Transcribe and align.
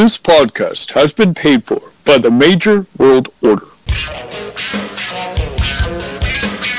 This 0.00 0.16
podcast 0.16 0.92
has 0.92 1.12
been 1.12 1.34
paid 1.34 1.62
for 1.62 1.92
by 2.06 2.16
the 2.16 2.30
Major 2.30 2.86
World 2.96 3.28
Order. 3.42 3.66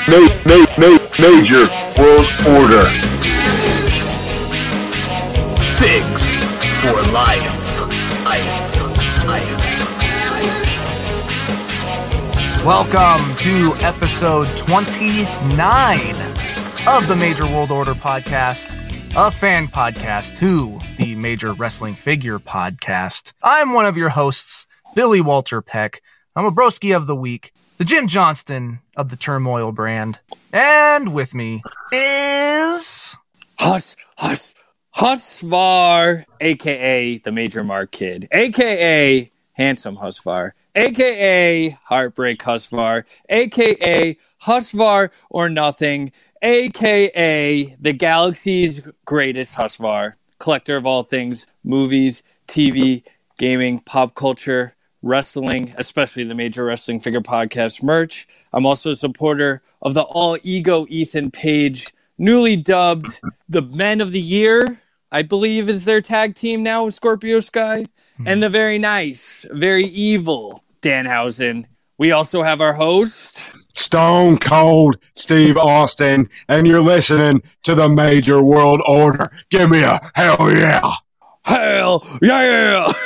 Ma- 0.09 0.28
ma- 0.44 0.66
ma- 0.82 0.97
major 1.21 1.69
World 1.99 2.25
Order. 2.49 2.85
Figs 5.77 6.35
for 6.81 6.97
life. 7.13 7.81
Life. 8.25 9.27
Life. 9.27 9.61
Welcome 12.65 13.35
to 13.38 13.75
episode 13.85 14.47
29 14.57 16.15
of 16.88 17.07
the 17.07 17.15
Major 17.15 17.45
World 17.45 17.69
Order 17.69 17.93
podcast, 17.93 18.79
a 19.14 19.30
fan 19.30 19.68
podcast 19.68 20.38
to 20.38 20.80
the 20.96 21.16
Major 21.16 21.52
Wrestling 21.52 21.93
Figure 21.93 22.39
podcast. 22.39 23.34
I'm 23.43 23.73
one 23.73 23.86
of 23.86 23.98
your 23.98 24.07
hosts, 24.07 24.68
Billy 24.96 25.19
Walter 25.19 25.61
Peck. 25.61 26.02
I'm 26.33 26.46
a 26.46 26.52
broski 26.52 26.96
of 26.96 27.07
the 27.07 27.16
week, 27.16 27.52
the 27.78 27.83
Jim 27.83 28.07
Johnston 28.07 28.79
of 28.96 29.10
the 29.10 29.18
Turmoil 29.18 29.74
brand. 29.74 30.19
And 30.54 31.14
with 31.14 31.36
me 31.36 31.61
is. 31.92 33.18
Hus, 33.60 33.98
Hus, 34.18 34.55
Husvar, 34.96 36.24
aka 36.40 37.18
the 37.18 37.32
Major 37.34 37.66
Mark 37.66 37.91
Kid, 37.91 38.30
aka 38.32 39.30
Handsome 39.54 39.98
Husvar, 39.98 40.52
aka 40.74 41.78
Heartbreak 41.84 42.40
Husvar, 42.40 43.04
aka 43.28 44.16
Husvar 44.44 45.10
or 45.30 45.50
Nothing, 45.50 46.14
aka 46.41 47.76
the 47.80 47.94
galaxy's 47.94 48.88
greatest 49.05 49.58
Husvar, 49.58 50.13
collector 50.40 50.76
of 50.77 50.86
all 50.86 51.04
things 51.04 51.45
movies, 51.63 52.23
TV, 52.48 53.04
gaming, 53.38 53.80
pop 53.80 54.16
culture, 54.16 54.76
wrestling, 55.02 55.73
especially 55.77 56.23
the 56.23 56.35
Major 56.35 56.66
Wrestling 56.66 56.99
Figure 56.99 57.21
Podcast 57.21 57.84
merch. 57.84 58.27
I'm 58.54 58.66
also 58.66 58.91
a 58.91 58.96
supporter 58.96 59.62
of 59.82 59.93
the 59.93 60.04
All 60.04 60.38
Ego 60.43 60.85
Ethan 60.90 61.32
Page, 61.32 61.88
newly 62.18 62.55
dubbed 62.55 63.20
the 63.48 63.62
Men 63.62 64.01
of 64.01 64.11
the 64.11 64.21
Year. 64.21 64.81
I 65.11 65.23
believe 65.23 65.67
is 65.69 65.85
their 65.85 66.01
tag 66.01 66.35
team 66.35 66.63
now 66.63 66.85
with 66.85 66.94
Scorpio 66.94 67.39
Sky, 67.39 67.85
hmm. 68.17 68.27
and 68.27 68.41
the 68.41 68.49
very 68.49 68.77
nice, 68.77 69.45
very 69.51 69.85
evil 69.85 70.63
Danhausen. 70.81 71.66
We 71.97 72.11
also 72.11 72.44
have 72.44 72.61
our 72.61 72.73
host. 72.73 73.55
Stone 73.73 74.38
Cold 74.39 74.97
Steve 75.14 75.58
Austin, 75.58 76.30
and 76.47 76.67
you're 76.67 76.81
listening 76.81 77.41
to 77.64 77.75
the 77.75 77.89
Major 77.89 78.44
World 78.44 78.81
Order. 78.88 79.31
Give 79.50 79.69
me 79.69 79.83
a 79.83 80.00
hell 80.16 80.52
yeah. 80.52 80.94
Hell 81.44 82.03
yeah! 82.22 82.88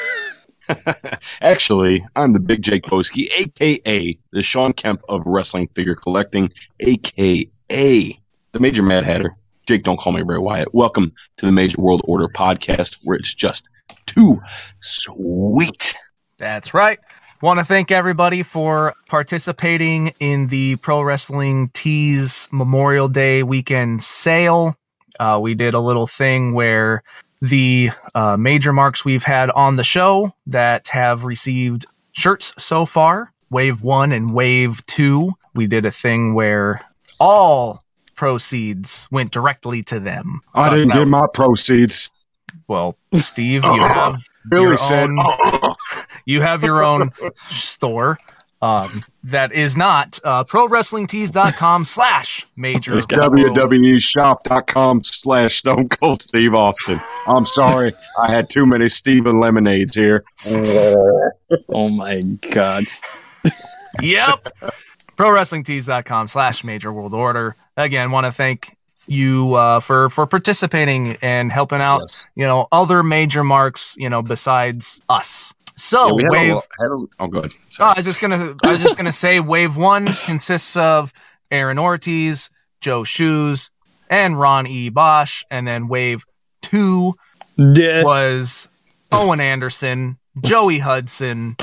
Actually, 1.41 2.05
I'm 2.15 2.33
the 2.33 2.39
Big 2.39 2.61
Jake 2.61 2.83
Boski, 2.83 3.27
aka 3.39 4.17
the 4.31 4.43
Sean 4.43 4.73
Kemp 4.73 5.01
of 5.07 5.23
Wrestling 5.25 5.67
Figure 5.67 5.95
Collecting, 5.95 6.51
aka 6.79 7.49
the 7.69 8.59
Major 8.59 8.83
Mad 8.83 9.03
Hatter. 9.03 9.35
Jake, 9.67 9.83
don't 9.83 9.99
call 9.99 10.13
me 10.13 10.21
Ray 10.21 10.37
Wyatt. 10.37 10.73
Welcome 10.73 11.13
to 11.37 11.45
the 11.45 11.51
Major 11.51 11.81
World 11.81 12.01
Order 12.05 12.27
podcast, 12.27 12.99
where 13.03 13.17
it's 13.17 13.33
just 13.33 13.69
too 14.05 14.41
sweet. 14.79 15.97
That's 16.37 16.73
right. 16.73 16.99
Want 17.45 17.59
to 17.59 17.63
thank 17.63 17.91
everybody 17.91 18.41
for 18.41 18.95
participating 19.07 20.09
in 20.19 20.47
the 20.47 20.77
Pro 20.77 21.03
Wrestling 21.03 21.69
Tees 21.75 22.49
Memorial 22.51 23.07
Day 23.07 23.43
weekend 23.43 24.01
sale. 24.01 24.75
Uh, 25.19 25.37
we 25.39 25.53
did 25.53 25.75
a 25.75 25.79
little 25.79 26.07
thing 26.07 26.55
where 26.55 27.03
the 27.43 27.91
uh, 28.15 28.35
major 28.35 28.73
marks 28.73 29.05
we've 29.05 29.25
had 29.25 29.51
on 29.51 29.75
the 29.75 29.83
show 29.83 30.33
that 30.47 30.87
have 30.87 31.23
received 31.23 31.85
shirts 32.13 32.51
so 32.57 32.83
far, 32.83 33.31
Wave 33.51 33.83
1 33.83 34.11
and 34.11 34.33
Wave 34.33 34.83
2, 34.87 35.31
we 35.53 35.67
did 35.67 35.85
a 35.85 35.91
thing 35.91 36.33
where 36.33 36.79
all 37.19 37.79
proceeds 38.15 39.07
went 39.11 39.31
directly 39.31 39.83
to 39.83 39.99
them. 39.99 40.41
I 40.55 40.71
didn't 40.71 40.95
get 40.95 41.07
my 41.07 41.27
proceeds. 41.31 42.09
well, 42.67 42.97
Steve, 43.13 43.63
you 43.65 43.79
have 43.81 44.19
Billy 44.49 44.63
your 44.63 44.77
said, 44.77 45.11
own- 45.11 45.17
"Oh." 45.19 45.74
You 46.25 46.41
have 46.41 46.63
your 46.63 46.83
own 46.83 47.11
store 47.35 48.17
um, 48.61 48.89
that 49.25 49.51
is 49.51 49.75
not 49.77 50.17
uh, 50.23 50.43
prowrestlingtees.com 50.45 51.83
slash 51.83 52.45
major 52.55 52.97
It's 52.97 53.05
www.shop.com 53.05 55.03
slash 55.03 55.55
Stone 55.57 55.89
Cold 55.89 56.21
Steve 56.21 56.55
Austin. 56.55 56.99
I'm 57.27 57.45
sorry, 57.45 57.91
I 58.19 58.31
had 58.31 58.49
too 58.49 58.65
many 58.65 58.89
Steven 58.89 59.39
lemonades 59.39 59.93
here. 59.95 60.23
Oh 61.69 61.89
my 61.89 62.21
god. 62.51 62.85
yep 64.01 64.47
prowrestlingtees.com 65.15 66.27
slash 66.27 66.63
major 66.63 66.91
world 66.91 67.13
order 67.13 67.55
again 67.77 68.11
want 68.11 68.25
to 68.25 68.31
thank 68.31 68.75
you 69.07 69.53
uh, 69.53 69.79
for 69.79 70.09
for 70.09 70.25
participating 70.25 71.17
and 71.21 71.51
helping 71.51 71.81
out 71.81 71.99
Yes. 72.01 72.31
you 72.35 72.45
know 72.45 72.67
other 72.71 73.03
major 73.03 73.43
marks 73.43 73.95
you 73.97 74.09
know 74.09 74.21
besides 74.21 75.01
us 75.07 75.53
so 75.75 76.07
Yeah, 76.07 76.13
we 76.13 76.23
had 76.23 76.29
a 76.51 76.53
wave 76.55 76.63
had 76.79 76.87
a- 76.87 77.05
oh, 77.19 77.27
good. 77.27 77.51
Oh, 77.79 77.85
I 77.85 77.93
was 77.97 78.05
just 78.05 78.21
gonna. 78.21 78.55
I 78.63 78.71
was 78.71 78.81
just 78.81 78.97
gonna 78.97 79.11
say, 79.11 79.39
Wave 79.39 79.75
One 79.77 80.07
consists 80.25 80.75
of 80.77 81.11
Aaron 81.51 81.77
Ortiz, 81.77 82.49
Joe 82.81 83.03
Shoes, 83.03 83.69
and 84.09 84.39
Ron 84.39 84.67
E. 84.67 84.89
Bosch, 84.89 85.43
and 85.51 85.67
then 85.67 85.87
Wave 85.87 86.23
Two 86.61 87.15
Yeah. 87.57 88.03
was 88.03 88.69
Owen 89.11 89.39
Anderson, 89.39 90.17
Joey 90.41 90.79
Hudson, 90.79 91.55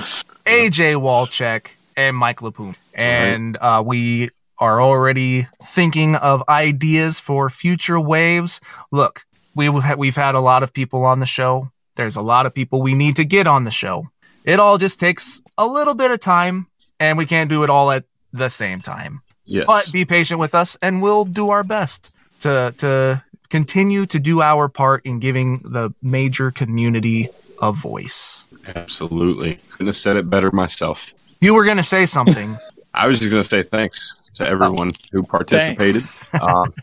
AJ 0.47 0.95
Walchek, 0.97 1.73
and 1.97 2.17
Mike 2.17 2.41
Lapoon. 2.43 2.75
And 2.97 3.57
uh, 3.61 3.83
we 3.85 4.29
are 4.59 4.81
already 4.81 5.49
thinking 5.63 6.15
of 6.15 6.43
ideas 6.49 7.19
for 7.19 7.51
future 7.51 7.99
waves. 7.99 8.61
Look, 8.93 9.25
we've 9.57 9.75
we've 9.97 10.17
had 10.17 10.35
a 10.35 10.41
lot 10.41 10.63
of 10.63 10.73
people 10.73 11.05
on 11.05 11.19
the 11.21 11.27
show. 11.27 11.72
There's 11.97 12.17
a 12.17 12.23
lot 12.23 12.47
of 12.47 12.55
people 12.55 12.81
we 12.81 12.95
need 12.95 13.17
to 13.17 13.25
get 13.25 13.47
on 13.47 13.65
the 13.65 13.71
show. 13.71 14.09
It 14.45 14.59
all 14.59 14.79
just 14.79 14.99
takes 14.99 15.41
a 15.57 15.67
little 15.67 15.95
bit 15.95 16.11
of 16.11 16.21
time, 16.21 16.67
and 16.99 17.17
we 17.19 17.27
can't 17.27 17.49
do 17.49 17.63
it 17.63 17.71
all 17.71 17.91
at 17.91 18.05
the 18.33 18.49
same 18.49 18.81
time. 18.81 19.19
Yes. 19.45 19.67
But 19.67 19.91
be 19.93 20.05
patient 20.05 20.41
with 20.41 20.55
us, 20.55 20.77
and 20.83 21.03
we'll 21.03 21.25
do 21.25 21.51
our 21.51 21.65
best 21.65 22.15
to 22.41 22.75
to 22.79 23.23
continue 23.51 24.07
to 24.07 24.19
do 24.19 24.41
our 24.41 24.69
part 24.69 25.05
in 25.05 25.19
giving 25.19 25.59
the 25.59 25.95
major 26.03 26.51
community 26.51 27.29
a 27.61 27.71
voice. 27.71 28.47
Absolutely. 28.75 29.59
Couldn't 29.71 29.87
have 29.87 29.97
said 29.97 30.17
it 30.17 30.31
better 30.31 30.51
myself. 30.51 31.13
You 31.41 31.55
were 31.55 31.65
going 31.65 31.77
to 31.77 31.83
say 31.83 32.07
something. 32.07 32.55
I 32.95 33.09
was 33.09 33.21
just 33.21 33.31
going 33.31 33.43
to 33.43 33.49
say 33.49 33.63
thanks 33.63 34.31
to 34.35 34.49
everyone 34.49 34.91
who 35.13 35.23
participated. 35.23 36.01
Thanks. 36.01 36.29
Um, 36.35 36.75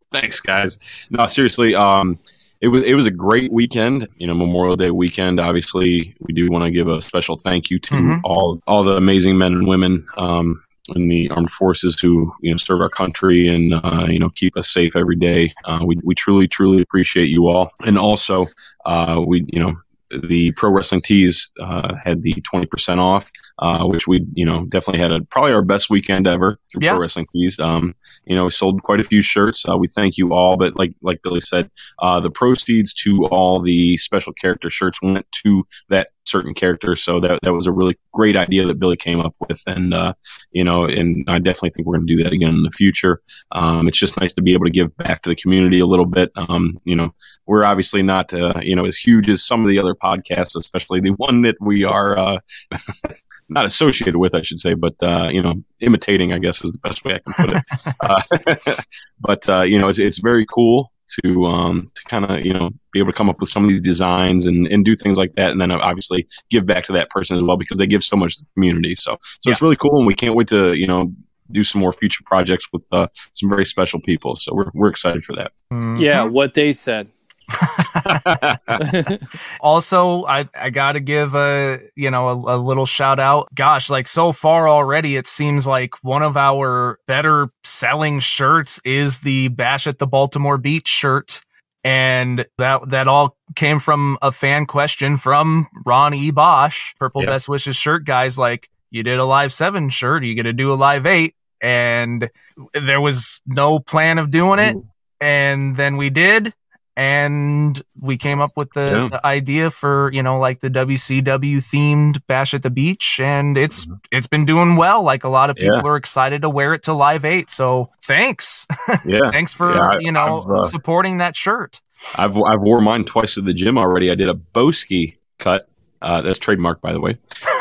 thanks, 0.12 0.40
guys. 0.40 1.06
No, 1.10 1.26
seriously. 1.26 1.74
Um, 1.74 2.18
it 2.64 2.68
was 2.68 2.82
it 2.84 2.94
was 2.94 3.06
a 3.06 3.10
great 3.10 3.52
weekend. 3.52 4.08
You 4.16 4.26
know, 4.26 4.34
Memorial 4.34 4.76
Day 4.76 4.90
weekend. 4.90 5.38
Obviously, 5.38 6.16
we 6.20 6.32
do 6.32 6.48
want 6.50 6.64
to 6.64 6.70
give 6.70 6.88
a 6.88 7.00
special 7.00 7.36
thank 7.36 7.68
you 7.70 7.78
to 7.80 7.94
Mhm. 7.94 8.20
all 8.24 8.58
all 8.66 8.82
the 8.84 8.96
amazing 8.96 9.36
men 9.36 9.52
and 9.52 9.66
women 9.68 10.06
um, 10.16 10.62
in 10.94 11.08
the 11.08 11.28
armed 11.30 11.50
forces 11.50 12.00
who 12.00 12.32
you 12.40 12.50
know 12.50 12.56
serve 12.56 12.80
our 12.80 12.88
country 12.88 13.48
and 13.48 13.74
uh, 13.74 14.06
you 14.08 14.18
know 14.18 14.30
keep 14.30 14.56
us 14.56 14.70
safe 14.70 14.96
every 14.96 15.16
day. 15.16 15.52
Uh, 15.66 15.80
we 15.84 15.98
we 16.02 16.14
truly 16.14 16.48
truly 16.48 16.80
appreciate 16.80 17.28
you 17.28 17.48
all, 17.48 17.70
and 17.84 17.98
also 17.98 18.46
uh, 18.86 19.22
we 19.26 19.44
you 19.52 19.60
know 19.60 19.74
the 20.22 20.52
pro 20.52 20.70
wrestling 20.70 21.00
tees 21.02 21.50
uh, 21.60 21.94
had 22.04 22.22
the 22.22 22.34
20% 22.34 22.98
off 22.98 23.30
uh, 23.58 23.84
which 23.86 24.06
we 24.06 24.26
you 24.34 24.44
know 24.44 24.64
definitely 24.66 25.00
had 25.00 25.12
a 25.12 25.22
probably 25.24 25.52
our 25.52 25.62
best 25.64 25.90
weekend 25.90 26.26
ever 26.26 26.58
through 26.70 26.80
Yeah. 26.82 26.90
pro 26.92 27.00
wrestling 27.00 27.26
tees 27.32 27.58
um, 27.60 27.94
you 28.24 28.34
know 28.36 28.44
we 28.44 28.50
sold 28.50 28.82
quite 28.82 29.00
a 29.00 29.04
few 29.04 29.22
shirts 29.22 29.68
uh, 29.68 29.76
we 29.78 29.88
thank 29.88 30.18
you 30.18 30.32
all 30.32 30.56
but 30.56 30.78
like 30.78 30.94
like 31.02 31.22
billy 31.22 31.40
said 31.40 31.70
uh, 32.00 32.20
the 32.20 32.30
proceeds 32.30 32.94
to 32.94 33.26
all 33.30 33.60
the 33.60 33.96
special 33.96 34.32
character 34.32 34.70
shirts 34.70 35.00
went 35.02 35.26
to 35.32 35.64
that 35.88 36.08
certain 36.34 36.54
character 36.54 36.96
so 36.96 37.20
that, 37.20 37.38
that 37.42 37.52
was 37.52 37.66
a 37.66 37.72
really 37.72 37.96
great 38.12 38.36
idea 38.36 38.66
that 38.66 38.78
billy 38.78 38.96
came 38.96 39.20
up 39.20 39.34
with. 39.40 39.62
And 39.66 39.94
uh, 39.94 40.14
you 40.50 40.64
know 40.64 40.84
and 40.84 41.24
i 41.28 41.38
definitely 41.38 41.70
think 41.70 41.86
we're 41.86 41.96
going 41.96 42.06
to 42.06 42.16
do 42.16 42.22
that 42.24 42.32
again 42.32 42.54
in 42.54 42.62
the 42.62 42.70
future. 42.70 43.20
Um, 43.52 43.88
it's 43.88 43.98
just 43.98 44.20
nice 44.20 44.34
to 44.34 44.42
be 44.42 44.54
able 44.54 44.66
to 44.66 44.78
give 44.78 44.96
back 44.96 45.22
to 45.22 45.30
the 45.30 45.36
community 45.36 45.80
a 45.80 45.86
little 45.86 46.06
bit. 46.06 46.32
Um, 46.36 46.80
you 46.84 46.96
know 46.96 47.12
we're 47.46 47.64
obviously 47.64 48.02
not 48.02 48.34
uh, 48.34 48.60
you 48.62 48.76
know 48.76 48.84
as 48.84 48.98
huge 48.98 49.30
as 49.30 49.46
some 49.46 49.62
of 49.62 49.68
the 49.68 49.78
other 49.78 49.94
podcasts 49.94 50.56
especially 50.58 51.00
the 51.00 51.10
one 51.10 51.42
that 51.42 51.56
we 51.60 51.84
are 51.84 52.18
uh, 52.18 52.38
not 53.48 53.66
associated 53.66 54.16
with, 54.16 54.34
I 54.34 54.42
should 54.42 54.58
say, 54.58 54.74
but 54.74 54.94
uh, 55.02 55.28
you 55.32 55.42
know, 55.42 55.54
imitating, 55.80 56.32
I 56.32 56.38
guess, 56.38 56.64
is 56.64 56.72
the 56.72 56.88
best 56.88 57.04
way 57.04 57.14
I 57.14 57.18
can 57.18 57.46
put 57.46 57.56
it. 57.56 58.66
uh, 58.66 58.74
but 59.20 59.48
uh, 59.48 59.62
you 59.62 59.78
know, 59.78 59.88
it's, 59.88 59.98
it's 59.98 60.20
very 60.20 60.46
cool 60.46 60.90
to 61.22 61.46
um, 61.46 61.90
to 61.94 62.04
kind 62.04 62.24
of 62.24 62.44
you 62.44 62.52
know 62.52 62.70
be 62.92 62.98
able 62.98 63.12
to 63.12 63.16
come 63.16 63.28
up 63.28 63.40
with 63.40 63.48
some 63.48 63.62
of 63.62 63.68
these 63.68 63.82
designs 63.82 64.46
and, 64.46 64.66
and 64.68 64.84
do 64.84 64.96
things 64.96 65.18
like 65.18 65.32
that, 65.34 65.52
and 65.52 65.60
then 65.60 65.70
obviously 65.70 66.26
give 66.50 66.66
back 66.66 66.84
to 66.84 66.92
that 66.92 67.10
person 67.10 67.36
as 67.36 67.42
well 67.42 67.56
because 67.56 67.78
they 67.78 67.86
give 67.86 68.04
so 68.04 68.16
much 68.16 68.36
to 68.38 68.44
the 68.44 68.50
community. 68.54 68.94
So 68.94 69.18
so 69.40 69.50
it's 69.50 69.62
really 69.62 69.76
cool, 69.76 69.98
and 69.98 70.06
we 70.06 70.14
can't 70.14 70.34
wait 70.34 70.48
to 70.48 70.74
you 70.74 70.86
know 70.86 71.12
do 71.50 71.62
some 71.62 71.80
more 71.80 71.92
future 71.92 72.22
projects 72.24 72.68
with 72.72 72.86
uh, 72.90 73.06
some 73.34 73.48
very 73.48 73.64
special 73.64 74.00
people. 74.00 74.36
So 74.36 74.54
we're 74.54 74.70
we're 74.74 74.88
excited 74.88 75.24
for 75.24 75.34
that. 75.34 75.52
Mhm. 75.72 76.00
Yeah, 76.00 76.24
what 76.24 76.54
they 76.54 76.72
said. 76.72 77.08
also, 79.60 80.24
I, 80.24 80.48
I 80.58 80.70
got 80.70 80.92
to 80.92 81.00
give 81.00 81.34
a, 81.34 81.80
you 81.96 82.10
know, 82.10 82.28
a, 82.28 82.56
a 82.56 82.58
little 82.58 82.86
shout 82.86 83.20
out. 83.20 83.48
Gosh, 83.54 83.90
like 83.90 84.06
so 84.06 84.32
far 84.32 84.68
already, 84.68 85.16
it 85.16 85.26
seems 85.26 85.66
like 85.66 85.94
one 86.02 86.22
of 86.22 86.36
our 86.36 86.98
better 87.06 87.50
selling 87.62 88.20
shirts 88.20 88.80
is 88.84 89.20
the 89.20 89.48
Bash 89.48 89.86
at 89.86 89.98
the 89.98 90.06
Baltimore 90.06 90.58
Beach 90.58 90.88
shirt. 90.88 91.40
And 91.82 92.46
that, 92.56 92.88
that 92.88 93.08
all 93.08 93.36
came 93.56 93.78
from 93.78 94.16
a 94.22 94.32
fan 94.32 94.64
question 94.64 95.18
from 95.18 95.66
Ron 95.84 96.14
E. 96.14 96.30
Bosch, 96.30 96.94
Purple 96.98 97.22
Yep. 97.22 97.28
Best 97.28 97.48
Wishes 97.48 97.76
shirt 97.76 98.04
guys. 98.04 98.38
Like, 98.38 98.68
you 98.90 99.02
did 99.02 99.18
a 99.18 99.24
live 99.24 99.52
seven 99.52 99.90
shirt. 99.90 100.22
Are 100.22 100.26
you 100.26 100.42
to 100.42 100.52
do 100.52 100.72
a 100.72 100.74
live 100.74 101.04
eight? 101.04 101.34
And 101.60 102.30
there 102.72 103.00
was 103.00 103.40
no 103.46 103.80
plan 103.80 104.18
of 104.18 104.30
doing 104.30 104.58
it. 104.60 104.76
And 105.20 105.76
then 105.76 105.96
we 105.96 106.10
did. 106.10 106.54
And 106.96 107.80
we 108.00 108.16
came 108.16 108.40
up 108.40 108.52
with 108.56 108.72
the, 108.72 108.80
Yeah. 109.02 109.08
the 109.08 109.26
idea 109.26 109.70
for, 109.70 110.10
you 110.12 110.22
know, 110.22 110.38
like 110.38 110.60
the 110.60 110.70
WCW 110.70 111.56
themed 111.58 112.24
bash 112.26 112.54
at 112.54 112.62
the 112.62 112.70
beach. 112.70 113.18
And 113.20 113.58
it's, 113.58 113.86
it's 114.12 114.26
been 114.28 114.44
doing 114.46 114.76
well. 114.76 115.02
Like 115.02 115.24
a 115.24 115.28
lot 115.28 115.50
of 115.50 115.56
people 115.56 115.76
Mm-hmm. 115.78 115.86
Yeah. 115.86 115.92
are 115.92 115.96
excited 115.96 116.42
to 116.42 116.48
wear 116.50 116.72
it 116.74 116.84
to 116.84 116.92
live 116.92 117.24
eight. 117.24 117.50
So 117.50 117.90
thanks. 118.02 118.66
Yeah, 119.06 119.30
thanks 119.32 119.52
for, 119.52 119.74
Yeah, 119.74 119.88
I- 119.90 119.98
you 120.00 120.12
know, 120.12 120.42
uh, 120.48 120.64
supporting 120.64 121.18
that 121.18 121.36
shirt. 121.36 121.80
I've 122.18 122.36
I've 122.36 122.60
wore 122.60 122.80
mine 122.80 123.04
twice 123.04 123.38
at 123.38 123.44
the 123.44 123.54
gym 123.54 123.78
already. 123.78 124.10
I 124.10 124.14
did 124.14 124.28
a 124.28 124.34
Boski 124.34 125.16
cut. 125.38 125.68
Uh, 126.02 126.20
that's 126.20 126.38
trademark, 126.38 126.80
by 126.82 126.92
the 126.92 127.00
way. 127.00 127.16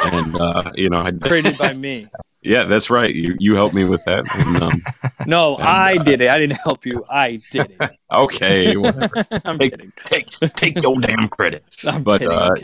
And 0.06 0.36
uh, 0.36 0.71
you 0.75 0.89
know, 0.89 0.97
I, 1.00 1.12
Created 1.12 1.57
by 1.57 1.74
me. 1.86 2.07
Yeah, 2.44 2.63
that's 2.63 2.90
right. 2.90 3.13
You 3.13 3.36
you 3.40 3.56
helped 3.56 3.74
me 3.74 3.86
with 3.86 4.04
that. 4.06 4.25
And, 4.45 4.63
um, 4.63 4.81
No, 5.28 5.56
And, 5.56 5.68
I 5.68 5.95
uh, 5.98 6.04
did 6.04 6.22
it. 6.22 6.30
I 6.30 6.38
didn't 6.40 6.60
help 6.63 6.86
you. 6.86 7.04
I 7.10 7.40
did 7.51 7.72
it. 7.80 7.92
okay, 8.13 8.75
whatever. 8.78 9.25
I'm 9.45 9.56
Take- 9.56 9.72
kidding. 9.78 9.92
take 9.95 10.30
take 10.56 10.81
your 10.81 11.00
damn 11.00 11.28
credit. 11.30 11.63
I'm 11.88 12.04
But 12.04 12.22
kidding. 12.22 12.38
uh, 12.38 12.50
I'm 12.50 12.56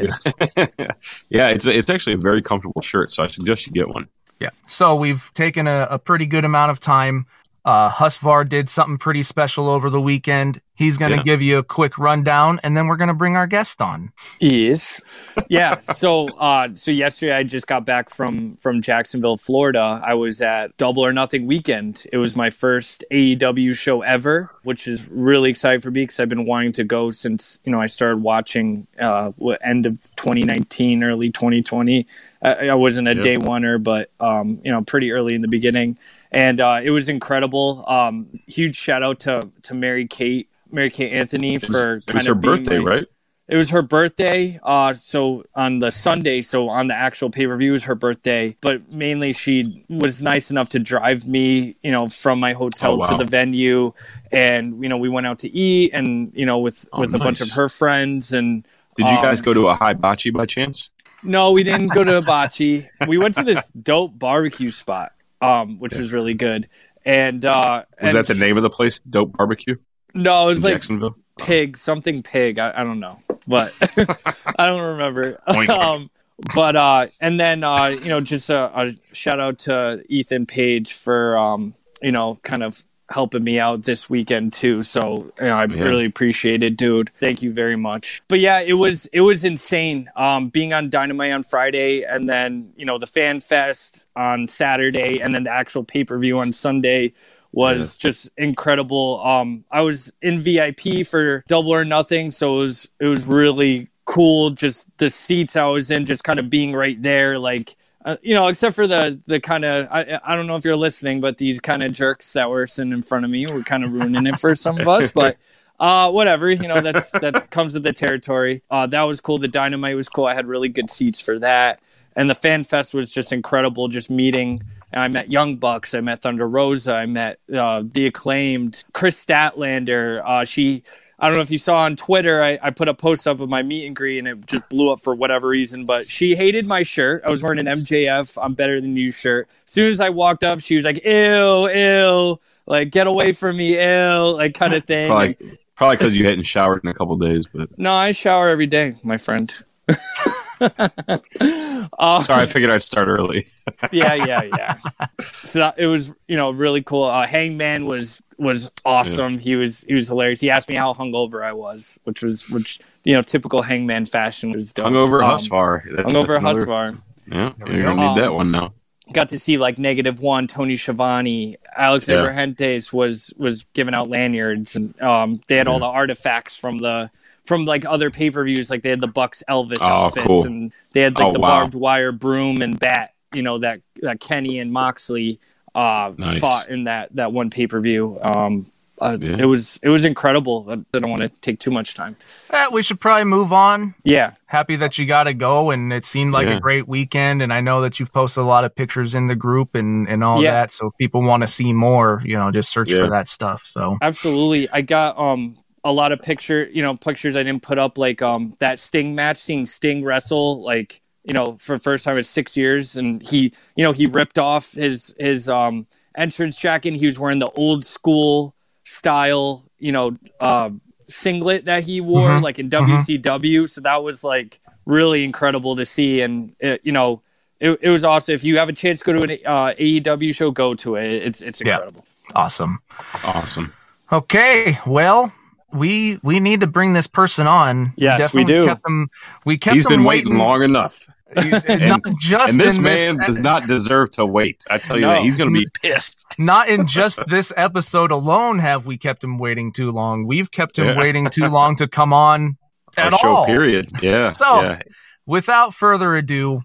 kidding. 0.47 0.87
yeah, 1.29 1.49
it's 1.49 1.65
it's 1.67 1.89
actually 1.89 2.13
a 2.13 2.19
very 2.21 2.41
comfortable 2.41 2.81
shirt, 2.81 3.09
so 3.11 3.23
I 3.23 3.27
suggest 3.27 3.67
you 3.67 3.73
get 3.73 3.87
one. 3.87 4.07
Yeah. 4.39 4.49
So 4.67 4.95
we've 4.95 5.31
taken 5.33 5.67
a, 5.67 5.87
a 5.91 5.99
pretty 5.99 6.25
good 6.25 6.45
amount 6.45 6.71
of 6.71 6.79
time. 6.79 7.25
Uh, 7.65 7.89
Husvar 7.89 8.47
did 8.47 8.69
something 8.69 8.97
pretty 8.97 9.23
special 9.23 9.69
over 9.69 9.89
the 9.89 10.01
weekend. 10.01 10.61
He's 10.75 10.97
going 10.97 11.11
to 11.11 11.17
Yeah. 11.17 11.23
give 11.23 11.41
you 11.41 11.57
a 11.57 11.63
quick 11.63 11.97
rundown 11.97 12.59
and 12.63 12.75
then 12.77 12.87
we're 12.87 12.95
going 12.95 13.09
to 13.09 13.13
bring 13.13 13.35
our 13.35 13.47
guest 13.47 13.81
on. 13.81 14.11
Yes. 14.39 15.01
Yeah. 15.47 15.79
So 15.79 16.27
uh 16.37 16.67
so 16.75 16.91
yesterday 16.91 17.33
I 17.33 17.43
just 17.43 17.65
got 17.65 17.83
back 17.85 18.09
from 18.11 18.55
from 18.57 18.81
Jacksonville, 18.81 19.37
Florida. 19.37 19.99
I 20.05 20.13
was 20.13 20.41
at 20.41 20.75
Double 20.77 21.03
or 21.03 21.11
Nothing 21.13 21.47
weekend. 21.47 22.05
It 22.11 22.17
was 22.17 22.35
my 22.35 22.49
first 22.51 23.03
AEW 23.09 23.73
show 23.75 24.01
ever, 24.01 24.51
which 24.63 24.87
is 24.87 25.07
really 25.09 25.49
exciting 25.49 25.79
for 25.81 25.89
me 25.91 26.03
because 26.03 26.19
I've 26.19 26.29
been 26.29 26.45
wanting 26.45 26.73
to 26.73 26.83
go 26.83 27.09
since, 27.09 27.59
you 27.63 27.71
know, 27.71 27.81
I 27.81 27.87
started 27.87 28.21
watching 28.21 28.85
uh 28.99 29.31
end 29.63 29.85
of 29.87 29.93
2019, 30.17 31.03
early 31.03 31.29
2020. 31.31 32.05
I, 32.43 32.69
I 32.69 32.75
wasn't 32.75 33.07
a 33.07 33.15
Yep. 33.15 33.23
day 33.23 33.37
oneer, 33.37 33.81
but 33.81 34.09
um, 34.19 34.59
you 34.63 34.71
know, 34.71 34.83
pretty 34.83 35.11
early 35.11 35.33
in 35.35 35.41
the 35.41 35.47
beginning. 35.47 35.97
And 36.31 36.59
uh, 36.61 36.79
it 36.83 36.91
was 36.91 37.09
incredible. 37.09 37.83
Um, 37.87 38.39
huge 38.47 38.75
shout 38.75 39.01
out 39.03 39.19
to 39.21 39.49
to 39.63 39.73
Mary 39.73 40.05
Kate, 40.07 40.47
Mary 40.71 40.89
Kate 40.91 41.11
Anthony 41.13 41.55
It 41.55 41.67
was, 41.67 41.81
for 41.81 41.95
it 42.07 42.13
was 42.13 42.27
her 42.27 42.35
being 42.35 42.63
birthday, 42.63 42.79
my- 42.79 42.89
right? 42.91 43.05
it 43.47 43.55
was 43.57 43.71
her 43.71 43.81
birthday. 43.81 44.59
Uh, 44.61 44.93
so 44.93 45.43
on 45.55 45.79
the 45.79 45.89
Sunday, 45.89 46.43
so 46.43 46.69
on 46.69 46.85
the 46.87 46.93
actual 46.95 47.31
pay 47.31 47.47
per 47.47 47.57
view 47.57 47.71
was 47.71 47.85
her 47.85 47.95
birthday. 47.95 48.55
But 48.61 48.91
mainly, 48.91 49.33
she 49.33 49.83
was 49.89 50.21
nice 50.21 50.51
enough 50.51 50.69
to 50.69 50.79
drive 50.79 51.25
me, 51.27 51.75
you 51.81 51.89
know, 51.89 52.07
from 52.09 52.39
my 52.39 52.53
hotel 52.53 52.91
Oh, 52.93 52.97
wow. 52.97 53.05
to 53.05 53.17
the 53.17 53.25
venue, 53.25 53.91
and 54.31 54.83
you 54.83 54.87
know, 54.89 54.97
we 54.97 55.09
went 55.09 55.25
out 55.25 55.39
to 55.39 55.49
eat, 55.49 55.95
and 55.95 56.31
you 56.35 56.45
know, 56.45 56.59
with 56.59 56.87
Oh, 56.93 56.99
with 56.99 57.15
a 57.15 57.17
bunch 57.19 57.41
of 57.41 57.49
her 57.51 57.67
friends, 57.69 58.33
and 58.33 58.63
Did 58.95 59.09
you 59.09 59.15
um, 59.17 59.21
guys 59.23 59.41
go 59.41 59.51
to 59.55 59.67
a 59.69 59.75
hibachi 59.75 60.29
by 60.29 60.45
chance? 60.45 60.91
no, 61.23 61.51
we 61.53 61.63
didn't 61.63 61.87
go 61.91 62.03
to 62.03 62.11
a 62.19 62.21
Hibachi. 62.21 62.87
we 63.07 63.17
went 63.17 63.33
to 63.35 63.43
this 63.43 63.69
dope 63.91 64.17
barbecue 64.19 64.69
spot, 64.69 65.11
um, 65.41 65.77
which 65.79 65.95
was 65.97 66.13
really 66.13 66.33
good. 66.33 66.67
And 67.05 67.45
uh, 67.45 67.85
Was 68.01 68.13
and 68.13 68.15
that 68.15 68.27
the 68.27 68.39
name 68.45 68.57
of 68.57 68.63
the 68.63 68.69
place? 68.69 68.99
Dope 69.09 69.31
Barbecue 69.37 69.75
No, 70.13 70.47
it 70.47 70.49
was 70.51 70.63
like 70.63 70.73
Jacksonville. 70.73 71.17
pig 71.37 71.77
something 71.77 72.21
pig 72.21 72.59
I, 72.59 72.73
I 72.81 72.83
don't 72.83 72.99
know 72.99 73.15
but 73.47 73.71
i 74.59 74.65
don't 74.67 74.81
remember 74.81 75.39
um 75.69 76.09
but 76.53 76.75
uh 76.75 77.07
and 77.21 77.39
then 77.39 77.63
uh 77.63 77.85
you 77.85 78.09
know 78.09 78.19
just 78.19 78.49
a, 78.49 78.69
a 78.77 79.15
shout 79.15 79.39
out 79.39 79.59
to 79.59 80.03
ethan 80.09 80.45
page 80.45 80.91
for 80.93 81.37
um 81.37 81.73
you 82.01 82.11
know 82.11 82.37
kind 82.43 82.61
of 82.61 82.83
helping 83.09 83.43
me 83.43 83.59
out 83.59 83.83
this 83.83 84.09
weekend 84.09 84.53
too 84.53 84.83
so 84.83 85.31
you 85.39 85.45
know, 85.47 85.55
i 85.55 85.65
Yeah. 85.65 85.83
really 85.83 86.05
appreciate 86.05 86.61
it 86.63 86.77
dude 86.77 87.09
thank 87.09 87.41
you 87.41 87.51
very 87.51 87.75
much 87.75 88.21
but 88.27 88.39
yeah 88.39 88.59
it 88.61 88.73
was 88.73 89.07
it 89.07 89.21
was 89.21 89.43
insane 89.43 90.09
um 90.15 90.49
being 90.49 90.73
on 90.73 90.89
dynamite 90.89 91.31
on 91.31 91.43
friday 91.43 92.03
and 92.03 92.29
then 92.29 92.71
you 92.77 92.85
know 92.85 92.97
the 92.97 93.07
fan 93.07 93.39
fest 93.39 94.05
on 94.15 94.47
saturday 94.47 95.19
and 95.21 95.33
then 95.33 95.43
the 95.43 95.51
actual 95.51 95.83
pay-per-view 95.83 96.39
on 96.39 96.53
sunday 96.53 97.11
was 97.51 97.97
just 97.97 98.29
incredible. 98.37 99.19
Um, 99.25 99.65
I 99.71 99.81
was 99.81 100.13
in 100.21 100.39
VIP 100.39 101.03
for 101.03 101.43
Double 101.47 101.71
or 101.71 101.83
Nothing, 101.83 102.29
so 102.29 102.57
it 102.57 102.57
was 102.59 102.89
it 102.99 103.07
was 103.07 103.25
really 103.25 103.87
cool. 104.05 104.51
Just 104.51 104.87
the 104.99 105.09
seats 105.09 105.55
I 105.55 105.65
was 105.65 105.89
in, 105.89 106.05
just 106.05 106.23
kind 106.23 106.37
of 106.37 106.51
being 106.51 106.73
right 106.73 107.01
there, 107.01 107.39
like 107.39 107.75
uh, 108.09 108.17
you 108.23 108.33
know, 108.33 108.47
except 108.47 108.75
for 108.75 108.87
the 108.87 109.19
the 109.27 109.39
kind 109.39 109.63
of 109.63 109.87
I, 109.91 110.19
I 110.23 110.35
don't 110.35 110.47
know 110.47 110.55
if 110.55 110.65
you're 110.65 110.75
listening, 110.75 111.21
but 111.21 111.37
these 111.37 111.59
kind 111.59 111.83
of 111.83 111.91
jerks 111.91 112.33
that 112.33 112.49
were 112.49 112.65
sitting 112.65 112.91
in 112.91 113.03
front 113.03 113.23
of 113.23 113.31
me 113.31 113.45
were 113.51 113.61
kind 113.61 113.83
of 113.83 113.93
ruining 113.93 114.25
it 114.25 114.37
for 114.37 114.55
some 114.55 114.79
of 114.79 114.87
us, 114.87 115.11
but. 115.13 115.37
Uh, 115.81 116.11
whatever, 116.11 116.51
you 116.51 116.67
know, 116.67 116.81
that's 116.81 117.09
that 117.11 117.49
comes 117.51 117.73
with 117.73 117.83
the 117.83 117.93
territory. 117.93 118.61
Uh, 118.69 118.85
that 118.85 119.03
was 119.03 119.21
cool. 119.21 119.37
The 119.37 119.47
dynamite 119.47 119.95
was 119.95 120.09
cool. 120.09 120.25
I 120.25 120.33
had 120.33 120.45
really 120.45 120.67
good 120.67 120.89
seats 120.89 121.21
for 121.21 121.39
that, 121.39 121.79
and 122.17 122.29
the 122.29 122.35
fan 122.35 122.65
fest 122.65 122.93
was 122.93 123.13
just 123.13 123.31
incredible. 123.31 123.87
Just 123.87 124.11
meeting, 124.11 124.61
I 124.91 125.07
met 125.07 125.31
Young 125.31 125.55
Bucks, 125.55 125.93
I 125.93 126.01
met 126.01 126.21
Thunder 126.21 126.49
Rosa, 126.49 126.95
I 126.95 127.05
met 127.05 127.39
uh, 127.53 127.83
the 127.85 128.07
acclaimed 128.07 128.83
Kris 128.91 129.23
Statlander. 129.23 130.21
Uh, 130.25 130.43
she, 130.43 130.83
I 131.19 131.27
don't 131.27 131.35
know 131.35 131.41
if 131.41 131.51
you 131.51 131.57
saw 131.57 131.79
on 131.79 131.95
Twitter, 131.95 132.41
I, 132.41 132.57
I 132.61 132.69
put 132.69 132.87
a 132.87 132.93
post 132.93 133.27
up 133.27 133.39
of 133.41 133.49
my 133.49 133.61
meet 133.61 133.85
and 133.85 133.95
greet, 133.95 134.19
and 134.19 134.27
it 134.27 134.45
just 134.45 134.69
blew 134.69 134.91
up 134.91 134.99
for 134.99 135.13
whatever 135.13 135.49
reason. 135.49 135.85
But 135.85 136.09
she 136.09 136.35
hated 136.35 136.65
my 136.65 136.83
shirt. 136.83 137.23
I 137.25 137.29
was 137.29 137.43
wearing 137.43 137.59
an 137.59 137.65
MJF 137.65 138.37
"I'm 138.41 138.53
better 138.53 138.79
than 138.79 138.95
you" 138.95 139.11
shirt. 139.11 139.49
As 139.65 139.71
soon 139.71 139.89
as 139.91 139.99
I 139.99 140.09
walked 140.09 140.43
up, 140.43 140.61
she 140.61 140.75
was 140.75 140.85
like, 140.85 141.03
"Ew, 141.03 141.69
ew." 141.69 142.39
Like 142.65 142.91
get 142.91 143.07
away 143.07 143.33
from 143.33 143.57
me, 143.57 143.73
ew, 143.73 144.35
like 144.35 144.53
kind 144.53 144.73
of 144.73 144.83
thing. 144.85 145.09
Probably 145.09 145.35
probably 145.75 145.97
because 145.97 146.17
you 146.17 146.25
hadn't 146.25 146.43
showered 146.43 146.83
in 146.83 146.89
a 146.89 146.93
couple 146.93 147.15
days. 147.17 147.47
But 147.47 147.77
No, 147.77 147.93
I 147.93 148.11
shower 148.11 148.47
every 148.47 148.67
day, 148.67 148.93
my 149.03 149.17
friend. 149.17 149.53
uh, 150.61 152.21
sorry, 152.21 152.43
I 152.43 152.45
figured 152.45 152.71
I'd 152.71 152.81
start 152.81 153.07
early. 153.07 153.45
yeah, 153.91 154.13
yeah, 154.13 154.43
yeah. 154.43 154.77
So 155.21 155.71
it 155.77 155.87
was, 155.87 156.13
you 156.27 156.35
know, 156.37 156.51
really 156.51 156.81
cool. 156.83 157.05
Uh, 157.05 157.25
Hangman 157.25 157.85
was 157.85 158.21
was 158.37 158.71
awesome. 158.85 159.37
He 159.37 159.55
was 159.55 159.81
he 159.81 159.93
was 159.93 160.07
hilarious. 160.07 160.39
He 160.41 160.49
asked 160.49 160.69
me 160.69 160.75
how 160.75 160.93
hungover 160.93 161.43
I 161.43 161.53
was, 161.53 161.99
which 162.03 162.21
was 162.23 162.49
which 162.49 162.79
you 163.03 163.13
know 163.13 163.21
typical 163.21 163.61
Hangman 163.61 164.05
fashion 164.05 164.51
was 164.51 164.73
dope. 164.73 164.87
Hungover 164.87 165.21
Um, 165.21 165.31
Husvar. 165.37 165.83
That's, 165.95 166.13
Hungover 166.13 166.27
that's 166.41 166.63
another- 166.63 166.65
Husvar. 166.65 167.01
Yeah, 167.27 167.53
you're 167.67 167.83
go. 167.83 167.95
gonna 167.95 168.07
need 168.13 168.21
that 168.21 168.29
Um, 168.29 168.35
one 168.35 168.51
now. 168.51 168.73
Got 169.11 169.29
to 169.29 169.39
see 169.39 169.57
like 169.57 169.79
negative 169.79 170.19
one. 170.19 170.45
Tony 170.45 170.75
Schiavone, 170.75 171.55
Alex 171.75 172.07
Yeah. 172.07 172.17
Abrahantes 172.17 172.93
was 172.93 173.33
was 173.37 173.63
giving 173.73 173.93
out 173.95 174.07
lanyards, 174.07 174.75
and 174.75 174.99
um, 175.01 175.41
they 175.47 175.55
had 175.55 175.67
all 175.67 175.79
the 175.79 175.85
artifacts 175.85 176.59
from 176.59 176.77
the 176.77 177.09
from 177.49 177.65
like 177.65 177.83
other 177.85 178.09
pay 178.11 178.29
per 178.31 178.45
views. 178.45 178.69
Like 178.69 178.83
they 178.83 178.91
had 178.91 179.01
the 179.01 179.07
Bucks 179.07 179.43
Elvis 179.49 179.79
Oh, 179.81 179.85
outfits, 180.05 180.27
cool. 180.27 180.45
and 180.45 180.71
they 180.93 181.01
had 181.01 181.15
like 181.15 181.25
Oh, 181.25 181.33
the 181.33 181.39
wow. 181.39 181.47
barbed 181.49 181.73
wire 181.75 182.13
broom 182.13 182.61
and 182.61 182.79
bat. 182.79 183.13
You 183.35 183.41
know 183.41 183.57
that 183.59 183.81
that 184.01 184.21
Kenny 184.21 184.59
and 184.59 184.71
Moxley 184.71 185.39
uh, 185.75 186.13
Nice. 186.17 186.39
fought 186.39 186.69
in 186.69 186.85
that 186.85 187.13
that 187.15 187.33
one 187.33 187.49
pay 187.49 187.67
per 187.67 187.79
view. 187.81 188.17
Um, 188.23 188.67
uh, 189.01 189.17
Yeah. 189.19 189.37
It 189.39 189.45
was 189.45 189.79
it 189.81 189.89
was 189.89 190.03
incredible. 190.05 190.65
I 190.69 190.73
I 190.95 190.99
don't 190.99 191.09
want 191.09 191.21
to 191.21 191.29
take 191.41 191.59
too 191.59 191.71
much 191.71 191.93
time. 191.95 192.15
Eh, 192.51 192.67
we 192.71 192.81
should 192.81 192.99
probably 192.99 193.23
move 193.25 193.53
on. 193.53 193.93
Yeah, 194.03 194.31
Happy 194.47 194.75
that 194.77 194.97
you 194.97 195.05
got 195.05 195.23
to 195.23 195.33
go, 195.33 195.69
and 195.71 195.93
it 195.93 196.03
seemed 196.05 196.33
like 196.33 196.47
Yeah. 196.47 196.57
a 196.57 196.59
great 196.59 196.87
weekend. 196.87 197.41
And 197.41 197.53
I 197.53 197.61
know 197.61 197.79
that 197.81 197.99
you've 197.99 198.11
posted 198.11 198.43
a 198.43 198.47
lot 198.47 198.65
of 198.65 198.75
pictures 198.75 199.15
in 199.15 199.27
the 199.27 199.35
group 199.35 199.73
and 199.75 200.07
and 200.09 200.21
all 200.23 200.41
Yeah. 200.43 200.51
that. 200.53 200.71
So 200.73 200.87
if 200.87 200.93
people 200.97 201.21
want 201.23 201.41
to 201.43 201.47
see 201.47 201.71
more, 201.71 202.21
you 202.25 202.35
know, 202.35 202.51
just 202.51 202.71
search 202.71 202.91
Yeah. 202.91 202.99
for 203.05 203.09
that 203.11 203.27
stuff. 203.27 203.61
So 203.65 203.97
absolutely. 204.01 204.67
I 204.73 204.81
got 204.81 205.17
um 205.19 205.55
a 205.83 205.91
lot 205.93 206.11
of 206.11 206.21
picture, 206.21 206.67
you 206.71 206.81
know, 206.81 206.95
pictures 206.95 207.35
I 207.37 207.43
didn't 207.43 207.63
put 207.63 207.77
up 207.77 207.97
like 207.97 208.21
um 208.21 208.55
that 208.59 208.79
Sting 208.79 209.15
match, 209.15 209.37
seeing 209.37 209.65
Sting 209.65 210.03
wrestle 210.03 210.61
like 210.61 211.01
you 211.23 211.33
know 211.33 211.57
for 211.59 211.75
the 211.77 211.83
first 211.83 212.05
time 212.05 212.17
in 212.17 212.23
six 212.23 212.57
years, 212.57 212.95
and 212.97 213.21
he 213.21 213.53
you 213.75 213.83
know 213.83 213.91
he 213.91 214.05
ripped 214.05 214.39
off 214.39 214.73
his 214.73 215.15
his 215.19 215.49
um 215.49 215.87
entrance 216.17 216.57
jacket. 216.57 216.93
He 216.95 217.05
was 217.05 217.19
wearing 217.19 217.39
the 217.39 217.51
old 217.55 217.85
school 217.85 218.55
style, 218.83 219.63
you 219.77 219.91
know, 219.91 220.15
uh, 220.39 220.71
singlet 221.07 221.65
that 221.65 221.83
he 221.83 222.01
wore 222.01 222.29
Mhm. 222.31 222.41
like 222.41 222.59
in 222.59 222.69
WCW. 222.69 223.67
So 223.69 223.81
that 223.81 224.03
was 224.03 224.23
like 224.23 224.59
really 224.85 225.23
incredible 225.23 225.75
to 225.75 225.85
see, 225.85 226.21
and 226.21 226.55
it, 226.59 226.81
you 226.83 226.91
know. 226.91 227.21
It, 227.61 227.77
it 227.81 227.89
was 227.89 228.05
awesome. 228.05 228.35
If 228.35 228.45
you 228.45 228.57
have 228.57 228.69
a 228.69 228.71
chance 228.73 229.01
to 229.01 229.05
go 229.11 229.17
to 229.19 229.33
an 229.33 229.39
uh, 229.45 229.73
AEW 229.77 230.33
show, 230.33 230.49
go 230.49 230.73
to 230.75 230.95
it. 230.95 231.11
It's 231.11 231.41
it's 231.41 231.59
Yeah. 231.59 231.73
incredible. 231.73 232.05
awesome. 232.33 232.79
Awesome. 233.25 233.73
Okay, 234.13 234.77
well, 234.87 235.33
we 235.71 236.17
we 236.23 236.39
need 236.39 236.61
to 236.61 236.67
bring 236.67 236.93
this 236.93 237.07
person 237.07 237.47
on. 237.47 237.93
Yes, 237.95 238.33
we 238.33 238.43
definitely 238.43 238.61
do. 238.61 238.65
Kept 238.67 238.83
them, 238.83 239.07
we 239.45 239.57
kept 239.57 239.75
He's 239.75 239.83
them 239.85 239.93
been 239.97 240.03
waiting 240.03 240.37
long 240.37 240.63
enough. 240.63 240.99
not 241.35 242.01
just 242.17 242.53
and 242.53 242.59
this 242.61 242.77
in 242.77 242.83
man 242.83 243.17
this, 243.17 243.25
does 243.27 243.39
not 243.39 243.67
deserve 243.67 244.09
to 244.09 244.25
wait. 244.25 244.63
I 244.67 244.79
tell 244.79 244.95
you 244.95 245.03
No. 245.03 245.09
that 245.09 245.21
he's 245.21 245.37
going 245.37 245.53
to 245.53 245.59
be 245.59 245.67
pissed. 245.83 246.25
not 246.39 246.69
in 246.69 246.87
just 246.99 247.23
this 247.27 247.53
episode 247.55 248.09
alone 248.09 248.57
have 248.57 248.87
we 248.87 248.97
kept 248.97 249.23
him 249.23 249.37
waiting 249.37 249.71
too 249.71 249.91
long. 249.91 250.25
We've 250.25 250.49
kept 250.49 250.79
him 250.79 250.85
Yeah. 250.87 250.97
waiting 250.97 251.27
too 251.29 251.45
long 251.47 251.75
to 251.75 251.87
come 251.87 252.13
on 252.13 252.57
at 252.97 253.13
Our 253.13 253.19
show 253.19 253.35
all. 253.35 253.45
period. 253.45 253.91
Yeah. 254.01 254.31
So- 254.33 254.61
yeah. 254.63 254.79
Without 255.27 255.75
further 255.75 256.15
ado, 256.15 256.63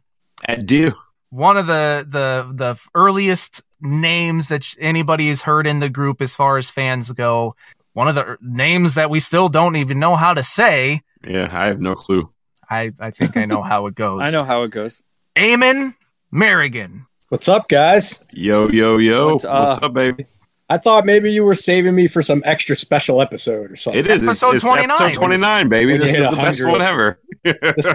Adieu. 0.49 0.93
one 1.29 1.59
of 1.59 1.67
the 1.67 2.07
the 2.09 2.51
the 2.55 2.81
earliest 2.95 3.61
names 3.83 4.49
that 4.49 4.67
anybody 4.81 5.29
has 5.29 5.43
heard 5.43 5.67
in 5.67 5.81
the 5.81 5.91
group 5.91 6.23
as 6.23 6.35
far 6.35 6.57
as 6.57 6.71
fans 6.71 7.13
go. 7.13 7.55
One 7.95 8.09
of 8.09 8.15
the 8.17 8.37
names 8.41 8.97
that 8.97 9.09
we 9.09 9.21
still 9.21 9.49
don't 9.49 9.77
even 9.77 9.99
know 9.99 10.17
how 10.17 10.35
to 10.35 10.43
say. 10.43 11.01
Yeah, 11.27 11.49
I 11.51 11.69
have 11.69 11.81
no 11.81 11.95
clue. 11.95 12.31
I, 12.69 12.93
I 13.01 13.11
think 13.11 13.37
I 13.37 13.45
know 13.47 13.63
how 13.63 13.87
it 13.87 13.95
goes. 14.05 14.21
I 14.23 14.31
know 14.31 14.45
how 14.45 14.63
it 14.65 14.71
goes. 14.71 15.01
Eamon 15.37 15.95
Merrigan. 16.33 17.07
What's 17.29 17.49
up, 17.49 17.69
guys? 17.69 18.25
Yo, 18.33 18.69
yo, 18.69 18.99
yo. 18.99 19.33
What's 19.33 19.45
What's, 19.45 19.77
up? 19.79 19.83
up, 19.85 19.93
baby? 19.95 20.27
I 20.69 20.79
thought 20.79 21.05
maybe 21.07 21.33
you 21.33 21.45
were 21.45 21.55
saving 21.55 21.95
me 21.95 22.09
for 22.09 22.23
some 22.23 22.43
extra 22.45 22.75
special 22.75 23.21
episode 23.23 23.71
or 23.71 23.77
something. 23.77 24.01
It 24.01 24.07
is. 24.07 24.17
It's, 24.17 24.25
Episode 24.25 24.57
it's 24.57 24.65
29. 24.65 24.91
episode 24.91 25.15
29, 25.19 25.69
baby. 25.69 25.93
When 25.93 26.01
This 26.01 26.17
is 26.17 26.29
the 26.29 26.37
best 26.37 26.65
one 26.67 26.83
ever. 26.83 27.21
This 27.45 27.87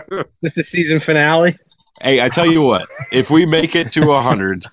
is 0.44 0.54
the 0.54 0.64
season 0.64 1.00
finale. 1.00 1.54
hey, 2.02 2.22
I 2.22 2.30
tell 2.30 2.46
you 2.46 2.64
what. 2.64 2.86
If 3.12 3.32
we 3.32 3.48
make 3.48 3.76
it 3.76 3.88
to 3.94 4.06
100, 4.08 4.64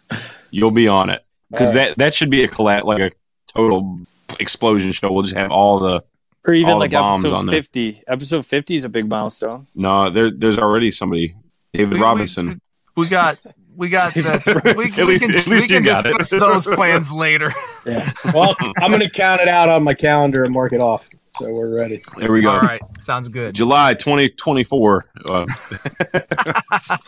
you'll 0.50 0.70
be 0.70 0.86
on 0.86 1.08
it. 1.08 1.22
Because 1.50 1.70
All 1.70 1.76
right. 1.76 1.88
that, 1.88 1.98
that 1.98 2.14
should 2.14 2.28
be 2.30 2.44
a 2.44 2.48
collab, 2.48 2.84
like 2.84 3.00
a 3.00 3.10
total 3.48 4.00
explosion 4.40 4.92
show. 4.92 5.12
We'll 5.12 5.22
just 5.22 5.36
have 5.36 5.50
all 5.50 5.78
the. 5.78 6.02
Or 6.46 6.54
even 6.54 6.70
All 6.74 6.78
the 6.78 6.84
like 6.84 6.92
bombs 6.92 7.24
episode 7.24 7.36
on 7.38 7.46
there. 7.46 7.56
50. 7.56 8.02
Episode 8.06 8.46
50 8.46 8.76
is 8.76 8.84
a 8.84 8.88
big 8.88 9.08
milestone. 9.08 9.66
No, 9.74 10.10
there, 10.10 10.30
there's 10.30 10.58
already 10.58 10.92
somebody. 10.92 11.34
David 11.72 11.94
We- 11.94 11.98
we- 11.98 12.02
Robinson. 12.04 12.60
We 12.94 13.08
got 13.08 13.38
we 13.76 13.88
got 13.90 14.14
the 14.14 14.52
we, 14.54 14.70
At 14.70 14.76
we 14.76 14.84
least- 14.84 14.96
can, 15.20 15.30
at 15.36 15.46
we 15.48 15.56
least 15.56 15.70
you 15.70 15.76
can 15.76 15.84
got 15.84 16.06
it. 16.06 16.16
discuss 16.18 16.64
those 16.64 16.76
plans 16.76 17.12
later. 17.12 17.50
Yeah. 17.86 18.10
Well, 18.34 18.56
I'm 18.80 18.90
going 18.90 19.00
to 19.02 19.10
count 19.10 19.40
it 19.42 19.48
out 19.48 19.68
on 19.68 19.82
my 19.84 19.94
calendar 19.94 20.42
and 20.44 20.52
mark 20.52 20.72
it 20.72 20.80
off. 20.80 21.08
So 21.34 21.52
we're 21.52 21.76
ready. 21.76 22.00
there 22.16 22.32
we 22.32 22.40
go. 22.40 22.50
All 22.50 22.60
right, 22.60 22.80
sounds 23.00 23.28
good. 23.28 23.54
July 23.54 23.92
2024. 23.94 25.04
Uh, 25.28 25.46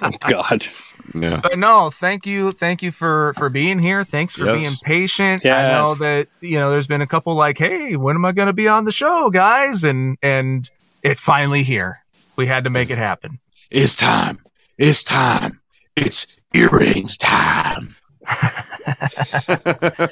Oh, 0.03 0.11
God. 0.29 0.63
Yeah. 1.15 1.41
But 1.43 1.59
no, 1.59 1.91
thank 1.91 2.27
you, 2.27 2.53
thank 2.53 2.83
you 2.83 2.91
for 2.93 3.33
for 3.35 3.49
being 3.49 3.79
here. 3.79 4.05
Thanks 4.05 4.35
for 4.37 4.47
Yes. 4.47 4.55
being 4.55 4.73
patient. 4.85 5.45
I 5.47 5.73
know 5.73 5.87
that 6.01 6.29
you 6.41 6.57
know 6.57 6.71
there's 6.71 6.87
been 6.87 7.01
a 7.03 7.07
couple 7.07 7.35
like, 7.35 7.59
hey, 7.59 7.97
when 7.97 8.17
am 8.17 8.25
I 8.25 8.33
going 8.33 8.47
to 8.49 8.53
be 8.53 8.69
on 8.69 8.85
the 8.85 8.93
show, 8.93 9.31
guys? 9.31 9.85
And 9.85 10.17
and 10.23 10.69
it's 11.03 11.21
finally 11.21 11.63
here. 11.63 11.99
We 12.37 12.47
had 12.47 12.65
to 12.65 12.71
make 12.71 12.91
it 12.91 12.99
happen. 12.99 13.39
It's 13.71 13.97
time. 13.97 14.39
It's 14.79 15.03
time. 15.05 15.61
It's 15.97 16.27
earrings 16.55 17.17
time. 17.17 17.89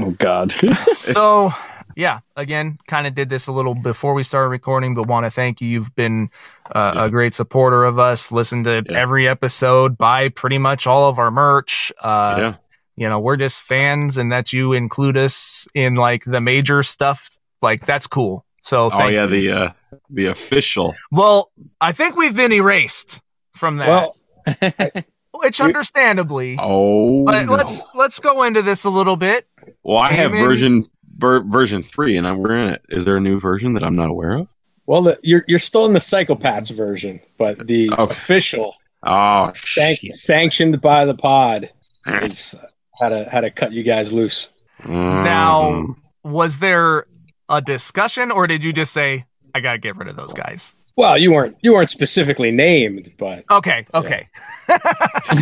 Oh, 0.00 0.12
God. 0.18 0.52
so 0.52 1.50
yeah 1.98 2.20
again 2.36 2.78
kind 2.86 3.06
of 3.06 3.14
did 3.14 3.28
this 3.28 3.48
a 3.48 3.52
little 3.52 3.74
before 3.74 4.14
we 4.14 4.22
started 4.22 4.48
recording 4.48 4.94
but 4.94 5.06
want 5.08 5.26
to 5.26 5.30
thank 5.30 5.60
you 5.60 5.68
you've 5.68 5.94
been 5.96 6.30
uh, 6.74 6.92
Yeah. 6.94 7.04
a 7.06 7.10
great 7.10 7.34
supporter 7.34 7.84
of 7.84 7.98
us 7.98 8.30
listen 8.32 8.62
to 8.64 8.82
Yeah. 8.88 8.96
every 8.96 9.28
episode 9.28 9.98
buy 9.98 10.28
pretty 10.30 10.58
much 10.58 10.86
all 10.86 11.08
of 11.10 11.18
our 11.18 11.30
merch 11.30 11.92
uh, 12.00 12.34
yeah. 12.38 12.54
you 12.96 13.08
know 13.08 13.18
we're 13.18 13.36
just 13.36 13.62
fans 13.62 14.16
and 14.16 14.30
that 14.32 14.52
you 14.52 14.72
include 14.72 15.16
us 15.16 15.66
in 15.74 15.96
like 15.96 16.22
the 16.24 16.40
major 16.40 16.82
stuff 16.84 17.38
like 17.60 17.84
that's 17.84 18.06
cool 18.06 18.44
so 18.62 18.88
Oh 18.92 19.08
yeah, 19.08 19.24
you. 19.24 19.30
the 19.30 19.50
uh, 19.52 19.70
the 20.10 20.26
official. 20.26 20.94
well 21.10 21.50
i 21.80 21.90
think 21.92 22.14
we've 22.16 22.36
been 22.36 22.52
erased 22.52 23.20
from 23.54 23.78
that 23.78 23.88
Well, 23.88 24.16
which 25.42 25.60
understandably 25.60 26.56
Oh, 26.60 27.24
but 27.24 27.44
no. 27.46 27.52
let's 27.54 27.84
let's 27.94 28.18
go 28.20 28.44
into 28.44 28.62
this 28.62 28.84
a 28.84 28.90
little 28.90 29.16
bit 29.16 29.46
Well, 29.82 29.98
I 29.98 30.10
have 30.12 30.30
Amen. 30.32 30.44
version 30.46 30.86
ver- 31.18 31.42
version 31.42 31.82
three, 31.82 32.16
and 32.16 32.26
I'm, 32.26 32.38
we're 32.38 32.56
in 32.56 32.68
it. 32.70 32.84
Is 32.88 33.04
there 33.04 33.16
a 33.16 33.20
new 33.20 33.38
version 33.38 33.72
that 33.74 33.82
I'm 33.84 33.96
not 33.96 34.08
aware 34.10 34.32
of? 34.32 34.52
well, 34.86 35.02
the, 35.02 35.18
you're 35.22 35.44
you're 35.46 35.58
still 35.58 35.84
in 35.84 35.92
the 35.92 35.98
psychopaths 35.98 36.74
version, 36.74 37.20
but 37.36 37.66
the 37.66 37.90
Okay. 37.90 38.10
official, 38.12 38.74
Oh, 39.02 39.52
sanc- 39.54 39.98
shit. 39.98 40.14
sanctioned 40.16 40.80
by 40.80 41.04
the 41.04 41.14
pod, 41.14 41.70
is 42.06 42.54
uh, 42.62 42.66
how 43.00 43.08
to 43.10 43.28
how 43.30 43.40
to 43.42 43.50
cut 43.50 43.72
you 43.72 43.82
guys 43.82 44.12
loose. 44.12 44.48
Now, 44.86 45.62
Mhm. 45.72 45.96
was 46.24 46.58
there 46.60 47.04
a 47.50 47.60
discussion 47.60 48.30
or 48.30 48.46
did 48.46 48.62
you 48.64 48.72
just 48.72 48.92
say, 48.92 49.24
I 49.54 49.60
got 49.60 49.72
to 49.72 49.78
get 49.78 49.96
rid 49.96 50.08
of 50.08 50.16
those 50.16 50.32
guys? 50.34 50.74
Well, 50.96 51.16
you 51.18 51.32
weren't 51.32 51.56
you 51.62 51.74
weren't 51.74 51.90
specifically 51.90 52.50
named, 52.50 53.10
but 53.18 53.44
Okay, 53.50 53.86
okay. 53.94 54.26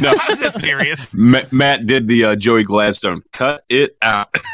No. 0.03 0.13
I'm 0.29 0.37
just 0.37 0.61
curious. 0.63 1.15
Ma- 1.15 1.43
Matt 1.53 1.87
did 1.87 2.09
the 2.09 2.25
uh, 2.25 2.37
Joey 2.37 2.65
Gladstone. 2.65 3.23
Cut 3.33 3.65
it 3.69 3.97
out. 4.03 4.35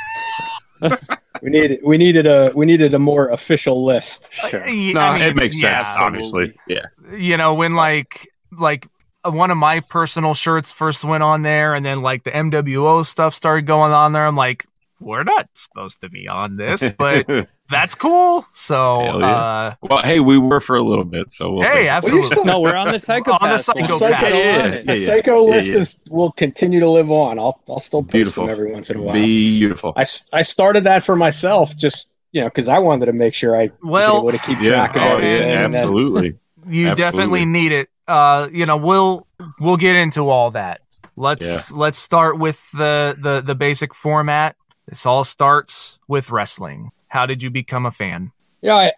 we 1.42 1.50
needed 1.50 1.80
we 1.84 1.98
needed 1.98 2.26
a 2.26 2.50
we 2.54 2.66
needed 2.66 2.94
a 2.94 2.98
more 2.98 3.28
official 3.30 3.84
list. 3.84 4.32
Sure. 4.32 4.62
Y- 4.66 4.92
No, 4.94 5.00
I 5.00 5.18
mean, 5.18 5.28
it 5.28 5.36
makes 5.36 5.60
sense. 5.60 5.82
yeah. 5.84 5.96
Obviously, 6.04 6.54
yeah. 6.68 6.86
You 7.16 7.36
know, 7.36 7.54
when 7.54 7.74
like, 7.74 8.28
like, 8.56 8.86
uh, 9.24 9.30
one 9.30 9.50
of 9.50 9.56
my 9.56 9.80
personal 9.80 10.34
shirts 10.34 10.72
first 10.72 11.04
went 11.04 11.22
on 11.22 11.42
there, 11.42 11.74
and 11.74 11.84
then 11.84 12.02
like 12.02 12.24
the 12.24 12.30
MWO 12.30 13.04
stuff 13.04 13.34
started 13.34 13.66
going 13.66 13.92
on 13.92 14.12
there. 14.12 14.26
I'm 14.26 14.36
like, 14.36 14.64
we're 15.00 15.24
not 15.24 15.48
supposed 15.54 16.00
to 16.02 16.08
be 16.08 16.28
on 16.28 16.56
this, 16.56 16.90
but 16.90 17.26
that's 17.72 17.94
cool. 17.96 18.46
So, 18.52 19.02
yeah. 19.18 19.26
uh, 19.26 19.74
well, 19.82 20.02
hey, 20.02 20.20
we 20.20 20.38
were 20.38 20.60
for 20.60 20.76
a 20.76 20.82
little 20.82 21.04
bit, 21.04 21.32
so 21.32 21.52
we'll 21.54 21.62
hey, 21.62 21.68
take 21.68 21.78
it. 21.80 21.86
Well, 21.86 21.96
absolutely. 21.96 22.26
still- 22.28 22.44
No, 22.44 22.60
we're 22.60 22.76
on 22.76 22.92
the 22.92 22.98
psychopath. 23.00 23.42
On 23.42 23.48
the 23.48 23.56
The 23.56 23.58
psycho, 23.88 24.28
Yeah, 24.28 24.44
yeah, 24.44 24.68
the 24.68 24.84
yeah, 24.86 24.94
psycho 24.94 25.44
yeah, 25.46 25.50
list 25.54 25.72
yeah. 25.72 25.78
is 25.78 26.02
will 26.10 26.30
continue 26.32 26.78
to 26.80 26.88
live 26.88 27.10
on. 27.10 27.38
I'll 27.40 27.60
I'll 27.68 27.78
still 27.80 28.02
post 28.02 28.12
Beautiful. 28.12 28.44
them 28.46 28.52
every 28.52 28.70
once 28.72 28.90
in 28.90 28.98
a 28.98 29.02
while. 29.02 29.14
beautiful. 29.14 29.92
I, 29.96 30.04
I 30.32 30.42
started 30.42 30.84
that 30.84 31.02
for 31.04 31.16
myself, 31.16 31.76
just 31.76 32.14
you 32.32 32.40
know, 32.40 32.46
because 32.46 32.68
I 32.68 32.78
wanted 32.78 33.06
to 33.06 33.12
make 33.12 33.34
sure 33.34 33.54
I 33.60 33.70
Well, 33.82 34.22
was 34.24 34.34
able 34.34 34.38
to 34.38 34.46
keep 34.46 34.60
Yeah. 34.62 34.86
track 34.86 34.96
of 34.96 35.02
Oh, 35.02 35.06
everything. 35.16 35.48
yeah. 35.50 35.64
and 35.64 35.74
then- 35.74 35.80
Absolutely. 35.80 36.26
you 36.68 36.88
Absolutely. 36.88 36.94
definitely 36.94 37.44
need 37.44 37.72
it 37.72 37.88
uh 38.08 38.48
you 38.52 38.66
know 38.66 38.76
we'll 38.76 39.26
we'll 39.60 39.76
get 39.76 39.94
into 39.96 40.28
all 40.28 40.50
that 40.52 40.80
let's 41.16 41.70
let's 41.72 41.98
start 41.98 42.38
with 42.38 42.68
the 42.72 43.16
the 43.18 43.40
the 43.40 43.54
basic 43.54 43.94
format 43.94 44.56
this 44.88 45.04
all 45.06 45.22
starts 45.24 45.98
with 46.08 46.30
wrestling 46.30 46.90
how 47.12 47.26
did 47.26 47.42
you 47.42 47.50
become 47.50 47.86
a 47.86 47.90
fan 47.90 48.32
you 48.62 48.68
know, 48.68 48.76
I, 48.76 48.92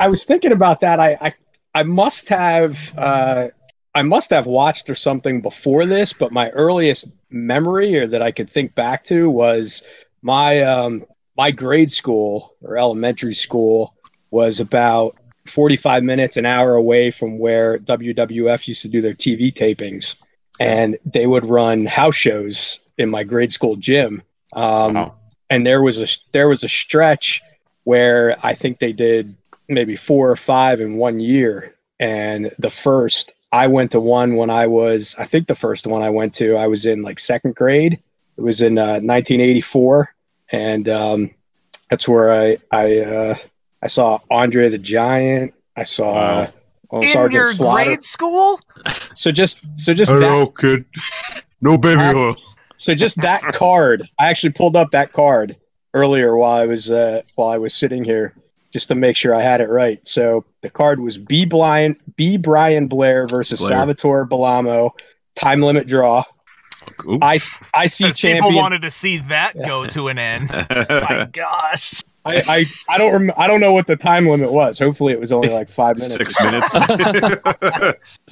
I 0.00 0.08
was 0.08 0.24
thinking 0.24 0.52
about 0.52 0.80
that. 0.80 1.00
I, 1.00 1.16
I, 1.20 1.32
I 1.74 1.82
must 1.84 2.28
have, 2.28 2.92
uh, 2.98 3.48
I 3.94 4.02
must 4.02 4.30
have 4.30 4.46
watched 4.46 4.90
or 4.90 4.94
something 4.94 5.40
before 5.40 5.86
this, 5.86 6.12
but 6.12 6.32
my 6.32 6.50
earliest 6.50 7.10
memory 7.30 7.96
or 7.96 8.06
that 8.08 8.22
I 8.22 8.32
could 8.32 8.50
think 8.50 8.74
back 8.74 9.04
to 9.04 9.30
was 9.30 9.82
my, 10.22 10.60
um, 10.62 11.04
my 11.36 11.50
grade 11.52 11.90
school 11.90 12.56
or 12.60 12.76
elementary 12.76 13.34
school 13.34 13.94
was 14.30 14.60
about 14.60 15.16
45 15.46 16.02
minutes, 16.02 16.36
an 16.36 16.44
hour 16.44 16.74
away 16.74 17.10
from 17.10 17.38
where 17.38 17.78
WWF 17.78 18.68
used 18.68 18.82
to 18.82 18.88
do 18.88 19.00
their 19.00 19.14
TV 19.14 19.52
tapings. 19.52 20.20
And 20.60 20.96
they 21.04 21.28
would 21.28 21.44
run 21.44 21.86
house 21.86 22.16
shows 22.16 22.80
in 22.98 23.08
my 23.08 23.22
grade 23.22 23.52
school 23.52 23.76
gym. 23.76 24.22
Um, 24.54 24.94
Wow. 24.94 25.17
And 25.50 25.66
there 25.66 25.82
was 25.82 26.00
a 26.00 26.06
there 26.32 26.48
was 26.48 26.64
a 26.64 26.68
stretch 26.68 27.42
where 27.84 28.36
I 28.42 28.54
think 28.54 28.78
they 28.78 28.92
did 28.92 29.34
maybe 29.68 29.96
four 29.96 30.30
or 30.30 30.36
five 30.36 30.80
in 30.80 30.96
one 30.96 31.20
year. 31.20 31.74
And 32.00 32.52
the 32.58 32.70
first, 32.70 33.34
I 33.50 33.66
went 33.66 33.92
to 33.92 34.00
one 34.00 34.36
when 34.36 34.50
I 34.50 34.66
was, 34.66 35.14
I 35.18 35.24
think 35.24 35.46
the 35.46 35.54
first 35.54 35.86
one 35.86 36.02
I 36.02 36.10
went 36.10 36.34
to, 36.34 36.56
I 36.56 36.66
was 36.66 36.86
in 36.86 37.02
like 37.02 37.18
second 37.18 37.54
grade. 37.54 37.94
It 38.36 38.42
was 38.42 38.60
in 38.60 38.78
uh, 38.78 39.00
1984, 39.00 40.14
and 40.52 40.88
um, 40.88 41.34
that's 41.90 42.06
where 42.06 42.32
I 42.32 42.58
I 42.70 42.98
uh, 42.98 43.34
I 43.82 43.86
saw 43.88 44.20
Andre 44.30 44.68
the 44.68 44.78
Giant. 44.78 45.54
I 45.76 45.84
saw. 45.84 46.12
Wow. 46.12 46.40
Uh, 46.40 46.50
in 46.90 47.08
Sergeant 47.08 47.32
your 47.34 47.46
Slaughter. 47.46 47.84
grade 47.84 48.02
school 48.02 48.58
so 49.14 49.30
just 49.32 49.60
so 49.76 49.94
just 49.94 50.10
that 50.10 50.52
kid. 50.56 50.84
No 51.60 51.76
baby 51.76 52.00
oil. 52.00 52.36
So 52.78 52.94
just 52.94 53.20
that 53.22 53.42
card, 53.54 54.02
I 54.18 54.28
actually 54.28 54.52
pulled 54.52 54.76
up 54.76 54.90
that 54.92 55.12
card 55.12 55.56
earlier 55.94 56.36
while 56.36 56.52
I 56.54 56.64
was 56.66 56.90
uh, 56.90 57.22
while 57.36 57.48
I 57.50 57.58
was 57.58 57.74
sitting 57.74 58.04
here 58.04 58.34
just 58.72 58.88
to 58.88 58.94
make 58.94 59.16
sure 59.16 59.34
I 59.34 59.40
had 59.42 59.60
it 59.60 59.68
right. 59.68 60.04
So 60.06 60.44
the 60.62 60.70
card 60.70 61.00
was 61.00 61.18
B. 61.18 61.44
Brian 61.46 61.96
B. 62.16 62.36
Brian 62.38 62.86
Blair 62.88 63.26
versus 63.26 63.60
Blair. 63.60 63.70
Salvatore 63.70 64.26
Bellomo, 64.26 64.90
time 65.34 65.60
limit 65.62 65.86
draw. 65.86 66.22
Ooh. 67.06 67.18
I 67.20 67.34
IC 67.34 67.50
people 67.98 68.12
champion. 68.14 68.54
wanted 68.54 68.82
to 68.82 68.90
see 68.90 69.18
that 69.18 69.52
go 69.66 69.86
to 69.88 70.08
an 70.08 70.18
end 70.18 70.48
my 70.70 71.28
gosh 71.30 72.02
I, 72.24 72.42
I 72.48 72.64
I 72.88 72.98
don't 72.98 73.12
rem- 73.12 73.36
I 73.36 73.46
don't 73.46 73.60
know 73.60 73.72
what 73.74 73.86
the 73.86 73.96
time 73.96 74.26
limit 74.26 74.52
was. 74.52 74.78
Hopefully 74.78 75.12
it 75.12 75.20
was 75.20 75.30
only 75.30 75.50
like 75.50 75.68
five 75.68 75.96
minutes. 75.96 76.14
Six 76.16 76.42
minutes. 76.42 76.74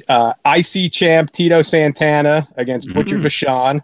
Uh, 0.09 0.33
IC 0.47 0.93
champ 0.93 1.33
Tito 1.33 1.63
Santana 1.63 2.47
against 2.57 2.93
Butcher 2.93 3.17
Mhm. 3.19 3.23
Vachon 3.25 3.83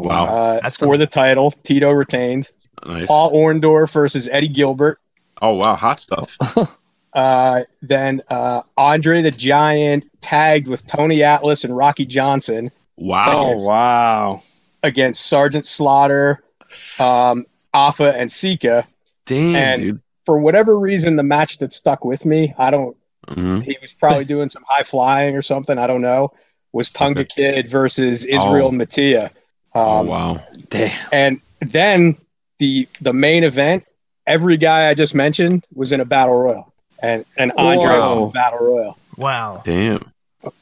wow. 0.00 0.24
uh, 0.24 0.60
That's 0.62 0.76
for 0.78 0.86
cool. 0.86 0.98
the 0.98 1.06
title. 1.06 1.50
Tito 1.50 1.90
retained. 1.90 2.50
Nice. 2.86 3.06
Paul 3.06 3.32
Orndorff 3.32 3.92
versus 3.92 4.28
Eddie 4.30 4.48
Gilbert. 4.48 4.98
Oh 5.42 5.54
wow, 5.54 5.74
hot 5.74 6.00
stuff. 6.00 6.36
Uh, 7.14 7.60
then 7.80 8.20
uh, 8.28 8.60
Andre 8.76 9.22
the 9.22 9.30
Giant 9.30 10.04
tagged 10.20 10.66
with 10.66 10.84
Tony 10.84 11.22
Atlas 11.22 11.62
and 11.62 11.76
Rocky 11.76 12.04
Johnson 12.04 12.72
Wow. 12.96 13.28
Oh 13.32 13.64
wow. 13.68 14.40
against 14.82 15.26
Sergeant 15.26 15.64
Slaughter, 15.64 16.42
um, 17.00 17.46
Afa, 17.72 18.16
and 18.18 18.28
Sika. 18.28 18.84
Damn, 19.26 19.54
and- 19.54 19.80
dude. 19.80 20.00
For 20.26 20.38
whatever 20.38 20.76
reason, 20.76 21.14
the 21.14 21.22
match 21.22 21.58
that 21.58 21.72
stuck 21.72 22.04
with 22.04 22.26
me, 22.26 22.52
I 22.58 22.70
don't. 22.70 22.96
Mhm. 23.28 23.62
He 23.62 23.76
was 23.80 23.92
probably 23.92 24.24
doing 24.24 24.48
some 24.50 24.64
high 24.66 24.82
flying 24.82 25.36
or 25.36 25.42
something. 25.42 25.78
I 25.78 25.86
don't 25.86 26.00
know. 26.02 26.32
Was 26.72 26.90
Tonga 26.90 27.24
Kid 27.24 27.70
versus 27.70 28.24
Israel 28.24 28.68
Oh. 28.68 28.72
Matia. 28.72 29.30
Oh 29.74 29.98
Um, 30.00 30.06
wow. 30.06 30.40
Damn. 30.70 30.90
And 31.12 31.40
then 31.60 32.16
the 32.58 32.86
the 33.00 33.12
main 33.12 33.44
event, 33.44 33.84
every 34.26 34.56
guy 34.56 34.88
I 34.88 34.94
just 34.94 35.14
mentioned 35.14 35.66
was 35.74 35.92
in 35.92 36.00
a 36.00 36.04
battle 36.04 36.38
royal, 36.38 36.72
and 37.02 37.24
and 37.36 37.52
Andre 37.58 37.90
Whoa. 37.90 38.20
won 38.20 38.28
the 38.28 38.32
battle 38.32 38.58
royal, 38.66 38.98
Wow. 39.16 39.62
Damn. 39.64 40.10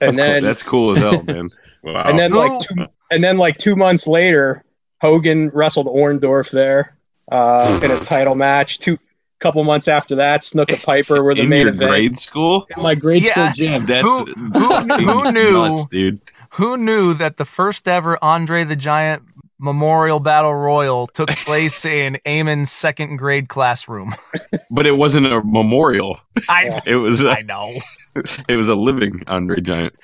and 0.00 0.16
then 0.18 0.42
That's 0.42 0.62
cool 0.62 0.96
as 0.96 1.02
hell, 1.02 1.22
man. 1.24 1.48
Wow. 1.84 2.04
and 2.08 2.16
then 2.16 2.30
like 2.30 2.60
two, 2.60 2.86
and 3.10 3.24
then 3.24 3.38
like 3.38 3.56
two 3.58 3.74
months 3.74 4.06
later, 4.06 4.62
Hogan 5.00 5.50
wrestled 5.52 5.86
Orndorff 5.88 6.52
there 6.52 6.96
uh, 7.32 7.80
in 7.84 7.90
a 7.90 7.98
title 7.98 8.36
match. 8.36 8.78
Two 8.78 8.98
couple 9.40 9.64
months 9.64 9.88
after 9.88 10.14
that, 10.14 10.42
Snuka 10.42 10.80
Piper 10.84 11.24
were 11.24 11.34
the 11.34 11.40
in 11.42 11.48
main 11.48 11.62
your 11.62 11.70
event 11.74 11.90
grade 11.90 12.16
school? 12.16 12.68
in 12.76 12.80
my 12.84 12.94
grade 12.94 13.24
Yeah. 13.24 13.32
school 13.32 13.66
gym. 13.66 13.86
That's 13.86 14.02
Who- 14.02 14.24
who- 14.26 14.78
who 15.24 15.32
knew? 15.32 15.52
nuts, 15.54 15.86
dude. 15.86 16.20
Who 16.54 16.76
knew 16.76 17.14
that 17.14 17.36
the 17.38 17.44
first 17.44 17.88
ever 17.88 18.18
Andre 18.22 18.64
the 18.64 18.76
Giant 18.76 19.22
Memorial 19.58 20.20
Battle 20.20 20.54
Royal 20.54 21.06
took 21.06 21.28
place 21.46 21.84
in 21.84 22.18
Eamon's 22.26 22.70
second 22.70 23.16
grade 23.16 23.48
classroom? 23.48 24.12
But 24.70 24.86
it 24.86 24.96
wasn't 24.96 25.26
a 25.26 25.42
memorial. 25.44 26.18
I 26.48 26.80
It 26.86 26.96
was 26.96 27.22
I 27.24 27.38
a, 27.40 27.42
know. 27.42 27.70
it 28.48 28.56
was 28.56 28.68
a 28.70 28.74
living 28.74 29.22
Andre 29.26 29.60
Giant. 29.60 29.94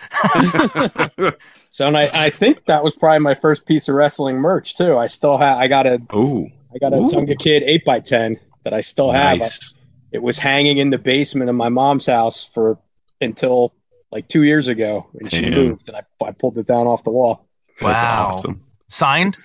So 1.71 1.87
and 1.87 1.97
I, 1.97 2.03
I 2.15 2.29
think 2.31 2.67
that 2.67 2.85
was 2.85 2.95
probably 2.95 3.21
my 3.21 3.35
first 3.35 3.67
piece 3.67 3.89
of 3.89 3.95
wrestling 3.95 4.37
merch 4.37 4.75
too. 4.77 4.99
I 4.99 5.07
still 5.07 5.39
have 5.39 5.57
I 5.59 5.69
got 5.69 5.87
a 5.87 6.01
Oh, 6.11 6.47
I 6.75 6.79
got 6.79 6.93
a 6.93 6.97
Ooh. 6.99 7.07
Tonga 7.09 7.35
Kid 7.37 7.63
eight 7.65 7.89
x 7.89 8.09
ten 8.11 8.37
that 8.65 8.75
I 8.75 8.83
still 8.83 9.11
have. 9.11 9.39
nice. 9.39 9.75
It 10.13 10.23
was 10.23 10.39
hanging 10.39 10.77
in 10.79 10.91
the 10.91 10.99
basement 10.99 11.49
of 11.49 11.57
my 11.57 11.69
mom's 11.71 12.07
house 12.07 12.45
for 12.45 12.79
until 13.23 13.75
like 14.13 14.29
two 14.29 14.43
years 14.43 14.69
ago, 14.69 15.07
and 15.15 15.31
she 15.33 15.51
moved, 15.51 15.89
and 15.89 15.97
I, 15.97 16.03
I 16.25 16.33
pulled 16.33 16.57
it 16.59 16.67
down 16.67 16.87
off 16.87 17.05
the 17.05 17.11
wall. 17.11 17.47
That's 17.81 18.03
Wow. 18.03 18.31
awesome. 18.35 18.63
Signed? 18.89 19.39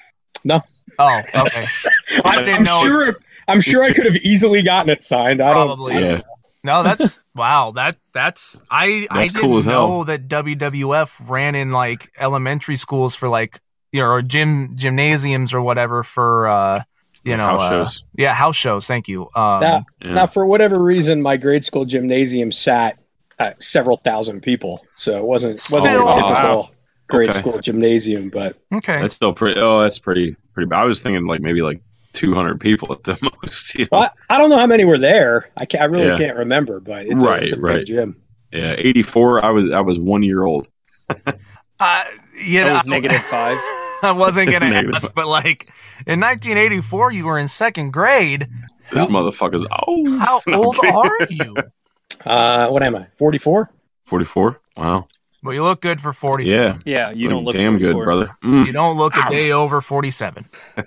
No. 0.43 0.61
Oh, 0.99 1.21
okay. 1.35 1.63
I 2.25 2.35
didn't 2.39 2.55
I'm 2.55 2.63
know. 2.63 2.79
sure. 2.83 3.15
I'm 3.47 3.61
sure 3.61 3.83
I 3.83 3.91
could 3.93 4.05
have 4.05 4.15
easily 4.17 4.61
gotten 4.61 4.89
it 4.89 5.03
signed. 5.03 5.41
I 5.41 5.53
don't. 5.53 5.67
Probably. 5.67 5.95
Yeah. 5.99 6.21
No, 6.63 6.81
that's 6.83 7.25
wow. 7.35 7.71
That 7.71 7.97
that's 8.13 8.61
I 8.71 9.05
I 9.11 9.21
That's 9.21 9.33
didn't 9.33 9.49
cool 9.49 9.57
as 9.57 9.65
hell. 9.65 9.87
know 9.89 10.03
that 10.05 10.27
WWF 10.29 11.29
ran 11.29 11.55
in 11.55 11.71
like 11.71 12.09
elementary 12.17 12.77
schools 12.77 13.15
for 13.15 13.27
like 13.27 13.59
you 13.91 13.99
know 13.99 14.07
or 14.07 14.21
gym 14.21 14.71
gymnasiums 14.75 15.53
or 15.53 15.59
whatever 15.61 16.03
for 16.03 16.47
uh 16.47 16.81
you 17.25 17.35
know 17.35 17.43
house 17.43 17.61
uh, 17.63 17.69
shows. 17.69 18.03
yeah 18.15 18.33
house 18.33 18.55
shows. 18.55 18.87
Thank 18.87 19.09
you. 19.09 19.23
Um, 19.35 19.59
Now, 19.61 19.85
Yeah. 20.01 20.13
now, 20.13 20.25
for 20.25 20.45
whatever 20.45 20.81
reason, 20.81 21.21
my 21.21 21.35
grade 21.35 21.65
school 21.65 21.83
gymnasium 21.83 22.51
sat 22.53 22.97
at 23.39 23.61
several 23.61 23.97
thousand 23.97 24.41
people, 24.41 24.85
so 24.95 25.17
it 25.17 25.25
wasn't 25.25 25.53
wasn't 25.71 25.93
Still- 25.93 26.09
a 26.09 26.13
typical 26.13 26.33
wow. 26.33 26.69
grade 27.07 27.29
Okay. 27.29 27.39
school 27.39 27.59
gymnasium. 27.59 28.29
But 28.29 28.57
okay. 28.73 29.01
That's 29.01 29.13
still 29.15 29.33
pretty. 29.33 29.59
Oh, 29.59 29.81
that's 29.81 29.99
pretty 29.99 30.35
pretty. 30.53 30.67
bad. 30.67 30.79
I 30.81 30.85
was 30.85 31.01
thinking 31.01 31.25
like 31.25 31.41
maybe 31.41 31.61
like 31.61 31.81
200 32.13 32.59
people 32.59 32.91
at 32.93 33.03
the 33.03 33.17
most. 33.43 33.75
you 33.75 33.85
know? 33.85 33.89
well, 33.99 34.11
I, 34.29 34.35
I 34.35 34.37
don't 34.37 34.49
know 34.49 34.57
how 34.57 34.67
many 34.67 34.85
were 34.85 34.97
there. 34.99 35.49
I, 35.57 35.65
can't, 35.65 35.81
I 35.81 35.85
really 35.85 36.07
Yeah. 36.07 36.17
can't 36.17 36.37
remember, 36.37 36.79
but 36.79 37.05
it's, 37.07 37.23
a, 37.23 37.27
Right, 37.27 37.43
it's 37.43 37.53
a 37.53 37.55
big 37.55 37.63
right. 37.65 37.85
gym. 37.85 38.15
Yeah, 38.51 38.75
84. 38.77 39.43
I 39.43 39.49
was 39.49 39.71
I 39.71 39.79
was 39.81 39.99
one 39.99 40.21
year 40.23 40.43
old. 40.43 40.69
Uh, 41.79 42.03
you 42.45 42.59
That 42.63 42.67
know, 42.67 42.73
was 42.75 42.87
negative 42.87 43.17
five. 43.21 43.57
I 44.03 44.11
wasn't 44.15 44.51
gonna 44.51 44.69
Negative 44.69 44.95
ask, 44.95 45.13
but 45.13 45.27
like 45.27 45.65
in 46.05 46.19
1984, 46.21 47.11
you 47.11 47.25
were 47.25 47.37
in 47.39 47.47
second 47.49 47.91
grade. 47.91 48.47
This 48.91 49.07
motherfucker's 49.07 49.65
old. 49.85 50.07
How 50.19 50.41
old 50.53 50.77
are 50.85 51.27
you? 51.29 51.55
Uh, 52.25 52.67
what 52.69 52.83
am 52.83 52.95
I? 52.95 53.07
Forty 53.17 53.37
four. 53.37 53.69
44. 54.05 54.59
Wow. 54.77 55.07
Well, 55.43 55.53
you 55.53 55.63
look 55.63 55.81
good 55.81 55.99
for 55.99 56.13
40. 56.13 56.45
Yeah. 56.45 56.77
Yeah, 56.85 57.11
you 57.11 57.27
don't 57.29 57.43
look 57.45 57.55
damn 57.55 57.77
good, 57.77 57.95
brother. 57.95 58.29
Mm. 58.43 58.65
You 58.65 58.71
don't 58.73 58.97
look 58.97 59.13
a 59.17 59.29
day 59.29 59.51
over 59.51 59.81
47. 59.81 60.43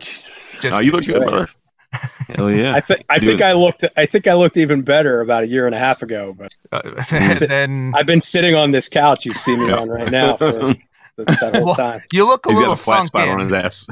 Jesus. 0.00 0.58
Just 0.60 0.64
No, 0.78 0.80
you 0.80 0.92
look 0.92 1.04
good, 1.06 1.22
brother. 1.22 1.46
Hell 2.36 2.50
yeah. 2.50 2.74
I 2.74 2.80
think 2.80 3.04
I 3.08 3.18
Dude. 3.18 3.28
think 3.30 3.42
I 3.42 3.52
looked 3.52 3.84
I 3.96 4.06
think 4.06 4.26
I 4.28 4.34
looked 4.34 4.56
even 4.56 4.82
better 4.82 5.20
about 5.20 5.42
a 5.44 5.48
year 5.48 5.66
and 5.66 5.74
a 5.74 5.78
half 5.78 6.02
ago. 6.02 6.36
But 6.36 6.54
uh, 6.70 6.82
then 7.46 7.90
I've 7.96 8.06
been 8.06 8.20
sitting 8.20 8.54
on 8.54 8.70
this 8.72 8.88
couch 8.88 9.24
you 9.24 9.32
see 9.32 9.56
me 9.56 9.68
Yeah. 9.68 9.78
on 9.78 9.88
right 9.88 10.10
now 10.10 10.36
for 10.36 10.52
that 10.52 10.76
that 11.16 11.56
whole 11.56 11.66
Well, 11.66 11.74
time. 11.74 12.00
you 12.12 12.26
look 12.26 12.46
a 12.46 12.50
He's 12.50 12.58
little 12.58 12.74
got 12.74 12.80
a 12.80 12.84
flat 12.84 13.06
spot 13.06 13.28
in. 13.28 13.34
on 13.34 13.40
his 13.40 13.52
ass. 13.52 13.88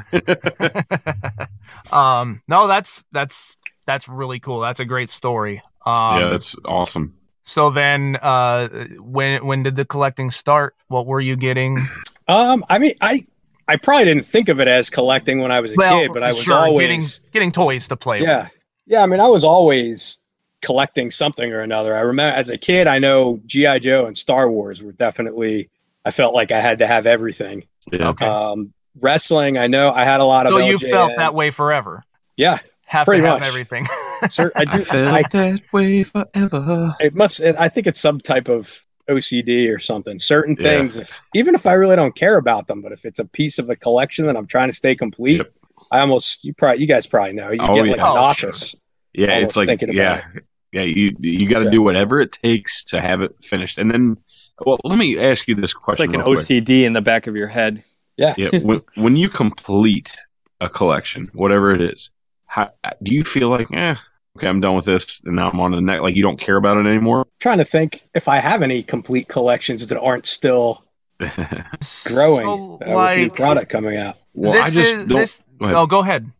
um, 1.91 2.41
no, 2.47 2.67
that's 2.67 3.03
that's 3.11 3.57
that's 3.85 4.07
really 4.07 4.39
cool. 4.39 4.59
That's 4.59 4.79
a 4.79 4.85
great 4.85 5.09
story. 5.09 5.61
Um, 5.97 6.21
yeah, 6.21 6.29
that's 6.29 6.55
awesome. 6.65 7.15
so 7.41 7.69
then, 7.69 8.17
uh, 8.21 8.67
when 8.99 9.45
when 9.45 9.63
did 9.63 9.75
the 9.75 9.85
collecting 9.85 10.29
start? 10.29 10.75
What 10.87 11.05
were 11.05 11.21
you 11.21 11.35
getting? 11.35 11.79
Um, 12.27 12.63
I 12.69 12.77
mean, 12.77 12.93
I 13.01 13.25
I 13.67 13.77
probably 13.77 14.05
didn't 14.05 14.25
think 14.25 14.49
of 14.49 14.59
it 14.59 14.67
as 14.67 14.89
collecting 14.89 15.39
when 15.39 15.51
I 15.51 15.61
was 15.61 15.73
a 15.73 15.77
kid, 15.77 16.11
but 16.13 16.23
I 16.23 16.27
was 16.27 16.43
sure, 16.43 16.55
always 16.55 16.87
getting 16.87 17.31
getting 17.33 17.51
toys 17.51 17.87
to 17.89 17.95
play 17.95 18.21
yeah, 18.21 18.43
with. 18.43 18.65
yeah. 18.87 19.03
I 19.03 19.05
mean, 19.05 19.19
I 19.19 19.27
was 19.27 19.43
always 19.43 20.27
collecting 20.61 21.11
something 21.11 21.51
or 21.53 21.61
another. 21.61 21.95
I 21.95 22.01
remember 22.01 22.35
as 22.35 22.49
a 22.49 22.57
kid, 22.57 22.87
I 22.87 22.99
know 22.99 23.39
GI 23.45 23.79
Joe 23.79 24.05
and 24.05 24.17
Star 24.17 24.49
Wars 24.49 24.81
were 24.83 24.91
definitely. 24.91 25.69
I 26.05 26.11
felt 26.11 26.33
like 26.33 26.51
I 26.51 26.59
had 26.59 26.79
to 26.79 26.87
have 26.87 27.05
everything. 27.05 27.67
Yeah. 27.91 28.09
Okay. 28.09 28.25
Um, 28.25 28.73
wrestling, 28.99 29.57
I 29.57 29.67
know 29.67 29.91
I 29.91 30.03
had 30.03 30.19
a 30.19 30.25
lot 30.25 30.45
of. 30.45 30.51
so 30.51 30.57
you 30.57 30.77
LJN. 30.77 30.91
felt 30.91 31.11
that 31.17 31.33
way 31.33 31.51
forever. 31.51 32.03
Yeah, 32.37 32.57
Have 32.89 33.05
Pretty 33.05 33.21
to 33.21 33.27
have 33.29 33.39
much. 33.39 33.47
everything. 33.47 33.85
sir, 34.29 34.51
I 34.55 34.61
I 34.67 34.77
do. 34.77 34.83
felt 34.83 35.13
I, 35.13 35.21
that 35.21 35.61
way 35.71 36.03
forever. 36.03 36.93
it 36.99 37.13
must. 37.13 37.39
It, 37.39 37.55
I 37.57 37.69
think 37.69 37.85
it's 37.87 37.99
some 37.99 38.19
type 38.19 38.47
of 38.49 38.85
OCD 39.09 39.73
or 39.73 39.77
something. 39.79 40.17
Certain 40.19 40.55
Yeah. 40.57 40.63
things, 40.63 40.97
if 40.97 41.21
even 41.35 41.53
if 41.55 41.65
I 41.67 41.73
really 41.73 41.95
don't 41.95 42.15
care 42.15 42.37
about 42.37 42.67
them, 42.67 42.81
but 42.81 42.91
if 42.91 43.05
it's 43.05 43.19
a 43.19 43.27
piece 43.27 43.59
of 43.59 43.69
a 43.69 43.75
collection 43.75 44.25
that 44.25 44.35
I'm 44.35 44.47
trying 44.47 44.69
to 44.69 44.75
stay 44.75 44.95
complete, 44.95 45.37
Yep. 45.37 45.51
I 45.91 45.99
almost 45.99 46.43
you 46.43 46.53
probably 46.53 46.81
you 46.81 46.87
guys 46.87 47.05
probably 47.07 47.33
know 47.33 47.51
you 47.51 47.59
Oh, 47.61 47.75
get 47.75 47.85
yeah. 47.85 47.91
like 47.93 48.01
Oh, 48.01 48.15
nauseous. 48.15 48.75
Yeah, 49.13 49.37
it's 49.37 49.55
like 49.55 49.67
thinking 49.67 49.89
about 49.89 49.95
yeah, 49.95 50.23
yeah. 50.71 50.81
You 50.81 51.15
you 51.19 51.47
got 51.47 51.59
to 51.59 51.65
So- 51.65 51.71
do 51.71 51.81
whatever 51.81 52.19
it 52.21 52.31
takes 52.31 52.83
to 52.85 52.99
have 53.01 53.21
it 53.21 53.35
finished, 53.43 53.77
and 53.77 53.89
then. 53.91 54.17
Well, 54.65 54.77
let 54.83 54.99
me 54.99 55.17
ask 55.17 55.47
you 55.47 55.55
this 55.55 55.73
question. 55.73 56.03
It's 56.05 56.11
question. 56.11 56.11
like 56.11 56.13
an 56.15 56.19
real 56.31 56.35
quick. 56.35 56.65
OCD 56.65 56.83
in 56.85 56.91
the 56.93 57.01
back 57.01 57.27
of 57.27 57.35
your 57.37 57.47
head. 57.47 57.81
Yeah, 58.17 58.33
when 58.61 58.81
when 58.97 59.15
you 59.15 59.29
complete 59.29 60.17
a 60.59 60.67
collection, 60.67 61.29
whatever 61.33 61.73
it 61.73 61.79
is, 61.81 62.11
how, 62.49 62.71
do 63.03 63.13
you 63.13 63.23
feel 63.23 63.49
like, 63.49 63.71
eh, 63.71 63.95
okay, 64.37 64.47
I'm 64.47 64.59
done 64.59 64.75
with 64.75 64.85
this, 64.85 65.23
and 65.23 65.35
now 65.35 65.49
I'm 65.49 65.59
on 65.59 65.71
to 65.71 65.77
the 65.77 65.81
next? 65.83 66.01
Like 66.01 66.15
you 66.15 66.23
don't 66.23 66.39
care 66.39 66.57
about 66.57 66.77
it 66.77 66.85
anymore? 66.87 67.25
trying 67.39 67.59
to 67.59 67.65
think 67.65 68.07
if 68.15 68.27
I 68.27 68.39
have 68.39 68.61
any 68.63 68.81
complete 68.83 69.27
collections 69.27 69.87
that 69.87 69.99
aren't 69.99 70.25
still 70.25 70.83
growing 71.19 71.79
So, 71.81 72.79
uh, 72.85 72.95
with 73.11 73.17
new 73.17 73.29
product 73.29 73.69
coming 73.71 73.97
out. 73.97 74.15
well, 74.33 74.53
this 74.53 74.67
I 74.77 74.81
just 74.81 74.95
is 74.95 75.03
don't. 75.05 75.17
this. 75.19 75.43
go 75.59 75.65
ahead. 75.65 75.75
Oh, 75.77 75.85
go 75.85 75.99
ahead. 75.99 76.31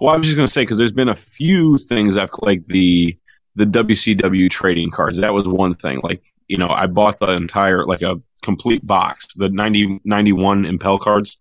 Well, 0.00 0.14
I 0.14 0.16
was 0.16 0.26
just 0.26 0.36
gonna 0.36 0.46
say 0.48 0.62
because 0.62 0.78
there's 0.78 0.92
been 0.92 1.08
a 1.08 1.14
few 1.16 1.78
things 1.78 2.16
I've 2.16 2.30
like 2.42 2.66
the 2.66 3.16
the 3.54 3.64
WCW 3.64 4.50
trading 4.50 4.90
cards. 4.90 5.20
That 5.20 5.34
was 5.34 5.46
one 5.46 5.74
thing. 5.74 6.00
Like 6.02 6.22
you 6.48 6.56
know, 6.58 6.68
I 6.68 6.86
bought 6.86 7.18
the 7.20 7.30
entire 7.30 7.84
like 7.84 8.02
a 8.02 8.20
complete 8.42 8.86
box, 8.86 9.34
the 9.34 9.48
90, 9.48 10.00
91 10.04 10.66
Impel 10.66 10.98
cards, 10.98 11.40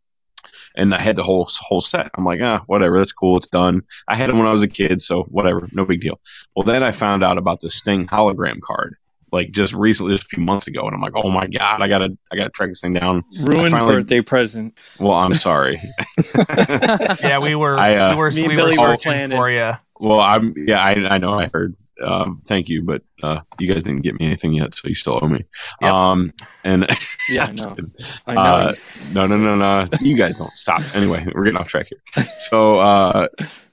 and 0.76 0.94
I 0.94 1.00
had 1.00 1.16
the 1.16 1.24
whole 1.24 1.50
whole 1.62 1.82
set. 1.82 2.10
I'm 2.16 2.26
like, 2.26 2.40
ah, 2.42 2.64
whatever, 2.68 2.98
that's 2.98 3.12
cool, 3.14 3.38
it's 3.38 3.50
done. 3.50 3.82
I 4.08 4.16
had 4.16 4.30
them 4.30 4.38
when 4.38 4.48
I 4.48 4.52
was 4.52 4.64
a 4.64 4.68
kid, 4.68 5.02
so 5.02 5.24
whatever, 5.24 5.68
no 5.72 5.86
big 5.86 6.02
deal. 6.02 6.20
Well, 6.56 6.64
then 6.64 6.84
I 6.84 6.92
found 6.92 7.24
out 7.24 7.38
about 7.38 7.62
the 7.62 7.70
Sting 7.70 8.08
hologram 8.08 8.62
card. 8.62 8.96
Like 9.32 9.50
just 9.52 9.74
recently, 9.74 10.14
just 10.14 10.26
a 10.26 10.36
few 10.36 10.44
months 10.44 10.68
ago, 10.68 10.86
and 10.86 10.94
I'm 10.94 11.02
like, 11.02 11.14
"Oh 11.16 11.32
my 11.32 11.48
god, 11.48 11.82
I 11.82 11.88
gotta, 11.88 12.16
I 12.32 12.36
gotta 12.36 12.52
track 12.52 12.70
this 12.70 12.82
thing 12.82 12.94
down." 12.94 13.24
Ruined 13.40 13.72
finally- 13.72 13.96
birthday 13.96 14.22
present. 14.22 14.80
Well, 15.00 15.14
I'm 15.14 15.34
sorry. 15.34 15.78
Yeah, 17.24 17.40
we 17.40 17.56
were 17.56 17.76
I, 17.78 17.96
uh, 17.96 18.12
we 18.12 18.18
were, 18.18 18.32
we 18.36 18.48
were 18.56 18.66
were 18.66 18.72
searching 18.74 19.12
planning. 19.12 19.38
for 19.38 19.50
you. 19.50 19.74
Well, 20.00 20.20
I'm 20.20 20.54
yeah, 20.58 20.84
I, 20.84 21.16
I 21.16 21.18
know 21.20 21.34
I 21.34 21.50
heard. 21.54 21.76
Um, 22.04 22.42
thank 22.46 22.68
you, 22.68 22.84
but 22.84 23.04
uh, 23.22 23.42
you 23.60 23.72
guys 23.72 23.84
didn't 23.84 24.02
get 24.02 24.20
me 24.20 24.26
anything 24.26 24.54
yet, 24.54 24.74
so 24.74 24.88
you 24.88 24.96
still 24.96 25.20
owe 25.22 25.28
me. 25.28 25.46
Yep. 25.82 25.92
Um, 25.92 26.34
and 26.64 26.88
Yeah, 27.30 27.46
I 27.46 27.52
know. 27.52 27.76
I 28.26 28.34
know. 28.34 28.42
Uh, 28.42 28.74
no, 29.16 29.28
no, 29.28 29.38
no, 29.38 29.56
no, 29.56 29.86
you 30.02 30.18
guys 30.18 30.38
don't 30.38 30.52
stop. 30.52 30.82
Anyway, 30.96 31.26
we're 31.34 31.46
getting 31.46 31.60
off 31.60 31.68
track 31.68 31.88
here. 31.88 32.26
So 32.50 32.80
uh, 32.80 33.28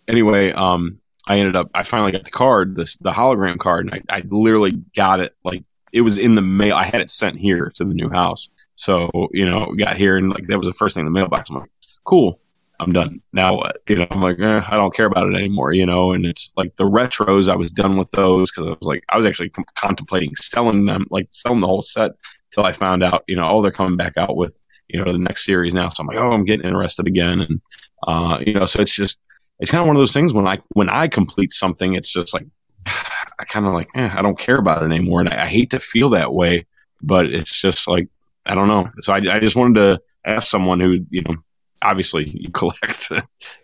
anyway, 0.07 0.53
um, 0.53 1.01
I 1.27 1.39
ended 1.39 1.57
up 1.57 1.69
I 1.75 1.83
finally 1.83 2.13
got 2.13 2.25
the 2.25 2.31
card, 2.31 2.77
this 2.77 2.97
the 2.99 3.13
hologram 3.13 3.59
card, 3.59 3.87
and 3.87 3.95
I, 3.95 4.19
I 4.19 4.23
literally 4.29 4.73
got 4.95 5.21
it 5.21 5.35
like 5.43 5.65
it 5.93 6.03
was 6.03 6.19
in 6.19 6.35
the 6.35 6.43
mail. 6.43 6.75
I 6.77 6.85
had 6.85 7.01
it 7.01 7.11
sent 7.11 7.37
here 7.37 7.73
to 7.77 7.85
the 7.85 7.95
new 7.95 8.11
house. 8.11 8.51
So 8.75 9.29
you 9.33 9.51
know, 9.51 9.75
got 9.77 9.97
here 9.97 10.17
and 10.17 10.31
like 10.31 10.47
that 10.47 10.59
was 10.59 10.69
the 10.69 10.75
first 10.75 10.95
thing 10.95 11.07
in 11.07 11.13
the 11.13 11.19
mailbox. 11.19 11.51
I'm 11.51 11.57
like, 11.57 11.71
cool. 12.05 12.39
I'm 12.81 12.93
done. 12.93 13.21
Now 13.33 13.57
what? 13.57 13.77
You 13.88 13.97
know, 13.97 14.07
I'm 14.11 14.23
like, 14.23 14.40
eh, 14.40 14.62
I 14.66 14.77
don't 14.77 14.95
care 14.95 15.07
about 15.07 15.27
it 15.27 15.37
anymore. 15.37 15.73
You 15.73 15.87
know, 15.87 16.12
and 16.12 16.25
it's 16.25 16.53
like 16.57 16.75
the 16.77 16.85
retros. 16.85 17.49
I 17.49 17.57
was 17.57 17.71
done 17.71 17.97
with 17.97 18.11
those 18.11 18.51
because 18.51 18.66
I 18.66 18.71
was 18.71 18.83
like, 18.83 19.05
I 19.11 19.16
was 19.16 19.27
actually 19.27 19.51
contemplating 19.75 20.35
selling 20.37 20.87
them, 20.87 21.07
like 21.11 21.29
selling 21.31 21.61
the 21.61 21.66
whole 21.66 21.83
set, 21.83 22.12
till 22.51 22.64
I 22.64 22.73
found 22.73 23.03
out, 23.03 23.25
you 23.29 23.37
know, 23.37 23.47
oh, 23.47 23.62
they're 23.62 23.71
coming 23.71 23.97
back 23.97 24.16
out 24.16 24.37
with 24.37 24.66
you 24.88 25.05
know 25.05 25.12
the 25.12 25.19
next 25.19 25.45
series 25.45 25.75
now. 25.75 25.88
So 25.90 26.01
I'm 26.01 26.07
like, 26.07 26.19
oh, 26.19 26.33
I'm 26.33 26.45
getting 26.45 26.66
interested 26.66 27.07
again, 27.07 27.40
and 27.43 27.61
uh, 28.07 28.38
you 28.45 28.55
know, 28.55 28.64
so 28.64 28.81
it's 28.81 28.95
just 28.95 29.21
it's 29.59 29.71
kind 29.71 29.83
of 29.83 29.87
one 29.87 29.97
of 29.97 30.01
those 30.01 30.14
things 30.14 30.33
when 30.33 30.49
I 30.49 30.59
when 30.71 30.88
I 30.88 31.09
complete 31.09 31.53
something, 31.53 31.95
it's 31.95 32.12
just 32.12 32.33
like 32.35 32.47
I 32.87 33.45
kind 33.45 33.66
of 33.66 33.73
like 33.73 33.88
eh, 33.95 34.11
I 34.12 34.23
don't 34.23 34.38
care 34.38 34.57
about 34.57 34.83
it 34.83 34.87
anymore, 34.87 35.21
and 35.21 35.29
I, 35.29 35.45
I 35.45 35.47
hate 35.47 35.71
to 35.71 35.81
feel 35.81 36.11
that 36.11 36.33
way, 36.33 36.66
but 37.03 37.27
it's 37.27 37.61
just 37.61 37.88
like 37.88 38.09
I 38.47 38.55
don't 38.55 38.69
know. 38.69 38.88
So 39.01 39.12
I, 39.12 39.19
I 39.19 39.38
just 39.38 39.57
wanted 39.57 39.75
to 39.75 40.01
ask 40.25 40.49
someone 40.49 40.81
who 40.81 41.05
you 41.11 41.23
know 41.23 41.37
obviously 41.83 42.29
you 42.29 42.49
collect, 42.53 43.11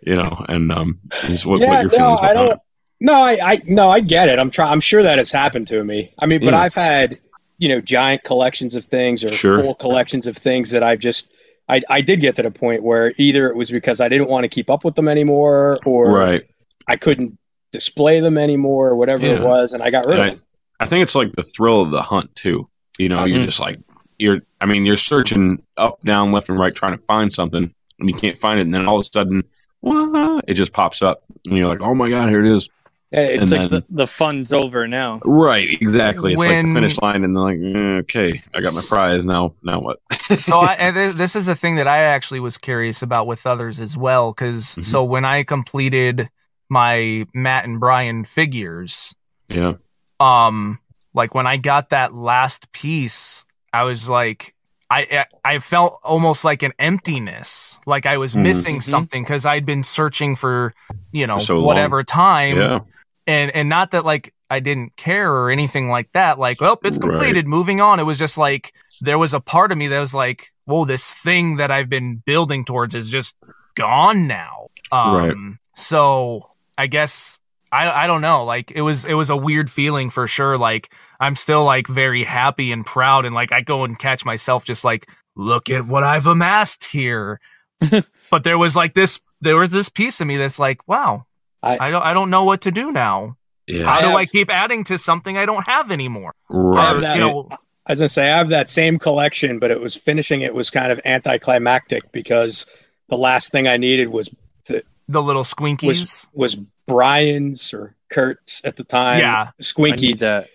you 0.01 0.15
know, 0.15 0.45
and 0.49 0.71
um, 0.71 0.95
is 1.23 1.45
what, 1.45 1.59
yeah, 1.59 1.69
what 1.69 1.81
your 1.81 1.91
no, 1.91 1.97
feelings 1.97 2.19
I 2.21 2.33
don't. 2.33 2.59
No, 2.99 3.13
I, 3.13 3.37
I, 3.43 3.61
no, 3.67 3.89
I 3.89 3.99
get 3.99 4.27
it. 4.27 4.39
I'm 4.39 4.49
trying. 4.49 4.71
I'm 4.71 4.79
sure 4.79 5.03
that 5.03 5.19
has 5.19 5.31
happened 5.31 5.67
to 5.67 5.83
me. 5.83 6.11
I 6.19 6.25
mean, 6.25 6.39
but 6.39 6.53
Yeah. 6.53 6.61
I've 6.61 6.73
had, 6.73 7.19
you 7.59 7.69
know, 7.69 7.79
giant 7.79 8.23
collections 8.23 8.73
of 8.75 8.85
things 8.85 9.23
or 9.23 9.29
Sure. 9.29 9.61
full 9.61 9.75
collections 9.75 10.25
of 10.25 10.35
things 10.35 10.71
that 10.71 10.81
I've 10.83 10.99
just. 10.99 11.35
I, 11.69 11.81
I 11.89 12.01
did 12.01 12.21
get 12.21 12.35
to 12.37 12.43
the 12.43 12.49
point 12.51 12.81
where 12.81 13.13
either 13.17 13.49
it 13.49 13.55
was 13.55 13.69
because 13.69 13.99
I 14.01 14.07
didn't 14.07 14.29
want 14.29 14.45
to 14.45 14.47
keep 14.47 14.69
up 14.69 14.83
with 14.85 14.95
them 14.95 15.07
anymore, 15.07 15.77
or 15.85 16.11
Right. 16.11 16.41
I 16.87 16.95
couldn't 16.95 17.37
display 17.73 18.19
them 18.21 18.37
anymore, 18.37 18.87
or 18.87 18.95
whatever 18.95 19.25
it 19.25 19.43
was, 19.43 19.73
and 19.73 19.83
I 19.83 19.91
got 19.91 20.05
rid 20.07 20.17
And 20.17 20.21
of 20.21 20.25
I, 20.25 20.29
them. 20.31 20.41
I 20.79 20.85
think 20.87 21.03
it's 21.03 21.13
like 21.15 21.33
the 21.33 21.43
thrill 21.43 21.81
of 21.81 21.91
the 21.91 22.01
hunt 22.01 22.33
too. 22.35 22.67
You 22.97 23.09
know, 23.09 23.25
you're 23.25 23.41
Mhm. 23.41 23.45
just 23.45 23.59
like 23.59 23.77
you're. 24.17 24.41
I 24.59 24.65
mean, 24.65 24.85
you're 24.85 24.95
searching 24.97 25.61
up, 25.75 25.99
down, 26.01 26.31
left, 26.31 26.49
and 26.49 26.57
right, 26.57 26.73
trying 26.73 26.97
to 26.97 27.03
find 27.03 27.31
something, 27.31 27.71
and 27.99 28.09
you 28.09 28.15
can't 28.15 28.37
find 28.37 28.59
it, 28.59 28.63
and 28.63 28.73
then 28.73 28.87
all 28.87 28.95
of 28.97 29.01
a 29.01 29.03
sudden, 29.03 29.43
"Wah," 29.81 30.39
it 30.47 30.53
just 30.55 30.73
pops 30.73 31.01
up, 31.01 31.23
and 31.45 31.57
you're 31.57 31.67
like, 31.67 31.81
"Oh 31.81 31.93
my 31.95 32.09
god, 32.09 32.29
here 32.29 32.43
it 32.45 32.51
is!" 32.51 32.69
It's 33.09 33.31
And 33.31 33.49
like 33.51 33.59
like 33.61 33.69
then- 33.69 33.83
the, 33.89 33.95
the 34.03 34.07
fun's 34.07 34.51
over 34.51 34.85
now. 34.85 35.21
Right, 35.23 35.69
exactly. 35.79 36.33
It's 36.33 36.39
like 36.39 36.65
the 36.65 36.73
finish 36.73 36.99
line, 37.01 37.23
and 37.23 37.33
they're 37.35 37.43
like, 37.43 37.57
"Mm, 37.57 38.01
"Okay, 38.01 38.41
I 38.53 38.59
got 38.59 38.73
my 38.73 38.81
prize 38.89 39.25
now. 39.25 39.51
Now 39.63 39.79
what?" 39.79 39.99
so 40.11 40.59
I, 40.59 40.73
and 40.73 40.95
this, 40.95 41.13
this 41.15 41.35
is 41.37 41.47
a 41.47 41.55
thing 41.55 41.75
that 41.77 41.87
I 41.87 41.99
actually 41.99 42.41
was 42.41 42.57
curious 42.57 43.01
about 43.01 43.25
with 43.25 43.45
others 43.47 43.79
as 43.79 43.97
well. 43.97 44.33
because 44.33 44.75
Mhm. 44.75 44.83
so 44.83 45.03
when 45.05 45.23
I 45.23 45.43
completed 45.43 46.29
my 46.69 47.25
Matt 47.33 47.63
and 47.63 47.79
Brian 47.79 48.25
figures, 48.25 49.15
yeah, 49.47 49.75
um, 50.19 50.79
like 51.13 51.33
when 51.33 51.47
I 51.47 51.55
got 51.55 51.91
that 51.91 52.13
last 52.13 52.73
piece, 52.73 53.45
I 53.71 53.83
was 53.85 54.09
like, 54.09 54.53
I 54.89 55.25
I 55.43 55.59
felt 55.59 55.99
almost 56.03 56.45
like 56.45 56.63
an 56.63 56.71
emptiness, 56.79 57.79
like 57.85 58.05
I 58.05 58.17
was 58.17 58.35
Mhm. 58.35 58.41
missing 58.41 58.75
Mhm. 58.77 58.83
something 58.83 59.23
because 59.23 59.45
I'd 59.45 59.65
been 59.65 59.83
searching 59.83 60.35
for 60.35 60.73
you 61.11 61.27
know 61.27 61.39
For 61.39 61.45
so 61.45 61.55
long. 61.57 61.65
whatever 61.65 62.03
time, 62.03 62.57
yeah, 62.57 62.79
and 63.27 63.51
and 63.51 63.67
not 63.69 63.91
that 63.91 64.05
like 64.05 64.33
I 64.49 64.61
didn't 64.61 64.95
care 64.95 65.29
or 65.31 65.49
anything 65.49 65.89
like 65.89 66.09
that. 66.13 66.39
Like, 66.39 66.61
well, 66.61 66.79
it's 66.83 66.97
Right. 66.97 67.09
completed. 67.09 67.47
Moving 67.47 67.81
on. 67.81 67.99
It 67.99 68.03
was 68.03 68.17
just 68.17 68.37
like 68.37 68.71
there 69.01 69.17
was 69.17 69.33
a 69.33 69.41
part 69.41 69.73
of 69.73 69.77
me 69.77 69.87
that 69.87 69.99
was 69.99 70.13
like, 70.13 70.51
whoa, 70.63 70.85
this 70.85 71.11
thing 71.11 71.57
that 71.57 71.69
I've 71.69 71.89
been 71.89 72.23
building 72.25 72.63
towards 72.63 72.95
is 72.95 73.09
just 73.09 73.35
gone 73.75 74.25
now. 74.25 74.67
Um, 74.91 75.15
Right. 75.17 75.35
So 75.75 76.47
I 76.77 76.87
guess 76.87 77.41
I 77.71 78.03
I 78.03 78.07
don't 78.07 78.21
know. 78.21 78.43
Like 78.45 78.71
it 78.71 78.81
was 78.81 79.05
it 79.05 79.13
was 79.13 79.29
a 79.29 79.35
weird 79.37 79.69
feeling 79.69 80.09
for 80.09 80.27
sure. 80.27 80.57
Like 80.57 80.93
I'm 81.19 81.35
still 81.35 81.63
like 81.65 81.87
very 81.87 82.23
happy 82.23 82.71
and 82.71 82.85
proud, 82.85 83.25
and 83.25 83.35
like 83.35 83.51
I 83.51 83.61
go 83.61 83.83
and 83.83 83.97
catch 83.99 84.23
myself 84.25 84.63
just 84.65 84.83
like 84.85 85.09
look 85.35 85.69
at 85.69 85.85
what 85.85 86.03
I've 86.03 86.27
amassed 86.27 86.85
here. 86.91 87.39
but 88.31 88.43
there 88.43 88.57
was 88.57 88.75
like 88.75 88.93
this 88.93 89.19
there 89.41 89.57
was 89.57 89.71
this 89.71 89.89
piece 89.89 90.19
of 90.21 90.27
me 90.27 90.37
that's 90.37 90.57
like, 90.59 90.87
wow, 90.87 91.25
I- 91.61 91.77
I, 91.87 91.91
don't 91.91 92.01
I 92.03 92.13
don't 92.13 92.29
know 92.31 92.43
what 92.43 92.61
to 92.61 92.71
do 92.71 92.91
now. 92.91 93.37
yeah, 93.67 93.85
How 93.85 93.97
I 93.97 94.01
do 94.01 94.07
have- 94.07 94.15
I 94.15 94.25
keep 94.25 94.49
adding 94.49 94.83
to 94.85 94.97
something 94.97 95.37
I 95.37 95.45
don't 95.45 95.65
have 95.67 95.91
anymore? 95.91 96.33
I 96.49 96.53
right. 96.55 96.87
have 96.87 97.01
that- 97.01 97.15
you 97.17 97.21
know, 97.21 97.47
I 97.85 97.91
was 97.91 97.99
gonna 97.99 98.09
say 98.09 98.31
I 98.31 98.37
have 98.37 98.49
that 98.49 98.69
same 98.69 98.97
collection, 98.97 99.59
but 99.59 99.69
it 99.71 99.79
was 99.79 99.95
finishing 99.95 100.41
it 100.41 100.53
was 100.55 100.69
kind 100.71 100.91
of 100.91 100.99
anticlimactic 101.05 102.11
because 102.11 102.65
the 103.09 103.17
last 103.17 103.51
thing 103.51 103.67
I 103.67 103.77
needed 103.77 104.09
was 104.09 104.33
the 104.65 105.21
little 105.21 105.43
squinkies. 105.43 106.27
was 106.33 106.57
Brian's 106.87 107.73
or 107.73 107.95
Curt's 108.09 108.63
at 108.65 108.75
the 108.75 108.83
time. 108.83 109.19
Yeah. 109.19 109.49
I 109.57 109.61
Squinky. 109.61 110.01
need 110.01 110.19
that. 110.19 110.49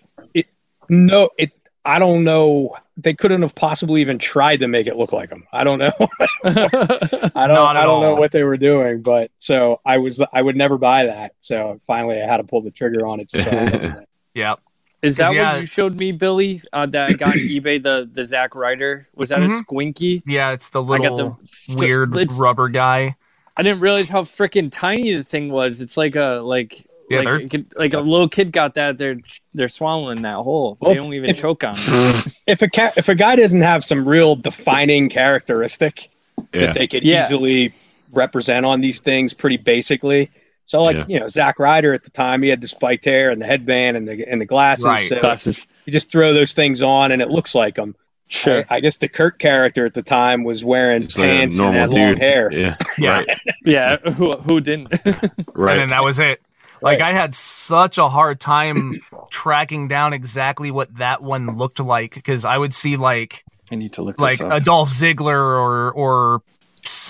No, 0.89 1.29
it. 1.37 1.51
I 1.85 1.99
don't 1.99 2.23
know. 2.23 2.75
They 2.97 3.13
couldn't 3.13 3.41
have 3.41 3.55
possibly 3.55 4.01
even 4.01 4.19
tried 4.19 4.57
to 4.59 4.67
make 4.67 4.85
it 4.87 4.95
look 4.95 5.11
like 5.13 5.29
them. 5.29 5.45
I 5.51 5.63
don't 5.63 5.79
know. 5.79 5.91
I 6.45 7.47
don't. 7.47 7.75
I 7.75 7.83
don't 7.83 8.01
know 8.01 8.15
what 8.15 8.31
they 8.31 8.43
were 8.43 8.57
doing, 8.57 9.01
but 9.01 9.31
so 9.39 9.79
I 9.85 9.97
was. 9.97 10.21
I 10.33 10.41
would 10.41 10.55
never 10.55 10.77
buy 10.77 11.05
that. 11.05 11.33
So 11.39 11.79
finally, 11.87 12.21
I 12.21 12.25
had 12.27 12.37
to 12.37 12.43
pull 12.43 12.61
the 12.61 12.71
trigger 12.71 13.05
on 13.07 13.19
it. 13.19 13.29
Just 13.29 13.45
so 13.49 13.51
I 13.51 13.59
ended 13.59 13.75
up 13.75 13.81
with 13.81 14.01
it. 14.03 14.09
yeah. 14.33 14.55
Is 15.01 15.17
that 15.17 15.33
Yeah, 15.33 15.53
what 15.53 15.59
you 15.59 15.65
showed 15.65 15.95
me, 15.99 16.11
Billy? 16.13 16.59
Uh, 16.71 16.85
that 16.85 17.09
I 17.09 17.13
got 17.13 17.29
on 17.33 17.37
eBay 17.37 17.81
the 17.81 18.09
the 18.11 18.23
Zack 18.25 18.55
Ryder. 18.55 19.07
Was 19.15 19.29
that 19.29 19.39
Mhm. 19.39 19.45
a 19.45 19.63
squinky? 19.63 20.21
Yeah, 20.25 20.51
it's 20.51 20.69
the 20.69 20.83
I 20.83 20.97
got 20.99 21.13
little 21.13 21.37
weird 21.69 22.15
it's- 22.15 22.39
rubber 22.39 22.69
guy. 22.69 23.15
I 23.55 23.61
didn't 23.63 23.81
realize 23.81 24.09
how 24.09 24.21
freaking 24.23 24.69
tiny 24.71 25.13
the 25.13 25.23
thing 25.23 25.51
was. 25.51 25.81
It's 25.81 25.97
like 25.97 26.15
a 26.15 26.41
like 26.43 26.85
Yeah, 27.09 27.19
like 27.19 27.27
they're- 27.27 27.39
it 27.41 27.51
could- 27.51 27.73
like 27.77 27.93
a 27.93 27.99
little 27.99 28.27
kid 28.29 28.51
got 28.51 28.75
that. 28.75 28.97
They're 28.97 29.17
they're 29.53 29.67
swallowing 29.67 30.21
that 30.23 30.35
whole. 30.37 30.77
Well, 30.81 30.91
they 30.91 30.97
don't 30.97 31.13
even 31.13 31.29
if- 31.29 31.39
choke 31.41 31.63
on 31.63 31.75
it. 31.77 32.37
if 32.47 32.61
a 32.61 32.67
ca- 32.69 32.93
if 32.97 33.09
a 33.09 33.15
guy 33.15 33.35
doesn't 33.35 33.61
have 33.61 33.83
some 33.83 34.07
real 34.07 34.35
defining 34.35 35.09
characteristic 35.09 36.07
yeah, 36.53 36.67
that 36.67 36.75
they 36.75 36.87
could 36.87 37.03
Yeah. 37.03 37.21
easily 37.21 37.69
represent 38.13 38.65
on 38.65 38.81
these 38.81 38.99
things 38.99 39.33
pretty 39.33 39.57
basically. 39.57 40.29
So 40.65 40.81
like 40.81 40.95
Yeah. 40.95 41.05
you 41.07 41.19
know 41.19 41.27
Zack 41.27 41.59
Ryder 41.59 41.93
at 41.93 42.03
the 42.03 42.09
time, 42.09 42.41
he 42.41 42.49
had 42.49 42.61
the 42.61 42.67
spiked 42.67 43.05
hair 43.05 43.29
and 43.29 43.41
the 43.41 43.45
headband 43.45 43.97
and 43.97 44.07
the 44.07 44.27
and 44.27 44.39
the 44.41 44.45
glasses. 44.45 44.85
Right. 44.85 44.99
So 45.07 45.19
Glasses. 45.19 45.67
you 45.85 45.93
just 45.93 46.11
throw 46.11 46.33
those 46.33 46.53
things 46.53 46.81
on 46.81 47.11
and 47.11 47.21
it 47.21 47.29
looks 47.29 47.53
like 47.53 47.77
him. 47.77 47.95
Sure. 48.33 48.63
I, 48.69 48.77
I 48.77 48.79
guess 48.79 48.97
the 48.97 49.07
Curt 49.07 49.37
character 49.37 49.85
at 49.85 49.93
the 49.93 50.01
time 50.01 50.43
was 50.43 50.63
wearing 50.65 51.03
It's 51.03 51.17
like 51.17 51.29
pants 51.29 51.59
and 51.59 51.75
had 51.75 51.93
long 51.93 52.09
dude. 52.13 52.17
hair. 52.19 52.51
Yeah, 52.51 52.75
Yeah. 52.97 53.11
right, 53.11 53.27
Yeah. 53.63 53.97
Who, 53.97 54.31
who 54.31 54.59
didn't? 54.59 54.89
right. 55.55 55.73
And 55.73 55.81
then 55.81 55.89
that 55.89 56.03
was 56.03 56.19
it. 56.19 56.41
Like 56.81 56.99
Right. 56.99 57.09
I 57.09 57.13
had 57.13 57.33
such 57.35 57.97
a 57.97 58.09
hard 58.09 58.39
time 58.39 58.99
tracking 59.29 59.87
down 59.87 60.13
exactly 60.13 60.71
what 60.71 60.95
that 60.95 61.21
one 61.21 61.57
looked 61.57 61.79
like 61.79 62.13
because 62.15 62.43
I 62.43 62.57
would 62.57 62.73
see 62.73 62.97
like 62.97 63.43
I 63.71 63.75
need 63.75 63.93
to 63.93 64.01
look 64.01 64.19
like 64.19 64.31
this 64.33 64.41
up. 64.41 64.51
A 64.51 64.59
Dolph 64.59 64.89
Ziggler 64.89 65.37
or 65.47 65.91
or 65.93 66.41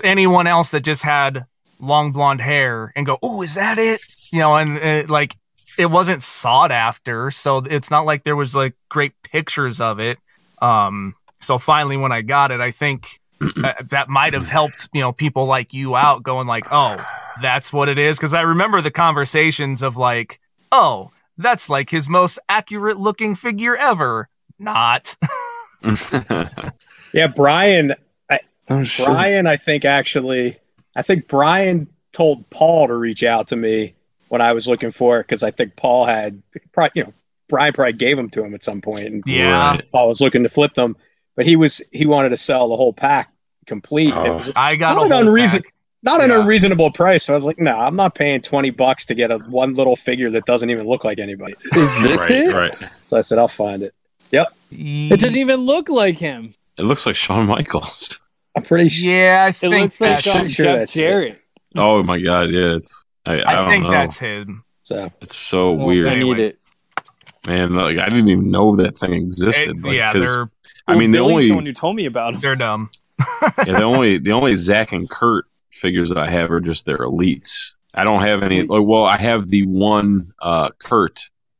anyone 0.03 0.45
else 0.47 0.71
that 0.71 0.81
just 0.83 1.03
had 1.03 1.45
long 1.79 2.11
blonde 2.11 2.41
hair 2.41 2.91
and 2.95 3.05
go, 3.05 3.17
"Oh, 3.23 3.41
is 3.41 3.55
that 3.55 3.77
it?" 3.79 3.99
You 4.31 4.39
know, 4.39 4.55
and 4.57 4.77
uh, 4.77 5.11
like 5.11 5.35
it 5.79 5.87
wasn't 5.87 6.21
sought 6.21 6.71
after, 6.71 7.31
so 7.31 7.57
it's 7.57 7.89
not 7.89 8.05
like 8.05 8.23
there 8.23 8.35
was 8.35 8.55
like 8.55 8.75
great 8.89 9.13
pictures 9.23 9.81
of 9.81 9.99
it. 9.99 10.19
Um, 10.63 11.15
so 11.41 11.57
finally, 11.57 11.97
when 11.97 12.11
I 12.11 12.21
got 12.21 12.51
it, 12.51 12.61
I 12.61 12.71
think 12.71 13.19
uh, 13.41 13.73
that 13.89 14.09
might 14.09 14.33
have 14.33 14.47
helped 14.47 14.89
you 14.93 15.01
know 15.01 15.11
people 15.11 15.45
like 15.45 15.73
you 15.73 15.95
out, 15.95 16.23
going 16.23 16.47
like, 16.47 16.65
"Oh, 16.71 17.03
that's 17.41 17.73
what 17.73 17.89
it 17.89 17.97
is," 17.97 18.17
because 18.17 18.33
I 18.33 18.41
remember 18.41 18.81
the 18.81 18.91
conversations 18.91 19.83
of 19.83 19.97
like, 19.97 20.39
"Oh, 20.71 21.11
that's 21.37 21.69
like 21.69 21.89
his 21.89 22.07
most 22.09 22.39
accurate 22.47 22.97
looking 22.97 23.35
figure 23.35 23.75
ever." 23.75 24.29
Not. 24.57 25.17
Yeah, 27.13 27.27
Brian. 27.27 27.93
oh, 28.69 28.83
Brian, 29.05 29.45
I 29.45 29.55
think 29.55 29.85
actually, 29.85 30.55
I 30.95 31.03
think 31.03 31.27
Brian 31.27 31.87
told 32.11 32.49
Paul 32.49 32.87
to 32.87 32.95
reach 32.95 33.23
out 33.23 33.49
to 33.49 33.55
me 33.55 33.95
when 34.29 34.41
I 34.41 34.53
was 34.53 34.67
looking 34.67 34.91
for 34.91 35.19
it 35.19 35.23
because 35.23 35.43
I 35.43 35.51
think 35.51 35.75
Paul 35.75 36.05
had, 36.05 36.41
probably, 36.71 36.91
you 36.95 37.03
know, 37.03 37.13
Brian 37.53 37.71
probably 37.71 37.93
gave 37.93 38.17
them 38.17 38.31
to 38.31 38.43
him 38.43 38.55
at 38.55 38.63
some 38.63 38.81
point, 38.81 39.05
and 39.05 39.23
Yeah. 39.27 39.69
Right. 39.71 39.91
Paul 39.91 40.07
was 40.07 40.21
looking 40.21 40.41
to 40.41 40.49
flip 40.49 40.73
them, 40.73 40.97
but 41.35 41.45
he 41.45 41.55
was 41.55 41.81
he 41.91 42.07
wanted 42.07 42.29
to 42.29 42.37
sell 42.37 42.67
the 42.67 42.75
whole 42.75 42.93
pack 42.93 43.29
complete. 43.67 44.11
Oh. 44.15 44.37
was 44.37 44.51
I 44.55 44.75
got 44.75 44.95
not 44.95 45.03
a 45.03 45.05
an 45.05 45.11
whole 45.11 45.21
unreason, 45.27 45.61
pack. 45.61 45.73
not 46.01 46.23
an 46.23 46.31
Yeah. 46.31 46.41
unreasonable 46.41 46.89
price. 46.89 47.25
So 47.25 47.33
I 47.33 47.35
was 47.35 47.45
like, 47.45 47.59
no, 47.59 47.77
I'm 47.77 47.95
not 47.95 48.15
paying 48.15 48.41
twenty 48.41 48.71
bucks 48.71 49.05
to 49.05 49.13
get 49.13 49.29
a 49.29 49.37
one 49.37 49.75
little 49.75 49.95
figure 49.95 50.31
that 50.31 50.45
doesn't 50.45 50.71
even 50.71 50.87
look 50.87 51.03
like 51.03 51.19
anybody. 51.19 51.53
Is 51.75 52.01
this 52.01 52.29
right, 52.31 52.39
it? 52.41 52.53
right. 52.55 52.89
So 53.03 53.17
I 53.17 53.21
said, 53.21 53.37
I'll 53.37 53.47
find 53.47 53.83
it. 53.83 53.93
Yep. 54.31 54.47
It 54.71 55.19
doesn't 55.19 55.37
even 55.39 55.59
look 55.59 55.89
like 55.89 56.17
him. 56.17 56.49
It 56.79 56.83
looks 56.85 57.05
like 57.05 57.15
Shawn 57.15 57.45
Michaels. 57.45 58.19
I'm 58.55 58.63
pretty 58.63 58.89
sure. 58.89 59.13
Yeah, 59.13 59.45
I 59.47 59.51
think 59.51 59.71
It 59.73 59.75
think 59.75 59.81
looks 59.83 60.01
like 60.01 60.23
that's, 60.23 60.27
I'm 60.35 60.41
um, 60.41 60.47
sure 60.49 60.65
Jeff 60.65 60.75
that's 60.77 60.95
it. 60.95 60.99
Jarrett. 60.99 61.41
Oh 61.75 62.01
my 62.01 62.19
god, 62.19 62.49
yeah, 62.49 62.73
it's. 62.75 63.03
I, 63.25 63.33
I, 63.35 63.41
I, 63.45 63.53
don't 63.55 63.69
think 63.69 63.83
know. 63.85 63.91
that's 63.91 64.17
him. 64.19 64.63
So 64.81 65.11
It's 65.21 65.35
so 65.37 65.69
Oh, 65.69 65.85
weird, 65.85 66.07
I 66.07 66.15
need 66.15 66.21
Anyway. 66.31 66.41
it. 66.49 66.59
Man. 67.47 67.75
Like 67.75 67.97
I 67.97 68.09
didn't 68.09 68.29
even 68.29 68.51
know 68.51 68.75
that 68.77 68.91
thing 68.97 69.13
existed. 69.13 69.77
It- 69.79 69.83
like, 69.83 69.95
yeah, 69.95 70.11
'cause, 70.13 70.33
they're 70.35 70.49
I 70.87 70.95
mean, 70.97 71.11
the 71.11 71.19
only 71.19 71.47
the 71.49 71.55
one 71.55 71.65
who 71.65 71.73
told 71.73 71.95
me 71.95 72.05
about 72.05 72.33
him. 72.33 72.39
they're 72.41 72.55
dumb. 72.55 72.89
yeah, 73.19 73.63
the 73.79 73.83
only 73.83 74.17
the 74.17 74.31
only 74.31 74.55
Zack 74.55 74.91
and 74.91 75.09
Curt 75.09 75.45
figures 75.71 76.09
that 76.09 76.17
I 76.17 76.29
have 76.29 76.51
are 76.51 76.59
just 76.61 76.85
their 76.85 76.99
elites. 76.99 77.75
I 77.93 78.03
don't 78.03 78.21
have 78.21 78.43
any. 78.43 78.63
Like, 78.63 78.83
well, 78.85 79.03
I 79.05 79.17
have 79.17 79.47
the 79.49 79.65
one 79.67 80.31
uh, 80.41 80.69
Curt 80.79 81.19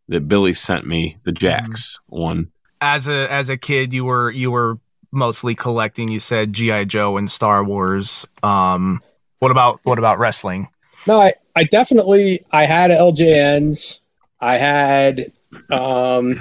that 0.10 0.28
Billy 0.28 0.54
sent 0.54 0.86
me, 0.86 1.16
the 1.24 1.32
Jax 1.32 2.00
one. 2.08 2.52
As 2.82 3.08
a 3.08 3.32
as 3.32 3.50
a 3.50 3.58
kid, 3.58 3.94
you 3.94 4.04
were 4.06 4.32
you 4.32 4.52
were 4.52 4.78
mostly 5.12 5.54
collecting. 5.56 6.10
You 6.10 6.20
said 6.20 6.54
GI 6.54 6.86
Joe 6.86 7.18
and 7.18 7.30
Star 7.30 7.64
Wars. 7.64 8.26
Um, 8.42 9.02
What 9.40 9.52
about 9.52 9.80
what 9.84 10.00
about 10.00 10.20
wrestling? 10.20 10.68
No, 11.08 11.20
I, 11.20 11.34
I 11.56 11.66
definitely 11.66 12.44
I 12.52 12.66
had 12.66 12.90
LJNs. 12.92 14.00
I 14.42 14.58
had 14.58 15.32
um 15.72 16.36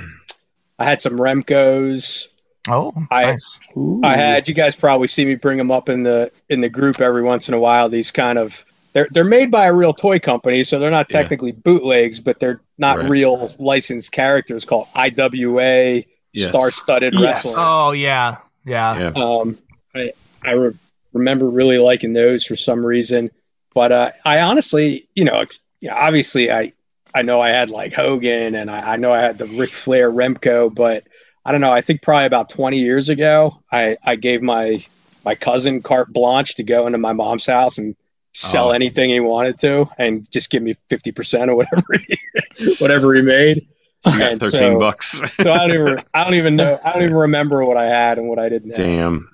I 0.79 0.85
had 0.85 1.01
some 1.01 1.15
Remcos. 1.19 2.29
Oh, 2.69 2.93
I- 3.11 3.27
nice. 3.27 3.61
I 4.05 4.17
had 4.17 4.47
you 4.49 4.55
guys 4.55 4.77
probably 4.77 5.09
see 5.09 5.25
me 5.25 5.35
bring 5.35 5.59
them 5.59 5.71
up 5.71 5.89
in 5.89 6.03
the 6.05 6.31
in 6.49 6.61
the 6.61 6.69
group 6.69 7.01
every 7.01 7.23
once 7.23 7.49
in 7.49 7.55
a 7.55 7.59
while. 7.61 7.89
These 7.89 8.11
kind 8.11 8.39
of 8.39 8.65
they're 8.93 9.09
they're 9.11 9.25
made 9.25 9.51
by 9.51 9.67
a 9.67 9.73
real 9.75 9.93
toy 9.93 10.19
company, 10.19 10.63
so 10.65 10.79
they're 10.79 10.91
not 10.91 11.07
Yeah. 11.11 11.21
technically 11.23 11.53
bootlegs, 11.53 12.21
but 12.21 12.39
they're 12.41 12.61
not 12.79 12.99
Right. 12.99 13.11
real 13.11 13.51
licensed 13.59 14.13
characters 14.13 14.65
called 14.65 14.87
IWA 14.95 16.05
Yes. 16.35 16.49
Star 16.49 16.71
Studded 16.71 17.13
Yes. 17.15 17.23
Wrestling. 17.45 17.55
Oh 17.59 17.93
yeah, 17.93 18.37
yeah. 18.65 18.99
Yeah. 18.99 19.23
Um, 19.23 19.59
I 19.95 20.11
I 20.45 20.53
re- 20.53 20.73
remember 21.13 21.49
really 21.51 21.79
liking 21.79 22.13
those 22.13 22.45
for 22.45 22.57
some 22.57 22.85
reason, 22.85 23.31
but 23.75 23.93
uh, 23.93 24.11
I 24.25 24.41
honestly, 24.41 25.09
you 25.15 25.25
know, 25.25 25.41
ex- 25.41 25.67
obviously, 25.91 26.51
I 26.51 26.73
I 27.15 27.23
know 27.23 27.41
I 27.41 27.51
had 27.51 27.71
like 27.71 27.93
Hogan 27.93 28.55
and 28.55 28.71
I, 28.71 28.95
I 28.95 28.97
know 28.97 29.13
I 29.13 29.21
had 29.21 29.39
the 29.39 29.47
Ric 29.59 29.71
Flair 29.71 30.11
Remco, 30.11 30.75
but 30.75 31.05
I 31.45 31.53
don't 31.53 31.61
know. 31.61 31.73
I 31.73 31.81
think 31.81 32.03
probably 32.03 32.27
about 32.27 32.49
twenty 32.49 32.79
years 32.79 33.09
ago, 33.09 33.63
I 33.71 33.97
I 34.05 34.17
gave 34.17 34.43
my 34.43 34.85
my 35.25 35.35
cousin 35.35 35.83
carte 35.83 36.13
blanche 36.13 36.57
to 36.57 36.63
go 36.65 36.87
into 36.87 36.99
my 36.99 37.13
mom's 37.13 37.47
house 37.47 37.79
and 37.79 37.95
sell 38.33 38.69
Oh. 38.69 38.73
anything 38.73 39.11
he 39.11 39.21
wanted 39.21 39.59
to 39.59 39.87
and 39.99 40.29
just 40.33 40.51
give 40.51 40.63
me 40.63 40.75
50% 40.91 41.49
or 41.49 41.55
whatever 41.55 41.83
he, 42.09 42.17
whatever 42.81 43.15
he 43.15 43.21
made 43.23 43.67
You 44.07 44.19
got 44.19 44.33
And 44.33 44.41
thirteen 44.41 44.59
so- 44.73 44.79
bucks. 44.79 45.35
so 45.37 45.53
i 45.53 45.59
don't 45.59 45.73
even 45.75 45.99
i 46.15 46.25
don't 46.25 46.35
even 46.35 46.57
know 46.57 46.79
i 46.85 46.93
don't 46.95 47.03
even 47.03 47.15
remember 47.29 47.63
what 47.65 47.77
i 47.77 47.85
had 47.85 48.17
and 48.19 48.27
what 48.29 48.39
i 48.39 48.49
didn't 48.49 48.71
have 48.71 48.87
Damn. 48.87 49.31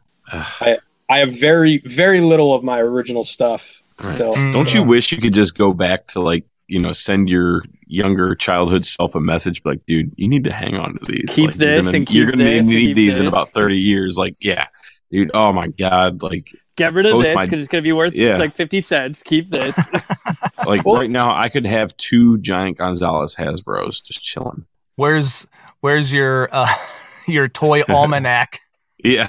I 1.10 1.18
have 1.20 1.30
very, 1.40 1.78
very 1.86 2.20
little 2.20 2.52
of 2.54 2.62
my 2.62 2.80
original 2.80 3.24
stuff 3.24 3.80
Right. 4.02 4.14
still. 4.14 4.34
Mm. 4.34 4.52
Don't 4.52 4.72
you 4.74 4.82
wish 4.84 5.10
you 5.10 5.18
could 5.18 5.32
just 5.34 5.56
go 5.58 5.72
back 5.72 6.06
to 6.08 6.20
like 6.20 6.44
you 6.68 6.78
know 6.78 6.92
send 6.92 7.28
your 7.30 7.62
younger 7.86 8.34
childhood 8.34 8.84
self 8.84 9.14
a 9.14 9.20
message 9.20 9.62
like 9.64 9.84
dude 9.86 10.12
you 10.16 10.28
need 10.28 10.44
to 10.44 10.52
hang 10.52 10.76
on 10.76 10.94
to 10.98 11.04
these 11.06 11.24
Keep 11.34 11.46
like, 11.50 11.58
you're 11.58 11.68
this 11.68 11.86
gonna- 11.86 11.96
and 11.98 12.14
you're 12.14 12.26
keep 12.26 12.32
gonna 12.38 12.44
this 12.50 12.66
need 12.68 12.86
keep 12.88 12.96
these 12.96 13.18
in 13.20 13.26
about 13.26 13.48
30 13.48 13.78
years 13.78 14.16
like 14.18 14.36
yeah 14.40 14.66
dude 15.10 15.30
oh 15.34 15.52
my 15.52 15.68
god 15.68 16.22
like 16.22 16.44
Get 16.76 16.92
rid 16.92 17.06
of 17.06 17.12
Both 17.14 17.24
this 17.24 17.34
my- 17.34 17.44
because 17.44 17.58
it's 17.58 17.68
going 17.68 17.82
to 17.82 17.88
be 17.88 17.90
worth 17.92 18.14
Yeah. 18.14 18.36
like 18.36 18.54
50 18.54 18.80
cents. 18.82 19.24
Keep 19.24 19.46
this. 19.48 19.90
like 20.66 20.84
Well- 20.86 20.94
right 20.96 21.10
now 21.10 21.34
i 21.34 21.48
could 21.48 21.66
have 21.66 21.96
two 21.96 22.38
giant 22.38 22.78
gonzalez 22.78 23.34
hasbros 23.34 24.00
just 24.04 24.22
chilling 24.22 24.64
Where's 24.94 25.46
where's 25.80 26.12
your 26.12 26.48
uh, 26.52 26.68
your 27.26 27.48
toy 27.48 27.82
almanac? 27.88 28.60
yeah 29.02 29.28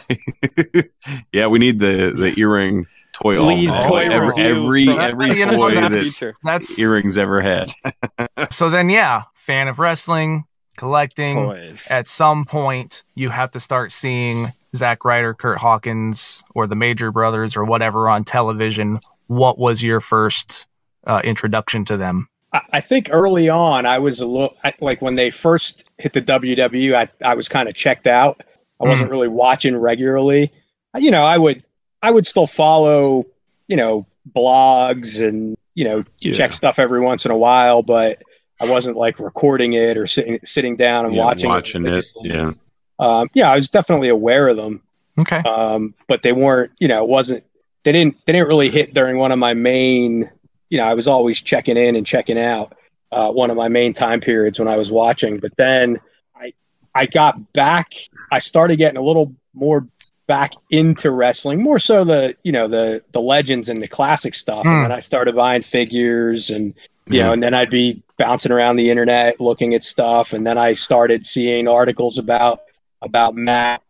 yeah 1.32 1.48
we 1.48 1.60
need 1.60 1.80
the 1.80 2.12
the 2.16 2.34
earring 2.40 2.86
toy 3.22 3.42
Lee's 3.42 3.78
almanac. 3.78 3.88
toy 3.90 4.16
every 4.16 4.44
every, 4.44 4.86
from- 4.86 5.00
every 5.00 5.28
You 5.38 5.46
toy 5.52 5.72
that's- 5.76 6.20
that 6.20 6.34
That's 6.44 6.80
earrings 6.80 7.18
ever 7.18 7.42
had 7.42 7.70
so. 8.52 8.70
Then 8.70 8.90
yeah, 8.90 9.24
fan 9.34 9.68
of 9.68 9.80
wrestling, 9.80 10.46
collecting. 10.78 11.36
Toys. 11.36 11.90
At 11.92 12.08
some 12.08 12.44
point, 12.46 13.04
you 13.16 13.30
have 13.30 13.52
to 13.52 13.60
start 13.60 13.92
seeing 13.92 14.54
Zack 14.76 15.04
Ryder, 15.06 15.34
Curt 15.34 15.60
Hawkins, 15.60 16.44
or 16.56 16.68
the 16.68 16.76
Major 16.76 17.12
Brothers, 17.12 17.58
or 17.58 17.64
whatever 17.66 18.08
on 18.10 18.24
television. 18.24 19.00
What 19.28 19.58
was 19.60 19.84
your 19.84 20.00
first 20.00 20.68
uh, 21.06 21.22
introduction 21.24 21.86
to 21.86 21.98
them? 21.98 22.28
I, 22.54 22.62
I 22.74 22.80
think 22.82 23.10
early 23.12 23.50
on, 23.50 23.86
I 23.86 24.00
was 24.00 24.22
a 24.22 24.28
little 24.28 24.56
like 24.82 25.02
when 25.02 25.16
they 25.16 25.30
first 25.30 25.92
hit 25.98 26.14
the 26.14 26.22
WWE, 26.22 26.96
I, 26.96 27.08
I 27.26 27.34
was 27.36 27.48
kind 27.50 27.68
of 27.70 27.76
checked 27.76 28.08
out. 28.08 28.42
I 28.82 28.88
wasn't 28.88 29.12
really 29.12 29.28
watching 29.28 29.76
regularly. 29.76 30.52
You 30.98 31.12
know, 31.12 31.24
I 31.24 31.38
would, 31.38 31.64
I 32.02 32.12
would 32.12 32.26
still 32.26 32.48
follow, 32.48 33.26
you 33.68 33.76
know, 33.76 34.06
blogs 34.36 35.26
and 35.28 35.56
you 35.76 35.84
know 35.86 36.04
Yeah. 36.20 36.34
check 36.34 36.54
stuff 36.54 36.80
every 36.80 37.00
once 37.02 37.26
in 37.26 37.32
a 37.32 37.38
while, 37.38 37.82
but 37.84 38.22
I 38.62 38.70
wasn't 38.70 38.98
like 38.98 39.20
recording 39.20 39.74
it 39.74 39.98
or 39.98 40.06
sitting 40.08 40.40
sitting 40.44 40.76
down 40.76 41.06
and 41.06 41.16
Yeah, 41.16 41.24
watching, 41.26 41.50
watching 41.50 41.82
it 41.86 41.90
religiously. 41.90 42.30
yeah 42.32 42.52
Um, 43.00 43.30
yeah, 43.34 43.52
I 43.52 43.56
was 43.56 43.70
definitely 43.70 44.10
aware 44.10 44.48
of 44.50 44.58
them. 44.58 44.82
Okay. 45.20 45.38
um, 45.40 45.94
but 46.08 46.22
they 46.24 46.32
weren't 46.34 46.72
you 46.80 46.88
know 46.88 47.04
it 47.04 47.10
wasn't 47.10 47.44
they 47.84 47.92
didn't 47.92 48.16
they 48.26 48.34
didn't 48.34 48.48
really 48.48 48.70
hit 48.70 48.94
during 48.94 49.18
one 49.18 49.32
of 49.34 49.40
my 49.40 49.54
main 49.54 50.30
you 50.70 50.78
know 50.78 50.86
i 50.86 50.94
was 50.94 51.08
always 51.10 51.42
checking 51.42 51.76
in 51.76 51.96
and 51.98 52.06
checking 52.06 52.38
out 52.40 52.74
uh, 53.12 53.30
one 53.32 53.50
of 53.50 53.58
my 53.58 53.68
main 53.68 53.92
time 53.92 54.22
periods 54.22 54.60
when 54.60 54.68
i 54.70 54.78
was 54.78 54.92
watching 54.94 55.38
but 55.38 55.54
then 55.58 55.98
i 56.38 56.54
i 56.96 57.06
got 57.06 57.52
back 57.54 57.92
i 58.32 58.40
started 58.40 58.78
getting 58.78 58.98
a 58.98 59.02
little 59.02 59.34
more 59.54 59.86
back 60.30 60.54
into 60.70 61.10
wrestling 61.10 61.60
more 61.62 61.80
so 61.80 62.04
the 62.04 62.36
you 62.44 62.52
know 62.52 62.68
the 62.68 63.02
the 63.14 63.20
legends 63.20 63.68
and 63.68 63.82
the 63.82 63.88
classic 63.88 64.36
stuff 64.36 64.62
Hmm. 64.64 64.74
and 64.76 64.84
then 64.86 64.92
i 64.92 65.00
started 65.00 65.36
buying 65.36 65.64
figures 65.64 66.52
and 66.52 66.76
you 67.08 67.20
know 67.24 67.32
and 67.34 67.42
then 67.42 67.56
i'd 67.56 67.72
be 67.72 68.00
bouncing 68.20 68.52
around 68.52 68.76
the 68.76 68.92
internet 68.92 69.42
looking 69.42 69.74
at 69.74 69.84
stuff 69.84 70.32
and 70.32 70.46
then 70.46 70.56
i 70.58 70.74
started 70.74 71.26
seeing 71.26 71.68
articles 71.68 72.20
about 72.20 72.62
about 73.02 73.34
matt 73.36 73.82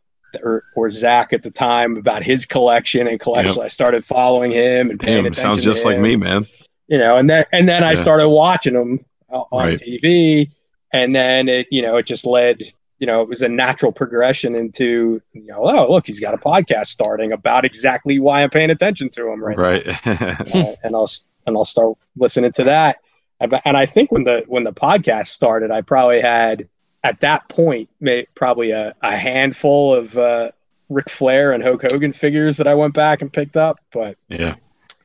or, 0.43 0.63
or 0.75 0.89
Zack 0.91 1.33
at 1.33 1.43
the 1.43 1.51
time 1.51 1.97
about 1.97 2.21
his 2.23 2.45
collection 2.45 3.07
and 3.07 3.19
collection. 3.19 3.61
I 3.63 3.67
started 3.67 4.05
following 4.05 4.51
him 4.51 4.91
and 4.91 4.99
paying 4.99 5.17
damn 5.17 5.25
attention. 5.25 5.53
sounds 5.53 5.63
just 5.63 5.85
like 5.85 5.97
me 5.99 6.15
man 6.15 6.45
You 6.87 6.99
know, 6.99 7.17
and 7.17 7.29
then 7.29 7.43
and 7.51 7.67
then 7.67 7.83
I 7.83 7.95
started 7.95 8.29
watching 8.29 8.75
him 8.75 8.99
on 9.29 9.45
Right. 9.51 9.77
TV, 9.79 10.47
and 10.93 11.13
then 11.15 11.49
it 11.49 11.67
you 11.71 11.81
know 11.81 11.97
it 11.97 12.05
just 12.05 12.25
led. 12.25 12.61
You 12.99 13.07
know, 13.07 13.21
it 13.21 13.29
was 13.29 13.41
a 13.41 13.49
natural 13.49 13.91
progression 13.91 14.55
into 14.55 15.21
you 15.33 15.47
know, 15.47 15.61
oh 15.63 15.89
look, 15.89 16.07
he's 16.07 16.19
got 16.19 16.33
a 16.33 16.37
podcast 16.37 16.87
starting 16.87 17.31
about 17.31 17.65
exactly 17.65 18.19
why 18.19 18.43
I'm 18.43 18.49
paying 18.49 18.69
attention 18.69 19.09
to 19.11 19.31
him 19.31 19.43
right, 19.43 19.57
right 19.57 19.87
now. 20.05 20.37
Uh, 20.53 20.65
and 20.83 20.95
I'll 20.95 21.09
and 21.45 21.57
I'll 21.57 21.65
start 21.65 21.97
listening 22.15 22.51
to 22.53 22.63
that. 22.65 22.97
And 23.39 23.53
and 23.65 23.77
I 23.77 23.85
think 23.85 24.11
when 24.11 24.25
the 24.25 24.43
when 24.47 24.63
the 24.63 24.73
podcast 24.73 25.27
started, 25.27 25.71
I 25.71 25.81
probably 25.81 26.21
had 26.21 26.67
at 27.03 27.21
that 27.21 27.47
point 27.47 27.89
may, 27.99 28.27
probably 28.35 28.71
a, 28.71 28.93
a 29.01 29.15
handful 29.15 29.95
of 29.95 30.17
uh, 30.17 30.51
Ric 30.89 31.09
Flair 31.09 31.53
and 31.53 31.63
Hulk 31.63 31.83
Hogan 31.83 32.13
figures 32.13 32.57
that 32.57 32.67
I 32.67 32.75
went 32.75 32.93
back 32.93 33.21
and 33.21 33.31
picked 33.31 33.55
up, 33.55 33.79
but 33.91 34.17
yeah 34.27 34.55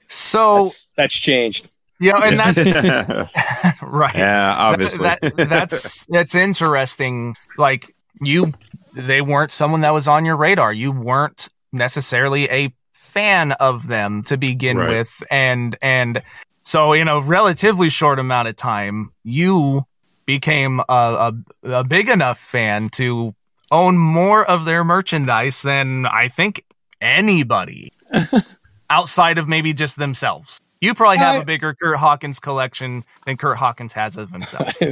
So 0.09 0.59
that's, 0.59 0.87
that's 0.96 1.18
changed. 1.18 1.70
Yeah, 2.00 2.20
and 2.22 2.38
that's 2.38 2.85
right. 3.83 4.14
yeah 4.14 4.54
obviously 4.59 5.04
That, 5.09 5.20
that's 5.37 6.04
that's 6.07 6.35
interesting. 6.35 7.35
Like 7.59 7.87
you, 8.20 8.52
they 8.94 9.20
weren't 9.20 9.50
someone 9.50 9.80
that 9.83 9.92
was 9.92 10.07
on 10.09 10.24
your 10.24 10.37
radar. 10.37 10.72
You 10.72 10.92
weren't 10.92 11.48
necessarily 11.72 12.48
a 12.50 12.72
fan 12.92 13.52
of 13.52 13.88
them 13.88 14.22
to 14.24 14.37
begin 14.37 14.76
Right. 14.78 14.88
with, 14.90 15.22
and 15.30 15.76
and 15.83 16.22
so 16.62 16.92
in 16.92 17.09
a 17.09 17.20
relatively 17.20 17.88
short 17.90 18.18
amount 18.18 18.48
of 18.48 18.57
time, 18.57 19.11
you 19.24 19.85
became 20.26 20.80
a, 20.88 21.33
a, 21.62 21.70
a 21.70 21.85
big 21.85 22.09
enough 22.09 22.38
fan 22.38 22.88
to 22.90 23.35
own 23.70 23.98
more 23.98 24.44
of 24.44 24.64
their 24.64 24.83
merchandise 24.85 25.61
than 25.62 26.07
I 26.07 26.28
think 26.28 26.64
anybody 27.00 27.92
outside 28.90 29.38
of 29.38 29.48
maybe 29.48 29.72
just 29.72 29.98
themselves. 29.98 30.61
You 30.85 30.94
probably 30.94 31.18
have 31.18 31.37
I- 31.37 31.38
a 31.38 31.44
bigger 31.44 31.75
Curt 31.75 31.97
Hawkins 31.97 32.38
collection 32.40 33.03
than 33.27 33.37
Curt 33.37 33.57
Hawkins 33.59 33.92
has 33.94 34.16
of 34.16 34.31
himself. 34.31 34.73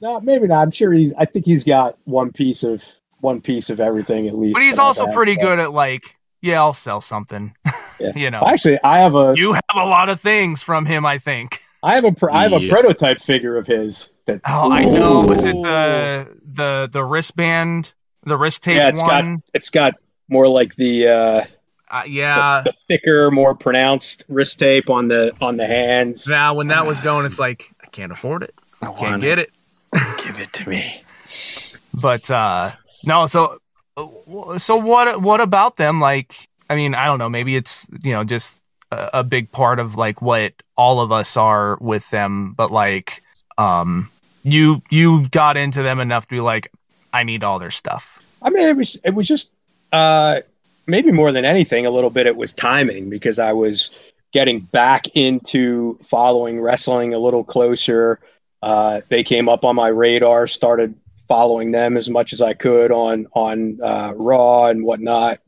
No, 0.00 0.20
maybe 0.20 0.46
not. 0.46 0.62
I'm 0.62 0.70
sure 0.70 0.92
he's. 0.92 1.12
I 1.16 1.24
think 1.24 1.44
he's 1.44 1.64
got 1.64 1.96
one 2.04 2.30
piece 2.30 2.62
of 2.62 2.84
one 3.20 3.40
piece 3.40 3.68
of 3.68 3.80
everything 3.80 4.28
at 4.28 4.36
least. 4.36 4.54
But 4.54 4.62
he's 4.62 4.78
also 4.78 5.06
had, 5.06 5.14
pretty 5.16 5.34
but- 5.34 5.42
good 5.42 5.58
at 5.58 5.72
like, 5.72 6.04
yeah, 6.40 6.58
I'll 6.60 6.72
sell 6.72 7.00
something. 7.00 7.54
Yeah. 8.00 8.12
you 8.14 8.30
know, 8.30 8.44
Actually, 8.46 8.78
I 8.84 8.98
have 9.00 9.16
a 9.16 9.34
you 9.36 9.54
have 9.54 9.64
a 9.74 9.78
lot 9.84 10.08
of 10.08 10.20
things 10.20 10.62
from 10.62 10.86
him. 10.86 11.04
I 11.04 11.18
think. 11.18 11.58
I 11.82 11.96
have 11.96 12.04
a 12.04 12.12
pr- 12.12 12.30
I 12.30 12.44
have 12.44 12.52
a 12.52 12.60
Yeah. 12.60 12.72
prototype 12.72 13.20
figure 13.20 13.56
of 13.56 13.66
his 13.66 14.14
that 14.26 14.40
Oh, 14.46 14.70
I 14.70 14.84
know. 14.84 15.22
Was 15.22 15.44
it 15.44 15.56
the 15.56 16.28
the 16.46 16.88
the 16.92 17.02
wristband, 17.04 17.92
the 18.22 18.36
wrist 18.36 18.62
tape 18.62 18.76
yeah, 18.76 18.88
it's 18.88 19.02
one? 19.02 19.34
got 19.38 19.42
it's 19.52 19.68
got 19.70 19.94
more 20.28 20.46
like 20.46 20.76
the 20.76 21.08
uh 21.08 21.44
uh, 21.90 22.02
yeah. 22.06 22.62
the, 22.64 22.70
the 22.70 22.76
thicker, 22.86 23.30
more 23.30 23.54
pronounced 23.54 24.24
wrist 24.28 24.58
tape 24.58 24.90
on 24.90 25.08
the 25.08 25.32
on 25.40 25.56
the 25.56 25.66
hands. 25.66 26.26
Now, 26.28 26.54
when 26.54 26.68
that 26.68 26.86
was 26.86 27.00
going, 27.00 27.26
it's 27.26 27.38
like 27.38 27.64
I 27.82 27.86
can't 27.86 28.12
afford 28.12 28.42
it. 28.42 28.54
I 28.80 28.86
Can't 28.86 29.00
want 29.00 29.22
get 29.22 29.38
it. 29.38 29.50
Give 30.24 30.38
it 30.38 30.52
to 30.52 30.68
me. 30.68 31.02
But 32.00 32.30
uh 32.30 32.72
no. 33.04 33.26
So 33.26 33.58
so 34.56 34.76
what? 34.76 35.20
What 35.20 35.40
about 35.40 35.76
them? 35.76 36.00
Like, 36.00 36.48
I 36.70 36.76
mean, 36.76 36.94
I 36.94 37.06
don't 37.06 37.18
know. 37.18 37.28
Maybe 37.28 37.56
it's 37.56 37.88
you 38.04 38.12
know 38.12 38.24
just 38.24 38.62
a, 38.90 39.10
a 39.14 39.24
big 39.24 39.50
part 39.50 39.78
of 39.78 39.96
like 39.96 40.22
what 40.22 40.54
all 40.76 41.00
of 41.00 41.12
us 41.12 41.36
are 41.36 41.76
with 41.80 42.08
them. 42.10 42.52
But 42.52 42.70
like, 42.70 43.20
um, 43.56 44.10
you 44.42 44.82
you 44.90 45.28
got 45.28 45.56
into 45.56 45.82
them 45.82 46.00
enough 46.00 46.26
to 46.26 46.34
be 46.34 46.40
like, 46.40 46.68
I 47.12 47.24
need 47.24 47.42
all 47.42 47.58
their 47.58 47.70
stuff. 47.70 48.24
I 48.42 48.50
mean, 48.50 48.68
it 48.68 48.76
was 48.76 49.00
it 49.04 49.14
was 49.14 49.26
just 49.26 49.54
uh, 49.92 50.40
maybe 50.88 51.12
more 51.12 51.30
than 51.30 51.44
anything, 51.44 51.86
a 51.86 51.90
little 51.90 52.10
bit. 52.10 52.26
It 52.26 52.36
was 52.36 52.52
timing 52.52 53.10
because 53.10 53.38
I 53.38 53.52
was 53.52 53.90
getting 54.32 54.60
back 54.60 55.06
into 55.14 55.98
following 55.98 56.60
wrestling 56.60 57.14
a 57.14 57.18
little 57.18 57.44
closer. 57.44 58.18
Uh, 58.62 59.00
they 59.08 59.22
came 59.22 59.48
up 59.48 59.64
on 59.64 59.76
my 59.76 59.88
radar. 59.88 60.46
Started 60.46 60.94
following 61.28 61.70
them 61.70 61.96
as 61.96 62.08
much 62.08 62.32
as 62.32 62.42
I 62.42 62.54
could 62.54 62.90
on 62.90 63.26
on 63.34 63.78
uh, 63.82 64.14
Raw 64.16 64.66
and 64.66 64.82
whatnot. 64.82 65.38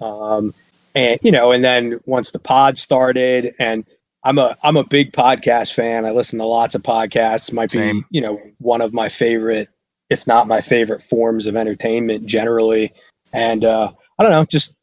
Um, 0.00 0.52
and 0.94 1.20
you 1.22 1.30
know, 1.30 1.52
and 1.52 1.62
then 1.64 2.00
once 2.06 2.32
the 2.32 2.38
pod 2.38 2.78
started, 2.78 3.54
and 3.58 3.84
I'm 4.24 4.38
a 4.38 4.56
I'm 4.62 4.76
a 4.76 4.84
big 4.84 5.12
podcast 5.12 5.74
fan. 5.74 6.04
I 6.04 6.10
listen 6.10 6.38
to 6.38 6.46
lots 6.46 6.74
of 6.74 6.82
podcasts. 6.82 7.52
Might 7.52 7.70
Same. 7.70 8.00
be 8.00 8.06
you 8.10 8.20
know 8.20 8.40
one 8.58 8.80
of 8.80 8.92
my 8.92 9.08
favorite, 9.08 9.68
if 10.08 10.26
not 10.26 10.48
my 10.48 10.60
favorite 10.60 11.02
forms 11.02 11.46
of 11.46 11.54
entertainment 11.54 12.26
generally. 12.26 12.92
And 13.32 13.64
uh, 13.64 13.92
I 14.20 14.22
don't 14.22 14.32
know, 14.32 14.44
just 14.44 14.76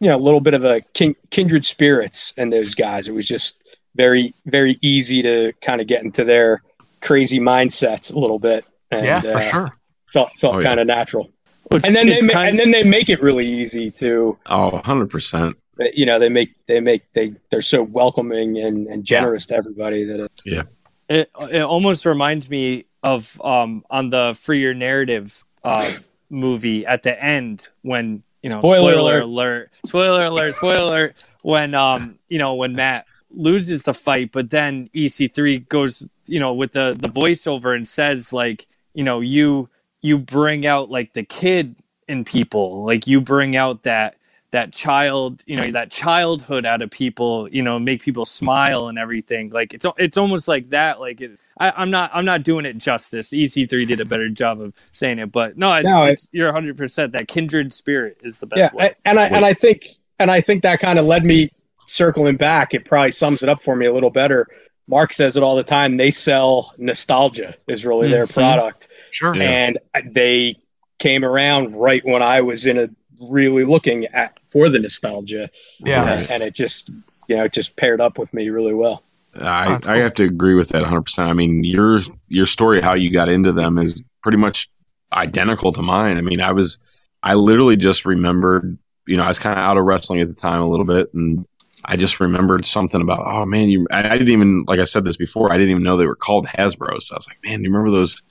you 0.00 0.08
know, 0.08 0.16
a 0.16 0.18
little 0.18 0.40
bit 0.40 0.54
of 0.54 0.64
a 0.64 0.80
kin- 0.92 1.14
kindred 1.30 1.64
spirits 1.64 2.34
in 2.36 2.50
those 2.50 2.74
guys. 2.74 3.06
It 3.06 3.14
was 3.14 3.28
just 3.28 3.78
very 3.94 4.34
very 4.46 4.76
easy 4.82 5.22
to 5.22 5.52
kind 5.62 5.80
of 5.80 5.86
get 5.86 6.02
into 6.02 6.24
their 6.24 6.62
crazy 7.00 7.38
mindsets 7.38 8.12
a 8.12 8.18
little 8.18 8.40
bit. 8.40 8.64
And, 8.90 9.06
yeah, 9.06 9.20
for 9.20 9.36
uh, 9.36 9.40
sure. 9.40 9.72
Felt 10.12 10.32
felt 10.32 10.56
Oh, 10.56 10.62
kind 10.62 10.80
of 10.80 10.88
natural. 10.88 11.30
It's- 11.70 11.86
And 11.86 11.94
then 11.94 12.06
they 12.08 12.14
it's 12.14 12.24
ma- 12.24 12.40
and 12.42 12.58
then 12.58 12.72
they 12.72 12.82
make 12.82 13.08
it 13.08 13.22
really 13.22 13.46
easy 13.46 13.90
to 13.92 14.36
Oh, 14.46 14.80
100%. 14.84 15.54
but, 15.76 15.94
you 15.94 16.04
know 16.04 16.18
they 16.18 16.28
make 16.28 16.50
they 16.66 16.80
make 16.80 17.02
they 17.12 17.34
they're 17.50 17.62
so 17.62 17.84
welcoming 17.84 18.58
and, 18.58 18.88
and 18.88 19.04
generous 19.04 19.46
to 19.46 19.54
everybody 19.54 20.02
that 20.04 20.28
it, 20.44 20.68
it, 21.08 21.30
it 21.52 21.62
almost 21.62 22.04
reminds 22.04 22.50
me 22.50 22.84
of 23.04 23.40
um 23.44 23.84
on 23.90 24.10
the 24.10 24.36
free 24.38 24.60
your 24.60 24.74
narrative 24.74 25.44
uh 25.62 25.88
movie 26.30 26.84
at 26.84 27.04
the 27.04 27.24
end 27.24 27.68
when 27.82 28.22
you 28.42 28.50
know 28.50 28.58
Spoiler 28.58 28.92
spoiler, 28.92 29.18
alert. 29.18 29.22
alert. 29.22 29.70
spoiler 29.86 30.24
alert 30.24 30.54
spoiler 30.54 30.82
alert 30.84 31.24
when 31.42 31.74
um 31.74 32.18
you 32.28 32.38
know 32.38 32.54
when 32.54 32.74
matt 32.74 33.06
loses 33.30 33.84
the 33.84 33.94
fight 33.94 34.30
but 34.32 34.50
then 34.50 34.90
ec3 34.94 35.66
goes 35.68 36.08
you 36.26 36.38
know 36.40 36.52
with 36.52 36.72
the 36.72 36.96
the 36.98 37.08
voiceover 37.08 37.74
and 37.74 37.88
says 37.88 38.32
like 38.32 38.66
you 38.94 39.04
know 39.04 39.20
you 39.20 39.68
you 40.02 40.18
bring 40.18 40.66
out 40.66 40.90
like 40.90 41.12
the 41.14 41.22
kid 41.22 41.76
in 42.08 42.24
people 42.24 42.84
like 42.84 43.06
you 43.06 43.20
bring 43.20 43.56
out 43.56 43.84
that 43.84 44.16
that 44.52 44.72
child 44.72 45.42
you 45.46 45.56
know 45.56 45.70
that 45.72 45.90
childhood 45.90 46.64
out 46.64 46.80
of 46.82 46.90
people 46.90 47.48
you 47.50 47.62
know 47.62 47.78
make 47.78 48.00
people 48.02 48.24
smile 48.24 48.88
and 48.88 48.98
everything 48.98 49.50
like 49.50 49.74
it's 49.74 49.84
it's 49.98 50.16
almost 50.16 50.46
like 50.46 50.68
that 50.70 51.00
like 51.00 51.20
it, 51.20 51.40
I, 51.58 51.72
i'm 51.76 51.90
not 51.90 52.10
i'm 52.14 52.24
not 52.24 52.42
doing 52.44 52.64
it 52.66 52.78
justice 52.78 53.30
ec3 53.32 53.86
did 53.86 54.00
a 54.00 54.04
better 54.04 54.28
job 54.28 54.60
of 54.60 54.74
saying 54.92 55.18
it 55.18 55.32
but 55.32 55.56
no 55.58 55.72
it's, 55.74 55.88
No, 55.88 56.04
it- 56.04 56.12
it's 56.12 56.28
you're 56.32 56.52
100% 56.52 57.10
that 57.12 57.28
kindred 57.28 57.72
spirit 57.72 58.18
is 58.22 58.40
the 58.40 58.46
best 58.46 58.58
yeah 58.58 58.70
way 58.78 58.94
and 59.04 59.18
I 59.18 59.26
and 59.28 59.44
I 59.44 59.52
think 59.54 59.88
and 60.18 60.30
I 60.30 60.40
think 60.40 60.62
that 60.62 60.78
kind 60.80 60.98
of 60.98 61.04
led 61.06 61.24
me 61.24 61.50
circling 61.86 62.36
back. 62.36 62.74
It 62.74 62.84
probably 62.84 63.10
sums 63.10 63.42
it 63.42 63.48
up 63.48 63.60
for 63.60 63.74
me 63.74 63.86
a 63.86 63.92
little 63.92 64.10
better. 64.10 64.46
Mark 64.86 65.12
says 65.12 65.36
it 65.36 65.42
all 65.42 65.56
the 65.56 65.64
time. 65.64 65.96
They 65.96 66.12
sell 66.12 66.72
nostalgia 66.78 67.54
is 67.66 67.84
really 67.84 68.08
their 68.08 68.26
Mhm. 68.26 68.34
product, 68.34 68.88
Sure. 69.10 69.34
Yeah. 69.34 69.42
and 69.42 69.78
they 70.14 70.54
came 71.00 71.24
around 71.24 71.74
right 71.74 72.04
when 72.04 72.22
I 72.22 72.40
was 72.42 72.66
in 72.66 72.78
a 72.78 72.88
really 73.30 73.64
looking 73.64 74.06
at 74.06 74.38
for 74.46 74.68
the 74.68 74.78
nostalgia, 74.78 75.50
Yeah. 75.80 76.02
and, 76.02 76.28
and 76.32 76.42
it 76.42 76.54
just 76.54 76.90
you 77.28 77.36
know 77.36 77.44
it 77.44 77.52
just 77.52 77.76
paired 77.76 78.00
up 78.00 78.18
with 78.18 78.32
me 78.34 78.48
really 78.50 78.74
well. 78.74 79.02
I, 79.40 79.68
That's 79.70 79.88
I 79.88 79.96
have 79.98 80.14
to 80.14 80.24
agree 80.24 80.54
with 80.54 80.70
that 80.70 80.82
100%. 80.82 81.18
I 81.20 81.32
mean, 81.32 81.64
your 81.64 82.00
your 82.28 82.46
story, 82.46 82.80
how 82.82 82.94
you 82.94 83.10
got 83.10 83.28
into 83.30 83.52
them, 83.52 83.78
is 83.78 84.08
pretty 84.22 84.38
much 84.38 84.68
identical 85.12 85.72
to 85.72 85.82
mine. 85.82 86.18
I 86.18 86.20
mean, 86.20 86.40
I 86.40 86.52
was, 86.52 86.78
I 87.22 87.34
literally 87.34 87.76
just 87.76 88.04
remembered, 88.04 88.78
you 89.06 89.16
know, 89.16 89.24
I 89.24 89.28
was 89.28 89.38
kind 89.38 89.58
of 89.58 89.64
out 89.64 89.78
of 89.78 89.84
wrestling 89.84 90.20
at 90.20 90.28
the 90.28 90.34
time 90.34 90.60
a 90.60 90.68
little 90.68 90.84
bit, 90.84 91.14
and 91.14 91.46
I 91.84 91.96
just 91.96 92.20
remembered 92.20 92.64
something 92.66 93.00
about, 93.00 93.22
oh 93.26 93.46
man, 93.46 93.70
you. 93.70 93.86
I, 93.90 94.06
I 94.06 94.12
didn't 94.12 94.28
even, 94.28 94.64
like 94.68 94.80
I 94.80 94.84
said 94.84 95.04
this 95.04 95.16
before, 95.16 95.50
I 95.50 95.56
didn't 95.56 95.70
even 95.70 95.82
know 95.82 95.96
they 95.96 96.06
were 96.06 96.14
called 96.14 96.46
Hasbro. 96.46 97.00
So 97.00 97.14
I 97.14 97.16
was 97.16 97.28
like, 97.28 97.38
man, 97.44 97.64
you 97.64 97.70
remember 97.70 97.90
those 97.90 98.22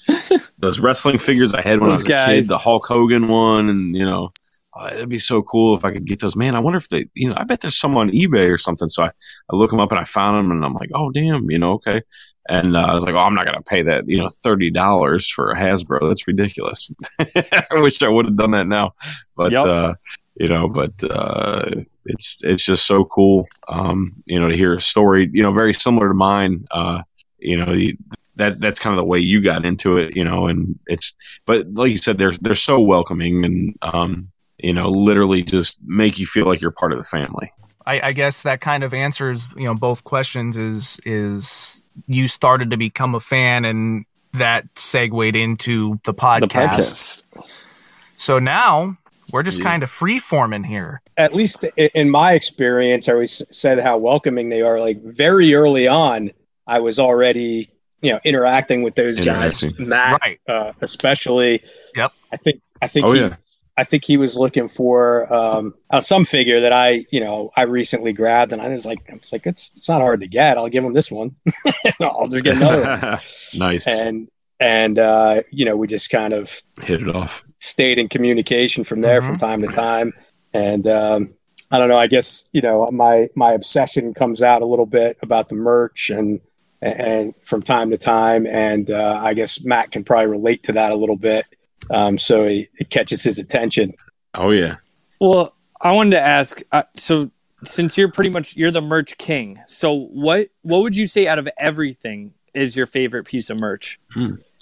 those 0.60 0.80
wrestling 0.80 1.18
figures 1.18 1.54
I 1.56 1.62
had 1.62 1.80
when 1.80 1.90
Those 1.90 2.02
I 2.10 2.28
was 2.28 2.28
a 2.30 2.36
kid, 2.42 2.48
the 2.48 2.58
Hulk 2.60 2.86
Hogan 2.86 3.28
one, 3.28 3.70
and 3.70 3.96
you 3.96 4.06
know. 4.06 4.30
Uh, 4.74 4.90
it'd 4.94 5.10
be 5.10 5.20
so 5.20 5.42
cool 5.42 5.76
if 5.76 5.84
I 5.84 5.92
could 5.92 6.06
get 6.06 6.22
those. 6.22 6.36
Man, 6.36 6.56
I 6.56 6.60
wonder 6.60 6.78
if 6.78 6.90
they, 6.90 7.08
you 7.14 7.30
know, 7.30 7.36
I 7.38 7.44
bet 7.44 7.62
there's 7.62 7.78
some 7.78 7.98
on 7.98 8.10
eBay 8.10 8.50
or 8.54 8.58
something. 8.58 8.88
So 8.88 9.04
I, 9.04 9.12
I 9.52 9.56
look 9.56 9.70
them 9.72 9.80
up 9.82 9.92
and 9.92 10.00
I 10.00 10.06
found 10.06 10.38
them 10.38 10.52
and 10.52 10.64
I'm 10.64 10.74
like, 10.74 10.92
oh, 10.94 11.12
damn, 11.12 11.50
you 11.52 11.58
know, 11.60 11.74
okay. 11.74 12.02
And 12.50 12.76
uh, 12.76 12.82
I 12.82 12.94
was 12.94 13.04
like, 13.04 13.14
oh, 13.16 13.20
I'm 13.20 13.36
not 13.36 13.46
going 13.46 13.62
to 13.62 13.70
pay 13.70 13.82
that, 13.84 14.08
you 14.08 14.18
know, 14.18 14.28
$30 14.28 15.30
for 15.32 15.52
a 15.52 15.56
Hasbro. 15.56 16.08
That's 16.08 16.28
ridiculous. 16.28 16.92
I 17.20 17.66
wish 17.82 18.02
I 18.02 18.10
would 18.10 18.26
have 18.26 18.36
done 18.38 18.52
that 18.52 18.68
now. 18.68 18.94
But, 19.38 19.52
Yep. 19.52 19.66
uh, 19.66 19.94
you 20.36 20.48
know, 20.48 20.70
but 20.70 20.92
uh, 21.04 21.66
it's 22.06 22.38
it's 22.42 22.66
just 22.66 22.86
so 22.88 23.04
cool, 23.06 23.46
um, 23.68 24.08
you 24.26 24.40
know, 24.40 24.48
to 24.48 24.56
hear 24.56 24.74
a 24.76 24.82
story, 24.82 25.30
you 25.32 25.44
know, 25.44 25.52
very 25.52 25.74
similar 25.74 26.08
to 26.08 26.14
mine. 26.14 26.66
Uh, 26.72 27.04
you 27.38 27.58
know, 27.58 27.76
the, 27.76 27.96
that 28.38 28.60
that's 28.62 28.80
kind 28.80 28.94
of 28.94 28.98
the 28.98 29.06
way 29.06 29.20
you 29.20 29.42
got 29.42 29.66
into 29.66 29.98
it, 29.98 30.16
you 30.16 30.24
know, 30.24 30.48
and 30.48 30.80
it's, 30.88 31.14
but 31.46 31.68
like 31.74 31.92
you 31.92 31.98
said, 31.98 32.18
they're 32.18 32.32
they're 32.42 32.56
so 32.56 32.80
welcoming 32.80 33.44
and, 33.46 33.78
um, 33.82 34.30
you 34.64 34.74
know, 34.74 34.88
literally 34.90 35.44
just 35.44 35.78
make 35.86 36.20
you 36.20 36.26
feel 36.26 36.46
like 36.46 36.62
you're 36.62 36.72
part 36.72 36.92
of 36.92 36.98
the 36.98 37.06
family. 37.06 37.52
I, 37.86 38.00
I 38.02 38.12
guess 38.14 38.44
that 38.44 38.62
kind 38.62 38.84
of 38.84 38.94
answers 38.94 39.48
you 39.56 39.64
know 39.66 39.74
both 39.76 40.04
questions. 40.04 40.56
Is 40.58 41.00
is 41.06 41.82
you 42.08 42.28
started 42.28 42.70
to 42.72 42.78
become 42.78 43.16
a 43.16 43.20
fan 43.20 43.66
and 43.66 44.06
that 44.34 44.66
segued 44.78 45.36
into 45.36 46.00
the 46.06 46.14
podcast. 46.14 46.40
the 46.42 46.48
podcast 46.48 48.18
So 48.18 48.40
now 48.40 48.98
we're 49.32 49.44
just 49.44 49.60
Yeah. 49.60 49.66
kind 49.66 49.84
of 49.84 49.90
free 49.90 50.20
forming 50.20 50.64
here. 50.64 51.02
At 51.18 51.34
least 51.34 51.66
in 51.96 52.10
my 52.10 52.34
experience, 52.34 53.10
I 53.10 53.14
always 53.14 53.42
said 53.56 53.80
how 53.80 53.98
welcoming 53.98 54.50
they 54.50 54.62
are. 54.62 54.80
Like 54.80 55.02
very 55.04 55.54
early 55.54 55.88
on, 55.88 56.32
I 56.68 56.80
was 56.80 57.00
already 57.00 57.68
you 58.02 58.12
know 58.12 58.20
interacting 58.24 58.84
with 58.84 58.96
those 58.96 59.20
guys. 59.20 59.64
Matt, 59.80 60.22
Right. 60.22 60.40
uh, 60.48 60.74
especially. 60.82 61.62
Yep. 61.96 62.12
I 62.32 62.38
think 62.38 62.62
I 62.82 62.88
think 62.88 63.06
Oh 63.08 63.12
he, 63.12 63.20
yeah, 63.22 63.36
I 63.78 63.84
think 63.86 64.04
he 64.06 64.18
was 64.18 64.36
looking 64.38 64.68
for 64.68 65.32
um, 65.34 65.74
uh, 65.90 66.02
some 66.02 66.26
figure 66.26 66.60
that 66.60 66.74
I, 66.74 67.06
you 67.10 67.20
know, 67.22 67.52
I 67.56 67.64
recently 67.64 68.14
grabbed, 68.14 68.52
and 68.52 68.62
I 68.62 68.68
was 68.68 68.86
like, 68.86 69.00
I 69.10 69.14
was 69.14 69.32
like, 69.32 69.46
it's 69.48 69.72
it's 69.76 69.88
not 69.90 70.02
hard 70.02 70.20
to 70.22 70.28
get. 70.28 70.58
I'll 70.58 70.68
give 70.70 70.84
him 70.84 70.94
this 70.94 71.10
one. 71.12 71.36
I'll 72.02 72.28
just 72.28 72.44
get 72.44 72.58
another 72.58 72.82
one. 72.84 73.00
nice. 73.58 73.88
And 74.02 74.28
and 74.60 75.00
uh, 75.00 75.44
you 75.52 75.66
know, 75.66 75.76
we 75.78 75.88
just 75.88 76.10
kind 76.10 76.34
of 76.34 76.62
Hit 76.82 77.02
it 77.02 77.16
off. 77.16 77.44
stayed 77.60 77.98
in 77.98 78.10
communication 78.10 78.84
from 78.84 79.02
there 79.02 79.22
from 79.22 79.38
Mhm. 79.38 79.40
time 79.40 79.62
to 79.62 79.68
time. 79.70 80.14
And 80.54 80.86
um, 80.88 81.34
I 81.72 81.78
don't 81.78 81.88
know. 81.88 81.98
I 81.98 82.08
guess 82.08 82.50
you 82.52 82.62
know 82.62 82.92
my 82.92 83.28
my 83.36 83.54
obsession 83.54 84.14
comes 84.14 84.44
out 84.44 84.62
a 84.62 84.66
little 84.66 84.86
bit 84.86 85.18
about 85.22 85.48
the 85.50 85.56
merch 85.56 86.10
and 86.10 86.42
and 86.82 87.34
from 87.46 87.62
time 87.62 87.90
to 87.92 87.98
time. 87.98 88.46
And 88.46 88.92
uh, 88.92 89.18
I 89.24 89.34
guess 89.34 89.64
Matt 89.64 89.92
can 89.92 90.04
probably 90.04 90.28
relate 90.28 90.64
to 90.64 90.74
that 90.74 90.92
a 90.92 90.96
little 90.96 91.16
bit. 91.16 91.46
Um, 91.90 92.18
so 92.18 92.48
he, 92.48 92.68
it 92.80 92.90
catches 92.90 93.24
his 93.24 93.40
attention. 93.40 93.94
Oh 94.34 94.52
yeah. 94.52 94.76
Well, 95.20 95.54
I 95.82 95.92
wanted 95.94 96.12
to 96.12 96.22
ask. 96.22 96.62
Uh, 96.72 96.84
so, 96.96 97.32
since 97.64 97.98
you're 97.98 98.12
pretty 98.12 98.30
much 98.30 98.56
you're 98.56 98.72
the 98.72 98.82
merch 98.82 99.18
king, 99.18 99.60
so 99.66 99.94
what 99.94 100.48
what 100.62 100.82
would 100.84 100.96
you 100.96 101.08
say 101.08 101.28
out 101.28 101.40
of 101.40 101.50
everything 101.58 102.34
is 102.54 102.76
your 102.78 102.86
favorite 102.86 103.26
piece 103.28 103.50
of 103.50 103.58
merch? 103.60 104.00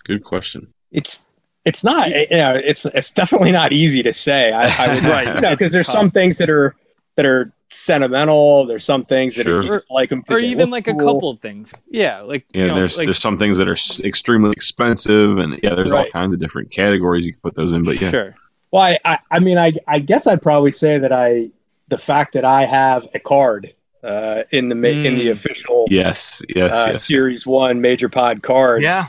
Good 0.06 0.24
question. 0.24 0.74
it's 0.92 1.26
it's 1.66 1.84
not 1.84 2.10
you 2.10 2.26
know 2.32 2.56
it's 2.56 2.86
it's 2.88 3.12
definitely 3.12 3.52
not 3.52 3.72
easy 3.74 4.02
to 4.02 4.14
say 4.14 4.52
i, 4.54 4.86
I 4.86 4.96
would 4.96 5.04
Right. 5.12 5.36
you 5.36 5.42
know 5.42 5.52
because 5.52 5.72
there's 5.74 5.86
tough. 5.88 5.94
some 5.96 6.10
things 6.10 6.38
that 6.38 6.50
are 6.50 6.74
that 7.16 7.26
are 7.26 7.52
sentimental 7.70 8.66
there's 8.66 8.84
some 8.84 9.06
things 9.06 9.36
that 9.36 9.44
Sure. 9.44 9.60
are 9.60 9.64
just 9.64 9.92
like 9.92 10.10
them 10.10 10.24
Or 10.30 10.40
even 10.40 10.70
like 10.70 10.88
a 10.88 10.94
couple 10.94 11.30
of 11.30 11.40
things. 11.40 11.74
Yeah, 11.88 12.22
like 12.22 12.46
Yeah, 12.54 12.64
you 12.64 12.70
know, 12.70 12.76
there's 12.76 12.98
like, 12.98 13.06
there's 13.06 13.20
some 13.22 13.38
things 13.38 13.58
that 13.58 13.68
are 13.68 13.78
extremely 14.06 14.52
expensive, 14.52 15.38
and 15.38 15.60
yeah, 15.64 15.76
there's 15.76 15.92
all 15.92 16.06
kinds 16.10 16.34
of 16.34 16.40
different 16.40 16.72
categories 16.72 17.26
you 17.28 17.34
can 17.34 17.42
put 17.42 17.56
those 17.56 17.72
in. 17.74 17.84
But 17.84 18.02
yeah, 18.02 18.10
sure. 18.10 18.36
well 18.72 18.82
I, 18.84 18.98
I 19.06 19.20
i 19.32 19.40
mean 19.40 19.58
i 19.58 19.72
i 19.88 20.00
guess 20.00 20.28
i'd 20.28 20.42
probably 20.42 20.72
say 20.72 20.98
that 21.00 21.12
i 21.12 21.50
the 21.88 21.98
fact 21.98 22.34
that 22.34 22.46
i 22.46 22.66
have 22.66 23.08
a 23.16 23.20
card 23.20 23.72
uh 24.04 24.44
in 24.52 24.70
the 24.70 24.76
ma 24.76 24.88
in 24.90 25.16
the 25.16 25.28
Mm. 25.28 25.32
official 25.32 25.86
yes, 25.90 26.42
yes, 26.56 26.74
uh, 26.74 26.84
yes. 26.88 27.06
series 27.06 27.46
one 27.48 27.82
major 27.82 28.10
pod 28.10 28.42
cards 28.44 28.84
Yeah. 28.84 29.04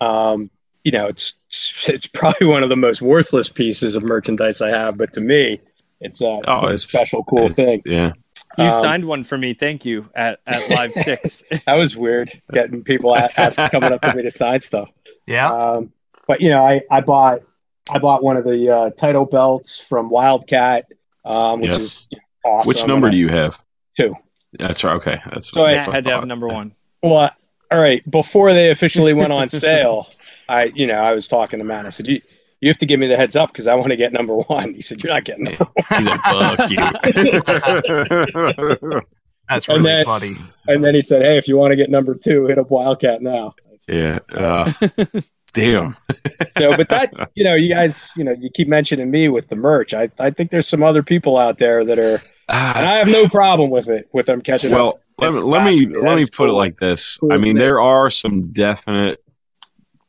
um 0.00 0.50
you 0.84 0.92
know 0.92 1.06
it's 1.06 1.38
it's 1.88 2.06
probably 2.06 2.46
one 2.46 2.62
of 2.62 2.68
the 2.68 2.76
most 2.76 3.00
worthless 3.02 3.48
pieces 3.48 3.94
of 3.96 4.02
merchandise 4.02 4.60
i 4.60 4.68
have 4.68 4.96
but 4.98 5.12
to 5.14 5.20
me 5.20 5.60
it's 6.00 6.20
a, 6.22 6.40
Oh, 6.46 6.60
a 6.60 6.64
it's- 6.64 6.82
special 6.82 7.24
cool 7.24 7.48
thing 7.48 7.82
Yeah, 7.86 8.12
You 8.58 8.64
Um, 8.64 8.70
signed 8.70 9.04
one 9.04 9.22
for 9.22 9.36
me. 9.38 9.54
Thank 9.54 9.84
you 9.84 10.08
at 10.14 10.40
at 10.46 10.68
Live 10.70 10.92
Six. 11.08 11.44
that 11.66 11.76
was 11.76 11.96
weird 11.96 12.30
getting 12.52 12.82
people 12.84 13.14
a- 13.14 13.28
ask, 13.36 13.58
coming 13.70 13.92
up 13.92 14.02
to 14.02 14.14
me 14.14 14.22
to 14.22 14.30
sign 14.30 14.60
stuff 14.60 14.88
Yeah. 15.26 15.52
um, 15.52 15.92
but 16.28 16.40
you 16.40 16.50
know 16.50 16.62
I, 16.62 16.82
I 16.90 17.00
bought 17.00 17.40
i 17.90 17.98
bought 17.98 18.22
one 18.24 18.36
of 18.36 18.44
the 18.44 18.68
uh, 18.68 18.90
title 18.90 19.24
belts 19.26 19.78
from 19.78 20.10
wildcat 20.10 20.86
um, 21.24 21.60
which 21.60 21.70
Yes. 21.72 21.80
is 21.82 22.08
awesome 22.44 22.68
which 22.68 22.86
number 22.86 23.06
And 23.08 23.14
do 23.14 23.18
you 23.18 23.28
have? 23.28 23.58
Two. 23.96 24.14
That's 24.58 24.84
right. 24.84 24.94
Okay, 24.96 25.20
that's. 25.30 25.50
So 25.50 25.64
I- 25.64 25.72
that's 25.74 25.80
Matt 25.80 25.86
what 25.88 25.94
had 25.94 26.04
to 26.04 26.10
have 26.10 26.24
number 26.26 26.48
one. 26.48 26.72
I, 27.02 27.06
well 27.06 27.30
all 27.72 27.80
right 27.80 28.08
before 28.10 28.52
they 28.52 28.70
officially 28.70 29.12
went 29.12 29.32
on 29.32 29.48
sale 29.48 30.08
i 30.48 30.64
you 30.74 30.86
know 30.86 30.94
i 30.94 31.12
was 31.12 31.26
talking 31.26 31.58
to 31.58 31.64
matt 31.64 31.84
i 31.84 31.88
said 31.88 32.06
you 32.06 32.20
you 32.60 32.68
have 32.68 32.78
to 32.78 32.86
give 32.86 32.98
me 33.00 33.06
the 33.06 33.16
heads 33.16 33.36
up 33.36 33.50
because 33.52 33.66
i 33.66 33.74
want 33.74 33.88
to 33.88 33.96
get 33.96 34.12
number 34.12 34.34
one 34.36 34.74
he 34.74 34.82
said 34.82 35.02
you're 35.02 35.12
not 35.12 35.24
getting 35.24 35.44
number 35.44 35.64
one. 35.64 35.74
He's 35.98 36.06
like, 36.06 36.20
"Fuck 36.22 36.70
you." 36.70 36.78
That's 39.48 39.68
and 39.68 39.78
really 39.78 39.90
then- 39.90 40.04
funny. 40.04 40.32
and 40.66 40.84
then 40.84 40.94
he 40.94 41.02
said 41.02 41.22
hey 41.22 41.38
if 41.38 41.48
you 41.48 41.56
want 41.56 41.72
to 41.72 41.76
get 41.76 41.90
number 41.90 42.14
two 42.14 42.46
hit 42.46 42.58
up 42.58 42.70
wildcat 42.70 43.22
now 43.22 43.54
yeah. 43.88 44.18
Uh, 44.34 44.72
damn. 45.52 45.92
so 46.58 46.76
but 46.76 46.88
that's 46.88 47.24
you 47.36 47.44
know 47.44 47.54
you 47.54 47.72
guys 47.72 48.12
you 48.16 48.24
know 48.24 48.32
you 48.32 48.50
keep 48.50 48.66
mentioning 48.66 49.12
me 49.12 49.28
with 49.28 49.48
the 49.48 49.54
merch 49.54 49.94
i, 49.94 50.08
I 50.18 50.30
think 50.30 50.50
there's 50.50 50.66
some 50.66 50.82
other 50.82 51.04
people 51.04 51.36
out 51.36 51.58
there 51.58 51.84
that 51.84 51.98
are 52.00 52.20
Ah, 52.48 52.78
and 52.78 52.86
I 52.86 52.94
have 52.98 53.08
no 53.08 53.26
problem 53.28 53.70
with 53.70 53.88
it 53.88 54.08
with 54.12 54.26
them 54.26 54.40
catching 54.40 54.72
up. 54.72 54.78
well, 54.78 55.00
let 55.18 55.34
me 55.34 55.40
let 55.40 55.64
me 55.64 55.86
let 55.86 56.14
me 56.16 56.22
That's 56.22 56.36
put 56.36 56.48
it 56.48 56.52
like 56.52 56.76
this. 56.76 57.16
Cool 57.18 57.32
I 57.32 57.38
mean, 57.38 57.56
admit. 57.56 57.60
there 57.60 57.80
are 57.80 58.08
some 58.08 58.52
definite 58.52 59.20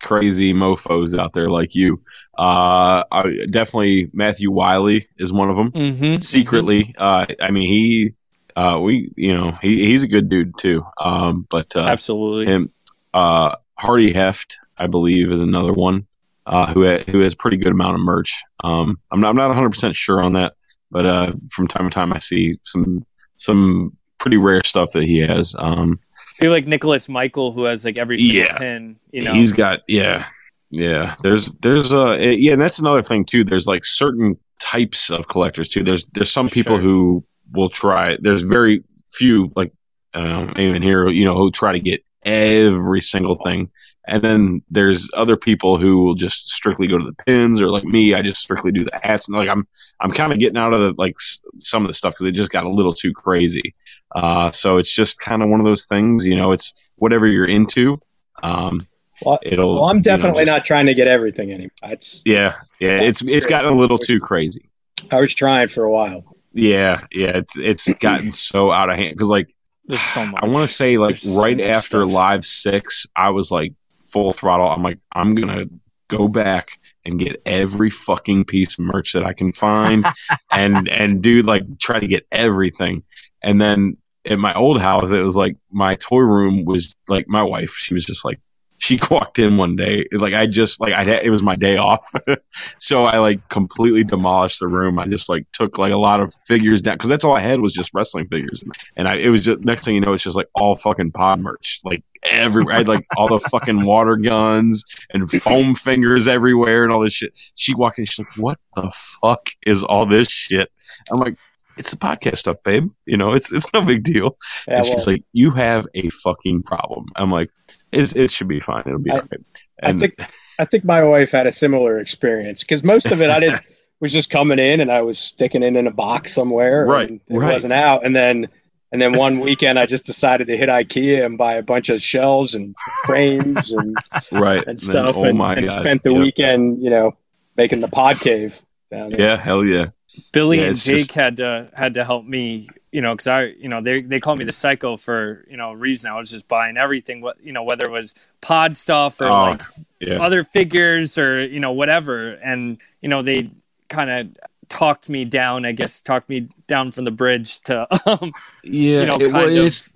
crazy 0.07 0.53
mofo's 0.53 1.13
out 1.13 1.33
there 1.33 1.49
like 1.49 1.75
you. 1.75 2.01
Uh, 2.37 3.03
I, 3.11 3.45
definitely 3.49 4.09
Matthew 4.13 4.51
Wiley 4.51 5.05
is 5.17 5.33
one 5.33 5.49
of 5.49 5.57
them. 5.57 5.71
Mm-hmm. 5.71 6.15
Secretly, 6.15 6.95
uh, 6.97 7.25
I 7.41 7.51
mean, 7.51 7.67
he, 7.67 8.13
uh, 8.55 8.79
we, 8.81 9.11
you 9.17 9.33
know, 9.33 9.51
he, 9.51 9.85
he's 9.85 10.03
a 10.03 10.07
good 10.07 10.29
dude 10.29 10.57
too. 10.57 10.85
Um, 10.97 11.45
but 11.49 11.75
uh, 11.75 11.81
Absolutely. 11.89 12.45
him, 12.45 12.69
uh, 13.13 13.55
Hardy 13.77 14.13
Heft, 14.13 14.57
I 14.77 14.87
believe, 14.87 15.31
is 15.31 15.41
another 15.41 15.73
one. 15.73 16.07
Uh, 16.45 16.65
who 16.71 16.85
ha- 16.85 17.03
who 17.09 17.19
has 17.19 17.35
pretty 17.35 17.57
good 17.57 17.73
amount 17.73 17.95
of 17.95 17.99
merch. 17.99 18.41
Um, 18.63 18.95
I'm 19.11 19.19
not 19.19 19.31
I'm 19.31 19.35
not 19.35 19.47
100 19.47 19.69
percent 19.69 19.97
sure 19.97 20.21
on 20.21 20.31
that, 20.33 20.53
but 20.89 21.05
uh, 21.05 21.33
from 21.51 21.67
time 21.67 21.89
to 21.89 21.93
time 21.93 22.13
I 22.13 22.19
see 22.19 22.55
some 22.63 23.05
some 23.35 23.97
pretty 24.17 24.37
rare 24.37 24.63
stuff 24.63 24.91
that 24.93 25.03
he 25.03 25.17
has. 25.17 25.57
Um, 25.59 25.99
Feel 26.35 26.51
like 26.51 26.67
Nicholas 26.67 27.09
Michael, 27.09 27.51
who 27.51 27.63
has 27.63 27.85
like 27.85 27.97
every 27.97 28.17
single 28.17 28.35
Yeah. 28.43 28.57
pin. 28.57 28.95
You 29.11 29.23
know, 29.23 29.33
he's 29.33 29.53
got 29.53 29.79
yeah 29.87 30.25
yeah. 30.69 31.15
There's 31.23 31.51
there's 31.55 31.91
uh 31.93 32.17
yeah, 32.19 32.53
and 32.53 32.61
that's 32.61 32.79
another 32.79 33.01
thing 33.01 33.25
too. 33.25 33.43
There's 33.43 33.67
like 33.67 33.85
certain 33.85 34.37
types 34.59 35.09
of 35.09 35.27
collectors 35.27 35.69
too. 35.69 35.83
There's 35.83 36.07
there's 36.09 36.31
some 36.31 36.47
people 36.49 36.75
Sure. 36.77 36.81
who 36.81 37.25
will 37.53 37.69
try. 37.69 38.17
There's 38.19 38.43
very 38.43 38.83
few 39.11 39.51
like 39.55 39.71
um, 40.13 40.53
even 40.57 40.81
here 40.81 41.07
you 41.09 41.25
know 41.25 41.35
who 41.37 41.51
try 41.51 41.73
to 41.73 41.79
get 41.79 42.03
every 42.25 43.01
single 43.01 43.35
thing. 43.35 43.71
And 44.09 44.21
then 44.21 44.61
there's 44.69 45.09
other 45.13 45.35
people 45.35 45.77
who 45.77 46.03
will 46.03 46.15
just 46.15 46.47
strictly 46.47 46.87
go 46.87 46.97
to 46.97 47.03
the 47.03 47.23
pins, 47.25 47.61
or 47.61 47.69
like 47.69 47.83
me, 47.83 48.13
I 48.13 48.21
just 48.21 48.41
strictly 48.41 48.71
do 48.71 48.85
the 48.85 48.97
hats. 49.03 49.27
And 49.27 49.37
like 49.37 49.49
I'm, 49.49 49.67
I'm 49.99 50.11
kind 50.11 50.31
of 50.31 50.39
getting 50.39 50.57
out 50.57 50.71
of 50.73 50.79
the 50.79 50.93
like 50.97 51.15
s- 51.19 51.41
some 51.59 51.81
of 51.83 51.89
the 51.89 51.93
stuff 51.93 52.13
because 52.13 52.27
it 52.27 52.31
just 52.31 52.49
got 52.51 52.63
a 52.63 52.69
little 52.69 52.93
too 52.93 53.11
crazy. 53.13 53.75
Uh, 54.15 54.51
so 54.51 54.77
it's 54.77 54.93
just 54.93 55.19
kind 55.19 55.43
of 55.43 55.49
one 55.49 55.59
of 55.59 55.65
those 55.65 55.85
things, 55.85 56.25
you 56.25 56.35
know. 56.35 56.51
It's 56.51 56.95
whatever 56.99 57.27
you're 57.27 57.45
into. 57.47 57.99
Um, 58.41 58.87
Well, 59.21 59.39
it'll. 59.43 59.75
well, 59.75 59.85
I'm 59.85 59.97
you 59.97 59.99
know, 59.99 60.03
definitely 60.03 60.45
just- 60.45 60.55
not 60.55 60.65
trying 60.65 60.85
to 60.87 60.93
get 60.93 61.07
everything 61.07 61.51
anymore. 61.51 61.71
It's 61.83 62.23
Yeah, 62.25 62.55
yeah. 62.79 63.01
It's 63.01 63.21
it's 63.21 63.45
gotten 63.45 63.71
a 63.71 63.75
little 63.75 63.97
too 63.97 64.19
crazy. 64.19 64.69
I 65.11 65.19
was 65.19 65.33
trying 65.35 65.69
for 65.69 65.83
a 65.83 65.91
while. 65.91 66.23
Yeah, 66.53 67.01
yeah. 67.11 67.37
It's 67.37 67.57
it's 67.59 67.93
gotten 67.95 68.31
so 68.31 68.71
out 68.71 68.89
of 68.89 68.95
hand 68.97 69.11
because 69.11 69.29
like 69.29 69.53
there's 69.85 70.01
so 70.01 70.25
much. 70.25 70.43
I 70.43 70.47
want 70.47 70.67
to 70.67 70.73
say 70.73 70.97
like 70.97 71.19
There's 71.19 71.37
right 71.37 71.57
much 71.57 71.65
after 71.65 72.01
stuff. 72.07 72.13
Live 72.15 72.45
Six, 72.45 73.07
I 73.15 73.29
was 73.31 73.51
like 73.51 73.73
full 74.11 74.33
throttle. 74.33 74.69
I'm 74.69 74.83
like 74.83 74.99
I'm 75.13 75.35
gonna 75.35 75.65
go 76.07 76.27
back 76.27 76.71
and 77.05 77.19
get 77.19 77.41
every 77.45 77.89
fucking 77.89 78.45
piece 78.45 78.77
of 78.77 78.85
merch 78.85 79.13
that 79.13 79.23
I 79.25 79.33
can 79.33 79.51
find, 79.51 80.05
and 80.51 80.87
and 80.89 81.21
do 81.21 81.41
like 81.41 81.79
try 81.79 81.99
to 81.99 82.07
get 82.07 82.25
everything. 82.31 83.03
And 83.47 83.61
then 83.61 83.95
at 84.25 84.37
my 84.37 84.53
old 84.53 84.77
house, 84.77 85.09
it 85.11 85.21
was 85.21 85.37
like 85.37 85.55
my 85.71 85.95
toy 85.95 86.19
room 86.19 86.65
was 86.65 86.93
like 87.07 87.29
my 87.29 87.43
wife. 87.43 87.71
She 87.71 87.93
was 87.93 88.05
just 88.05 88.25
like 88.25 88.41
she 88.77 88.99
walked 89.09 89.39
in 89.39 89.55
one 89.55 89.77
day, 89.77 90.05
like 90.11 90.33
I 90.33 90.47
just 90.47 90.81
like 90.81 90.91
I 90.91 91.05
had, 91.05 91.23
it 91.23 91.29
was 91.29 91.41
my 91.41 91.55
day 91.55 91.77
off, 91.77 92.05
so 92.77 93.05
I 93.05 93.19
like 93.19 93.47
completely 93.47 94.03
demolished 94.03 94.59
the 94.59 94.67
room. 94.67 94.99
I 94.99 95.07
just 95.07 95.29
like 95.29 95.49
took 95.53 95.77
like 95.77 95.93
a 95.93 95.97
lot 95.97 96.19
of 96.19 96.33
figures 96.45 96.81
down 96.81 96.95
because 96.95 97.09
that's 97.09 97.23
all 97.23 97.37
I 97.37 97.39
had 97.39 97.61
was 97.61 97.73
just 97.73 97.93
wrestling 97.93 98.27
figures, 98.27 98.65
and 98.97 99.07
I 99.07 99.15
it 99.15 99.29
was 99.29 99.45
just 99.45 99.63
next 99.63 99.85
thing 99.85 99.95
you 99.95 100.01
know, 100.01 100.11
it's 100.11 100.23
just 100.23 100.35
like 100.35 100.49
all 100.53 100.75
fucking 100.75 101.13
pod 101.13 101.39
merch, 101.39 101.79
like 101.85 102.03
everywhere. 102.23 102.75
I 102.75 102.77
had 102.79 102.89
like 102.89 103.05
all 103.15 103.29
the 103.29 103.39
fucking 103.39 103.85
water 103.85 104.17
guns 104.17 104.83
and 105.09 105.31
foam 105.31 105.73
fingers 105.75 106.27
everywhere 106.27 106.83
and 106.83 106.91
all 106.91 107.01
this 107.01 107.13
shit. 107.13 107.37
She 107.55 107.73
walked 107.73 107.97
in, 107.99 108.05
she's 108.05 108.19
like, 108.19 108.37
"What 108.37 108.59
the 108.75 108.91
fuck 108.93 109.47
is 109.65 109.83
all 109.83 110.05
this 110.05 110.29
shit?" 110.29 110.69
I'm 111.09 111.19
like. 111.19 111.37
It's 111.77 111.91
the 111.91 111.97
podcast 111.97 112.37
stuff, 112.37 112.57
babe. 112.63 112.89
You 113.05 113.17
know, 113.17 113.33
it's 113.33 113.51
it's 113.51 113.71
no 113.73 113.83
big 113.83 114.03
deal. 114.03 114.37
Yeah, 114.67 114.77
and 114.77 114.83
well, 114.83 114.93
she's 114.93 115.07
like, 115.07 115.23
"You 115.33 115.51
have 115.51 115.85
a 115.93 116.09
fucking 116.09 116.63
problem." 116.63 117.07
I'm 117.15 117.31
like, 117.31 117.49
"It, 117.91 118.15
it 118.15 118.31
should 118.31 118.47
be 118.47 118.59
fine. 118.59 118.83
It'll 118.85 118.99
be 118.99 119.11
I- 119.11 119.15
all 119.15 119.21
right." 119.31 119.41
I 119.83 119.93
think 119.93 120.15
I 120.59 120.65
think 120.65 120.83
my 120.83 121.03
wife 121.03 121.31
had 121.31 121.47
a 121.47 121.51
similar 121.51 121.99
experience 121.99 122.61
because 122.61 122.83
most 122.83 123.11
of 123.11 123.21
it 123.21 123.29
I 123.29 123.39
did 123.39 123.59
was 123.99 124.11
just 124.11 124.29
coming 124.29 124.59
in 124.59 124.79
and 124.79 124.91
I 124.91 125.01
was 125.01 125.19
sticking 125.19 125.63
it 125.63 125.75
in 125.75 125.87
a 125.87 125.93
box 125.93 126.33
somewhere. 126.33 126.85
Right, 126.85 127.09
and 127.09 127.21
it 127.29 127.37
right. 127.37 127.53
wasn't 127.53 127.73
out, 127.73 128.05
and 128.05 128.15
then 128.15 128.49
and 128.91 129.01
then 129.01 129.17
one 129.17 129.39
weekend 129.39 129.77
I 129.77 129.85
just 129.85 130.05
decided 130.05 130.47
to 130.47 130.57
hit 130.57 130.69
IKEA 130.69 131.25
and 131.25 131.37
buy 131.37 131.55
a 131.55 131.63
bunch 131.63 131.89
of 131.89 132.01
shelves 132.01 132.55
and 132.55 132.75
frames 133.05 133.71
and, 133.71 133.97
right 134.31 134.65
and 134.65 134.79
stuff, 134.79 135.15
then, 135.15 135.39
oh 135.39 135.45
and, 135.45 135.59
and 135.59 135.69
spent 135.69 136.03
the 136.03 136.13
yep. 136.13 136.21
weekend, 136.21 136.83
you 136.83 136.89
know, 136.89 137.17
making 137.57 137.81
the 137.81 137.87
pod 137.87 138.19
cave 138.19 138.59
down 138.89 139.09
there. 139.09 139.19
Yeah, 139.19 139.35
hell 139.35 139.65
yeah. 139.65 139.87
Billy 140.31 140.59
Yeah, 140.59 140.67
and 140.67 140.75
Jake 140.77 140.97
just- 140.97 141.13
had 141.13 141.37
to 141.37 141.69
had 141.75 141.93
to 141.95 142.03
help 142.03 142.25
me, 142.25 142.67
you 142.91 143.01
know, 143.01 143.13
because 143.13 143.27
I, 143.27 143.43
you 143.45 143.69
know, 143.69 143.81
they 143.81 144.01
they 144.01 144.19
call 144.19 144.35
me 144.35 144.43
the 144.45 144.51
psycho 144.51 144.97
for 144.97 145.45
you 145.49 145.57
know 145.57 145.71
a 145.71 145.75
reason. 145.75 146.11
I 146.11 146.17
was 146.17 146.31
just 146.31 146.47
buying 146.47 146.77
everything, 146.77 147.21
what 147.21 147.37
you 147.43 147.51
know, 147.53 147.63
whether 147.63 147.85
it 147.85 147.91
was 147.91 148.13
pod 148.41 148.75
stuff 148.77 149.19
or 149.21 149.25
Oh, 149.25 149.41
like 149.51 149.61
yeah. 149.99 150.21
other 150.21 150.43
figures 150.43 151.17
or 151.17 151.43
you 151.43 151.59
know 151.59 151.71
whatever, 151.71 152.31
and 152.33 152.79
you 153.01 153.09
know 153.09 153.21
they 153.21 153.49
kind 153.89 154.09
of 154.09 154.37
talked 154.69 155.09
me 155.09 155.23
down. 155.25 155.65
I 155.65 155.71
guess 155.71 156.01
talked 156.01 156.29
me 156.29 156.49
down 156.67 156.91
from 156.91 157.05
the 157.05 157.11
bridge 157.11 157.59
to 157.61 157.87
um, 158.05 158.31
Yeah, 158.63 158.99
you 159.01 159.05
know, 159.05 159.15
it- 159.15 159.31
well, 159.31 159.45
kind 159.45 159.57
of 159.57 159.65
it's 159.65 159.89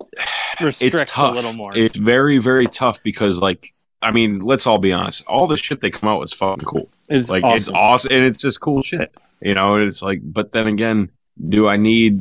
restrict 0.60 0.94
it's 1.02 1.12
tough. 1.12 1.32
a 1.32 1.34
little 1.34 1.52
more. 1.54 1.76
It's 1.76 1.96
very 1.98 2.38
very 2.38 2.66
tough 2.66 3.02
because 3.02 3.40
like 3.40 3.72
I 4.04 4.10
mean, 4.10 4.40
let's 4.40 4.66
all 4.66 4.78
be 4.78 4.92
honest. 4.92 5.24
All 5.28 5.46
the 5.46 5.56
shit 5.56 5.80
they 5.80 5.90
come 5.90 6.08
out 6.08 6.18
with 6.20 6.32
is 6.32 6.34
fucking 6.34 6.64
cool. 6.66 6.88
Is 7.08 7.30
Like 7.30 7.44
awesome. 7.44 7.54
it's 7.54 7.68
awesome 7.68 8.12
and 8.12 8.24
it's 8.24 8.38
just 8.38 8.60
cool 8.60 8.82
shit. 8.82 9.14
You 9.42 9.54
know, 9.54 9.76
it's 9.76 10.02
like 10.02 10.20
but 10.22 10.52
then 10.52 10.66
again, 10.68 11.10
do 11.48 11.68
I 11.68 11.76
need 11.76 12.14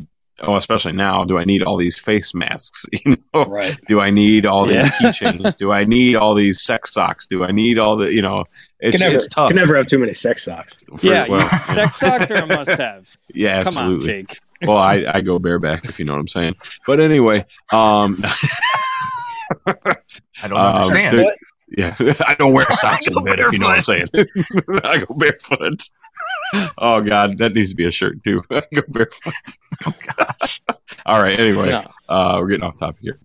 oh, 0.44 0.56
especially 0.56 0.94
now, 0.94 1.24
do 1.24 1.38
I 1.38 1.46
need 1.46 1.62
all 1.62 1.78
these 1.78 2.00
face 2.00 2.34
masks? 2.34 2.86
You 3.06 3.18
know, 3.34 3.46
Right. 3.46 3.78
do 3.88 4.00
I 4.02 4.10
need 4.10 4.46
all 4.48 4.66
these 4.66 4.78
Yeah. 4.78 4.90
keychains? 5.12 5.56
do 5.64 5.72
I 5.72 5.84
need 5.86 6.16
all 6.16 6.34
these 6.34 6.62
sex 6.62 6.94
socks? 6.94 7.28
Do 7.28 7.44
I 7.44 7.52
need 7.52 7.78
all 7.78 7.96
the 7.98 8.12
you 8.12 8.22
know? 8.24 8.44
It's 8.80 8.98
can 8.98 9.06
never, 9.06 9.16
it's 9.18 9.28
tough. 9.28 9.50
Can 9.50 9.58
never 9.58 9.76
have 9.76 9.86
too 9.86 10.00
many 10.00 10.14
sex 10.16 10.44
socks. 10.44 10.78
For- 10.98 11.06
yeah, 11.06 11.28
well, 11.28 11.48
sex 11.64 11.96
socks 11.98 12.32
are 12.32 12.44
a 12.44 12.48
must-have. 12.48 13.08
yeah, 13.36 13.62
Come 13.64 13.78
on, 13.78 13.84
absolutely. 13.94 14.08
Jake. 14.08 14.40
well, 14.66 14.78
I, 14.78 15.06
I 15.08 15.22
go 15.22 15.38
bareback 15.38 15.86
if 15.86 16.00
you 16.00 16.06
know 16.06 16.14
what 16.14 16.20
I'm 16.20 16.28
saying. 16.28 16.56
But 16.88 17.00
anyway, 17.00 17.46
um, 17.72 18.18
I 19.68 20.48
don't 20.48 20.54
Um, 20.54 20.76
understand. 20.76 21.20
there- 21.20 21.36
yeah, 21.78 21.96
I 22.28 22.36
don't 22.38 22.54
wear 22.54 22.66
socks 22.72 23.08
in 23.08 23.24
bed 23.24 23.40
if 23.40 23.54
you 23.54 23.60
know 23.60 23.68
what 23.68 23.78
I'm 23.78 23.84
saying. 23.84 24.08
I 24.84 24.98
go 25.06 25.16
barefoot. 25.16 25.82
Oh 26.78 27.02
God, 27.02 27.38
that 27.38 27.54
needs 27.54 27.72
to 27.72 27.76
be 27.76 27.86
a 27.86 27.92
shirt 27.92 28.24
too. 28.24 28.42
I 28.52 28.64
go 28.74 28.82
barefoot. 28.90 29.34
Oh, 29.86 29.94
gosh. 30.18 30.62
All 31.06 31.24
right. 31.24 31.40
Anyway, 31.40 31.72
uh, 32.10 32.38
we're 32.40 32.48
getting 32.48 32.64
off 32.64 32.78
topic 32.78 33.02
here. 33.02 33.20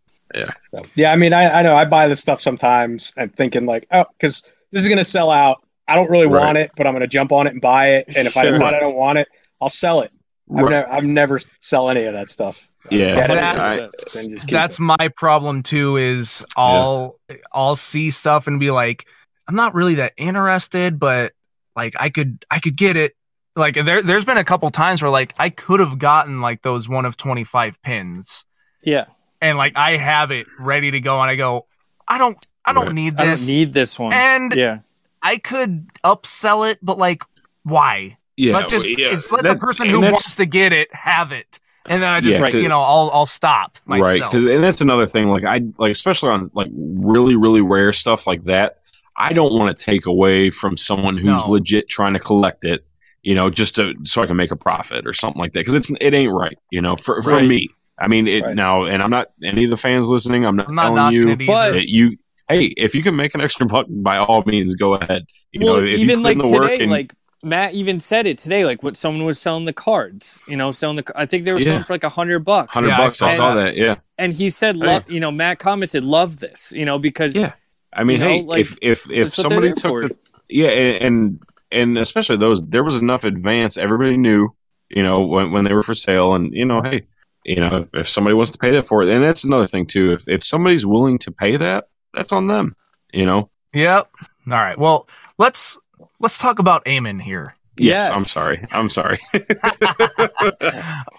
So, 0.70 0.82
yeah, 0.96 1.12
I 1.12 1.16
mean, 1.16 1.32
I, 1.32 1.60
I 1.60 1.62
know 1.62 1.74
I 1.74 1.84
buy 1.86 2.06
this 2.08 2.20
stuff 2.20 2.40
sometimes 2.40 3.12
and 3.16 3.34
thinking 3.34 3.64
like, 3.66 3.86
oh, 3.90 4.04
because 4.18 4.42
this 4.70 4.82
is 4.82 4.88
going 4.88 4.98
to 4.98 5.04
sell 5.04 5.30
out. 5.30 5.62
I 5.88 5.94
don't 5.94 6.10
really 6.10 6.26
Right. 6.26 6.44
want 6.44 6.58
it, 6.58 6.70
but 6.76 6.86
I'm 6.86 6.92
going 6.92 7.00
to 7.02 7.06
jump 7.06 7.32
on 7.32 7.46
it 7.46 7.50
and 7.52 7.60
buy 7.60 7.88
it. 7.94 8.06
And 8.16 8.26
if 8.26 8.36
I 8.36 8.44
decide 8.44 8.74
I 8.74 8.80
don't 8.80 8.96
want 8.96 9.18
it, 9.18 9.28
I'll 9.60 9.68
sell 9.68 10.00
it. 10.02 10.10
I've, 10.54 10.68
never, 10.68 10.88
I've 10.92 11.04
never 11.04 11.38
sell 11.58 11.88
any 11.90 12.04
of 12.04 12.12
that 12.14 12.28
stuff. 12.28 12.70
Yeah, 12.90 13.14
Get 13.14 13.28
That's- 13.28 14.26
and 14.26 14.38
That's 14.48 14.80
my 14.80 15.08
problem 15.16 15.62
too. 15.62 15.96
Is 15.96 16.44
I'll 16.56 17.18
I'll 17.52 17.76
see 17.76 18.10
stuff 18.10 18.46
and 18.46 18.60
be 18.60 18.70
like, 18.70 19.06
I'm 19.48 19.54
not 19.56 19.74
really 19.74 19.96
that 19.96 20.12
interested, 20.16 20.98
but 20.98 21.32
like 21.74 21.94
I 21.98 22.10
could 22.10 22.44
I 22.50 22.58
could 22.58 22.76
get 22.76 22.96
it. 22.96 23.12
Like 23.54 23.74
there 23.74 24.02
there's 24.02 24.24
been 24.24 24.36
a 24.38 24.44
couple 24.44 24.68
times 24.70 25.02
where 25.02 25.10
like 25.10 25.32
I 25.38 25.48
could 25.50 25.80
have 25.80 25.98
gotten 25.98 26.40
like 26.40 26.62
those 26.62 26.88
one 26.88 27.06
of 27.06 27.16
25 27.16 27.80
pins, 27.82 28.44
Yeah, 28.82 29.06
and 29.40 29.56
like 29.56 29.76
I 29.76 29.96
have 29.96 30.30
it 30.30 30.46
ready 30.58 30.90
to 30.90 31.00
go, 31.00 31.20
and 31.22 31.30
I 31.30 31.36
go, 31.36 31.66
I 32.06 32.18
don't 32.18 32.36
I 32.64 32.72
don't 32.74 32.86
Right. 32.86 32.94
need 32.94 33.14
I 33.14 33.22
don't 33.24 33.30
this, 33.30 33.50
need 33.50 33.72
this 33.72 33.98
one. 33.98 34.12
and 34.12 34.52
yeah, 34.54 34.78
I 35.22 35.38
could 35.38 35.88
upsell 36.04 36.70
it, 36.70 36.78
but 36.82 36.98
like 36.98 37.22
why? 37.62 38.18
yeah. 38.36 38.52
let 38.54 38.68
just 38.68 38.84
well, 38.84 38.94
yeah, 38.98 39.12
it's 39.14 39.32
let 39.32 39.42
the 39.44 39.56
person 39.56 39.88
who 39.88 40.00
wants 40.02 40.34
to 40.34 40.44
get 40.44 40.74
it 40.74 40.94
have 40.94 41.32
it, 41.32 41.58
and 41.88 42.02
then 42.02 42.10
I 42.12 42.20
just 42.20 42.36
Yeah, 42.38 42.42
like 42.42 42.52
'cause- 42.52 42.62
you 42.62 42.68
know 42.68 42.80
I'll 42.82 43.10
I'll 43.12 43.26
stop 43.26 43.78
myself. 43.86 44.06
right 44.06 44.12
myself. 44.20 44.32
because 44.32 44.44
and 44.50 44.62
that's 44.64 44.80
another 44.80 45.06
thing. 45.06 45.28
Like 45.30 45.44
I 45.44 45.62
like 45.78 45.90
especially 45.92 46.30
on 46.30 46.50
like 46.54 46.68
really 46.72 47.36
really 47.36 47.62
rare 47.62 47.92
stuff 47.92 48.26
like 48.26 48.44
that. 48.44 48.78
I 49.16 49.32
don't 49.32 49.52
want 49.54 49.76
to 49.76 49.84
take 49.84 50.06
away 50.06 50.50
from 50.50 50.76
someone 50.76 51.16
who's 51.16 51.44
No. 51.44 51.50
legit 51.50 51.88
trying 51.88 52.12
to 52.14 52.18
collect 52.20 52.64
it. 52.64 52.84
You 53.22 53.34
know, 53.34 53.50
just 53.50 53.76
to 53.76 53.94
so 54.04 54.22
I 54.22 54.26
can 54.26 54.36
make 54.36 54.50
a 54.52 54.56
profit 54.56 55.06
or 55.06 55.12
something 55.12 55.40
like 55.40 55.52
that. 55.52 55.60
Because 55.60 55.74
it's 55.74 55.90
it 56.00 56.14
ain't 56.14 56.32
right. 56.32 56.56
You 56.70 56.80
know, 56.82 56.96
for 56.96 57.22
for 57.22 57.30
Right. 57.32 57.46
me. 57.46 57.70
I 57.98 58.08
mean, 58.08 58.28
it 58.28 58.44
Right. 58.44 58.54
now, 58.54 58.84
and 58.84 59.02
I'm 59.02 59.10
not 59.10 59.28
any 59.42 59.64
of 59.64 59.70
the 59.70 59.76
fans 59.78 60.08
listening. 60.08 60.44
I'm 60.44 60.54
not 60.54 60.68
I'm 60.68 60.74
not 60.74 60.82
telling 60.82 60.96
knocking 60.96 61.18
you 61.20 61.28
it. 61.30 61.46
But- 61.46 61.88
you. 61.88 62.16
Hey, 62.48 62.66
if 62.76 62.94
you 62.94 63.02
can 63.02 63.16
make 63.16 63.34
an 63.34 63.40
extra 63.40 63.66
buck, 63.66 63.86
by 63.90 64.18
all 64.18 64.44
means, 64.46 64.76
go 64.76 64.94
ahead. 64.94 65.26
You 65.50 65.62
well, 65.66 65.80
know, 65.80 65.82
if 65.86 65.98
even 65.98 66.18
you 66.20 66.24
like 66.24 66.36
put 66.36 66.46
in 66.46 66.52
the 66.52 66.58
work 66.58 66.70
today, 66.70 66.82
and- 66.84 66.92
like 66.92 67.12
Matt 67.46 67.72
even 67.74 68.00
said 68.00 68.26
it 68.26 68.36
today. 68.38 68.64
Like 68.64 68.82
what 68.82 68.96
someone 68.96 69.24
was 69.24 69.40
selling 69.40 69.64
the 69.64 69.72
cards. 69.72 70.40
You 70.46 70.56
know, 70.56 70.70
selling 70.72 70.96
the. 70.96 71.12
I 71.14 71.24
think 71.26 71.44
they 71.44 71.52
were 71.52 71.58
Yeah. 71.58 71.66
selling 71.66 71.84
for 71.84 71.94
like 71.94 72.04
a 72.04 72.08
hundred 72.08 72.40
bucks. 72.40 72.74
hundred 72.74 72.88
Yeah, 72.88 72.94
I 72.94 72.98
bucks, 72.98 73.22
I 73.22 73.28
saw 73.30 73.36
saw 73.36 73.56
that. 73.56 73.64
that. 73.64 73.76
Yeah, 73.76 73.96
And 74.18 74.32
he 74.32 74.50
said, 74.50 74.76
Hey. 74.76 74.82
lo- 74.86 74.98
you 75.08 75.20
know, 75.20 75.30
Matt 75.32 75.58
commented, 75.58 76.04
"Love 76.04 76.38
this," 76.40 76.72
you 76.72 76.84
know, 76.84 76.98
because 76.98 77.34
Yeah. 77.36 77.52
I 77.92 78.04
mean, 78.04 78.18
You 78.20 78.24
know, 78.24 78.30
hey, 78.30 78.42
like, 78.42 78.60
if 78.60 78.78
if 78.82 79.10
if 79.10 79.24
that's 79.24 79.38
what 79.38 79.48
they're 79.48 79.74
somebody 79.74 80.08
took 80.08 80.10
the 80.10 80.16
yeah, 80.50 80.68
and, 80.68 81.02
and 81.02 81.42
and 81.72 81.98
especially 81.98 82.36
those, 82.36 82.66
there 82.68 82.84
was 82.84 82.96
enough 82.96 83.24
advance. 83.24 83.76
Everybody 83.78 84.16
knew 84.18 84.50
you 84.88 85.02
know, 85.02 85.22
when, 85.26 85.50
when 85.50 85.64
they 85.64 85.74
were 85.74 85.82
for 85.82 85.94
sale. 85.96 86.34
And, 86.34 86.54
you 86.54 86.64
know, 86.64 86.80
hey, 86.80 87.08
you 87.44 87.56
know, 87.56 87.78
if, 87.78 87.88
if 87.92 88.08
somebody 88.08 88.34
wants 88.34 88.52
to 88.52 88.58
pay 88.58 88.70
that 88.70 88.84
for 88.86 89.02
it, 89.02 89.08
and 89.08 89.24
that's 89.24 89.42
another 89.42 89.66
thing 89.66 89.86
too. 89.86 90.12
If, 90.12 90.28
if 90.28 90.44
somebody's 90.44 90.86
willing 90.86 91.18
to 91.18 91.32
pay 91.32 91.56
that, 91.56 91.88
that's 92.14 92.30
on 92.30 92.46
them, 92.46 92.76
you 93.12 93.26
know? 93.26 93.50
Yep. 93.74 94.08
All 94.48 94.56
right. 94.56 94.78
Well, 94.78 95.08
let's 95.38 95.76
let's 96.20 96.38
talk 96.38 96.58
about 96.58 96.84
Eamon 96.84 97.20
here. 97.20 97.54
Yes, 97.76 98.08
Yes. 98.08 98.10
I'm 98.10 98.20
sorry. 98.20 98.64
I'm 98.72 98.90
sorry. 98.90 99.18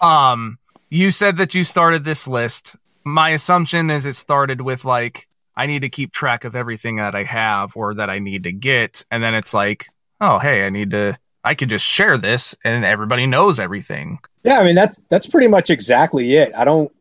um, 0.00 0.58
you 0.90 1.10
said 1.10 1.36
that 1.36 1.54
you 1.54 1.64
started 1.64 2.04
this 2.04 2.26
list. 2.26 2.76
My 3.04 3.30
assumption 3.30 3.90
is 3.90 4.06
it 4.06 4.14
started 4.14 4.60
with 4.60 4.84
like 4.84 5.28
I 5.56 5.66
need 5.66 5.82
to 5.82 5.88
keep 5.88 6.12
track 6.12 6.44
of 6.44 6.54
everything 6.54 6.96
that 6.96 7.14
I 7.14 7.24
have 7.24 7.76
or 7.76 7.94
that 7.94 8.10
I 8.10 8.18
need 8.18 8.44
to 8.44 8.52
get, 8.52 9.04
and 9.10 9.22
then 9.22 9.34
it's 9.34 9.52
like, 9.52 9.86
oh, 10.20 10.38
hey, 10.38 10.66
I 10.66 10.70
need 10.70 10.90
to. 10.90 11.16
I 11.44 11.54
could 11.54 11.68
just 11.68 11.86
share 11.86 12.18
this, 12.18 12.54
and 12.64 12.84
everybody 12.84 13.26
knows 13.26 13.60
everything. 13.60 14.18
Yeah, 14.44 14.58
I 14.58 14.64
mean 14.64 14.74
that's 14.74 14.98
that's 15.10 15.26
pretty 15.26 15.48
much 15.48 15.70
exactly 15.70 16.34
it. 16.34 16.52
I 16.56 16.64
don't 16.64 16.92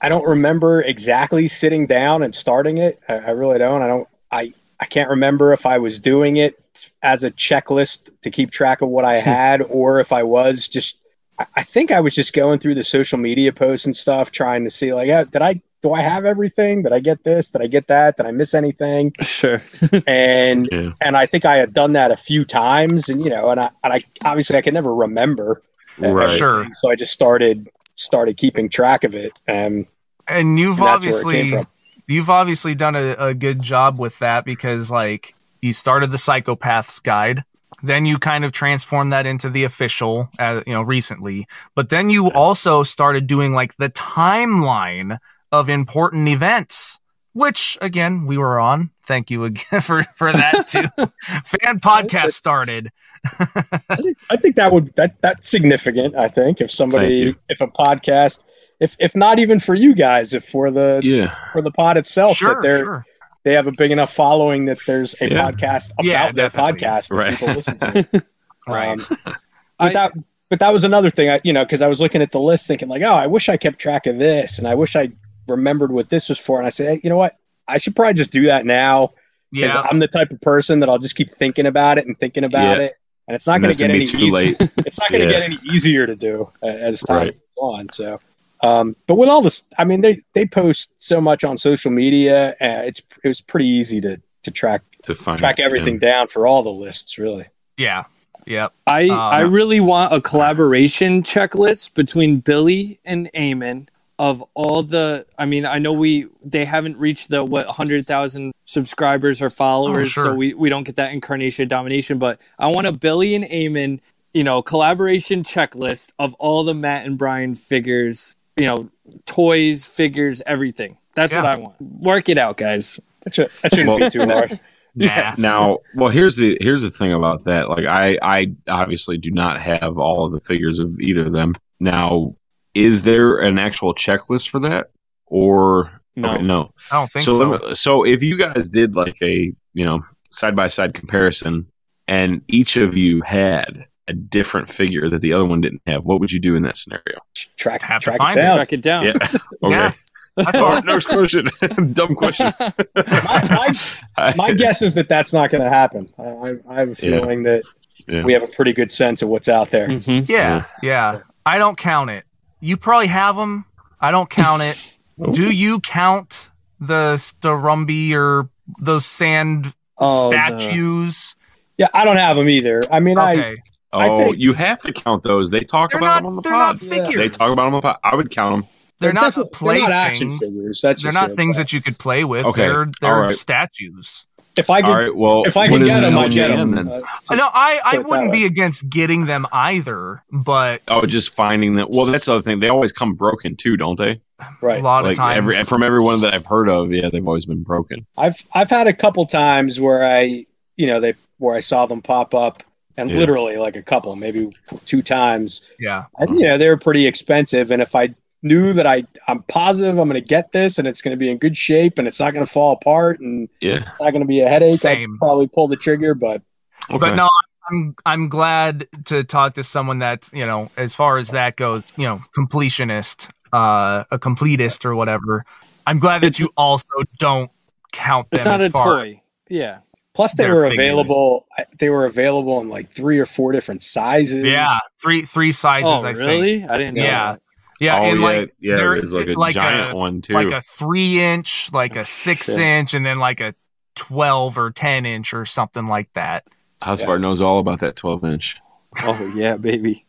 I 0.00 0.08
don't 0.08 0.26
remember 0.26 0.82
exactly 0.82 1.46
sitting 1.46 1.86
down 1.86 2.22
and 2.22 2.34
starting 2.34 2.78
it. 2.78 2.98
I, 3.08 3.14
I 3.14 3.30
really 3.30 3.58
don't. 3.58 3.82
I 3.82 3.86
don't 3.86 4.08
I 4.30 4.52
I 4.80 4.86
can't 4.86 5.10
remember 5.10 5.52
if 5.52 5.66
I 5.66 5.78
was 5.78 5.98
doing 5.98 6.36
it 6.36 6.60
as 7.02 7.24
a 7.24 7.30
checklist 7.30 8.10
to 8.22 8.30
keep 8.30 8.50
track 8.50 8.82
of 8.82 8.88
what 8.88 9.04
I 9.04 9.20
hmm. 9.20 9.24
had 9.28 9.62
or 9.68 10.00
if 10.00 10.12
I 10.12 10.22
was 10.22 10.68
just 10.68 11.00
I- 11.38 11.46
I 11.56 11.62
think 11.62 11.90
I 11.90 12.00
was 12.00 12.14
just 12.14 12.32
going 12.32 12.58
through 12.60 12.74
the 12.76 12.84
social 12.84 13.18
media 13.18 13.52
posts 13.52 13.86
and 13.86 13.96
stuff 13.96 14.30
trying 14.30 14.64
to 14.64 14.70
see 14.70 14.92
like 14.94 15.08
yeah, 15.08 15.24
did 15.24 15.42
I 15.42 15.60
do 15.82 15.92
I 15.92 16.00
have 16.00 16.24
everything? 16.24 16.82
Did 16.82 16.92
I 16.94 16.98
get 17.00 17.24
this? 17.24 17.50
Did 17.50 17.60
I 17.60 17.66
get 17.66 17.88
that? 17.88 18.16
Did 18.16 18.24
I 18.24 18.30
miss 18.30 18.54
anything? 18.54 19.12
Sure. 19.20 19.60
And 20.06 20.68
Yeah. 20.72 20.90
and 21.00 21.16
I 21.16 21.26
think 21.26 21.44
I 21.44 21.56
had 21.56 21.74
done 21.74 21.92
that 21.92 22.10
a 22.10 22.16
few 22.16 22.44
times 22.44 23.08
and 23.08 23.22
you 23.22 23.30
know 23.30 23.50
and 23.50 23.60
I 23.60 23.70
and 23.82 23.92
I 23.92 24.00
obviously 24.24 24.56
I 24.56 24.62
can 24.62 24.74
never 24.74 24.94
remember 24.94 25.60
Right. 25.98 26.28
Sure. 26.28 26.66
so 26.74 26.90
I 26.90 26.96
just 26.96 27.12
started 27.12 27.68
started 27.96 28.36
keeping 28.36 28.68
track 28.68 29.04
of 29.04 29.14
it. 29.14 29.38
and 29.46 29.86
And 30.26 30.58
you've 30.58 30.78
And 30.80 30.86
that's 30.88 31.06
where 31.24 31.36
it 31.36 31.42
came 31.42 31.54
obviously 31.54 31.66
you've 32.06 32.30
obviously 32.30 32.74
done 32.74 32.96
a, 32.96 33.14
a 33.18 33.34
good 33.34 33.62
job 33.62 33.98
with 33.98 34.18
that 34.20 34.44
because 34.44 34.90
like 34.90 35.34
you 35.64 35.72
started 35.72 36.10
the 36.10 36.16
psychopaths 36.18 37.02
guide. 37.02 37.42
Then 37.82 38.06
you 38.06 38.18
kind 38.18 38.44
of 38.44 38.52
transformed 38.52 39.10
that 39.12 39.26
into 39.26 39.50
the 39.50 39.64
official 39.64 40.28
uh, 40.38 40.60
you 40.66 40.72
know 40.72 40.82
recently. 40.82 41.46
But 41.74 41.88
then 41.88 42.08
you 42.10 42.30
also 42.30 42.82
started 42.84 43.26
doing 43.26 43.52
like 43.52 43.76
the 43.76 43.88
timeline 43.90 45.18
of 45.50 45.68
important 45.68 46.28
events 46.28 47.00
which 47.36 47.76
again 47.80 48.26
we 48.26 48.38
were 48.38 48.60
on. 48.60 48.90
Thank 49.02 49.28
you 49.28 49.44
again 49.44 49.80
for 49.82 50.04
for 50.14 50.30
that 50.32 50.68
too. 50.68 50.82
Fan 51.22 51.80
podcast 51.80 52.10
That's- 52.12 52.36
started. 52.36 52.90
I 53.24 53.96
think, 53.96 54.18
I 54.30 54.36
think 54.36 54.56
that 54.56 54.70
would 54.72 54.94
that 54.94 55.20
that's 55.20 55.48
significant. 55.50 56.14
I 56.14 56.28
think 56.28 56.60
if 56.60 56.70
somebody 56.70 57.34
if 57.48 57.60
a 57.60 57.66
podcast 57.66 58.44
if 58.80 58.94
if 59.00 59.16
not 59.16 59.38
even 59.40 59.58
for 59.58 59.74
you 59.74 59.94
guys 59.96 60.32
if 60.32 60.44
for 60.44 60.70
the 60.70 61.00
Yeah. 61.02 61.34
for 61.52 61.60
the 61.60 61.72
pod 61.72 61.96
itself 61.96 62.36
sure 62.36 62.54
that 62.54 62.62
they're 62.62 62.78
sure 62.84 63.04
they 63.44 63.52
have 63.52 63.66
a 63.66 63.72
big 63.72 63.90
enough 63.90 64.12
following 64.12 64.64
that 64.66 64.78
there's 64.86 65.14
a 65.20 65.28
Yeah. 65.28 65.50
podcast 65.50 65.92
about 65.92 66.04
Yeah, 66.04 66.32
their 66.32 66.48
podcast 66.48 67.08
that 67.08 67.14
Right. 67.16 67.38
people 67.38 67.54
listen 67.54 67.78
to. 67.78 68.24
right 68.66 68.88
Um, 69.10 69.18
I- 69.26 69.34
but 69.78 69.92
that 69.92 70.12
but 70.50 70.58
that 70.60 70.72
was 70.72 70.84
another 70.84 71.10
thing. 71.10 71.30
I, 71.30 71.40
you 71.42 71.52
know, 71.52 71.64
because 71.64 71.82
I 71.82 71.88
was 71.88 72.00
looking 72.00 72.22
at 72.22 72.30
the 72.30 72.38
list 72.40 72.66
thinking 72.68 72.88
like, 72.88 73.02
oh, 73.02 73.14
I 73.14 73.26
wish 73.26 73.48
I 73.48 73.56
kept 73.56 73.78
track 73.78 74.06
of 74.06 74.18
this, 74.18 74.58
and 74.58 74.68
I 74.68 74.74
wish 74.74 74.94
I 74.94 75.10
remembered 75.48 75.90
what 75.90 76.10
this 76.10 76.28
was 76.28 76.38
for. 76.38 76.58
And 76.58 76.66
I 76.66 76.70
said, 76.70 76.88
hey, 76.94 77.00
you 77.02 77.10
know 77.10 77.16
what? 77.16 77.36
I 77.66 77.78
should 77.78 77.96
probably 77.96 78.14
just 78.14 78.30
do 78.30 78.44
that 78.46 78.64
now 78.66 79.14
because 79.50 79.74
yeah 79.74 79.86
I'm 79.90 79.98
the 79.98 80.06
type 80.06 80.30
of 80.30 80.40
person 80.42 80.80
that 80.80 80.88
I'll 80.88 80.98
just 80.98 81.16
keep 81.16 81.30
thinking 81.30 81.66
about 81.66 81.98
it 81.98 82.06
and 82.06 82.16
thinking 82.16 82.44
about 82.44 82.78
Yeah. 82.78 82.84
it, 82.84 82.94
and 83.26 83.34
it's 83.34 83.46
not 83.46 83.62
going 83.62 83.72
to 83.74 83.78
get 83.78 83.90
any 83.90 84.00
easier. 84.02 84.54
It's 84.86 85.00
not 85.00 85.10
going 85.10 85.26
to 85.26 85.32
Yeah. 85.32 85.40
get 85.40 85.42
any 85.42 85.56
easier 85.72 86.06
to 86.06 86.14
do 86.14 86.48
uh, 86.62 86.66
as 86.66 87.00
time 87.00 87.16
Right. 87.16 87.32
goes 87.32 87.40
on. 87.58 87.88
So, 87.88 88.20
um, 88.64 88.96
but 89.06 89.16
with 89.16 89.28
all 89.28 89.42
this, 89.42 89.68
I 89.78 89.84
mean, 89.84 90.00
they 90.00 90.20
they 90.32 90.46
post 90.46 91.00
so 91.00 91.20
much 91.20 91.44
on 91.44 91.58
social 91.58 91.90
media. 91.90 92.50
Uh, 92.60 92.82
it's 92.88 93.00
it 93.22 93.28
was 93.28 93.40
pretty 93.40 93.68
easy 93.68 94.00
to 94.00 94.20
to 94.44 94.50
track 94.50 94.82
To 95.04 95.14
find 95.14 95.38
track 95.38 95.58
it, 95.58 95.62
everything 95.62 95.98
down 95.98 96.28
for 96.28 96.46
all 96.46 96.62
the 96.62 96.72
lists, 96.86 97.18
really. 97.18 97.46
yeah 97.78 98.04
yeah 98.46 98.68
I 98.86 99.08
Uh, 99.08 99.14
I 99.16 99.40
really 99.40 99.80
want 99.80 100.12
a 100.12 100.20
collaboration 100.20 101.22
checklist 101.22 101.94
between 101.94 102.40
Billy 102.40 102.98
and 103.04 103.30
Eamon 103.34 103.88
of 104.18 104.44
all 104.54 104.82
the. 104.82 105.24
I 105.38 105.46
mean, 105.46 105.64
I 105.66 105.78
know 105.78 105.92
we 105.92 106.26
they 106.44 106.64
haven't 106.66 106.96
reached 106.98 107.30
the 107.30 107.42
what 107.44 107.66
hundred 107.66 108.06
thousand 108.06 108.52
subscribers 108.66 109.40
or 109.42 109.50
followers, 109.50 110.04
Oh, 110.08 110.16
sure. 110.16 110.24
so 110.24 110.34
we 110.34 110.52
we 110.54 110.68
don't 110.68 110.84
get 110.84 110.96
that 110.96 111.12
incarnation 111.12 111.68
domination. 111.68 112.18
But 112.18 112.38
I 112.58 112.68
want 112.68 112.86
a 112.86 112.92
Billy 112.92 113.34
and 113.34 113.44
Eamon, 113.46 114.00
you 114.34 114.44
know, 114.44 114.60
collaboration 114.62 115.42
checklist 115.42 116.12
of 116.18 116.34
all 116.34 116.64
the 116.64 116.74
Matt 116.74 117.06
and 117.06 117.16
Brian 117.18 117.54
figures, 117.54 118.36
you 118.56 118.66
know, 118.66 118.90
toys, 119.26 119.86
figures, 119.86 120.42
everything. 120.46 120.96
That's 121.14 121.32
Yeah. 121.32 121.42
what 121.42 121.56
I 121.56 121.60
want. 121.60 121.80
Work 121.80 122.28
it 122.28 122.38
out, 122.38 122.56
guys. 122.56 123.00
That, 123.24 123.34
should, 123.34 123.48
that 123.62 123.74
shouldn't 123.74 123.98
be 124.00 124.10
too 124.10 124.24
hard. 124.26 124.60
yeah 124.96 125.34
Now, 125.38 125.78
well, 125.96 126.08
here's 126.10 126.36
the 126.36 126.56
here's 126.60 126.82
the 126.82 126.90
thing 126.90 127.12
about 127.12 127.44
that. 127.44 127.68
Like, 127.68 127.84
I 127.86 128.18
I 128.22 128.52
obviously 128.68 129.18
do 129.18 129.30
not 129.32 129.60
have 129.60 129.98
all 129.98 130.26
of 130.26 130.32
the 130.32 130.40
figures 130.40 130.78
of 130.78 131.00
either 131.00 131.22
of 131.22 131.32
them. 131.32 131.52
Now, 131.80 132.36
is 132.74 133.02
there 133.02 133.38
an 133.38 133.58
actual 133.58 133.94
checklist 133.94 134.48
for 134.50 134.60
that, 134.60 134.90
or 135.26 136.00
No. 136.16 136.34
okay, 136.34 136.42
no? 136.42 136.70
i 136.92 136.98
don't 136.98 137.10
think 137.10 137.24
so, 137.24 137.38
so, 137.38 137.66
me- 137.68 137.74
so 137.74 138.04
if 138.06 138.22
you 138.22 138.38
guys 138.38 138.68
did 138.68 138.94
like 138.94 139.16
a 139.22 139.52
you 139.72 139.84
know 139.84 140.00
side 140.30 140.54
by 140.54 140.68
side 140.68 140.94
comparison, 140.94 141.66
and 142.06 142.42
each 142.48 142.76
of 142.76 142.96
you 142.96 143.20
had 143.22 143.86
a 144.08 144.12
different 144.12 144.68
figure 144.68 145.08
that 145.08 145.22
the 145.22 145.32
other 145.32 145.44
one 145.46 145.60
didn't 145.60 145.82
have, 145.86 146.04
what 146.06 146.20
would 146.20 146.30
you 146.32 146.40
do 146.40 146.54
in 146.56 146.62
that 146.62 146.76
scenario? 146.76 147.20
Track, 147.56 147.82
Have 147.82 148.00
to 148.02 148.04
track 148.04 148.18
find 148.18 148.36
it 148.36 148.40
it. 148.40 148.42
down. 148.42 148.56
Track 148.56 148.72
it 148.72 148.82
down. 148.82 149.04
Yeah. 149.04 149.12
Okay. 149.62 149.74
Yeah. 149.76 149.92
That's 150.36 150.60
all. 150.60 150.82
next 150.82 151.06
question. 151.06 151.46
Dumb 151.92 152.14
question. 152.16 152.50
my, 152.96 153.72
my, 154.16 154.34
my 154.34 154.52
guess 154.52 154.82
is 154.82 154.94
that 154.96 155.08
that's 155.08 155.32
not 155.32 155.50
going 155.50 155.62
to 155.62 155.70
happen. 155.70 156.08
I, 156.18 156.22
I, 156.22 156.54
I 156.68 156.74
have 156.80 156.88
a 156.88 156.90
Yeah. 156.90 156.94
feeling 157.20 157.44
that 157.44 157.62
Yeah. 158.08 158.24
we 158.24 158.32
have 158.32 158.42
a 158.42 158.48
pretty 158.48 158.72
good 158.72 158.90
sense 158.90 159.22
of 159.22 159.28
what's 159.28 159.48
out 159.48 159.70
there. 159.70 159.86
Mhm. 159.88 160.28
Yeah, 160.28 160.64
yeah. 160.82 161.20
I 161.46 161.58
don't 161.58 161.78
count 161.78 162.10
it. 162.10 162.24
You 162.60 162.76
probably 162.76 163.06
have 163.06 163.36
them. 163.36 163.64
I 164.00 164.10
don't 164.10 164.28
count 164.28 164.62
it. 164.62 164.98
Do 165.32 165.50
you 165.50 165.78
count 165.80 166.50
the 166.80 167.14
Starumbi 167.14 168.12
or 168.12 168.48
those 168.80 169.06
sand 169.06 169.72
Oh, 169.98 170.30
the- 170.30 170.36
statues? 170.36 171.36
Yeah, 171.78 171.88
I 171.94 172.04
don't 172.04 172.16
have 172.16 172.36
them 172.36 172.48
either. 172.48 172.82
I 172.90 172.98
mean, 173.00 173.18
Okay, 173.18 173.50
I 173.52 173.56
Oh, 173.94 174.18
think- 174.24 174.38
you 174.38 174.52
have 174.54 174.80
to 174.82 174.92
count 174.92 175.22
those. 175.22 175.50
They 175.50 175.60
talk 175.60 175.94
about 175.94 176.00
not. 176.06 176.16
them 176.18 176.26
on 176.26 176.36
the 176.36 176.42
They're 176.42 176.52
pod. 176.52 176.74
not 176.74 176.78
figures. 176.80 177.14
They 177.16 177.28
talk 177.28 177.52
about 177.52 177.66
them 177.66 177.74
on 177.74 177.80
the 177.80 177.82
pod. 177.82 177.98
I 178.04 178.14
would 178.14 178.30
count 178.30 178.56
them. 178.62 178.70
They're 179.00 179.12
not 179.12 179.34
definitely- 179.34 179.78
they're 179.78 179.80
not 179.88 179.90
action 179.90 180.38
figures. 180.38 180.80
That's 180.82 181.02
They're 181.02 181.12
not 181.12 181.26
sure, 181.28 181.36
things 181.36 181.56
but 181.56 181.62
that 181.64 181.72
you 181.72 181.80
could 181.80 181.98
play 181.98 182.24
with. 182.24 182.46
Okay, 182.46 182.62
They're 182.68 182.88
they're 183.00 183.14
all 183.14 183.20
right. 183.22 183.36
statues. 183.36 184.26
if 184.56 184.70
I 184.70 184.82
could, 184.82 184.90
All 184.90 184.96
right. 184.98 185.14
Well, 185.16 185.44
if 185.46 185.56
I 185.56 185.66
could 185.66 185.82
get 185.82 186.00
them, 186.00 186.14
the 186.14 186.20
I'd 186.20 186.30
get 186.30 186.50
LJN 186.50 186.56
them. 186.56 186.70
then? 186.70 186.86
Uh, 186.88 187.34
no, 187.34 187.48
I 187.52 187.80
I 187.84 187.90
put 187.90 187.94
it 187.96 188.02
that 188.02 188.08
wouldn't 188.08 188.32
be 188.32 188.44
against 188.46 188.88
getting 188.88 189.26
them 189.26 189.46
either, 189.52 190.22
but 190.30 190.80
Oh, 190.88 191.04
just 191.06 191.34
finding 191.34 191.72
them. 191.74 191.88
Well, 191.90 192.06
that's 192.06 192.26
the 192.26 192.34
other 192.34 192.42
thing. 192.42 192.60
They 192.60 192.68
always 192.68 192.92
come 192.92 193.14
broken 193.14 193.56
too, 193.56 193.76
don't 193.76 193.98
they? 193.98 194.20
Right. 194.38 194.50
A 194.60 194.66
right. 194.66 194.82
lot 194.82 195.06
of 195.06 195.16
times. 195.16 195.38
every 195.38 195.54
from 195.64 195.82
everyone 195.82 196.20
that 196.20 196.34
I've 196.34 196.46
heard 196.46 196.68
of, 196.68 196.92
yeah, 196.92 197.08
they've 197.08 197.26
always 197.26 197.46
been 197.46 197.64
broken. 197.64 198.06
I've 198.16 198.40
I've 198.54 198.70
had 198.70 198.86
a 198.86 198.92
couple 198.92 199.26
times 199.26 199.80
where 199.80 200.04
I, 200.04 200.46
you 200.76 200.86
know, 200.86 201.00
they 201.00 201.14
where 201.38 201.56
I 201.56 201.60
saw 201.60 201.86
them 201.86 202.00
pop 202.00 202.32
up, 202.32 202.62
and 202.96 203.10
Yeah. 203.10 203.16
literally 203.16 203.56
like 203.56 203.76
a 203.76 203.82
couple, 203.82 204.14
maybe 204.16 204.52
two 204.86 205.02
times. 205.02 205.68
yeah, 205.78 206.04
And, 206.18 206.38
you 206.38 206.46
know, 206.46 206.56
they 206.58 206.68
were 206.68 206.76
pretty 206.76 207.06
expensive, 207.06 207.70
and 207.70 207.80
if 207.82 207.94
I 207.94 208.14
knew 208.42 208.74
that 208.74 208.86
I 208.86 209.04
I'm 209.26 209.42
positive 209.44 209.98
I'm 209.98 210.06
going 210.06 210.20
to 210.22 210.28
get 210.28 210.52
this 210.52 210.78
and 210.78 210.86
it's 210.86 211.00
going 211.00 211.12
to 211.12 211.18
be 211.18 211.30
in 211.30 211.38
good 211.38 211.56
shape 211.56 211.98
and 211.98 212.06
it's 212.06 212.20
not 212.20 212.34
going 212.34 212.44
to 212.44 212.52
fall 212.52 212.72
apart 212.72 213.18
and 213.20 213.48
Yeah. 213.62 213.76
it's 213.76 213.86
not 214.00 214.10
going 214.10 214.20
to 214.20 214.26
be 214.26 214.40
a 214.40 214.48
headache, 214.48 214.76
Same. 214.76 215.14
I'd 215.14 215.18
probably 215.18 215.46
pull 215.46 215.66
the 215.66 215.76
trigger. 215.76 216.14
But 216.14 216.42
Okay. 216.90 216.98
But 216.98 217.14
no, 217.14 217.30
I'm 217.70 217.94
I'm 218.04 218.28
glad 218.28 218.86
to 219.06 219.24
talk 219.24 219.54
to 219.54 219.62
someone 219.62 220.00
that 220.00 220.28
you 220.34 220.44
know, 220.44 220.70
as 220.76 220.94
far 220.94 221.16
as 221.16 221.30
that 221.30 221.56
goes, 221.56 221.96
you 221.96 222.04
know, 222.04 222.20
completionist, 222.36 223.30
uh, 223.54 224.04
a 224.10 224.18
completist 224.18 224.84
or 224.84 224.94
whatever. 224.94 225.46
I'm 225.86 225.98
glad 225.98 226.20
that 226.20 226.38
you 226.38 226.50
also 226.56 226.86
don't 227.18 227.50
count 227.94 228.28
them 228.30 228.36
It's 228.36 228.44
not 228.44 228.60
as 228.60 228.66
a 228.66 228.70
far. 228.70 228.86
toy. 228.98 229.22
Yeah. 229.48 229.78
Plus 230.14 230.34
they 230.34 230.48
were 230.50 230.68
figures. 230.68 230.78
available. 230.78 231.46
They 231.78 231.90
were 231.90 232.06
available 232.06 232.60
in 232.60 232.68
like 232.68 232.88
three 232.88 233.18
or 233.18 233.26
four 233.26 233.52
different 233.52 233.82
sizes. 233.82 234.44
Yeah, 234.44 234.66
three 235.02 235.22
three 235.26 235.52
sizes. 235.52 235.90
Oh, 235.90 235.96
I 235.98 236.14
think. 236.14 236.18
really? 236.18 236.64
I 236.64 236.76
didn't 236.76 236.94
know. 236.94 237.02
Yeah. 237.02 237.32
that. 237.32 237.40
Yeah, 237.80 237.98
oh, 237.98 238.02
and 238.04 238.20
yeah, 238.20 238.26
like 238.26 238.54
yeah, 238.60 238.76
there's 238.76 239.12
like 239.12 239.26
a 239.28 239.32
like 239.34 239.54
giant 239.54 239.92
a- 239.92 239.96
one 239.96 240.20
too. 240.20 240.34
like 240.34 240.50
a 240.52 240.60
three 240.60 241.20
inch, 241.20 241.72
like 241.72 241.96
a 241.96 242.04
six 242.04 242.46
Shit. 242.46 242.60
inch, 242.60 242.94
and 242.94 243.04
then 243.04 243.18
like 243.18 243.40
a 243.40 243.54
twelve 243.96 244.56
or 244.56 244.70
ten 244.70 245.04
inch 245.04 245.34
or 245.34 245.44
something 245.44 245.84
like 245.86 246.12
that. 246.14 246.44
Housebar 246.80 247.20
knows 247.20 247.40
all 247.40 247.60
about 247.60 247.80
that 247.80 247.96
12 247.96 248.24
inch 248.24 248.60
Oh 249.04 249.32
yeah, 249.34 249.56
baby. 249.56 250.02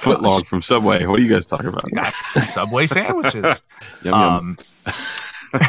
foot 0.00 0.20
log 0.20 0.44
from 0.46 0.60
Subway. 0.60 1.06
What 1.06 1.20
are 1.20 1.22
you 1.22 1.30
guys 1.30 1.46
talking 1.46 1.68
about? 1.68 1.86
Subway 2.12 2.86
sandwiches. 2.86 3.62
Yum, 4.04 4.56
yum. 4.84 4.92
Um, 5.54 5.60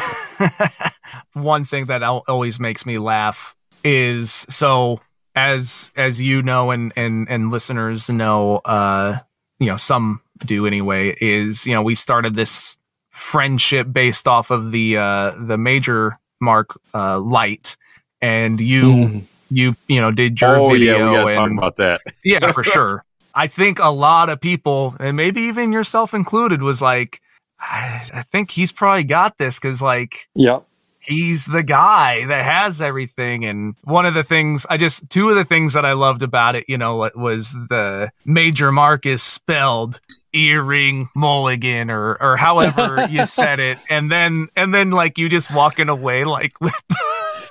one 1.42 1.64
thing 1.64 1.86
that 1.86 2.02
always 2.02 2.60
makes 2.60 2.84
me 2.86 2.98
laugh 2.98 3.54
is 3.84 4.30
so 4.30 5.00
as 5.34 5.92
as 5.96 6.20
you 6.20 6.42
know 6.42 6.70
and 6.70 6.92
and 6.96 7.28
and 7.28 7.50
listeners 7.50 8.10
know, 8.10 8.60
uh, 8.64 9.16
you 9.58 9.66
know, 9.66 9.76
some 9.76 10.20
do 10.44 10.66
anyway, 10.66 11.16
is 11.20 11.66
you 11.66 11.72
know 11.74 11.82
we 11.82 11.94
started 11.94 12.34
this 12.34 12.76
friendship 13.10 13.88
based 13.92 14.28
off 14.28 14.50
of 14.50 14.70
the 14.72 14.96
uh, 14.96 15.32
the 15.38 15.58
major 15.58 16.16
mark 16.40 16.78
uh, 16.94 17.18
light, 17.18 17.76
and 18.20 18.60
you 18.60 18.82
Mm. 18.82 19.34
you 19.50 19.74
you 19.88 20.00
know 20.00 20.10
did 20.10 20.40
your 20.40 20.56
oh 20.56 20.70
video 20.70 20.98
yeah, 20.98 21.08
we 21.10 21.16
gotta 21.16 21.34
talk 21.34 21.48
and 21.50 21.58
about 21.58 21.76
that. 21.76 22.00
yeah 22.24 22.52
for 22.52 22.62
sure. 22.62 23.04
I 23.34 23.46
think 23.46 23.78
a 23.78 23.90
lot 23.90 24.30
of 24.30 24.40
people, 24.40 24.96
and 24.98 25.16
maybe 25.16 25.42
even 25.42 25.72
yourself 25.72 26.12
included, 26.12 26.60
was 26.62 26.82
like, 26.82 27.20
I, 27.60 28.00
I 28.14 28.22
think 28.22 28.50
he's 28.50 28.72
probably 28.72 29.04
got 29.04 29.38
this 29.38 29.60
because 29.60 29.80
like 29.80 30.28
Yep. 30.34 30.64
He's 31.00 31.46
the 31.46 31.62
guy 31.62 32.26
that 32.26 32.44
has 32.44 32.80
everything. 32.82 33.44
And 33.44 33.76
one 33.84 34.06
of 34.06 34.14
the 34.14 34.24
things 34.24 34.66
I 34.68 34.76
just, 34.76 35.08
two 35.10 35.28
of 35.28 35.34
the 35.36 35.44
things 35.44 35.74
that 35.74 35.84
I 35.84 35.92
loved 35.92 36.22
about 36.22 36.56
it, 36.56 36.64
you 36.68 36.78
know, 36.78 36.96
what 36.96 37.16
was 37.16 37.52
the 37.52 38.10
major 38.26 38.70
mark 38.72 39.06
is 39.06 39.22
spelled 39.22 40.00
earring 40.34 41.08
mulligan 41.16 41.90
or, 41.90 42.16
or 42.20 42.36
however 42.36 43.06
you 43.10 43.24
said 43.26 43.60
it. 43.60 43.78
And 43.88 44.10
then, 44.10 44.48
and 44.56 44.74
then 44.74 44.90
like 44.90 45.18
you 45.18 45.28
just 45.28 45.54
walking 45.54 45.88
away 45.88 46.24
like 46.24 46.52
with, 46.60 46.74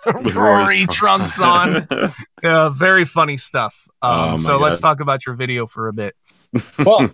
With 0.05 0.35
Rory 0.35 0.63
Rory's 0.63 0.87
trunks 0.89 1.41
on. 1.41 1.87
Yeah, 2.43 2.69
very 2.69 3.03
funny 3.03 3.35
stuff. 3.37 3.87
Um, 4.01 4.11
Oh, 4.11 4.31
my 4.33 4.37
so 4.37 4.57
let's 4.59 4.79
talk 4.79 4.99
about 4.99 5.25
your 5.25 5.33
video 5.33 5.65
for 5.65 5.87
a 5.87 5.93
bit. 5.93 6.15
well, 6.77 7.09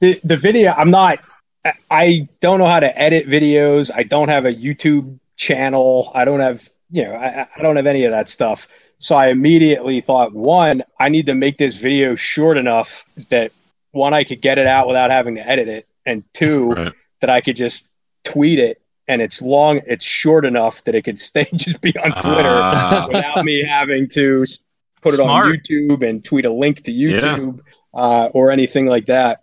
the 0.00 0.20
the 0.22 0.36
video. 0.36 0.70
I'm 0.72 0.90
not. 0.92 1.18
I- 1.64 1.72
I 1.90 2.28
don't 2.40 2.58
know 2.58 2.66
how 2.66 2.80
to 2.80 2.98
edit 3.00 3.26
videos. 3.28 3.90
I 3.94 4.02
don't 4.04 4.28
have 4.28 4.44
a 4.46 4.52
YouTube 4.54 5.18
channel. 5.46 6.10
I 6.14 6.24
don't 6.24 6.40
have. 6.40 6.68
You 6.90 7.04
know, 7.04 7.14
I, 7.14 7.46
I 7.56 7.62
don't 7.62 7.76
have 7.76 7.86
any 7.86 8.04
of 8.04 8.10
that 8.12 8.28
stuff. 8.28 8.68
So 8.98 9.16
I 9.16 9.28
immediately 9.28 10.00
thought, 10.02 10.34
one, 10.34 10.82
I 11.00 11.08
need 11.08 11.24
to 11.26 11.34
make 11.34 11.56
this 11.56 11.76
video 11.78 12.14
short 12.14 12.58
enough 12.58 13.04
that 13.30 13.50
one, 13.92 14.12
I 14.14 14.24
could 14.24 14.40
get 14.42 14.58
it 14.58 14.66
out 14.66 14.86
without 14.86 15.10
having 15.10 15.34
to 15.36 15.48
edit 15.48 15.68
it, 15.68 15.88
and 16.06 16.22
two, 16.34 16.72
Right. 16.72 16.88
that 17.20 17.30
I 17.30 17.40
could 17.40 17.56
just 17.56 17.88
tweet 18.24 18.58
it 18.58 18.80
and 19.08 19.20
it's 19.22 19.40
long, 19.42 19.80
it's 19.86 20.04
short 20.04 20.44
enough 20.44 20.84
that 20.84 20.94
it 20.94 21.02
could 21.02 21.18
stay 21.18 21.46
just 21.54 21.80
be 21.80 21.96
on 21.98 22.12
Twitter 22.20 22.48
Ah. 22.48 23.06
without 23.08 23.44
me 23.44 23.64
having 23.64 24.06
to 24.10 24.42
s- 24.42 24.64
put 25.00 25.14
it 25.14 25.20
on 25.20 25.28
YouTube 25.54 26.06
and 26.08 26.22
tweet 26.24 26.44
a 26.44 26.52
link 26.52 26.82
to 26.84 26.92
YouTube 26.92 27.58
uh, 27.94 28.28
or 28.34 28.50
anything 28.50 28.84
like 28.86 29.06
that. 29.06 29.42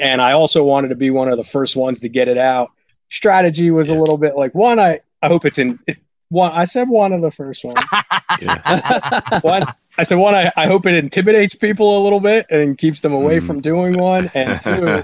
And 0.00 0.20
I 0.20 0.32
also 0.32 0.64
wanted 0.64 0.88
to 0.88 0.96
be 0.96 1.10
one 1.10 1.28
of 1.28 1.36
the 1.38 1.44
first 1.44 1.76
ones 1.76 2.00
to 2.00 2.08
get 2.08 2.26
it 2.28 2.36
out. 2.38 2.70
Strategy 3.10 3.70
was 3.70 3.88
a 3.90 3.94
little 3.94 4.18
bit 4.18 4.34
like 4.36 4.54
one. 4.54 4.78
I 4.78 5.00
I 5.22 5.28
hope 5.28 5.44
it's 5.44 5.58
in 5.58 5.78
it, 5.86 5.98
one. 6.28 6.52
I 6.52 6.64
said 6.64 6.88
one 6.88 7.12
of 7.12 7.20
the 7.20 7.30
first 7.30 7.64
ones. 7.64 7.78
one. 9.42 9.62
I 9.98 10.02
said 10.02 10.16
one. 10.16 10.34
I, 10.34 10.50
I 10.56 10.66
hope 10.66 10.86
it 10.86 10.94
intimidates 10.94 11.54
people 11.54 11.98
a 11.98 12.00
little 12.02 12.20
bit 12.20 12.46
and 12.50 12.76
keeps 12.78 13.00
them 13.00 13.12
away 13.12 13.38
Mm. 13.38 13.46
from 13.46 13.60
doing 13.60 13.98
one. 13.98 14.30
And 14.34 14.60
two, 14.60 15.02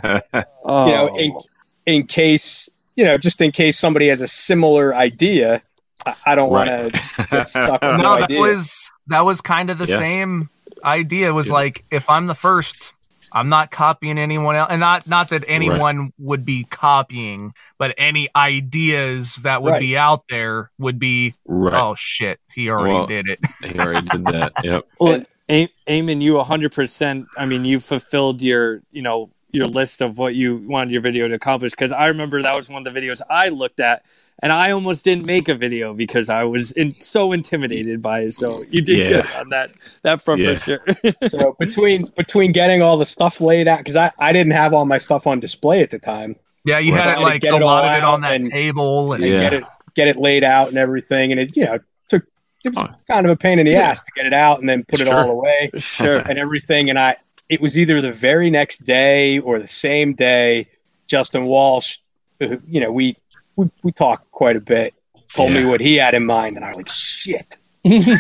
oh. 0.65 0.87
you 0.87 0.93
know, 0.93 1.17
in, 1.19 1.41
in 1.87 2.07
case 2.07 2.71
you 2.97 3.05
know, 3.05 3.19
just 3.19 3.41
in 3.43 3.53
case 3.53 3.79
somebody 3.79 4.09
has 4.09 4.23
a 4.23 4.27
similar 4.29 4.95
idea, 4.95 5.63
I, 6.07 6.15
I 6.27 6.35
don't 6.35 6.51
Right. 6.51 6.69
want 6.83 6.95
to 6.95 7.27
get 7.31 7.49
stuck 7.49 7.83
with 7.83 7.83
no, 7.83 7.97
no, 7.99 8.15
that 8.17 8.23
idea. 8.25 8.41
was 8.41 8.91
that 9.09 9.25
was 9.25 9.41
kind 9.41 9.69
of 9.71 9.79
the 9.79 9.87
Yeah. 9.87 9.99
same 9.99 10.49
idea. 10.85 11.29
It 11.29 11.33
was 11.33 11.49
Yeah. 11.49 11.55
like 11.55 11.85
if 11.91 12.09
I'm 12.09 12.27
the 12.27 12.35
first, 12.35 12.95
I'm 13.37 13.51
not 13.51 13.71
copying 13.71 14.17
anyone 14.19 14.57
else, 14.57 14.71
and 14.71 14.81
not 14.81 15.07
not 15.07 15.29
that 15.29 15.45
anyone 15.47 16.11
would 16.19 16.47
be 16.47 16.65
copying, 16.65 17.53
but 17.79 17.95
any 17.99 18.29
ideas 18.35 19.37
that 19.45 19.63
would 19.63 19.73
Right. 19.73 19.81
be 19.81 19.97
out 19.99 20.23
there 20.31 20.71
would 20.79 20.99
be. 20.99 21.35
right. 21.45 21.75
Oh 21.75 21.95
shit, 21.97 22.41
he 22.55 22.71
already 22.71 22.95
Well, 22.95 23.07
did 23.07 23.29
it. 23.29 23.41
He 23.63 23.79
already 23.79 24.09
did 24.09 24.25
that. 24.27 24.53
Yep. 24.65 24.85
Well, 24.99 25.23
A- 25.51 25.69
Eamon, 25.87 26.21
you 26.23 26.35
100%, 26.39 27.27
I 27.37 27.47
mean, 27.47 27.65
you 27.65 27.79
fulfilled 27.79 28.43
your, 28.43 28.81
you 28.91 29.03
know, 29.03 29.31
your 29.57 29.67
list 29.67 30.03
of 30.03 30.19
what 30.19 30.35
you 30.35 30.57
wanted 30.69 30.91
your 30.91 31.01
video 31.01 31.27
to 31.29 31.35
accomplish. 31.35 31.73
Because 31.73 31.91
I 31.93 32.09
remember 32.09 32.43
that 32.43 32.55
was 32.55 32.71
one 32.71 32.87
of 32.87 32.93
the 32.93 33.01
videos 33.01 33.21
I 33.31 33.49
looked 33.49 33.81
at, 33.81 34.03
and 34.43 34.53
I 34.53 34.71
almost 34.71 35.05
didn't 35.05 35.25
make 35.27 35.49
a 35.49 35.55
video 35.55 35.95
because 35.95 36.29
I 36.29 36.45
was 36.45 36.73
in, 36.73 36.95
so 37.01 37.33
intimidated 37.33 38.03
by 38.03 38.21
it. 38.21 38.33
So 38.33 38.63
you 38.71 38.83
did 38.83 38.99
Yeah. 39.09 39.23
good 39.23 39.27
on 39.37 39.49
that 39.49 39.73
that 40.03 40.21
front 40.21 40.43
Yeah. 40.43 40.55
for 40.55 40.61
sure. 40.61 40.85
so 41.29 41.57
between 41.59 42.07
between 42.17 42.53
getting 42.53 42.83
all 42.83 42.97
the 42.99 43.07
stuff 43.07 43.41
laid 43.41 43.67
out 43.67 43.79
because 43.79 43.97
I, 43.97 44.11
I 44.19 44.33
didn't 44.33 44.53
have 44.53 44.75
all 44.75 44.85
my 44.85 44.99
stuff 44.99 45.27
on 45.27 45.41
display 45.41 45.81
at 45.83 45.91
the 45.91 45.99
time 45.99 46.37
Yeah, 46.65 46.79
you 46.79 46.93
had 46.93 47.17
it 47.17 47.21
like 47.23 47.41
get 47.43 47.55
a 47.55 47.57
it 47.57 47.61
lot 47.63 47.85
of 47.85 47.97
it 47.97 48.05
on 48.05 48.21
that 48.23 48.33
and- 48.37 48.45
table, 48.51 49.13
and 49.15 49.23
and 49.25 49.33
Yeah. 49.33 49.41
get 49.41 49.53
it 49.55 49.65
get 49.95 50.09
it 50.09 50.17
laid 50.17 50.45
out 50.45 50.69
and 50.69 50.77
everything 50.77 51.31
and 51.33 51.41
it 51.41 51.57
you 51.57 51.65
know 51.65 51.79
took 52.09 52.23
it 52.65 52.75
was 52.75 52.87
kind 53.11 53.25
of 53.25 53.33
a 53.33 53.37
pain 53.37 53.59
in 53.59 53.65
the 53.65 53.73
Yeah. 53.73 53.89
ass 53.89 54.03
to 54.03 54.11
get 54.15 54.27
it 54.27 54.35
out 54.35 54.61
and 54.61 54.69
then 54.69 54.85
put 54.85 55.01
it 55.01 55.07
Sure. 55.07 55.17
all 55.25 55.31
away 55.31 55.71
sure. 55.79 56.19
and 56.19 56.39
everything 56.39 56.91
and 56.91 56.99
I 56.99 57.17
it 57.49 57.61
was 57.61 57.79
either 57.79 58.01
the 58.01 58.13
very 58.13 58.51
next 58.51 58.79
day 58.79 59.39
or 59.41 59.59
the 59.59 59.67
same 59.67 60.15
day 60.15 60.69
Justin 61.07 61.47
Walsh 61.47 61.99
uh, 62.41 62.57
you 62.67 62.81
know 62.81 62.93
we 62.93 63.17
we, 63.57 63.71
we 63.83 63.93
talked 63.93 64.31
quite 64.31 64.57
a 64.57 64.61
bit 64.61 64.95
told 65.33 65.51
me 65.51 65.65
what 65.65 65.81
he 65.81 65.97
had 65.97 66.15
in 66.15 66.25
mind 66.25 66.57
and 66.57 66.65
I 66.65 66.69
was 66.69 66.77
like 66.77 66.89
shit 66.89 67.57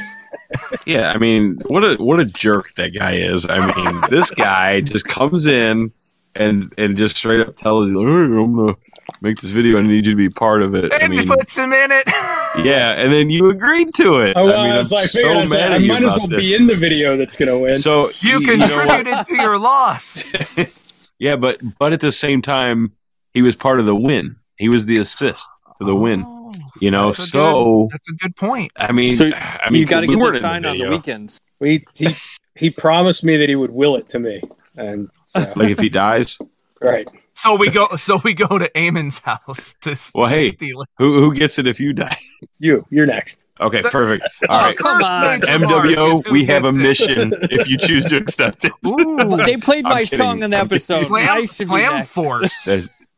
Yeah, 0.86 1.12
I 1.12 1.18
mean, 1.18 1.58
what 1.66 1.82
a 1.82 1.96
what 1.96 2.20
a 2.20 2.24
jerk 2.24 2.70
that 2.72 2.94
guy 2.94 3.12
is. 3.14 3.48
I 3.48 3.58
mean, 3.58 4.00
this 4.10 4.30
guy 4.30 4.80
just 4.80 5.06
comes 5.08 5.46
in 5.46 5.92
and 6.34 6.72
and 6.78 6.96
just 6.96 7.16
straight 7.16 7.40
up 7.40 7.56
tells 7.56 7.88
you, 7.88 7.98
"Hey, 8.00 8.42
I'm 8.42 8.54
gonna 8.54 8.76
make 9.20 9.36
this 9.36 9.50
video. 9.50 9.78
I 9.78 9.82
need 9.82 10.06
you 10.06 10.12
to 10.12 10.16
be 10.16 10.28
part 10.28 10.62
of 10.62 10.74
it." 10.74 10.92
I 10.92 10.98
and 11.02 11.14
mean, 11.14 11.26
puts 11.26 11.56
him 11.56 11.72
in 11.72 11.90
it. 11.92 12.04
yeah, 12.64 12.92
and 12.92 13.12
then 13.12 13.30
you 13.30 13.50
agreed 13.50 13.94
to 13.94 14.18
it. 14.18 14.34
Oh, 14.36 14.46
well, 14.46 14.60
I 14.60 14.64
mean, 14.64 14.72
I 14.72 14.76
was 14.78 14.92
I'm 14.92 14.96
like, 14.96 15.08
so 15.08 15.18
figured, 15.20 15.36
I, 15.36 15.40
was 15.40 15.50
like, 15.50 15.60
mad 15.60 15.72
I 15.72 15.74
at 15.76 15.80
you 15.82 15.88
might 15.88 16.02
as 16.02 16.16
well 16.18 16.26
this. 16.26 16.40
be 16.40 16.54
in 16.54 16.66
the 16.66 16.76
video 16.76 17.16
that's 17.16 17.36
gonna 17.36 17.58
win. 17.58 17.76
So 17.76 18.08
you 18.20 18.40
know 18.40 18.56
what? 18.56 18.88
contributed 18.88 19.26
to 19.26 19.34
your 19.42 19.58
loss. 19.58 20.24
Yeah, 21.18 21.36
but 21.36 21.58
but 21.78 21.92
at 21.92 22.00
the 22.00 22.12
same 22.12 22.42
time, 22.42 22.92
he 23.32 23.42
was 23.42 23.56
part 23.56 23.80
of 23.80 23.86
the 23.86 23.96
win. 23.96 24.36
He 24.58 24.68
was 24.68 24.86
the 24.86 24.98
assist 24.98 25.50
to 25.76 25.84
the 25.84 25.94
win. 25.94 26.24
Oh, 26.26 26.52
You 26.80 26.90
know, 26.90 27.06
that's 27.06 27.18
a 27.20 27.26
so 27.26 27.88
That's 27.90 28.08
a 28.10 28.12
good 28.12 28.36
point. 28.36 28.72
I 28.76 28.92
mean, 28.92 29.10
So 29.10 29.30
I 29.34 29.70
mean, 29.70 29.80
you 29.80 29.86
got 29.86 30.02
to 30.02 30.06
get 30.06 30.18
weren't 30.18 30.34
the 30.34 30.40
sign 30.40 30.64
on 30.64 30.78
the 30.78 30.88
weekends. 30.88 31.40
We, 31.58 31.84
he, 31.96 32.14
he 32.54 32.70
promised 32.70 33.24
me 33.24 33.38
that 33.38 33.48
he 33.48 33.56
would 33.56 33.70
will 33.70 33.96
it 33.96 34.08
to 34.10 34.18
me, 34.18 34.40
and 34.76 35.10
so, 35.24 35.40
Like 35.56 35.70
if 35.70 35.78
he 35.78 35.88
dies, 35.88 36.38
right. 36.82 37.08
So 37.38 37.54
we 37.54 37.68
go. 37.70 37.86
So 37.96 38.18
we 38.24 38.32
go 38.32 38.56
to 38.58 38.68
Eamon's 38.70 39.18
house 39.20 39.74
to, 39.82 39.94
Well, 40.14 40.28
to 40.30 40.34
hey. 40.34 40.48
steal 40.48 40.80
it. 40.82 40.88
who 40.98 41.20
who 41.20 41.34
gets 41.34 41.58
it 41.58 41.66
if 41.66 41.78
you 41.78 41.92
die? 41.92 42.16
You, 42.58 42.82
you're 42.90 43.04
next. 43.06 43.46
Okay, 43.60 43.82
The- 43.82 43.90
perfect. 43.90 44.24
Oh, 44.48 44.54
All 44.54 44.60
right, 44.62 44.76
come 44.76 45.02
on. 45.02 45.40
major 45.40 45.58
mark 45.68 45.86
is 45.86 45.96
MWO, 45.96 46.30
we 46.32 46.44
have 46.46 46.64
a 46.64 46.72
gets 46.72 46.78
it. 46.78 46.82
mission 46.82 47.32
if 47.50 47.68
you 47.68 47.76
choose 47.76 48.04
to 48.06 48.16
accept 48.16 48.64
it. 48.64 48.72
Ooh, 48.86 49.36
They 49.44 49.56
played 49.58 49.84
my 49.84 50.04
kidding. 50.04 50.06
song 50.06 50.42
in 50.42 50.50
the 50.50 50.56
I'm 50.58 50.64
kidding. 50.68 50.76
episode. 50.76 50.98
slam, 50.98 51.28
I 51.30 51.40
should 51.40 51.66
slam 51.66 52.02
force. 52.04 52.52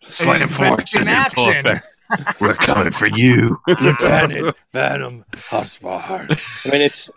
Slam 0.02 0.42
It's 0.42 0.56
force 0.56 0.94
in 0.96 1.00
is 1.02 1.08
in 1.08 1.24
full 1.26 1.50
effect. 1.50 1.88
We're 2.40 2.54
coming 2.54 2.90
for 2.92 3.06
you. 3.08 3.58
Lieutenant 3.68 4.56
Venom 4.72 5.24
Husvar. 5.36 6.66
I 6.66 6.70
mean, 6.72 6.82
it's 6.82 7.10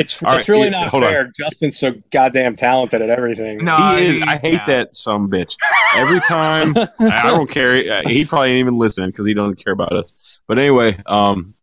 it's 0.00 0.22
All 0.22 0.36
it's 0.36 0.48
right, 0.48 0.48
really 0.48 0.64
yeah, 0.70 0.80
not 0.80 0.88
hold 0.88 1.04
on. 1.04 1.10
fair. 1.10 1.32
Justin's 1.36 1.78
so 1.78 1.94
goddamn 2.10 2.56
talented 2.56 3.02
at 3.02 3.10
everything. 3.10 3.64
No, 3.64 3.76
He 3.76 4.18
is, 4.18 4.22
I 4.22 4.36
hate 4.36 4.52
yeah. 4.54 4.66
that 4.66 4.94
some 4.96 5.28
bitch. 5.30 5.56
Every 5.96 6.20
time, 6.28 6.68
I 7.00 7.22
don't 7.26 7.48
care. 7.50 7.92
uh, 8.04 8.08
He 8.08 8.24
probably 8.24 8.50
ain't 8.50 8.60
even 8.60 8.78
listen 8.78 9.06
because 9.06 9.26
he 9.26 9.34
doesn't 9.34 9.62
care 9.64 9.72
about 9.72 9.92
us. 9.92 10.40
But 10.46 10.58
anyway, 10.58 10.98
um, 11.06 11.54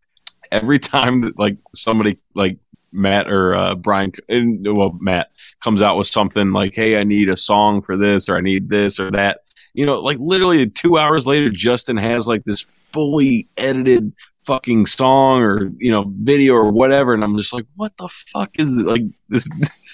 every 0.52 0.80
time 0.80 1.22
that 1.22 1.38
like 1.38 1.58
somebody 1.74 2.18
like 2.34 2.58
Matt 2.94 3.30
or 3.30 3.54
uh, 3.54 3.76
Brian, 3.76 4.12
and, 4.30 4.66
well 4.76 4.96
Matt 5.00 5.28
comes 5.64 5.82
out 5.82 5.98
with 5.98 6.08
something 6.08 6.52
like, 6.54 6.74
"Hey, 6.76 6.98
I 6.98 7.04
need 7.04 7.30
a 7.30 7.36
song 7.36 7.82
for 7.82 7.98
this," 7.98 8.30
or 8.30 8.38
"I 8.38 8.42
need 8.42 8.70
this 8.70 9.00
or 9.00 9.12
that," 9.12 9.40
you 9.74 9.86
know, 9.86 10.00
like 10.02 10.18
literally 10.20 10.70
two 10.70 10.98
hours 10.98 11.28
later, 11.28 11.50
Justin 11.50 11.98
has 11.98 12.28
like 12.28 12.44
this 12.46 12.62
fully 12.62 13.48
edited 13.58 14.14
fucking 14.48 14.86
song 14.86 15.43
or 15.43 15.70
you 15.78 15.91
know 15.91 16.06
video 16.16 16.56
or 16.56 16.72
whatever, 16.72 17.14
and 17.14 17.24
I'm 17.24 17.38
just 17.38 17.54
like, 17.54 17.66
"What 17.76 17.95
the 17.98 18.08
fuck 18.08 18.50
is 18.58 18.76
it? 18.76 18.86
like 18.86 19.04
this?" 19.30 19.48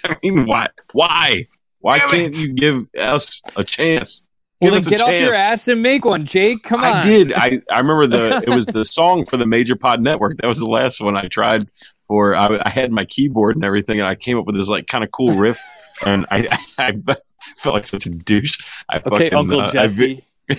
I 0.05 0.15
mean, 0.23 0.45
why? 0.45 0.69
Why? 0.93 1.47
Why 1.79 1.97
Damn 1.97 2.09
can't 2.09 2.27
it. 2.29 2.41
you 2.41 2.53
give 2.53 2.85
us 2.97 3.41
a 3.57 3.63
chance? 3.63 4.23
Well, 4.61 4.71
Give 4.71 4.83
then 4.85 4.89
get 4.91 5.01
off 5.01 5.19
your 5.19 5.33
ass 5.33 5.67
and 5.67 5.81
make 5.81 6.05
one, 6.05 6.23
Jake. 6.23 6.63
Come 6.63 6.81
on. 6.81 6.93
I 6.93 7.03
did. 7.03 7.33
I, 7.33 7.61
I 7.69 7.79
remember 7.79 8.07
the 8.07 8.41
it 8.47 8.55
was 8.55 8.67
the 8.67 8.85
song 8.85 9.25
for 9.25 9.35
the 9.35 9.45
Major 9.45 9.75
Pod 9.75 9.99
Network. 10.01 10.37
That 10.37 10.47
was 10.47 10.59
the 10.59 10.67
last 10.67 11.01
one 11.01 11.17
I 11.17 11.27
tried 11.27 11.67
for. 12.07 12.35
I, 12.35 12.61
I 12.63 12.69
had 12.69 12.93
my 12.93 13.03
keyboard 13.03 13.55
and 13.55 13.65
everything, 13.65 13.99
and 13.99 14.07
I 14.07 14.15
came 14.15 14.37
up 14.37 14.45
with 14.45 14.55
this 14.55 14.69
like 14.69 14.87
kind 14.87 15.03
of 15.03 15.11
cool 15.11 15.35
riff. 15.37 15.59
And 16.05 16.25
I, 16.31 16.49
I, 16.79 16.91
felt 17.55 17.75
like 17.75 17.85
such 17.85 18.07
a 18.07 18.09
douche. 18.09 18.59
I 18.89 18.97
Okay, 18.97 19.29
fucking, 19.29 19.33
Uncle 19.35 19.61
uh, 19.61 19.71
Jesse. 19.71 20.21
I'm 20.49 20.57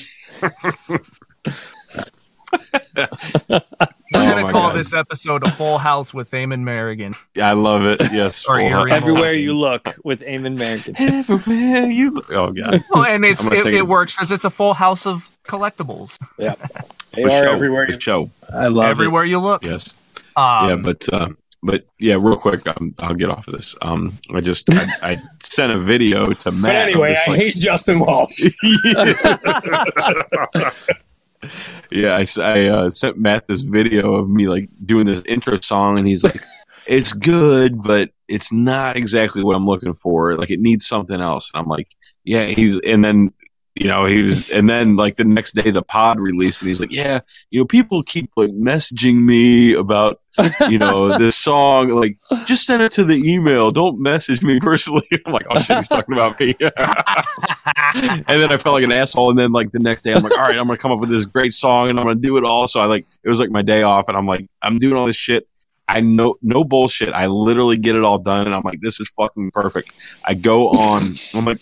Oh 4.16 4.30
gonna 4.30 4.42
my 4.42 4.52
call 4.52 4.68
God. 4.68 4.76
this 4.76 4.94
episode 4.94 5.42
a 5.42 5.50
full 5.50 5.78
house 5.78 6.14
with 6.14 6.30
Eamon 6.30 6.62
Merrigan. 6.62 7.16
I 7.42 7.52
love 7.52 7.84
it. 7.84 8.00
Yes. 8.12 8.46
Or 8.46 8.59
full 8.59 8.68
house. 8.68 8.90
Everywhere 8.90 9.32
you 9.32 9.57
look 9.57 9.96
with 10.05 10.22
Eamon 10.22 10.57
Merrigan. 10.57 10.94
Everywhere 10.98 11.86
you 11.86 12.12
look. 12.12 12.26
Oh 12.32 12.52
god. 12.52 12.78
Well, 12.90 13.05
and 13.05 13.24
it's 13.24 13.46
it, 13.46 13.66
it 13.66 13.74
it. 13.74 13.88
works 13.88 14.16
because 14.16 14.30
it's 14.30 14.44
a 14.44 14.50
full 14.50 14.74
house 14.74 15.07
of 15.07 15.28
collectibles 15.44 16.16
They 16.36 16.50
For 17.22 17.28
are 17.28 17.44
show. 17.44 17.52
everywhere. 17.52 17.86
For 17.86 18.00
show. 18.00 18.30
I 18.52 18.68
love 18.68 18.90
everywhere 18.90 19.24
you 19.24 19.40
look. 19.40 19.64
Yes. 19.64 19.94
Um, 20.36 20.68
yeah, 20.68 20.76
but 20.76 21.09
uh, 21.12 21.28
but 21.62 21.86
yeah, 21.98 22.14
real 22.14 22.36
quick, 22.36 22.66
um, 22.68 22.94
I'll 22.98 23.14
get 23.14 23.30
off 23.30 23.48
of 23.48 23.55
this. 23.55 23.74
Um, 23.82 24.12
I 24.34 24.40
just 24.40 24.68
I, 24.72 25.12
I 25.12 25.16
sent 25.40 25.72
a 25.72 25.78
video 25.78 26.26
to 26.26 26.52
Matt. 26.52 26.62
But 26.62 26.74
anyway, 26.76 27.09
this, 27.11 27.22
I 27.26 27.30
like, 27.30 27.40
hate 27.40 27.57
Justin 27.57 27.98
Walsh. 28.00 28.42
yeah, 31.90 32.16
I 32.38 32.66
uh, 32.68 32.90
sent 32.90 33.18
Matt 33.18 33.47
this 33.47 33.62
video 33.62 34.14
of 34.14 34.28
me 34.28 34.49
like 34.49 34.68
doing 34.84 35.07
this 35.07 35.24
intro 35.24 35.57
song, 35.61 35.99
and 35.99 36.07
he's 36.07 36.24
like, 36.24 36.36
"It's 36.86 37.12
good, 37.12 37.82
but 37.82 38.11
it's 38.28 38.53
not 38.53 38.97
exactly 38.97 39.45
what 39.45 39.57
I'm 39.57 39.66
looking 39.66 39.95
for. 39.95 40.36
Like, 40.36 40.51
it 40.51 40.61
needs 40.61 40.86
something 40.86 41.20
else." 41.20 41.51
And 41.53 41.62
I'm 41.62 41.68
like, 41.68 41.88
"Yeah." 42.24 42.45
He's 42.47 42.80
and 42.80 43.05
then 43.05 43.30
you 43.74 43.88
know 43.90 44.06
he 44.06 44.22
was, 44.22 44.50
and 44.50 44.68
then 44.70 44.94
like 44.94 45.16
the 45.16 45.24
next 45.24 45.52
day 45.52 45.72
the 45.72 45.82
pod 45.82 46.20
released, 46.20 46.62
and 46.62 46.68
he's 46.68 46.78
like, 46.78 46.92
"Yeah, 46.92 47.20
you 47.50 47.60
know, 47.60 47.64
people 47.66 48.04
keep 48.04 48.30
like 48.36 48.50
messaging 48.50 49.16
me 49.16 49.74
about 49.74 50.20
you 50.70 50.78
know 50.78 51.08
this 51.18 51.36
song. 51.36 51.88
Like, 51.88 52.18
just 52.46 52.66
send 52.66 52.82
it 52.82 52.92
to 52.92 53.04
the 53.04 53.16
email. 53.16 53.72
Don't 53.72 54.00
message 54.00 54.42
me 54.42 54.60
personally." 54.62 55.08
I'm 55.26 55.32
like, 55.32 55.46
"Oh 55.50 55.58
shit, 55.58 55.76
he's 55.76 55.88
talking 55.88 56.14
about 56.14 56.38
me." 56.38 56.54
and 56.60 58.24
then 58.26 58.52
I 58.52 58.56
felt 58.58 58.74
like 58.74 58.84
an 58.84 58.92
asshole. 58.92 59.30
And 59.30 59.38
then 59.38 59.50
like 59.50 59.72
the 59.72 59.80
next 59.80 60.02
day, 60.04 60.12
I'm 60.12 60.22
like, 60.22 60.38
all 60.38 60.44
right, 60.44 60.56
I'm 60.56 60.66
gonna 60.66 60.78
come 60.78 60.92
up 60.92 61.00
with 61.00 61.10
this 61.10 61.26
great 61.26 61.52
song 61.52 61.90
and 61.90 61.98
I'm 61.98 62.06
gonna 62.06 62.20
do 62.20 62.36
it 62.36 62.44
all. 62.44 62.68
So 62.68 62.80
I 62.80 62.84
like 62.84 63.04
it 63.24 63.28
was 63.28 63.40
like 63.40 63.50
my 63.50 63.62
day 63.62 63.82
off, 63.82 64.06
and 64.06 64.16
I'm 64.16 64.26
like, 64.26 64.46
I'm 64.62 64.78
doing 64.78 64.94
all 64.96 65.06
this 65.06 65.16
shit. 65.16 65.48
I 65.88 66.00
know 66.00 66.36
no 66.42 66.62
bullshit. 66.62 67.12
I 67.12 67.26
literally 67.26 67.76
get 67.76 67.96
it 67.96 68.04
all 68.04 68.18
done, 68.18 68.46
and 68.46 68.54
I'm 68.54 68.62
like, 68.64 68.80
this 68.80 69.00
is 69.00 69.10
fucking 69.16 69.50
perfect. 69.50 69.92
I 70.24 70.34
go 70.34 70.68
on. 70.68 71.02
I'm 71.34 71.44
like. 71.44 71.58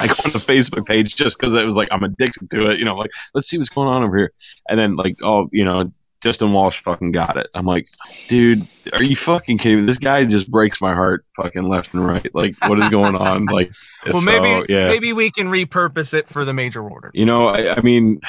I 0.00 0.06
go 0.06 0.14
on 0.24 0.32
the 0.32 0.38
Facebook 0.38 0.86
page 0.86 1.16
just 1.16 1.38
because 1.38 1.54
it 1.54 1.64
was 1.64 1.76
like 1.76 1.88
I'm 1.90 2.02
addicted 2.02 2.50
to 2.50 2.70
it. 2.70 2.78
You 2.78 2.84
know, 2.84 2.96
like 2.96 3.10
let's 3.34 3.48
see 3.48 3.58
what's 3.58 3.70
going 3.70 3.88
on 3.88 4.02
over 4.02 4.16
here. 4.16 4.32
And 4.68 4.78
then 4.78 4.96
like, 4.96 5.16
oh, 5.22 5.48
you 5.52 5.64
know, 5.64 5.92
Justin 6.20 6.50
Walsh 6.50 6.82
fucking 6.82 7.12
got 7.12 7.36
it. 7.36 7.48
I'm 7.54 7.64
like, 7.64 7.88
dude, 8.28 8.58
are 8.92 9.02
you 9.02 9.16
fucking 9.16 9.56
kidding 9.58 9.80
me? 9.80 9.86
This 9.86 9.98
guy 9.98 10.24
just 10.26 10.50
breaks 10.50 10.80
my 10.80 10.92
heart 10.92 11.24
fucking 11.34 11.62
left 11.62 11.94
and 11.94 12.06
right. 12.06 12.34
Like, 12.34 12.56
what 12.66 12.78
is 12.78 12.90
going 12.90 13.16
on? 13.16 13.46
Like, 13.46 13.72
well, 14.06 14.18
so, 14.18 14.24
maybe 14.24 14.66
yeah. 14.72 14.88
maybe 14.88 15.12
we 15.14 15.30
can 15.30 15.46
repurpose 15.46 16.12
it 16.12 16.28
for 16.28 16.44
the 16.44 16.52
major 16.52 16.86
order. 16.86 17.10
You 17.14 17.24
know, 17.24 17.48
I, 17.48 17.76
I 17.76 17.80
mean, 17.80 18.20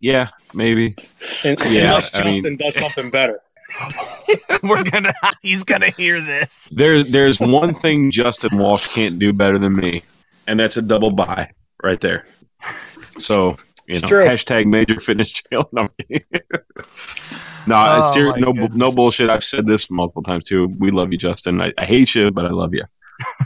yeah, 0.00 0.28
maybe. 0.52 0.94
Un- 1.44 1.56
Yeah, 1.70 1.88
Unless 1.88 2.20
I 2.20 2.24
mean- 2.24 2.32
Justin 2.32 2.56
does 2.56 2.74
something 2.76 3.10
better. 3.10 3.40
We're 4.62 4.84
gonna 4.84 5.14
he's 5.42 5.64
gonna 5.64 5.90
hear 5.90 6.20
this. 6.20 6.68
There, 6.74 7.02
there's 7.02 7.40
one 7.40 7.72
thing 7.72 8.10
Justin 8.10 8.58
Walsh 8.58 8.88
can't 8.88 9.18
do 9.18 9.32
better 9.32 9.58
than 9.58 9.74
me, 9.74 10.02
and 10.46 10.58
that's 10.58 10.76
a 10.76 10.82
double 10.82 11.10
buy 11.10 11.50
right 11.82 12.00
there. 12.00 12.24
So, 13.18 13.50
you 13.86 13.94
It's 13.94 14.02
know, 14.02 14.08
true. 14.08 14.24
hashtag 14.26 14.66
major 14.66 14.98
fitness 15.00 15.32
jail. 15.50 15.68
No, 17.64 17.76
I'm 17.76 18.00
no, 18.00 18.04
Oh, 18.04 18.30
no, 18.38 18.52
goodness. 18.52 18.74
no 18.74 18.90
bullshit. 18.90 19.30
I've 19.30 19.44
said 19.44 19.66
this 19.66 19.88
multiple 19.88 20.22
times 20.24 20.42
too. 20.44 20.68
We 20.80 20.90
love 20.90 21.12
you, 21.12 21.18
Justin. 21.18 21.60
I, 21.62 21.72
I 21.78 21.84
hate 21.84 22.12
you, 22.14 22.32
but 22.32 22.44
I 22.44 22.48
love 22.48 22.74
you. 22.74 22.82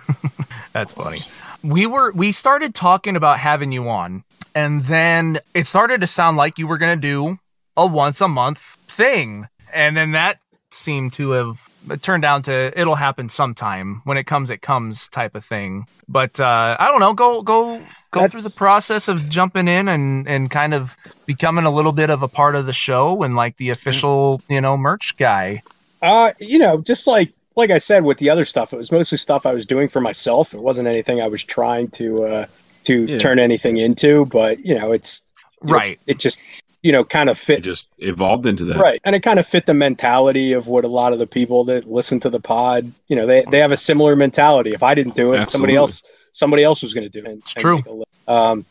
That's 0.73 0.95
funny. 0.95 1.19
We 1.63 1.87
were 1.87 2.13
we 2.13 2.33
started 2.33 2.75
talking 2.75 3.15
about 3.17 3.39
having 3.41 3.73
you 3.73 3.89
on, 3.91 4.25
and 4.55 4.83
then 4.85 5.39
it 5.55 5.65
started 5.67 6.01
to 6.01 6.07
sound 6.07 6.39
like 6.39 6.59
you 6.59 6.67
were 6.67 6.79
gonna 6.79 6.97
do 6.97 7.39
a 7.77 7.87
once 7.87 8.23
a 8.23 8.29
month 8.29 8.59
thing, 8.59 9.49
and 9.75 9.95
then 9.97 10.13
that 10.13 10.39
seemed 10.71 11.13
to 11.15 11.31
have 11.31 11.61
turned 12.03 12.23
down 12.23 12.43
to 12.43 12.79
it'll 12.79 12.97
happen 12.97 13.29
sometime 13.29 14.01
when 14.05 14.17
it 14.17 14.25
comes 14.25 14.51
it 14.51 14.61
comes 14.63 15.09
type 15.09 15.35
of 15.35 15.45
thing. 15.45 15.87
But 16.09 16.41
uh, 16.41 16.77
I 16.79 16.87
don't 16.87 17.01
know. 17.01 17.15
Go 17.15 17.43
go 17.43 17.81
go 18.11 18.27
through 18.29 18.43
the 18.43 18.55
process 18.59 19.09
of 19.09 19.29
jumping 19.29 19.69
in 19.69 19.89
and 19.89 20.29
and 20.29 20.51
kind 20.51 20.75
of 20.75 20.97
becoming 21.27 21.65
a 21.65 21.71
little 21.71 21.93
bit 21.93 22.11
of 22.11 22.23
a 22.23 22.29
part 22.29 22.55
of 22.55 22.67
the 22.67 22.73
show 22.73 23.23
and 23.23 23.37
like 23.37 23.57
the 23.57 23.71
official 23.71 24.41
you 24.49 24.61
know 24.61 24.77
merch 24.77 25.17
guy. 25.17 25.63
Uh, 26.03 26.33
you 26.39 26.59
know, 26.59 26.81
just 26.81 27.07
like 27.07 27.33
like 27.57 27.71
I 27.71 27.79
said 27.79 28.05
with 28.05 28.19
the 28.19 28.29
other 28.29 28.45
stuff, 28.45 28.73
it 28.73 28.77
was 28.77 28.93
mostly 28.93 29.17
stuff 29.19 29.47
I 29.47 29.53
was 29.53 29.65
doing 29.65 29.89
for 29.89 30.01
myself. 30.01 30.53
It 30.53 30.61
wasn't 30.63 30.89
anything 30.89 31.21
I 31.23 31.29
was 31.29 31.43
trying 31.43 31.89
to 31.93 32.25
uh 32.25 32.47
to 32.85 33.05
Yeah. 33.05 33.19
turn 33.19 33.39
anything 33.39 33.79
into, 33.79 34.27
but 34.27 34.65
you 34.65 34.75
know, 34.79 34.93
it's 34.93 35.23
Right. 35.63 35.99
it 36.07 36.19
just 36.19 36.63
you 36.87 36.93
know 36.93 37.03
kind 37.03 37.29
of 37.29 37.37
It 37.37 37.41
fit 37.41 37.63
just 37.65 37.89
evolved 37.99 38.47
into 38.47 38.65
that. 38.67 38.79
right, 38.79 39.01
and 39.05 39.17
it 39.17 39.21
kind 39.25 39.41
of 39.41 39.47
fit 39.47 39.67
the 39.67 39.75
mentality 39.75 40.53
of 40.53 40.69
what 40.69 40.85
a 40.85 40.89
lot 41.01 41.13
of 41.13 41.19
the 41.19 41.27
people 41.27 41.65
that 41.65 41.85
listen 41.87 42.21
to 42.21 42.31
the 42.31 42.39
pod, 42.39 42.91
you 43.09 43.17
know, 43.17 43.27
they 43.27 43.45
they 43.51 43.59
have 43.59 43.73
a 43.73 43.77
similar 43.77 44.15
mentality. 44.15 44.71
If 44.73 44.83
I 44.85 44.95
didn't 44.95 45.17
do 45.17 45.33
it, 45.35 45.51
somebody 45.51 45.75
else 45.75 46.05
somebody 46.31 46.63
else 46.63 46.83
was 46.83 46.95
going 46.95 47.11
to 47.11 47.21
do 47.21 47.27
it. 47.29 47.39
It's 47.39 47.55
true. 47.55 47.77
make 47.79 47.87
a 47.87 47.93
li- 47.93 48.05
Um, 48.29 48.65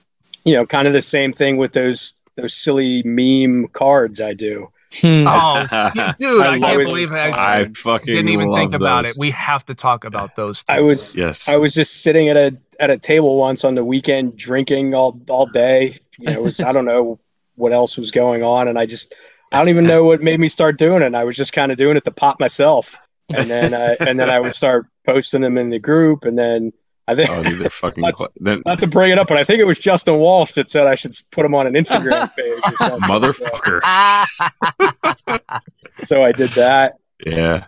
you 0.46 0.54
know, 0.56 0.66
kind 0.66 0.88
of 0.88 0.94
the 0.94 1.02
same 1.02 1.34
thing 1.34 1.58
with 1.58 1.74
those 1.74 2.14
those 2.38 2.54
silly 2.54 3.04
meme 3.04 3.68
cards 3.74 4.22
I 4.22 4.34
do. 4.34 4.70
Hmm. 5.02 5.26
Oh, 5.28 5.66
dude, 6.20 6.42
I, 6.42 6.54
I 6.54 6.60
can't 6.60 6.62
love 6.62 6.86
believe 6.86 7.12
it. 7.12 7.16
I, 7.18 7.60
I 7.62 7.66
fucking 7.76 8.14
didn't 8.14 8.30
even 8.30 8.48
love 8.48 8.60
think 8.60 8.74
about 8.74 9.04
it. 9.06 9.16
We 9.20 9.32
have 9.32 9.66
to 9.66 9.76
talk 9.76 10.06
about 10.06 10.36
those. 10.36 10.64
Two. 10.64 10.72
I 10.74 10.80
was 10.80 11.18
Yes. 11.18 11.50
I 11.50 11.58
was 11.58 11.74
just 11.74 12.02
sitting 12.02 12.30
at 12.30 12.38
a 12.38 12.56
at 12.80 12.90
a 12.90 12.98
table 12.98 13.36
once 13.38 13.66
on 13.66 13.76
the 13.76 13.84
weekend 13.84 14.38
drinking 14.38 14.94
all 14.96 15.20
all 15.30 15.48
day. 15.48 15.96
You 16.18 16.28
know, 16.28 16.32
it 16.40 16.42
was 16.42 16.62
I 16.62 16.72
don't 16.72 16.86
know 16.86 17.20
what 17.56 17.74
else 17.74 17.98
was 17.98 18.12
going 18.12 18.44
on, 18.44 18.68
and 18.68 18.78
I 18.78 18.86
just 18.86 19.16
I 19.52 19.60
don't 19.60 19.70
even 19.70 19.86
know 19.86 20.04
what 20.04 20.22
made 20.22 20.40
me 20.40 20.50
start 20.50 20.78
doing 20.78 21.02
it. 21.02 21.16
I 21.16 21.24
was 21.24 21.36
just 21.36 21.54
kind 21.54 21.72
of 21.72 21.78
doing 21.78 21.98
it 21.98 22.04
to 22.06 22.12
pop 22.12 22.40
myself, 22.40 22.98
and 23.36 23.50
then 23.50 23.74
uh, 23.74 23.96
and 24.08 24.20
then 24.20 24.30
I 24.30 24.40
would 24.40 24.56
start 24.56 24.88
posting 25.06 25.42
them 25.42 25.58
in 25.58 25.70
the 25.70 25.80
group, 25.80 26.26
and 26.26 26.38
then 26.38 26.72
I 27.08 27.14
think 27.16 27.30
oh, 27.32 27.44
dude, 27.44 27.60
they're 27.60 27.70
fucking. 27.70 28.02
That's- 28.02 28.18
cl- 28.18 28.32
then, 28.38 28.64
not 28.66 28.80
to 28.80 28.88
bring 28.88 29.12
it 29.12 29.20
up, 29.20 29.28
but 29.28 29.38
I 29.38 29.44
think 29.44 29.60
it 29.60 29.66
was 29.66 29.78
Justin 29.80 30.18
Walsh 30.18 30.54
that 30.54 30.70
said 30.70 30.88
I 30.88 30.96
should 30.96 31.14
put 31.32 31.46
him 31.46 31.54
on 31.54 31.68
an 31.68 31.74
Instagram 31.74 32.30
page. 32.36 32.62
Motherfucker. 33.04 33.82
So 36.00 36.24
I 36.24 36.34
did 36.34 36.50
that. 36.50 36.98
Yeah. 37.26 37.66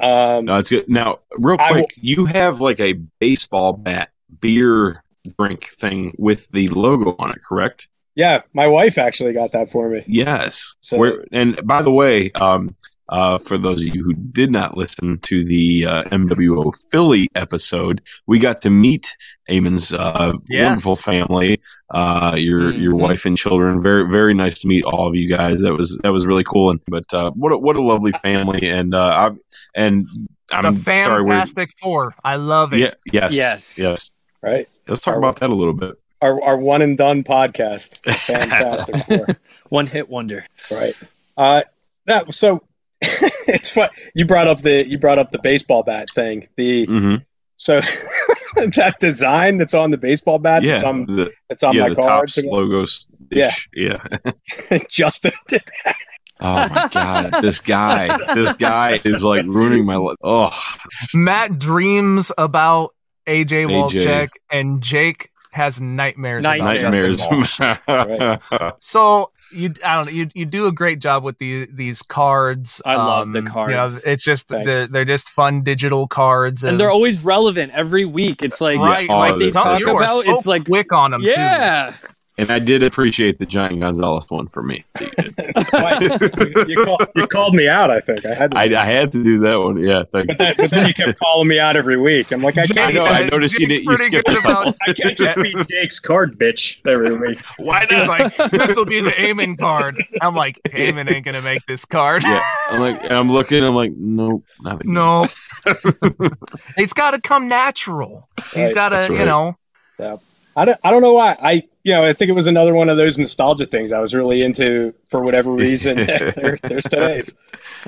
Um, 0.00 0.44
No, 0.44 0.58
it's 0.58 0.70
good. 0.70 0.88
Now, 0.88 1.20
real 1.38 1.56
I 1.58 1.70
quick, 1.70 1.94
you 1.96 2.26
have 2.26 2.60
like 2.60 2.78
a 2.80 2.92
baseball 3.18 3.72
bat 3.72 4.10
beer 4.40 5.02
drink 5.38 5.68
thing 5.68 6.14
with 6.18 6.50
the 6.50 6.68
logo 6.68 7.16
on 7.18 7.30
it, 7.30 7.42
correct? 7.42 7.88
Yeah, 8.14 8.42
my 8.52 8.66
wife 8.66 8.98
actually 8.98 9.32
got 9.32 9.52
that 9.52 9.68
for 9.70 9.88
me. 9.90 10.02
Yes. 10.06 10.74
So- 10.80 10.98
Where, 10.98 11.24
and 11.32 11.58
by 11.66 11.82
the 11.82 11.90
way, 11.92 12.30
um, 12.32 12.74
uh, 13.08 13.36
for 13.36 13.58
those 13.58 13.86
of 13.86 13.94
you 13.94 14.02
who 14.02 14.14
did 14.14 14.50
not 14.50 14.74
listen 14.76 15.18
to 15.18 15.44
the 15.44 15.84
uh, 15.84 16.04
MWO 16.04 16.72
Philly 16.90 17.28
episode, 17.34 18.00
we 18.26 18.38
got 18.38 18.62
to 18.62 18.70
meet 18.70 19.16
Eamon's 19.50 19.92
uh, 19.92 20.32
Yes. 20.48 20.64
wonderful 20.84 20.96
family, 20.96 21.60
uh, 21.90 22.34
your 22.38 22.70
your 22.70 22.94
Mhm. 22.94 23.00
wife 23.00 23.26
and 23.26 23.36
children. 23.36 23.82
Very 23.82 24.10
very 24.10 24.32
nice 24.32 24.60
to 24.60 24.68
meet 24.68 24.84
all 24.84 25.06
of 25.06 25.14
you 25.14 25.28
guys. 25.28 25.60
That 25.60 25.74
was 25.74 25.98
that 26.02 26.12
was 26.12 26.26
really 26.26 26.44
cool. 26.44 26.70
And 26.70 26.80
but 26.86 27.12
uh, 27.12 27.32
what 27.32 27.52
a, 27.52 27.58
what 27.58 27.76
a 27.76 27.82
lovely 27.82 28.12
family. 28.12 28.66
And 28.70 28.94
uh, 28.94 29.30
I 29.30 29.30
and 29.74 30.06
I'm 30.50 30.74
sorry, 30.76 31.22
we're 31.22 31.30
Fantastic 31.32 31.70
Four. 31.78 32.14
I 32.24 32.36
love 32.36 32.72
it. 32.72 32.78
yeah 32.78 32.94
yes 33.12 33.36
Yes. 33.36 33.78
yes. 33.78 34.10
Right, 34.42 34.66
Let's 34.88 35.00
talk 35.02 35.16
about 35.16 35.36
that 35.40 35.50
a 35.50 35.54
little 35.54 35.74
bit. 35.74 35.94
Our 36.22 36.42
our 36.42 36.56
one 36.56 36.80
and 36.80 36.96
done 36.96 37.22
podcast. 37.24 38.00
Fantastic. 38.26 39.36
One 39.68 39.86
hit 39.86 40.08
wonder. 40.08 40.44
right 40.70 41.02
uh 41.36 41.62
that 42.06 42.32
so 42.34 42.62
it's 43.00 43.70
fun 43.70 43.88
you 44.14 44.26
brought 44.26 44.46
up 44.46 44.60
the 44.60 44.86
you 44.86 44.98
brought 44.98 45.18
up 45.18 45.30
the 45.30 45.38
baseball 45.38 45.82
bat 45.82 46.10
thing 46.10 46.46
the 46.56 46.84
hmm 46.84 47.16
so 47.56 47.80
that 48.56 48.96
design 49.00 49.56
that's 49.56 49.72
on 49.72 49.90
the 49.90 49.96
baseball 49.96 50.38
bat 50.38 50.62
Yeah, 50.62 50.72
that's 50.72 50.82
on 50.82 51.06
the, 51.06 51.32
that's 51.48 51.62
on 51.62 51.74
yeah, 51.74 51.82
my 51.84 51.88
the 51.90 51.96
cards 51.96 52.34
Topps 52.34 52.46
logos. 52.46 53.08
Yeah. 53.30 53.50
yeah. 53.72 53.98
justin 54.88 55.32
did 55.48 55.62
Oh 56.44 56.68
my 56.68 56.88
god, 56.92 57.34
this 57.40 57.60
guy, 57.60 58.08
this 58.34 58.56
guy 58.56 59.00
is 59.04 59.22
like 59.22 59.46
ruining 59.46 59.84
my 59.86 59.94
life. 59.94 60.16
Oh, 60.24 60.50
Matt 61.14 61.56
dreams 61.56 62.32
about 62.36 62.94
AJ 63.28 63.66
AJ. 63.66 63.70
Walchek, 63.70 64.28
and 64.50 64.82
Jake 64.82 65.28
has 65.52 65.80
nightmares. 65.80 66.44
About 66.44 66.58
Nightmares. 66.58 67.16
Justin 67.18 67.38
nightmares. 67.88 68.42
Walsh. 68.50 68.72
So 68.80 69.30
you, 69.52 69.74
I 69.84 69.96
don't 69.96 70.06
know, 70.06 70.12
you 70.12 70.30
you 70.34 70.46
do 70.46 70.66
a 70.66 70.72
great 70.72 70.98
job 70.98 71.22
with 71.24 71.38
the 71.38 71.66
these 71.70 72.02
cards. 72.02 72.80
Um, 72.84 72.92
I 72.92 72.96
love 72.96 73.32
the 73.32 73.42
cards. 73.42 73.70
You 73.70 73.76
know, 73.76 73.82
cards. 73.82 74.06
it's 74.06 74.24
just 74.24 74.48
they're 74.48 74.86
they're 74.86 75.04
just 75.04 75.28
fun 75.28 75.62
digital 75.62 76.08
cards, 76.08 76.64
And 76.64 76.80
they're 76.80 76.90
always 76.90 77.22
relevant 77.22 77.72
every 77.72 78.04
week. 78.06 78.42
It's 78.42 78.60
like 78.60 78.78
right. 78.78 79.08
oh, 79.10 79.18
like 79.18 79.38
they're 79.38 79.52
some- 79.52 79.64
tight. 79.64 79.78
you 79.80 79.86
talk 79.86 79.96
about, 79.96 80.22
so 80.24 80.34
it's 80.34 80.46
like- 80.46 80.64
quick 80.64 80.92
on 80.92 81.10
them. 81.10 81.22
Yeah. 81.22 81.92
And 82.38 82.50
I 82.50 82.58
did 82.58 82.82
appreciate 82.82 83.38
the 83.38 83.46
Giant 83.46 83.80
Gonzalez 83.80 84.24
one 84.28 84.48
for 84.48 84.62
me. 84.62 84.84
you, 86.66 86.84
call, 86.84 86.98
you 87.14 87.26
called 87.26 87.54
me 87.54 87.68
out 87.68 87.90
i 87.90 88.00
think 88.00 88.24
i 88.26 88.34
had 88.34 88.50
to 88.52 88.58
I, 88.58 88.62
I 88.64 88.84
had 88.84 89.12
to 89.12 89.22
do 89.22 89.38
that 89.40 89.56
one. 89.60 89.78
Yeah, 89.78 90.02
thank 90.10 90.28
you. 90.28 90.34
but, 90.34 90.38
then, 90.38 90.54
but 90.56 90.70
then 90.70 90.86
you 90.88 90.94
kept 90.94 91.18
calling 91.18 91.48
me 91.48 91.58
out 91.58 91.76
every 91.76 91.96
week 91.96 92.32
i'm 92.32 92.42
like 92.42 92.56
i 92.58 92.64
can't 92.66 92.78
I 92.78 92.90
know, 92.92 93.04
I 93.04 93.28
noticed 93.28 93.58
you 93.58 93.66
didn't- 93.68 93.84
you 93.84 93.96
skipped 93.96 94.26
good 94.26 94.38
a 94.38 94.40
couple. 94.42 94.62
about- 94.62 94.76
I 94.88 94.92
can't 94.92 95.16
just 95.16 95.36
beat 95.36 95.56
Jake's 95.68 95.98
card, 95.98 96.38
bitch, 96.38 96.80
every 96.86 97.16
week. 97.18 97.38
Why 97.58 97.84
not? 97.90 98.08
like, 98.08 98.34
this 98.50 98.76
will 98.76 98.84
be 98.84 99.00
the 99.00 99.10
Eamon 99.10 99.58
card. 99.58 100.02
I'm 100.20 100.34
like, 100.34 100.58
Eamon 100.68 101.12
ain't 101.12 101.24
gonna 101.24 101.42
make 101.42 101.64
this 101.66 101.84
card. 101.84 102.22
Yeah, 102.24 102.42
I'm 102.70 102.80
like, 102.80 103.10
I'm 103.10 103.30
looking. 103.30 103.62
I'm 103.64 103.74
like, 103.74 103.92
nope, 103.96 104.44
not. 104.60 104.84
No, 104.84 105.22
it's 106.76 106.92
got 106.92 107.12
to 107.12 107.20
come 107.20 107.48
natural. 107.48 108.28
You 108.56 108.64
Right, 108.64 108.74
got 108.74 108.90
that's 108.90 109.06
to, 109.06 109.12
you 109.12 109.18
right. 109.20 109.26
know. 109.26 109.56
I 110.56 110.64
don't, 110.64 110.78
I 110.84 110.90
don't 110.90 111.02
know 111.02 111.14
why. 111.14 111.36
I, 111.40 111.62
you 111.84 111.92
know, 111.92 112.04
I 112.04 112.12
think 112.12 112.30
it 112.30 112.34
was 112.34 112.46
another 112.46 112.74
one 112.74 112.88
of 112.88 112.96
those 112.96 113.18
nostalgia 113.18 113.66
things 113.66 113.92
I 113.92 114.00
was 114.00 114.14
really 114.14 114.42
into 114.42 114.94
for 115.08 115.20
whatever 115.22 115.50
reason. 115.66 115.96
there, 116.06 116.56
there's 116.62 116.84
today's. 116.84 117.36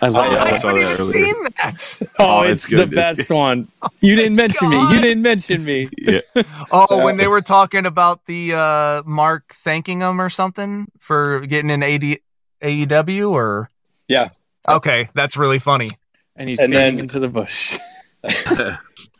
I 0.02 0.08
love 0.08 0.32
yeah, 0.32 0.38
I 0.42 0.46
I 0.48 0.56
saw 0.58 0.68
haven't 0.68 0.82
that 0.82 0.92
even 0.92 1.00
earlier. 1.00 1.12
seen 1.12 1.34
that. 1.44 2.10
Oh, 2.18 2.38
Oh, 2.38 2.42
it's 2.42 2.70
it's 2.72 2.80
the 2.82 2.86
best 2.88 3.30
one. 3.30 3.68
You 4.00 4.16
didn't 4.16 4.34
mention 4.36 4.68
me. 4.70 4.76
You 4.76 5.00
didn't 5.00 5.22
mention 5.22 5.64
me. 5.64 5.88
yeah. 5.98 6.20
Oh, 6.72 6.86
So- 6.86 7.04
when 7.04 7.16
they 7.16 7.28
were 7.28 7.40
talking 7.40 7.86
about 7.86 8.24
the 8.26 8.54
uh, 8.54 9.02
Mark 9.06 9.52
thanking 9.52 10.00
him 10.00 10.20
or 10.20 10.28
something 10.28 10.86
for 10.98 11.40
getting 11.46 11.70
an 11.70 11.82
AD, 11.82 12.18
AEW 12.62 13.30
or 13.30 13.70
Yeah. 14.08 14.30
Okay, 14.68 15.08
that's 15.14 15.36
really 15.36 15.58
funny. 15.58 15.88
And 16.36 16.48
he's 16.48 16.58
And 16.60 16.72
then- 16.72 16.98
into 16.98 17.20
the 17.20 17.28
bush. 17.28 17.78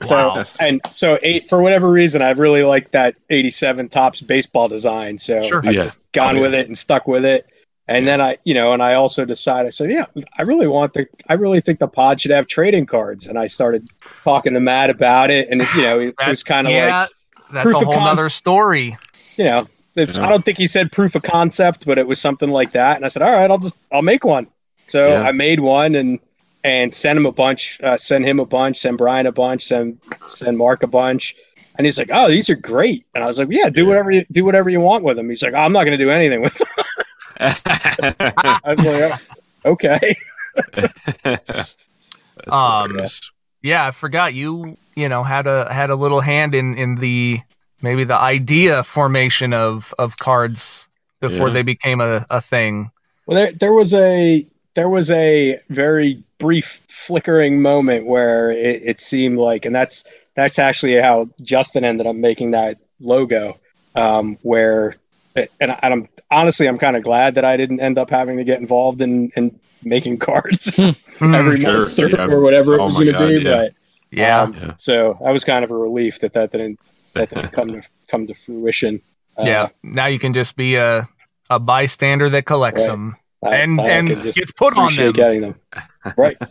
So 0.04 0.16
Wow. 0.16 0.44
and 0.60 0.80
so 0.90 1.18
eight 1.22 1.48
for 1.48 1.62
whatever 1.62 1.90
reason 1.90 2.22
I 2.22 2.30
really 2.32 2.62
like 2.62 2.90
that 2.92 3.14
87 3.30 3.88
Topps 3.88 4.20
baseball 4.20 4.68
design. 4.68 5.18
So 5.18 5.42
Sure. 5.42 5.60
I've 5.64 5.74
Yeah. 5.74 5.82
just 5.84 6.10
gone 6.12 6.34
Oh, 6.34 6.38
yeah. 6.38 6.42
with 6.42 6.54
it 6.54 6.66
and 6.66 6.76
stuck 6.78 7.06
with 7.08 7.24
it. 7.24 7.46
And 7.86 8.06
then 8.08 8.20
I, 8.20 8.38
you 8.44 8.54
know, 8.54 8.72
and 8.72 8.82
I 8.82 8.94
also 8.94 9.26
decided, 9.26 9.66
I 9.66 9.70
said, 9.70 9.90
yeah, 9.90 10.06
I 10.38 10.42
really 10.42 10.66
want 10.66 10.94
the, 10.94 11.06
I 11.28 11.34
really 11.34 11.60
think 11.60 11.80
the 11.80 11.86
pod 11.88 12.18
should 12.20 12.30
have 12.30 12.46
trading 12.46 12.86
cards. 12.86 13.26
And 13.26 13.38
I 13.38 13.46
started 13.46 13.86
talking 14.22 14.54
to 14.54 14.60
Matt 14.60 14.88
about 14.88 15.30
it. 15.30 15.48
And, 15.50 15.60
you 15.76 15.82
know, 15.82 16.00
it 16.00 16.14
That- 16.18 16.28
was 16.28 16.42
kind 16.42 16.66
of 16.66 16.72
yeah, 16.72 17.00
like, 17.00 17.10
that's 17.52 17.74
a 17.74 17.84
whole 17.84 17.92
con- 17.92 18.04
nother 18.04 18.30
story. 18.30 18.96
you 19.36 19.44
know, 19.44 19.66
Yeah. 19.96 20.06
I 20.22 20.28
don't 20.30 20.44
think 20.44 20.56
he 20.58 20.66
said 20.66 20.92
proof 20.92 21.14
of 21.14 21.22
concept, 21.24 21.84
but 21.84 21.98
it 21.98 22.06
was 22.06 22.18
something 22.20 22.48
like 22.48 22.70
that. 22.72 22.96
And 22.96 23.04
I 23.04 23.08
said, 23.08 23.20
all 23.20 23.32
right, 23.32 23.50
I'll 23.50 23.58
just, 23.58 23.76
I'll 23.92 24.00
make 24.02 24.24
one. 24.24 24.46
So 24.86 25.08
Yeah. 25.08 25.22
I 25.22 25.32
made 25.32 25.60
one 25.60 25.94
and, 25.94 26.18
and 26.64 26.92
send 26.92 27.18
him 27.18 27.26
a 27.26 27.32
bunch, 27.32 27.78
uh, 27.82 27.96
send 27.96 28.24
him 28.24 28.40
a 28.40 28.46
bunch, 28.46 28.78
send 28.78 28.98
Brian 28.98 29.26
a 29.26 29.32
bunch, 29.32 29.62
send, 29.62 29.98
send 30.26 30.56
Mark 30.58 30.82
a 30.82 30.86
bunch. 30.88 31.34
And 31.76 31.84
he's 31.86 31.98
like, 31.98 32.08
"Oh, 32.12 32.28
these 32.28 32.48
are 32.50 32.54
great." 32.56 33.04
And 33.14 33.22
I 33.22 33.26
was 33.26 33.38
like, 33.38 33.48
"Yeah, 33.50 33.68
do 33.68 33.82
Yeah. 33.82 33.88
whatever 33.88 34.10
you 34.10 34.24
do 34.32 34.44
whatever 34.44 34.70
you 34.70 34.80
want 34.80 35.04
with 35.04 35.16
them." 35.16 35.28
He's 35.28 35.42
like, 35.42 35.54
oh, 35.54 35.58
"I'm 35.58 35.72
not 35.72 35.84
going 35.84 35.96
to 35.98 36.04
do 36.04 36.10
anything 36.10 36.40
with 36.40 36.54
them." 36.54 36.68
I 37.40 38.74
was 38.76 38.86
like, 38.86 39.20
"Oh, 39.64 39.72
"Okay." 39.72 40.14
Um. 42.48 43.00
Yeah, 43.62 43.86
I 43.86 43.90
forgot 43.92 44.34
you. 44.34 44.76
You 44.94 45.08
know, 45.08 45.22
had 45.22 45.46
a 45.46 45.72
had 45.72 45.88
a 45.90 45.94
little 45.96 46.20
hand 46.20 46.54
in 46.54 46.76
in 46.76 46.96
the 46.96 47.40
maybe 47.82 48.04
the 48.04 48.16
idea 48.16 48.82
formation 48.82 49.52
of 49.54 49.94
of 49.98 50.18
cards 50.18 50.88
before 51.20 51.48
Yeah. 51.48 51.54
they 51.54 51.62
became 51.62 52.00
a, 52.00 52.26
a 52.28 52.40
thing. 52.40 52.90
Well, 53.26 53.36
there, 53.36 53.52
there 53.52 53.72
was 53.72 53.94
a 53.94 54.46
there 54.74 54.88
was 54.88 55.10
a 55.10 55.58
very 55.70 56.22
brief 56.38 56.80
flickering 56.88 57.62
moment 57.62 58.06
where 58.06 58.50
it, 58.50 58.82
it 58.84 59.00
seemed 59.00 59.38
like, 59.38 59.64
and 59.64 59.74
that's 59.74 60.04
that's 60.34 60.58
actually 60.58 60.94
how 61.00 61.28
Justin 61.42 61.84
ended 61.84 62.06
up 62.06 62.16
making 62.16 62.50
that 62.52 62.78
logo. 63.00 63.54
Um, 63.96 64.36
where, 64.42 64.96
and, 65.36 65.48
and 65.60 65.94
I'm 65.94 66.08
honestly, 66.32 66.66
I'm 66.66 66.78
kind 66.78 66.96
of 66.96 67.04
glad 67.04 67.36
that 67.36 67.44
I 67.44 67.56
didn't 67.56 67.78
end 67.78 67.96
up 67.98 68.10
having 68.10 68.36
to 68.38 68.44
get 68.44 68.60
involved 68.60 69.00
in 69.00 69.30
in 69.36 69.58
making 69.84 70.18
cards 70.18 70.74
Hmm, 70.76 71.34
every 71.34 71.60
Sure, 71.60 71.72
month 71.80 71.98
or, 72.00 72.08
yeah. 72.08 72.26
or 72.26 72.40
whatever 72.42 72.74
it 72.74 72.80
Oh 72.80 72.86
was 72.86 72.98
going 72.98 73.12
to 73.12 73.26
be. 73.26 73.44
Yeah. 73.44 73.50
But 73.56 73.70
yeah. 74.10 74.40
um, 74.42 74.54
Yeah. 74.54 74.72
so 74.76 75.16
I 75.24 75.30
was 75.30 75.44
kind 75.44 75.64
of 75.64 75.70
a 75.70 75.76
relief 75.76 76.18
that 76.20 76.32
that 76.32 76.50
didn't 76.50 76.80
that 77.14 77.30
didn't 77.30 77.52
come 77.52 77.68
to 77.68 77.82
come 78.08 78.26
to 78.26 78.34
fruition. 78.34 79.00
Uh, 79.38 79.44
yeah. 79.44 79.68
Now 79.84 80.06
you 80.06 80.18
can 80.18 80.32
just 80.32 80.56
be 80.56 80.74
a 80.74 81.06
a 81.50 81.60
bystander 81.60 82.28
that 82.30 82.46
collects 82.46 82.82
Right. 82.88 82.92
them 82.94 83.14
I- 83.16 83.20
and 83.44 83.80
I 83.80 83.88
and 83.90 84.08
could 84.08 84.34
gets 84.34 84.52
put 84.52 84.76
on 84.76 84.84
appreciate 84.84 85.06
them. 85.06 85.12
getting 85.14 85.40
them. 85.40 85.54
Right. 86.16 86.36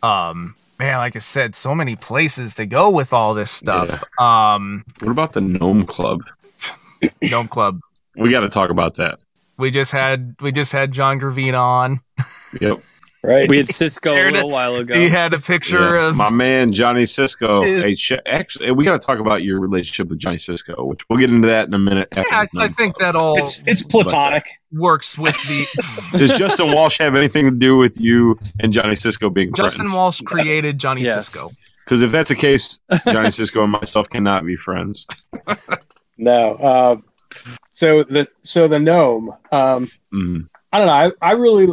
Um, 0.00 0.54
man, 0.78 0.98
like 0.98 1.16
I 1.16 1.18
said, 1.18 1.56
so 1.56 1.74
many 1.74 1.96
places 1.96 2.54
to 2.54 2.66
go 2.66 2.88
with 2.88 3.12
all 3.12 3.34
this 3.34 3.50
stuff. 3.50 4.04
Um, 4.20 4.84
what 5.00 5.10
about 5.10 5.32
the 5.32 5.40
Gnome 5.40 5.86
Club? 5.86 6.22
Gnome 7.22 7.48
Club. 7.48 7.80
We 8.14 8.30
got 8.30 8.42
to 8.42 8.48
talk 8.48 8.70
about 8.70 8.94
that. 8.94 9.18
We 9.56 9.72
just 9.72 9.90
had 9.90 10.36
we 10.40 10.52
just 10.52 10.70
had 10.70 10.92
John 10.92 11.18
Gravina 11.18 11.60
on. 11.60 12.00
Yep. 12.60 12.78
Right. 13.22 13.48
We 13.50 13.56
had 13.56 13.68
Cisco 13.68 14.10
a 14.10 14.12
Shared 14.12 14.32
little 14.34 14.50
while 14.50 14.76
ago. 14.76 14.94
He 14.94 15.08
had 15.08 15.34
a 15.34 15.38
picture 15.38 15.96
Yeah. 15.96 16.08
of 16.08 16.16
my 16.16 16.30
man 16.30 16.72
Johnny 16.72 17.04
Cisco. 17.04 17.62
Hey, 17.62 17.94
sh- 17.96 18.12
actually, 18.24 18.70
we 18.70 18.84
got 18.84 19.00
to 19.00 19.04
talk 19.04 19.18
about 19.18 19.42
your 19.42 19.60
relationship 19.60 20.08
with 20.08 20.20
Johnny 20.20 20.38
Cisco, 20.38 20.84
which 20.84 21.00
we'll 21.08 21.18
get 21.18 21.30
into 21.30 21.48
that 21.48 21.66
in 21.66 21.74
a 21.74 21.78
minute. 21.80 22.08
after 22.12 22.30
Yeah, 22.30 22.46
I, 22.60 22.64
I 22.64 22.68
think 22.68 22.96
that 22.98 23.16
all 23.16 23.36
it's 23.38 23.60
it's 23.66 23.82
platonic. 23.82 24.44
works 24.72 25.18
with 25.18 25.34
the 25.48 25.66
Does 26.18 26.38
Justin 26.38 26.72
Walsh 26.72 26.98
have 26.98 27.16
anything 27.16 27.46
to 27.50 27.56
do 27.56 27.76
with 27.76 28.00
you 28.00 28.38
and 28.60 28.72
Johnny 28.72 28.94
Cisco 28.94 29.30
being 29.30 29.52
friends? 29.52 29.72
Justin 29.72 29.86
friends? 29.86 29.96
Walsh 29.96 30.20
created 30.22 30.78
Johnny 30.78 31.02
Yes. 31.02 31.26
Cisco. 31.28 31.50
Because 31.84 32.02
if 32.02 32.12
that's 32.12 32.28
the 32.28 32.36
case, 32.36 32.80
Johnny 33.10 33.30
Cisco 33.32 33.62
and 33.64 33.72
myself 33.72 34.08
cannot 34.10 34.44
be 34.46 34.56
friends. 34.56 35.06
No. 36.20 36.54
Uh, 36.54 36.96
so 37.72 38.02
the 38.02 38.26
so 38.42 38.66
the 38.68 38.78
gnome. 38.78 39.30
Um, 39.52 39.88
Mm, 40.12 40.48
I 40.72 40.78
don't 40.78 40.86
know. 40.88 40.92
I, 41.22 41.30
I 41.30 41.32
really 41.34 41.68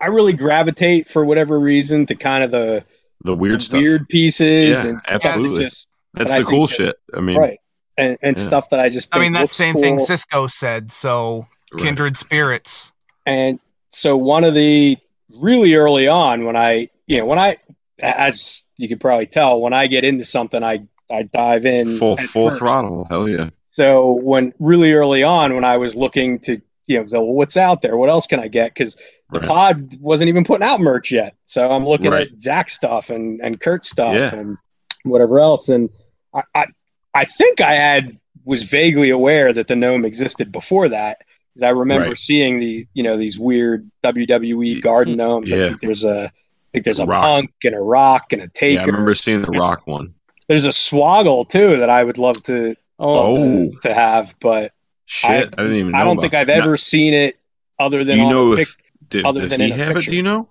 I 0.00 0.06
really 0.06 0.32
gravitate 0.32 1.08
for 1.08 1.24
whatever 1.24 1.58
reason 1.58 2.06
to 2.06 2.14
kind 2.14 2.44
of 2.44 2.50
the 2.50 2.84
the 3.24 3.34
weird 3.34 3.62
stuff. 3.62 3.80
weird 3.80 4.08
pieces 4.08 4.84
Yeah, 4.84 4.90
and 4.90 5.00
absolutely. 5.08 5.64
it's 5.64 5.74
just 5.76 5.88
That's 6.14 6.30
and 6.30 6.36
I 6.36 6.44
the 6.44 6.50
cool 6.50 6.66
that's- 6.66 6.76
shit. 6.76 6.96
I 7.14 7.20
mean, 7.20 7.36
right 7.36 7.58
and 7.96 8.16
and 8.22 8.36
Yeah. 8.36 8.42
stuff 8.42 8.70
that 8.70 8.78
I 8.80 8.88
just 8.88 9.14
I 9.14 9.18
mean, 9.18 9.32
that 9.32 9.40
looks 9.40 9.52
same 9.52 9.74
thing. 9.74 9.98
Cisco 9.98 10.46
said. 10.46 10.92
So 10.92 11.46
right. 11.72 11.82
kindred 11.82 12.16
spirits. 12.16 12.92
And 13.26 13.58
so 13.88 14.16
one 14.16 14.44
of 14.44 14.54
the 14.54 14.96
really 15.34 15.74
early 15.74 16.06
on 16.08 16.44
when 16.44 16.56
I, 16.56 16.88
you 17.06 17.18
know, 17.18 17.26
when 17.26 17.38
I, 17.38 17.56
as 18.00 18.62
you 18.76 18.88
could 18.88 19.00
probably 19.00 19.26
tell, 19.26 19.60
when 19.60 19.72
I 19.72 19.86
get 19.88 20.04
into 20.04 20.24
something, 20.24 20.62
I, 20.62 20.86
I 21.10 21.24
dive 21.24 21.66
in 21.66 21.96
full 21.98 22.16
full 22.16 22.48
first. 22.50 22.60
throttle. 22.60 23.06
Hell 23.10 23.28
yeah. 23.28 23.50
So 23.68 24.12
when 24.12 24.52
really 24.58 24.92
early 24.92 25.22
on, 25.22 25.54
when 25.54 25.64
I 25.64 25.76
was 25.76 25.94
looking 25.96 26.38
to, 26.40 26.60
you 26.86 27.00
know, 27.00 27.06
so 27.08 27.22
what's 27.22 27.56
out 27.56 27.82
there? 27.82 27.96
What 27.96 28.08
else 28.08 28.26
can 28.26 28.40
I 28.40 28.48
get? 28.48 28.72
Because 28.74 28.96
the 29.30 29.38
Right. 29.40 29.48
pod 29.48 29.76
wasn't 30.00 30.28
even 30.28 30.44
putting 30.44 30.66
out 30.66 30.80
merch 30.80 31.10
yet. 31.12 31.34
So 31.44 31.70
I'm 31.70 31.84
looking 31.84 32.10
Right. 32.10 32.30
at 32.32 32.40
Zack 32.40 32.70
stuff 32.70 33.10
and, 33.10 33.40
and 33.42 33.60
Curt 33.60 33.84
stuff 33.84 34.14
Yeah. 34.14 34.34
and 34.34 34.56
whatever 35.04 35.38
else. 35.40 35.68
And 35.68 35.90
I, 36.34 36.42
I, 36.54 36.66
I 37.14 37.24
think 37.24 37.60
I 37.60 37.72
had 37.72 38.10
was 38.46 38.64
vaguely 38.70 39.10
aware 39.10 39.52
that 39.52 39.66
the 39.68 39.76
gnome 39.76 40.04
existed 40.04 40.50
before 40.50 40.88
that. 40.88 41.16
Because 41.54 41.62
I 41.64 41.70
remember 41.70 42.08
Right. 42.08 42.18
seeing 42.18 42.60
the, 42.60 42.86
you 42.94 43.02
know, 43.02 43.16
these 43.16 43.38
weird 43.38 43.90
WWE 44.04 44.80
garden 44.80 45.16
gnomes. 45.16 45.52
I 45.52 45.56
Yeah. 45.56 45.68
think 45.68 45.80
there's 45.80 46.04
a, 46.04 46.24
I 46.26 46.70
think 46.72 46.84
there's 46.84 47.00
a 47.00 47.06
Rock. 47.06 47.22
punk 47.22 47.50
and 47.64 47.74
a 47.74 47.80
rock 47.80 48.32
and 48.32 48.42
a 48.42 48.48
taker. 48.48 48.74
Yeah, 48.74 48.82
I 48.82 48.86
remember 48.86 49.14
seeing 49.14 49.42
the 49.42 49.50
Rock 49.52 49.82
one. 49.86 50.14
There's 50.48 50.64
a 50.66 50.70
swoggle 50.70 51.46
too 51.48 51.76
that 51.78 51.90
I 51.90 52.02
would 52.04 52.16
love 52.18 52.42
to 52.44 52.74
oh, 52.98 53.36
Oh, 53.36 53.70
to 53.82 53.92
have, 53.94 54.34
but 54.40 54.72
shit! 55.06 55.54
I, 55.58 55.62
didn't 55.62 55.76
even. 55.76 55.92
Know 55.92 55.98
I 55.98 56.04
don't 56.04 56.12
about 56.14 56.22
think 56.22 56.34
I've 56.34 56.46
that. 56.48 56.58
ever 56.62 56.76
seen 56.78 57.12
it 57.14 57.38
other 57.78 58.02
than 58.04 58.18
you 58.18 58.24
on 58.24 58.30
know 58.32 58.52
a 58.52 58.56
pic- 58.56 58.62
if 58.68 58.76
did, 59.08 59.24
other 59.24 59.40
does 59.42 59.50
than 59.56 59.60
he 59.66 59.72
in 59.72 59.80
a 59.80 59.84
have 59.84 59.90
it? 59.90 59.94
picture. 59.96 60.10
Do 60.10 60.16
you 60.16 60.22
know? 60.22 60.48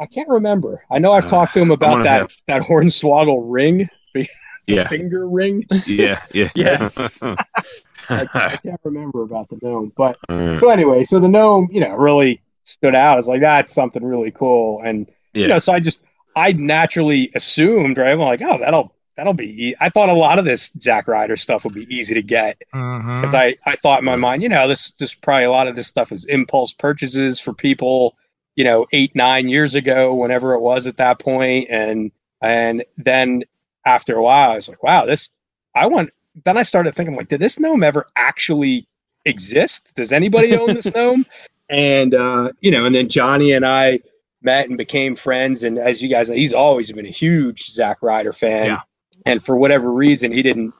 I 0.00 0.06
can't 0.06 0.28
remember. 0.28 0.82
I 0.90 0.98
know 0.98 1.12
I've 1.12 1.24
Uh, 1.26 1.28
talked 1.28 1.52
to 1.54 1.60
him 1.60 1.70
about 1.70 2.02
that 2.04 2.20
have- 2.22 2.36
that 2.46 2.62
hornswoggle 2.68 3.42
ring, 3.44 3.88
Yeah, 4.66 4.86
finger 4.88 5.28
ring. 5.28 5.64
yeah, 5.86 6.20
yeah. 6.34 6.48
Yes. 6.54 7.22
I, 8.10 8.26
I 8.34 8.56
can't 8.62 8.80
remember 8.84 9.22
about 9.22 9.48
the 9.50 9.58
gnome, 9.62 9.92
but 9.96 10.18
Uh, 10.28 10.58
so 10.58 10.70
anyway, 10.70 11.04
so 11.04 11.20
the 11.20 11.28
gnome, 11.28 11.68
you 11.70 11.80
know, 11.80 11.94
really 11.94 12.40
stood 12.64 12.94
out. 12.94 13.12
I 13.14 13.16
was 13.16 13.28
like, 13.28 13.40
that's 13.40 13.72
something 13.72 14.02
really 14.04 14.30
cool, 14.30 14.80
and 14.84 15.06
yeah. 15.34 15.42
you 15.42 15.48
know, 15.48 15.58
so 15.58 15.72
I 15.74 15.80
just 15.80 16.04
I 16.34 16.52
naturally 16.52 17.30
assumed, 17.34 17.98
right? 17.98 18.12
I'm 18.12 18.18
like, 18.18 18.40
oh, 18.42 18.58
that'll 18.58 18.94
that'll 19.18 19.34
be. 19.34 19.68
E-. 19.68 19.74
I 19.80 19.90
thought 19.90 20.08
a 20.08 20.14
lot 20.14 20.38
of 20.38 20.46
this 20.46 20.72
Zack 20.78 21.08
Ryder 21.08 21.36
stuff 21.36 21.64
would 21.64 21.74
be 21.74 21.92
easy 21.94 22.14
to 22.14 22.22
get. 22.22 22.56
Because 22.70 23.34
I, 23.34 23.56
I 23.66 23.74
thought 23.74 23.98
in 23.98 24.06
my 24.06 24.16
mind, 24.16 24.42
you 24.42 24.48
know, 24.48 24.66
this 24.66 24.92
just 24.92 25.20
probably 25.20 25.44
a 25.44 25.50
lot 25.50 25.66
of 25.66 25.76
this 25.76 25.88
stuff 25.88 26.10
was 26.10 26.24
impulse 26.26 26.72
purchases 26.72 27.38
for 27.38 27.52
people, 27.52 28.16
you 28.56 28.64
know, 28.64 28.86
eight 28.92 29.14
nine 29.14 29.48
years 29.48 29.74
ago, 29.74 30.14
whenever 30.14 30.54
it 30.54 30.60
was 30.60 30.86
at 30.86 30.96
that 30.96 31.18
point, 31.18 31.66
and 31.68 32.10
and 32.40 32.84
then 32.96 33.42
after 33.84 34.14
a 34.16 34.22
while, 34.22 34.52
I 34.52 34.54
was 34.54 34.68
like, 34.68 34.82
wow, 34.82 35.04
this 35.04 35.34
I 35.74 35.86
want. 35.86 36.10
Then 36.44 36.56
I 36.56 36.62
started 36.62 36.94
thinking, 36.94 37.16
like, 37.16 37.28
did 37.28 37.40
this 37.40 37.58
gnome 37.58 37.82
ever 37.82 38.06
actually 38.14 38.86
exist? 39.24 39.96
Does 39.96 40.12
anybody 40.12 40.56
own 40.56 40.68
this 40.68 40.94
gnome? 40.94 41.26
And 41.68 42.14
uh, 42.14 42.50
you 42.60 42.70
know, 42.70 42.86
and 42.86 42.94
then 42.94 43.08
Johnny 43.08 43.50
and 43.52 43.66
I 43.66 43.98
met 44.42 44.68
and 44.68 44.78
became 44.78 45.16
friends, 45.16 45.64
and 45.64 45.76
as 45.76 46.00
you 46.00 46.08
guys 46.08 46.30
know, 46.30 46.36
he's 46.36 46.54
always 46.54 46.92
been 46.92 47.06
a 47.06 47.10
huge 47.10 47.64
Zack 47.64 48.00
Ryder 48.00 48.32
fan. 48.32 48.66
Yeah. 48.66 48.80
And 49.28 49.44
for 49.44 49.56
whatever 49.56 49.92
reason, 49.92 50.32
he 50.32 50.42
didn't 50.42 50.72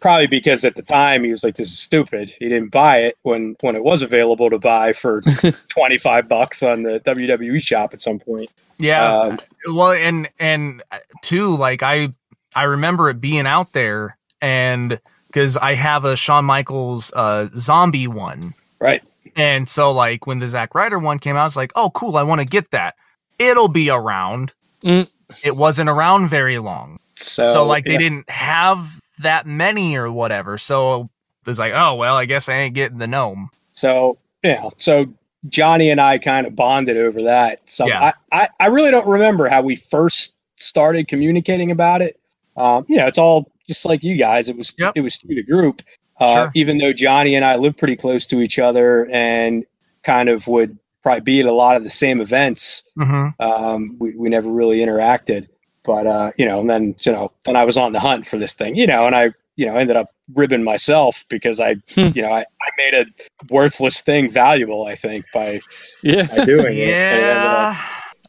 probably 0.00 0.26
because 0.26 0.64
at 0.64 0.76
the 0.76 0.82
time 0.82 1.24
he 1.24 1.30
was 1.30 1.44
like, 1.44 1.56
"This 1.56 1.68
is 1.68 1.78
stupid." 1.78 2.30
He 2.30 2.48
didn't 2.48 2.70
buy 2.70 2.98
it 2.98 3.16
when 3.22 3.56
when 3.60 3.76
it 3.76 3.84
was 3.84 4.02
available 4.02 4.50
to 4.50 4.58
buy 4.58 4.92
for 4.92 5.20
twenty 5.68 5.98
five 5.98 6.28
bucks 6.28 6.62
on 6.62 6.82
the 6.82 7.00
WWE 7.00 7.62
shop 7.62 7.92
at 7.92 8.00
some 8.00 8.18
point. 8.18 8.52
Yeah. 8.78 9.16
Um, 9.16 9.38
well, 9.68 9.92
and 9.92 10.28
and 10.38 10.82
uh, 10.90 10.98
too, 11.22 11.56
like 11.56 11.82
I 11.82 12.08
I 12.54 12.64
remember 12.64 13.10
it 13.10 13.20
being 13.20 13.46
out 13.46 13.72
there, 13.72 14.16
and 14.40 15.00
because 15.26 15.56
I 15.56 15.74
have 15.74 16.04
a 16.04 16.16
Shawn 16.16 16.44
Michaels 16.44 17.12
uh, 17.14 17.48
zombie 17.56 18.08
one, 18.08 18.54
right. 18.80 19.02
and 19.36 19.68
so 19.68 19.92
like 19.92 20.26
when 20.26 20.38
the 20.38 20.48
Zack 20.48 20.74
Ryder 20.74 20.98
one 20.98 21.18
came 21.18 21.36
out, 21.36 21.42
I 21.42 21.44
was 21.44 21.56
like, 21.56 21.72
oh 21.76 21.90
cool, 21.90 22.16
I 22.16 22.22
want 22.22 22.40
to 22.40 22.46
get 22.46 22.70
that. 22.70 22.94
It'll 23.38 23.68
be 23.68 23.90
around. 23.90 24.52
Mm. 24.82 25.08
It 25.44 25.56
wasn't 25.56 25.88
around 25.90 26.28
very 26.28 26.58
long, 26.58 26.98
So, 27.16 27.46
so 27.46 27.64
like 27.66 27.84
yeah. 27.86 27.92
they 27.92 27.98
didn't 27.98 28.30
have 28.30 29.00
that 29.20 29.46
many 29.46 29.96
or 29.96 30.10
whatever. 30.10 30.56
So 30.58 31.08
it's 31.46 31.58
like, 31.58 31.72
oh 31.74 31.94
well, 31.94 32.16
I 32.16 32.24
guess 32.24 32.48
I 32.48 32.54
ain't 32.54 32.74
getting 32.74 32.98
the 32.98 33.06
gnome. 33.06 33.50
So 33.70 34.16
yeah, 34.42 34.68
so 34.78 35.06
Johnny 35.48 35.90
and 35.90 36.00
I 36.00 36.18
kind 36.18 36.46
of 36.46 36.56
bonded 36.56 36.96
over 36.96 37.22
that. 37.22 37.68
So 37.68 37.86
Yeah. 37.86 38.12
I, 38.32 38.42
I, 38.44 38.48
I 38.60 38.66
really 38.66 38.90
don't 38.90 39.06
remember 39.06 39.48
how 39.48 39.62
we 39.62 39.76
first 39.76 40.36
started 40.56 41.08
communicating 41.08 41.70
about 41.70 42.02
it. 42.02 42.18
Um, 42.56 42.84
you 42.88 42.96
know, 42.96 43.06
it's 43.06 43.18
all 43.18 43.50
just 43.66 43.84
like 43.84 44.02
you 44.02 44.16
guys. 44.16 44.48
It 44.48 44.56
was 44.56 44.74
Yep. 44.78 44.92
it 44.96 45.00
was 45.02 45.16
through 45.18 45.34
the 45.36 45.42
group. 45.44 45.82
Uh, 46.20 46.34
Sure. 46.34 46.50
Even 46.54 46.78
though 46.78 46.92
Johnny 46.92 47.36
and 47.36 47.44
I 47.44 47.54
live 47.56 47.76
pretty 47.76 47.94
close 47.96 48.26
to 48.28 48.40
each 48.40 48.58
other 48.58 49.08
and 49.12 49.64
kind 50.02 50.28
of 50.28 50.46
would 50.48 50.76
probably 51.08 51.22
be 51.22 51.40
at 51.40 51.46
a 51.46 51.52
lot 51.52 51.76
of 51.76 51.82
the 51.82 51.90
same 51.90 52.20
events, 52.20 52.82
Mm-hmm. 52.98 53.40
um, 53.48 53.96
we, 54.00 54.08
we 54.16 54.28
never 54.28 54.48
really 54.50 54.78
interacted. 54.78 55.48
But 55.84 56.06
uh, 56.06 56.30
you 56.36 56.44
know, 56.46 56.60
and 56.60 56.68
then 56.68 56.94
you 57.06 57.12
know, 57.12 57.32
then 57.46 57.56
I 57.56 57.64
was 57.64 57.76
on 57.76 57.92
the 57.92 58.00
hunt 58.00 58.26
for 58.26 58.36
this 58.38 58.54
thing, 58.54 58.76
you 58.76 58.86
know, 58.86 59.06
and 59.06 59.14
I 59.16 59.32
you 59.56 59.66
know 59.66 59.76
ended 59.76 59.96
up 59.96 60.08
ribbing 60.34 60.62
myself 60.64 61.24
because 61.28 61.60
I 61.60 61.76
Hmm. 61.94 62.08
you 62.14 62.22
know 62.22 62.32
I, 62.32 62.40
I 62.66 62.68
made 62.76 62.94
a 62.94 63.04
worthless 63.50 64.00
thing 64.02 64.30
valuable. 64.30 64.84
I 64.84 64.94
think 64.96 65.24
by, 65.32 65.58
Yeah. 66.02 66.26
by 66.36 66.44
doing 66.44 66.76
it. 66.78 66.88
And 66.90 67.18
it 67.18 67.22
Yeah. 67.22 67.76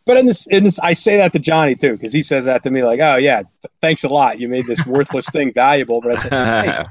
But 0.05 0.17
in 0.17 0.25
this, 0.25 0.47
in 0.47 0.63
this, 0.63 0.80
I 0.80 0.93
say 0.93 1.17
that 1.17 1.34
to 1.34 1.39
Johnny 1.39 1.75
too 1.75 1.93
because 1.93 2.13
he 2.13 2.21
says 2.23 2.45
that 2.45 2.63
to 2.63 2.71
me 2.71 2.82
like, 2.84 2.99
oh 2.99 3.17
yeah, 3.17 3.41
th- 3.43 3.73
thanks 3.82 4.03
a 4.03 4.09
lot. 4.09 4.39
You 4.39 4.47
made 4.47 4.65
this 4.65 4.84
worthless 4.88 5.30
thing 5.30 5.53
valuable. 5.53 6.01
But 6.01 6.11
I 6.13 6.15
said, 6.15 6.32
hey, 6.32 6.84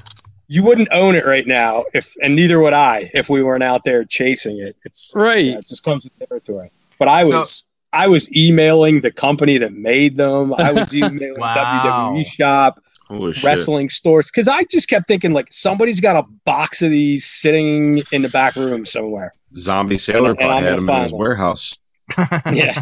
you 0.49 0.63
wouldn't 0.63 0.89
own 0.91 1.15
it 1.15 1.25
right 1.25 1.47
now 1.47 1.85
if, 1.93 2.13
and 2.21 2.35
neither 2.35 2.59
would 2.59 2.73
I 2.73 3.09
if 3.13 3.29
we 3.29 3.41
weren't 3.43 3.63
out 3.63 3.83
there 3.85 4.03
chasing 4.03 4.57
it. 4.59 4.75
It's 4.83 5.13
Right. 5.15 5.45
yeah, 5.45 5.59
it 5.59 5.67
just 5.67 5.83
comes 5.83 6.03
with 6.03 6.27
territory. 6.27 6.69
But 6.97 7.07
I 7.07 7.23
So- 7.23 7.35
was 7.37 7.65
I 7.93 8.07
was 8.07 8.31
emailing 8.35 9.01
the 9.01 9.09
company 9.11 9.57
that 9.59 9.73
made 9.73 10.17
them. 10.17 10.53
I 10.55 10.71
was 10.73 10.93
emailing 10.93 11.39
Wow. 11.39 12.11
WWE 12.13 12.23
shop, 12.25 12.79
Holy 13.07 13.33
shit. 13.33 13.43
wrestling 13.43 13.89
stores 13.89 14.29
because 14.29 14.47
I 14.47 14.63
just 14.69 14.89
kept 14.89 15.07
thinking 15.07 15.31
like 15.33 15.47
somebody's 15.51 15.99
got 15.99 16.15
a 16.15 16.27
box 16.45 16.81
of 16.83 16.91
these 16.91 17.25
sitting 17.25 18.01
in 18.11 18.21
the 18.21 18.29
back 18.29 18.55
room 18.55 18.85
somewhere. 18.85 19.31
Zombie 19.55 19.97
Sailor 19.97 20.31
And- 20.31 20.41
and 20.41 20.51
I'm 20.51 20.63
had 20.63 20.69
gonna 20.69 20.73
him 20.77 20.79
in 20.81 20.87
find 20.87 21.03
his 21.05 21.11
one. 21.13 21.19
warehouse. 21.19 21.77
Yeah. 22.53 22.81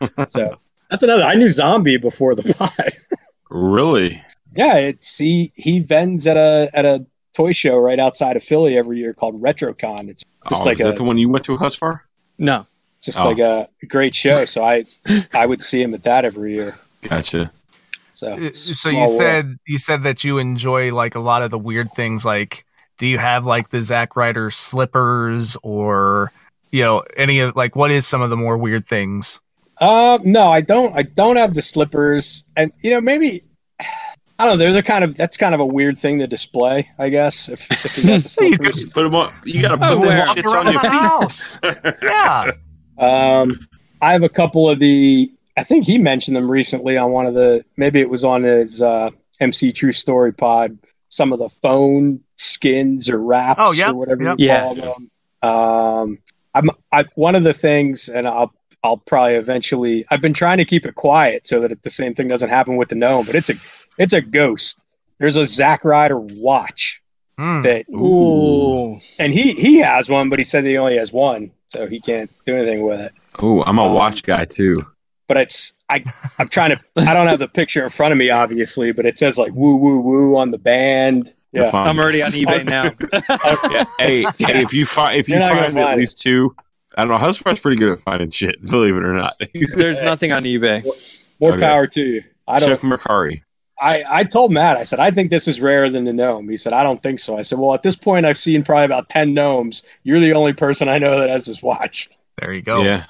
so 0.30 0.56
that's 0.90 1.02
another. 1.02 1.22
I 1.24 1.34
knew 1.34 1.50
Zombie 1.50 1.96
before 1.96 2.34
the 2.36 2.54
pod. 2.58 2.70
Really? 3.50 4.22
Yeah, 4.56 4.76
it's 4.76 5.18
he 5.18 5.52
he 5.54 5.80
vends 5.80 6.26
at 6.26 6.36
a 6.36 6.70
at 6.72 6.84
a 6.84 7.04
toy 7.34 7.52
show 7.52 7.76
right 7.76 7.98
outside 7.98 8.36
of 8.36 8.42
Philly 8.42 8.76
every 8.78 8.98
year 8.98 9.12
called 9.14 9.40
RetroCon. 9.40 10.08
It's 10.08 10.24
just 10.48 10.62
oh, 10.66 10.68
like 10.68 10.80
is 10.80 10.86
a 10.86 10.88
that 10.90 10.96
the 10.96 11.04
one 11.04 11.18
you 11.18 11.28
went 11.28 11.44
to, 11.46 11.56
Husfar? 11.56 12.00
No. 12.38 12.66
just 13.02 13.20
Oh. 13.20 13.24
like 13.28 13.38
a 13.38 13.68
great 13.88 14.14
show. 14.14 14.44
So 14.46 14.64
I 14.64 14.84
I 15.34 15.46
would 15.46 15.62
see 15.62 15.82
him 15.82 15.94
at 15.94 16.04
that 16.04 16.24
every 16.24 16.54
year. 16.54 16.74
Gotcha. 17.02 17.50
So 18.12 18.32
Uh, 18.32 18.52
so 18.52 18.90
small 18.90 18.92
you 18.94 18.98
world. 19.00 19.10
said 19.10 19.56
you 19.66 19.78
said 19.78 20.02
that 20.04 20.24
you 20.24 20.38
enjoy 20.38 20.94
like 20.94 21.14
a 21.14 21.20
lot 21.20 21.42
of 21.42 21.50
the 21.50 21.58
weird 21.58 21.92
things 21.92 22.24
like 22.24 22.64
do 22.98 23.06
you 23.06 23.18
have 23.18 23.44
like 23.44 23.68
the 23.68 23.82
Zack 23.82 24.16
Ryder 24.16 24.48
slippers 24.50 25.56
or 25.62 26.32
you 26.72 26.82
know 26.82 27.04
any 27.16 27.40
of 27.40 27.54
like 27.54 27.76
what 27.76 27.90
is 27.90 28.06
some 28.06 28.22
of 28.22 28.30
the 28.30 28.36
more 28.36 28.56
weird 28.56 28.86
things 28.86 29.40
Uh, 29.78 30.18
no, 30.24 30.48
I 30.48 30.62
don't. 30.62 30.96
I 30.96 31.02
don't 31.02 31.36
have 31.36 31.52
the 31.52 31.60
slippers, 31.60 32.48
and 32.56 32.72
you 32.80 32.90
know, 32.92 33.00
maybe 33.02 33.42
I 34.38 34.44
don't 34.44 34.58
know. 34.58 34.64
They're 34.64 34.72
the 34.74 34.82
kind 34.82 35.02
of 35.02 35.14
that's 35.16 35.36
kind 35.36 35.54
of 35.54 35.60
a 35.60 35.66
weird 35.66 35.96
thing 35.96 36.18
to 36.18 36.26
display, 36.26 36.88
I 36.98 37.08
guess. 37.08 37.48
If, 37.48 37.70
if 37.70 37.96
you 38.04 38.10
got 38.10 38.20
the 38.20 38.36
You 38.50 38.58
could- 38.58 38.74
slippers, 38.74 38.84
Put 38.92 39.06
'em 39.06 39.14
on. 39.14 39.32
You 39.44 39.62
gotta 39.62 39.78
Oh, 39.82 39.98
put 39.98 40.08
them 40.08 40.26
shits 40.28 40.54
on 40.54 40.72
your 40.72 40.80
feet. 40.82 40.92
house 40.92 41.58
yeah 42.02 42.50
um, 42.98 43.54
I 44.02 44.12
have 44.12 44.22
a 44.22 44.28
couple 44.28 44.68
of 44.68 44.78
the. 44.78 45.30
I 45.56 45.62
think 45.62 45.84
he 45.86 45.96
mentioned 45.98 46.36
them 46.36 46.50
recently 46.50 46.96
on 46.98 47.12
one 47.12 47.24
of 47.26 47.34
the. 47.34 47.64
Maybe 47.76 48.00
it 48.00 48.10
was 48.10 48.24
on 48.24 48.42
his 48.42 48.82
uh, 48.82 49.10
MC 49.40 49.72
True 49.72 49.92
Story 49.92 50.32
pod. 50.32 50.78
Some 51.08 51.32
of 51.32 51.38
the 51.38 51.48
phone 51.48 52.20
skins 52.36 53.08
or 53.08 53.18
wraps 53.22 53.60
Oh, 53.62 53.72
yep, 53.72 53.90
or 53.90 53.94
whatever 53.94 54.24
yep. 54.24 54.36
you 54.38 54.46
Yes. 54.46 54.84
call 54.84 54.96
them. 54.98 56.10
Um, 56.12 56.18
I'm. 56.54 56.70
I 56.92 57.04
one 57.14 57.34
of 57.36 57.42
the 57.44 57.54
things, 57.54 58.08
and 58.10 58.26
I'll. 58.28 58.52
I'll 58.86 58.96
probably 58.98 59.34
eventually. 59.34 60.04
I've 60.10 60.20
been 60.20 60.32
trying 60.32 60.58
to 60.58 60.64
keep 60.64 60.86
it 60.86 60.94
quiet 60.94 61.46
so 61.46 61.60
that 61.60 61.72
it, 61.72 61.82
the 61.82 61.90
same 61.90 62.14
thing 62.14 62.28
doesn't 62.28 62.48
happen 62.50 62.76
with 62.76 62.88
the 62.90 62.94
gnome, 62.94 63.26
but 63.26 63.34
it's 63.34 63.50
a 63.50 63.54
it's 64.02 64.12
a 64.12 64.20
ghost. 64.20 64.96
There's 65.18 65.36
a 65.36 65.44
Zack 65.46 65.84
Ryder 65.84 66.18
watch 66.18 67.02
Hmm. 67.38 67.60
that, 67.62 67.84
Ooh. 67.90 68.96
and 69.18 69.32
he 69.32 69.52
he 69.52 69.78
has 69.78 70.08
one, 70.08 70.30
but 70.30 70.38
he 70.38 70.44
says 70.44 70.64
he 70.64 70.78
only 70.78 70.96
has 70.96 71.12
one, 71.12 71.50
so 71.66 71.86
he 71.86 72.00
can't 72.00 72.30
do 72.46 72.56
anything 72.56 72.82
with 72.82 72.98
it. 73.00 73.12
Oh, 73.42 73.62
I'm 73.64 73.78
a 73.78 73.82
Um, 73.84 73.92
watch 73.94 74.22
guy 74.22 74.44
too. 74.46 74.82
But 75.28 75.36
it's 75.38 75.74
I 75.90 76.02
I'm 76.38 76.48
trying 76.48 76.70
to. 76.70 76.80
I 76.96 77.12
don't 77.12 77.26
have 77.26 77.38
the 77.40 77.48
picture 77.48 77.82
in 77.84 77.90
front 77.90 78.12
of 78.12 78.18
me, 78.18 78.30
obviously, 78.30 78.92
but 78.92 79.04
it 79.06 79.18
says 79.18 79.36
like 79.36 79.52
woo 79.52 79.76
woo 79.76 80.00
woo 80.00 80.36
on 80.38 80.50
the 80.50 80.58
band. 80.58 81.34
Yeah. 81.52 81.70
I'm 81.74 81.98
already 81.98 82.22
on 82.22 82.30
eBay 82.30 82.64
now. 82.64 82.84
Yeah, 83.70 83.84
hey, 83.98 84.22
hey, 84.22 84.26
if 84.62 84.72
you 84.72 84.84
find 84.86 85.16
if 85.16 85.28
you 85.28 85.34
You're 85.36 85.44
not 85.44 85.72
find 85.72 85.78
at 85.78 85.96
least 85.98 86.20
two, 86.20 86.54
I 86.96 87.04
don't 87.04 87.08
know. 87.20 87.26
Husfar's 87.26 87.60
pretty 87.60 87.76
good 87.76 87.92
at 87.92 87.98
finding 87.98 88.30
shit. 88.30 88.60
Believe 88.70 88.96
it 88.96 89.04
or 89.04 89.12
not. 89.12 89.34
There's 89.76 90.02
nothing 90.02 90.32
on 90.32 90.44
eBay. 90.44 90.84
More 91.40 91.52
Okay. 91.52 91.60
power 91.60 91.86
to 91.88 92.00
you. 92.00 92.24
I 92.48 92.58
don't. 92.58 92.68
Chef 92.68 92.80
Mercari. 92.82 93.42
I, 93.78 94.04
I 94.08 94.24
told 94.24 94.52
Matt, 94.52 94.78
I 94.78 94.84
said, 94.84 95.00
I 95.00 95.10
think 95.10 95.28
this 95.28 95.46
is 95.46 95.60
rarer 95.60 95.90
than 95.90 96.04
the 96.04 96.12
gnome. 96.14 96.48
He 96.48 96.56
said, 96.56 96.72
I 96.72 96.82
don't 96.82 97.02
think 97.02 97.20
so. 97.20 97.36
I 97.36 97.42
said, 97.42 97.58
Well, 97.58 97.74
at 97.74 97.82
this 97.82 97.94
point, 97.96 98.24
I've 98.24 98.38
seen 98.38 98.62
probably 98.64 98.86
about 98.86 99.10
10 99.10 99.34
gnomes. 99.34 99.84
You're 100.02 100.18
the 100.20 100.32
only 100.32 100.54
person 100.54 100.88
I 100.88 100.96
know 100.96 101.20
that 101.20 101.28
has 101.28 101.44
this 101.44 101.62
watch. 101.62 102.08
there 102.36 102.54
you 102.54 102.62
go 102.62 102.82
Yeah. 102.82 103.04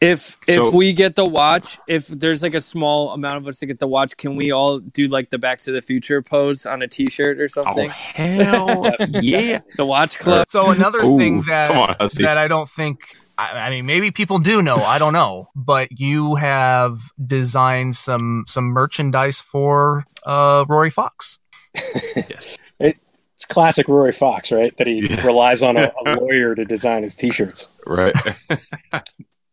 If 0.00 0.36
if 0.46 0.56
So- 0.62 0.76
we 0.76 0.92
get 0.92 1.16
the 1.16 1.24
watch, 1.24 1.78
if 1.88 2.06
there's 2.08 2.42
like 2.44 2.54
a 2.54 2.60
small 2.60 3.10
amount 3.12 3.36
of 3.38 3.48
us 3.48 3.58
to 3.60 3.66
get 3.66 3.78
the 3.80 3.88
watch, 3.88 4.16
can 4.18 4.36
we 4.36 4.52
all 4.52 4.78
do 4.78 5.08
like 5.08 5.30
the 5.30 5.38
Back 5.38 5.60
to 5.60 5.72
the 5.72 5.80
Future 5.80 6.20
pose 6.20 6.66
on 6.66 6.82
a 6.82 6.86
T-shirt 6.88 7.40
or 7.40 7.44
Oh 7.44 7.46
something? 7.48 7.88
hell 7.90 8.84
yeah! 9.22 9.60
The 9.76 9.86
Watch 9.86 10.18
Club. 10.18 10.40
Uh, 10.40 10.44
so 10.46 10.70
another 10.72 10.98
Ooh, 11.02 11.16
thing 11.16 11.40
that 11.48 11.70
on, 11.70 11.96
that 12.20 12.36
I 12.36 12.48
don't 12.48 12.68
think 12.68 13.06
I, 13.38 13.66
I 13.66 13.70
mean 13.70 13.84
maybe 13.86 14.10
people 14.10 14.38
do 14.38 14.62
know 14.62 14.76
I 14.76 14.98
don't 14.98 15.12
know 15.12 15.48
but 15.54 15.88
you 15.98 16.34
have 16.36 16.98
designed 17.26 17.96
some 17.96 18.44
some 18.46 18.64
merchandise 18.66 19.40
for 19.42 20.04
uh 20.26 20.64
Rory 20.68 20.90
Fox 20.90 21.38
yes. 21.74 22.56
It's 22.78 23.44
classic 23.46 23.88
Rory 23.88 24.12
Fox, 24.12 24.52
right? 24.52 24.74
That 24.76 24.86
he 24.86 25.08
Yeah. 25.08 25.26
relies 25.26 25.62
on 25.62 25.76
a, 25.76 25.92
a 26.06 26.14
lawyer 26.20 26.54
to 26.54 26.64
design 26.64 27.02
his 27.02 27.16
t 27.16 27.30
shirts. 27.30 27.68
Right. 27.86 28.14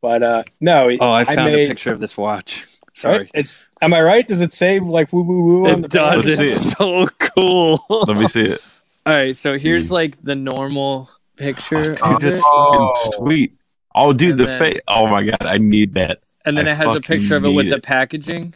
But 0.02 0.24
uh, 0.24 0.44
no, 0.60 0.90
Oh, 1.00 1.12
I 1.12 1.24
found 1.26 1.52
made- 1.52 1.66
a 1.66 1.68
picture 1.68 1.92
of 1.94 2.00
this 2.00 2.18
watch. 2.18 2.66
Sorry. 2.94 3.18
Right? 3.20 3.32
It's, 3.36 3.64
am 3.82 3.94
I 3.94 4.02
right? 4.02 4.28
Does 4.28 4.42
it 4.42 4.54
say 4.54 4.80
like 4.80 5.14
woo 5.14 5.22
woo 5.24 5.44
woo 5.44 5.68
on 5.70 5.82
the 5.82 5.86
It 5.86 5.92
does. 5.92 6.26
band? 6.26 6.38
Let's 6.38 6.40
It's 6.40 6.72
so 6.72 7.08
cool. 7.36 7.86
Let 8.08 8.18
me 8.18 8.28
see 8.28 8.46
it. 8.46 8.60
All 9.06 9.14
right, 9.14 9.36
so 9.36 9.58
here's 9.58 9.92
like 9.92 10.22
the 10.22 10.36
normal 10.36 11.10
picture 11.38 11.96
Oh, 12.04 12.14
of 12.16 12.20
dude, 12.20 12.34
that's 12.34 12.40
it, 12.40 12.44
fucking 12.44 12.44
Oh. 12.46 13.12
sweet. 13.18 13.54
Oh, 13.94 14.14
dude, 14.14 14.32
And 14.32 14.40
the 14.40 14.46
then- 14.46 14.60
face. 14.60 14.80
Oh 14.88 15.08
my 15.08 15.24
god, 15.24 15.42
I 15.46 15.58
need 15.58 15.94
that. 15.94 16.20
and 16.46 16.58
then 16.58 16.68
I 16.68 16.72
it 16.72 16.78
has 16.78 16.96
a 16.96 17.02
picture 17.02 17.36
of 17.36 17.46
it 17.46 17.50
with 17.50 17.66
need 17.66 17.72
the 17.74 17.78
it. 17.78 17.84
packaging. 17.84 18.54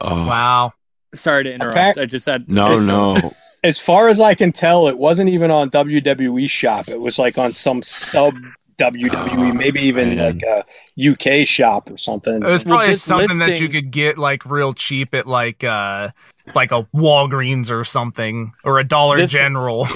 Oh 0.00 0.28
wow 0.28 0.72
Sorry 1.12 1.42
to 1.42 1.52
interrupt. 1.52 1.76
Appa- 1.76 2.02
I 2.02 2.06
just 2.06 2.24
had 2.26 2.48
no, 2.48 2.72
It's- 2.74 2.86
no. 2.86 3.16
As 3.64 3.80
far 3.80 4.08
as 4.08 4.20
I 4.20 4.34
can 4.34 4.52
tell, 4.52 4.86
it 4.86 4.96
wasn't 4.96 5.28
even 5.30 5.50
on 5.50 5.68
WWE 5.70 6.48
shop. 6.48 6.88
It 6.88 6.98
was 7.00 7.18
like 7.18 7.36
on 7.36 7.52
some 7.52 7.82
sub 7.82 8.32
WWE, 8.78 9.10
Oh, 9.12 9.52
maybe 9.52 9.80
even 9.82 10.14
man. 10.14 10.38
like 10.38 10.42
a 10.44 11.40
UK 11.42 11.46
shop 11.46 11.90
or 11.90 11.96
something. 11.98 12.36
It 12.42 12.46
was 12.46 12.62
probably 12.64 12.86
this 12.86 13.02
something 13.02 13.38
that 13.38 13.60
you 13.60 13.68
could 13.68 13.90
get 13.90 14.16
like 14.16 14.46
real 14.46 14.72
cheap 14.72 15.12
at 15.14 15.26
like 15.26 15.62
uh 15.64 16.10
like 16.54 16.70
a 16.72 16.84
Walgreens 16.94 17.70
or 17.72 17.82
something 17.84 18.52
or 18.64 18.78
a 18.78 18.84
Dollar 18.84 19.16
This- 19.16 19.32
General. 19.32 19.86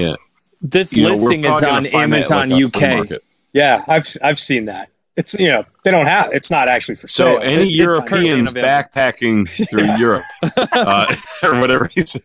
This 0.61 0.95
You 0.97 1.05
know, 1.05 1.09
listing 1.11 1.45
is 1.45 1.62
on 1.62 1.70
find 1.70 1.84
that 1.86 1.95
at, 1.95 2.01
Amazon 2.03 2.51
like, 2.51 2.64
a 2.64 2.68
flea 2.68 2.86
UK. 3.14 3.20
Market. 3.55 3.84
Yeah, 3.88 3.94
I've 3.94 4.07
I've 4.22 4.38
seen 4.38 4.66
that. 4.66 4.90
It's 5.16 5.34
you 5.34 5.46
know 5.48 5.64
they 5.84 5.90
don't 5.92 6.07
have 6.07 6.32
it's 6.32 6.50
not 6.50 6.66
actually 6.68 6.96
for 6.96 7.07
sale. 7.09 7.36
So 7.36 7.42
any 7.42 7.64
It- 7.64 7.70
Europeans 7.70 8.52
backpacking 8.52 9.48
through 9.70 9.96
Europe 9.96 10.24
uh, 10.72 11.14
or 11.44 11.61
whatever 11.61 11.86
he 11.94 12.00
says, 12.00 12.22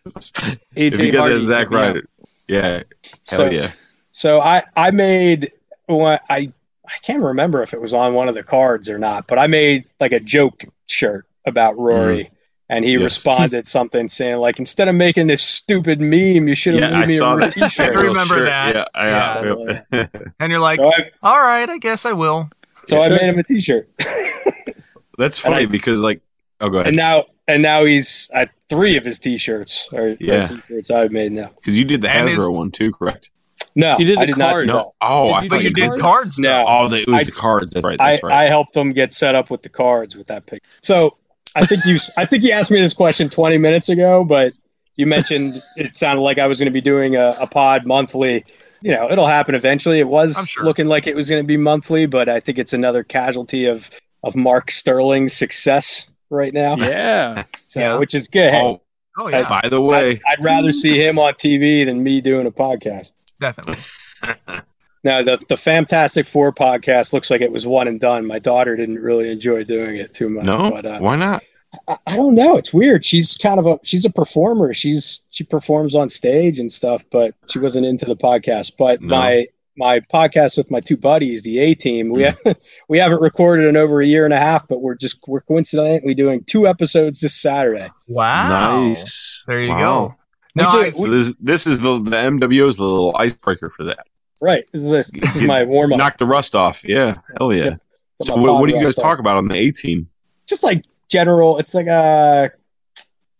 if 0.75 0.93
AJ 0.95 1.05
you 1.05 1.11
get 1.11 1.19
Hardy. 1.19 1.35
that 1.35 1.41
Zack 1.41 1.59
hit 1.59 1.71
me 1.71 1.77
up. 1.77 1.81
Ryder, 1.95 2.09
yeah, 2.47 2.69
hell 2.71 2.83
so, 3.23 3.49
yeah. 3.49 3.67
so 4.11 4.41
I 4.41 4.63
I 4.75 4.89
made 4.91 5.51
what 5.85 6.21
I 6.29 6.51
I 6.87 6.97
can't 7.03 7.21
remember 7.21 7.61
if 7.61 7.73
it 7.73 7.81
was 7.81 7.93
on 7.93 8.15
one 8.15 8.27
of 8.27 8.33
the 8.33 8.43
cards 8.43 8.89
or 8.89 8.97
not, 8.97 9.27
but 9.27 9.37
I 9.37 9.45
made 9.45 9.85
like 9.99 10.11
a 10.11 10.19
joke 10.19 10.63
shirt 10.87 11.27
about 11.45 11.77
Rory. 11.77 12.31
And 12.71 12.85
he 12.85 12.93
Yes. 12.93 13.03
responded 13.03 13.67
something 13.67 14.07
saying 14.09 14.37
like, 14.37 14.59
instead 14.59 14.87
of 14.87 14.93
making 14.95 15.25
this 15.27 15.41
stupid 15.41 15.99
meme, 15.99 16.47
you 16.47 16.53
should 16.55 16.75
have 16.75 16.91
Yeah, 16.91 16.97
I 16.97 16.99
made 17.01 17.09
me 17.09 17.15
saw 17.15 17.33
a 17.33 17.39
that. 17.39 17.51
t-shirt. 17.53 17.89
I 17.97 18.01
remember 18.01 18.35
Sure, 18.35 18.45
that. 18.45 18.75
Yeah, 18.75 18.85
I, 18.93 19.81
yeah. 19.91 20.05
And 20.39 20.51
you're 20.51 20.59
like, 20.61 20.77
so 20.79 20.91
I, 20.93 21.09
all 21.23 21.41
right, 21.41 21.67
I 21.67 21.77
guess 21.79 22.05
I 22.05 22.13
will. 22.13 22.47
so 22.87 22.97
I 22.97 23.09
made 23.09 23.21
him 23.21 23.39
a 23.39 23.43
t-shirt. 23.43 23.89
That's 25.17 25.39
funny 25.39 25.63
I- 25.63 25.65
because 25.65 25.99
like, 25.99 26.21
oh, 26.61 26.69
go 26.69 26.77
ahead. 26.77 26.87
and 26.89 26.97
now 26.97 27.25
and 27.47 27.63
now 27.63 27.83
he's 27.85 28.29
at 28.33 28.51
three 28.69 28.95
of 28.97 29.03
his 29.03 29.17
t-shirts 29.19 29.91
or 29.91 30.15
Yeah. 30.19 30.45
t-shirts 30.45 30.91
I've 30.91 31.11
made 31.11 31.31
now. 31.31 31.49
Because 31.55 31.77
you 31.79 31.85
did 31.85 32.01
the 32.01 32.09
And 32.09 32.29
Hasbro 32.29 32.49
his- 32.49 32.57
one 32.57 32.71
too, 32.71 32.91
correct? 32.93 33.31
No, 33.75 33.97
You 33.97 34.05
did 34.05 34.17
I 34.17 34.21
the 34.21 34.27
did 34.27 34.37
not 34.37 34.49
cards. 34.51 34.67
that. 34.67 34.73
No. 34.73 34.93
Oh, 35.01 35.25
Did 35.25 35.33
I 35.33 35.41
you 35.43 35.49
thought 35.49 35.55
you 35.63 35.67
you 35.69 35.73
did 35.73 35.87
cards? 35.89 36.01
cards 36.01 36.39
No. 36.39 36.49
though. 36.49 36.65
Oh, 36.67 36.87
the, 36.87 37.01
it 37.01 37.07
was 37.07 37.21
I- 37.21 37.23
the 37.25 37.31
cards. 37.31 37.71
That's 37.71 37.83
right. 37.83 37.99
I, 37.99 38.11
That's 38.11 38.23
right. 38.23 38.33
I 38.33 38.43
helped 38.45 38.75
him 38.77 38.93
get 38.93 39.13
set 39.13 39.35
up 39.35 39.49
with 39.49 39.61
the 39.63 39.69
cards 39.69 40.15
with 40.15 40.27
that 40.27 40.45
pic. 40.45 40.63
So 40.81 41.17
I 41.55 41.65
think 41.65 41.85
you 41.85 41.97
I 42.17 42.25
think 42.25 42.43
you 42.43 42.51
asked 42.51 42.71
me 42.71 42.79
this 42.79 42.93
question 42.93 43.29
20 43.29 43.57
minutes 43.57 43.89
ago, 43.89 44.23
but 44.23 44.53
you 44.95 45.05
mentioned 45.05 45.53
it 45.77 45.95
sounded 45.95 46.21
like 46.21 46.37
I 46.37 46.47
was 46.47 46.59
going 46.59 46.67
to 46.67 46.73
be 46.73 46.81
doing 46.81 47.15
a, 47.15 47.35
a 47.39 47.47
pod 47.47 47.85
monthly. 47.85 48.45
You 48.81 48.91
know, 48.91 49.11
it'll 49.11 49.27
happen 49.27 49.55
eventually. 49.55 49.99
It 49.99 50.07
was 50.07 50.47
sure. 50.49 50.63
looking 50.63 50.85
like 50.85 51.05
it 51.07 51.15
was 51.15 51.29
going 51.29 51.43
to 51.43 51.47
be 51.47 51.57
monthly, 51.57 52.05
but 52.05 52.29
I 52.29 52.39
think 52.39 52.57
it's 52.57 52.73
another 52.73 53.03
casualty 53.03 53.65
of 53.65 53.89
of 54.23 54.35
Mark 54.35 54.71
Sterling's 54.71 55.33
success 55.33 56.09
right 56.29 56.53
now. 56.53 56.75
Yeah. 56.75 57.43
So, 57.65 57.79
Yeah. 57.81 57.97
which 57.99 58.15
is 58.15 58.27
good. 58.27 58.51
Oh, 58.51 58.81
Oh 59.15 59.27
yeah, 59.27 59.47
by 59.47 59.67
the 59.69 59.79
way, 59.79 60.09
I'd, 60.11 60.19
I'd 60.27 60.43
rather 60.43 60.71
see 60.71 60.97
him 60.97 61.19
on 61.19 61.33
TV 61.33 61.85
than 61.85 62.01
me 62.01 62.19
doing 62.21 62.47
a 62.47 62.51
podcast. 62.51 63.11
definitely. 63.39 63.75
No, 65.03 65.23
the 65.23 65.41
the 65.47 65.57
Fantastic 65.57 66.25
Four 66.25 66.51
podcast 66.51 67.13
looks 67.13 67.31
like 67.31 67.41
it 67.41 67.51
was 67.51 67.65
one 67.65 67.87
and 67.87 67.99
done. 67.99 68.25
My 68.25 68.39
daughter 68.39 68.75
didn't 68.75 68.99
really 68.99 69.31
enjoy 69.31 69.63
doing 69.63 69.95
it 69.95 70.13
too 70.13 70.29
much. 70.29 70.43
no, 70.45 70.71
but 70.71 70.85
uh, 70.85 70.99
why 70.99 71.15
not? 71.15 71.43
I, 71.87 71.97
I 72.07 72.15
don't 72.15 72.35
know. 72.35 72.57
It's 72.57 72.73
weird. 72.73 73.05
She's 73.05 73.37
kind 73.37 73.59
of 73.59 73.67
a 73.67 73.79
she's 73.83 74.03
a 74.03 74.09
performer. 74.09 74.73
She's 74.73 75.25
she 75.31 75.43
performs 75.45 75.95
on 75.95 76.09
stage 76.09 76.59
and 76.59 76.71
stuff, 76.71 77.03
but 77.11 77.33
she 77.49 77.59
wasn't 77.59 77.85
into 77.85 78.05
the 78.05 78.17
podcast. 78.17 78.73
But 78.77 79.01
No. 79.01 79.15
my 79.15 79.47
my 79.77 80.01
podcast 80.01 80.57
with 80.57 80.69
my 80.69 80.81
two 80.81 80.97
buddies, 80.97 81.43
the 81.43 81.59
A 81.59 81.73
team, 81.75 82.09
we 82.09 82.23
have, 82.23 82.37
we 82.89 82.97
haven't 82.97 83.21
recorded 83.21 83.65
in 83.69 83.77
over 83.77 84.01
a 84.01 84.05
year 84.05 84.25
and 84.25 84.33
a 84.33 84.37
half, 84.39 84.67
but 84.67 84.81
we're 84.81 84.95
just 84.95 85.23
we're 85.27 85.39
coincidentally 85.39 86.13
doing 86.13 86.43
two 86.43 86.67
episodes 86.67 87.21
this 87.21 87.33
Saturday. 87.39 87.89
Wow. 88.07 88.81
Nice. 88.87 89.45
There 89.47 89.61
you 89.61 89.69
Wow. 89.69 90.07
go. 90.09 90.15
We 90.55 90.63
No, 90.63 90.71
do- 90.71 90.79
I- 90.79 90.89
So 90.91 91.09
this 91.09 91.33
this 91.39 91.67
is 91.67 91.79
the 91.79 91.99
the 91.99 92.17
MWO 92.17 92.67
is 92.67 92.75
the 92.75 92.83
little 92.83 93.15
icebreaker 93.15 93.69
for 93.69 93.85
that. 93.85 94.05
Right. 94.41 94.65
This 94.71 94.83
is 94.83 94.89
this, 94.91 95.11
this 95.11 95.35
is 95.35 95.41
my 95.43 95.63
warm 95.63 95.91
up. 95.93 95.99
Knock 95.99 96.17
the 96.17 96.25
rust 96.25 96.55
off. 96.55 96.87
Yeah, 96.87 97.15
hell 97.37 97.53
yeah. 97.53 97.63
Yeah. 97.65 97.75
So 98.21 98.35
what, 98.35 98.59
what 98.59 98.69
do 98.69 98.75
you 98.75 98.81
guys 98.83 98.95
talk 98.95 99.19
about 99.19 99.37
on 99.37 99.47
the 99.47 99.57
A 99.57 99.71
team? 99.71 100.07
just 100.47 100.63
like 100.63 100.83
general 101.09 101.59
it's 101.59 101.75
like 101.75 101.85
a 101.87 102.49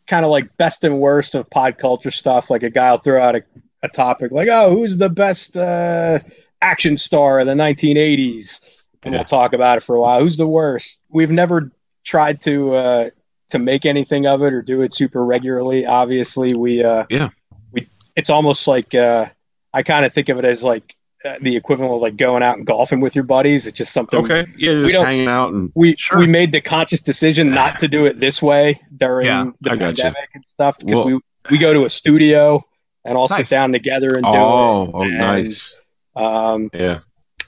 kind 0.08 0.24
of 0.24 0.30
like 0.32 0.56
best 0.58 0.84
and 0.84 1.00
worst 1.00 1.34
of 1.36 1.50
pod 1.50 1.78
culture 1.80 2.12
stuff 2.12 2.50
like 2.52 2.62
a 2.64 2.70
guy 2.70 2.92
will 2.92 2.98
throw 2.98 3.20
out 3.22 3.36
a, 3.36 3.44
a 3.82 3.90
topic 3.90 4.32
like 4.32 4.48
oh 4.52 4.70
who's 4.70 4.98
the 5.00 5.10
best 5.10 5.58
uh, 5.58 6.20
action 6.62 6.98
star 6.98 7.40
of 7.40 7.48
the 7.48 7.54
1980s 7.54 8.84
and 9.04 9.14
Yeah. 9.14 9.20
we'll 9.20 9.26
talk 9.26 9.54
about 9.54 9.78
it 9.78 9.82
for 9.82 9.96
a 9.96 10.02
while 10.02 10.20
who's 10.20 10.38
the 10.38 10.48
worst 10.48 11.04
we've 11.10 11.32
never 11.32 11.72
tried 12.04 12.42
to 12.44 12.76
uh, 12.76 13.10
to 13.50 13.58
make 13.60 13.86
anything 13.88 14.28
of 14.28 14.44
it 14.44 14.54
or 14.54 14.62
do 14.62 14.82
it 14.84 14.94
super 14.94 15.26
regularly 15.26 15.86
obviously 15.88 16.54
we 16.54 16.84
uh 16.84 17.06
Yeah. 17.10 17.30
we 17.72 17.88
it's 18.16 18.30
almost 18.30 18.68
like 18.68 18.94
uh 18.94 19.26
i 19.74 19.84
kind 19.84 20.06
of 20.06 20.14
think 20.14 20.30
of 20.30 20.38
it 20.38 20.46
as 20.46 20.64
like 20.64 20.96
uh, 21.26 21.36
the 21.42 21.56
equivalent 21.58 21.94
of 21.94 22.02
like 22.02 22.16
going 22.16 22.42
out 22.42 22.58
and 22.58 22.66
golfing 22.66 23.02
with 23.02 23.14
your 23.16 23.26
buddies 23.26 23.68
it's 23.68 23.78
just 23.78 23.92
something 23.92 24.20
Okay, 24.22 24.46
yeah, 24.58 24.74
just 24.84 24.98
hanging 24.98 25.28
out 25.28 25.52
and 25.54 25.70
we 25.76 25.96
Sure. 25.96 26.18
we 26.18 26.28
made 26.28 26.52
the 26.54 26.62
conscious 26.62 27.02
decision 27.02 27.50
not 27.52 27.78
to 27.80 27.88
do 27.90 28.06
it 28.06 28.20
this 28.22 28.42
way 28.42 28.80
during 28.96 29.26
Yeah, 29.28 29.52
the 29.62 29.72
I 29.72 29.78
pandemic 29.78 30.30
and 30.34 30.46
stuff 30.46 30.80
because 30.80 30.96
Well- 30.96 31.06
we 31.06 31.20
we 31.52 31.58
go 31.58 31.74
to 31.74 31.86
a 31.86 31.90
studio 31.90 32.64
and 33.06 33.18
all 33.18 33.28
Nice. 33.30 33.50
sit 33.50 33.50
down 33.56 33.72
together 33.72 34.16
and 34.16 34.24
do 34.24 34.30
oh, 34.30 34.84
it. 34.84 34.92
oh, 34.94 35.02
And, 35.02 35.18
nice. 35.18 35.80
Um, 36.16 36.70
Yeah, 36.74 37.00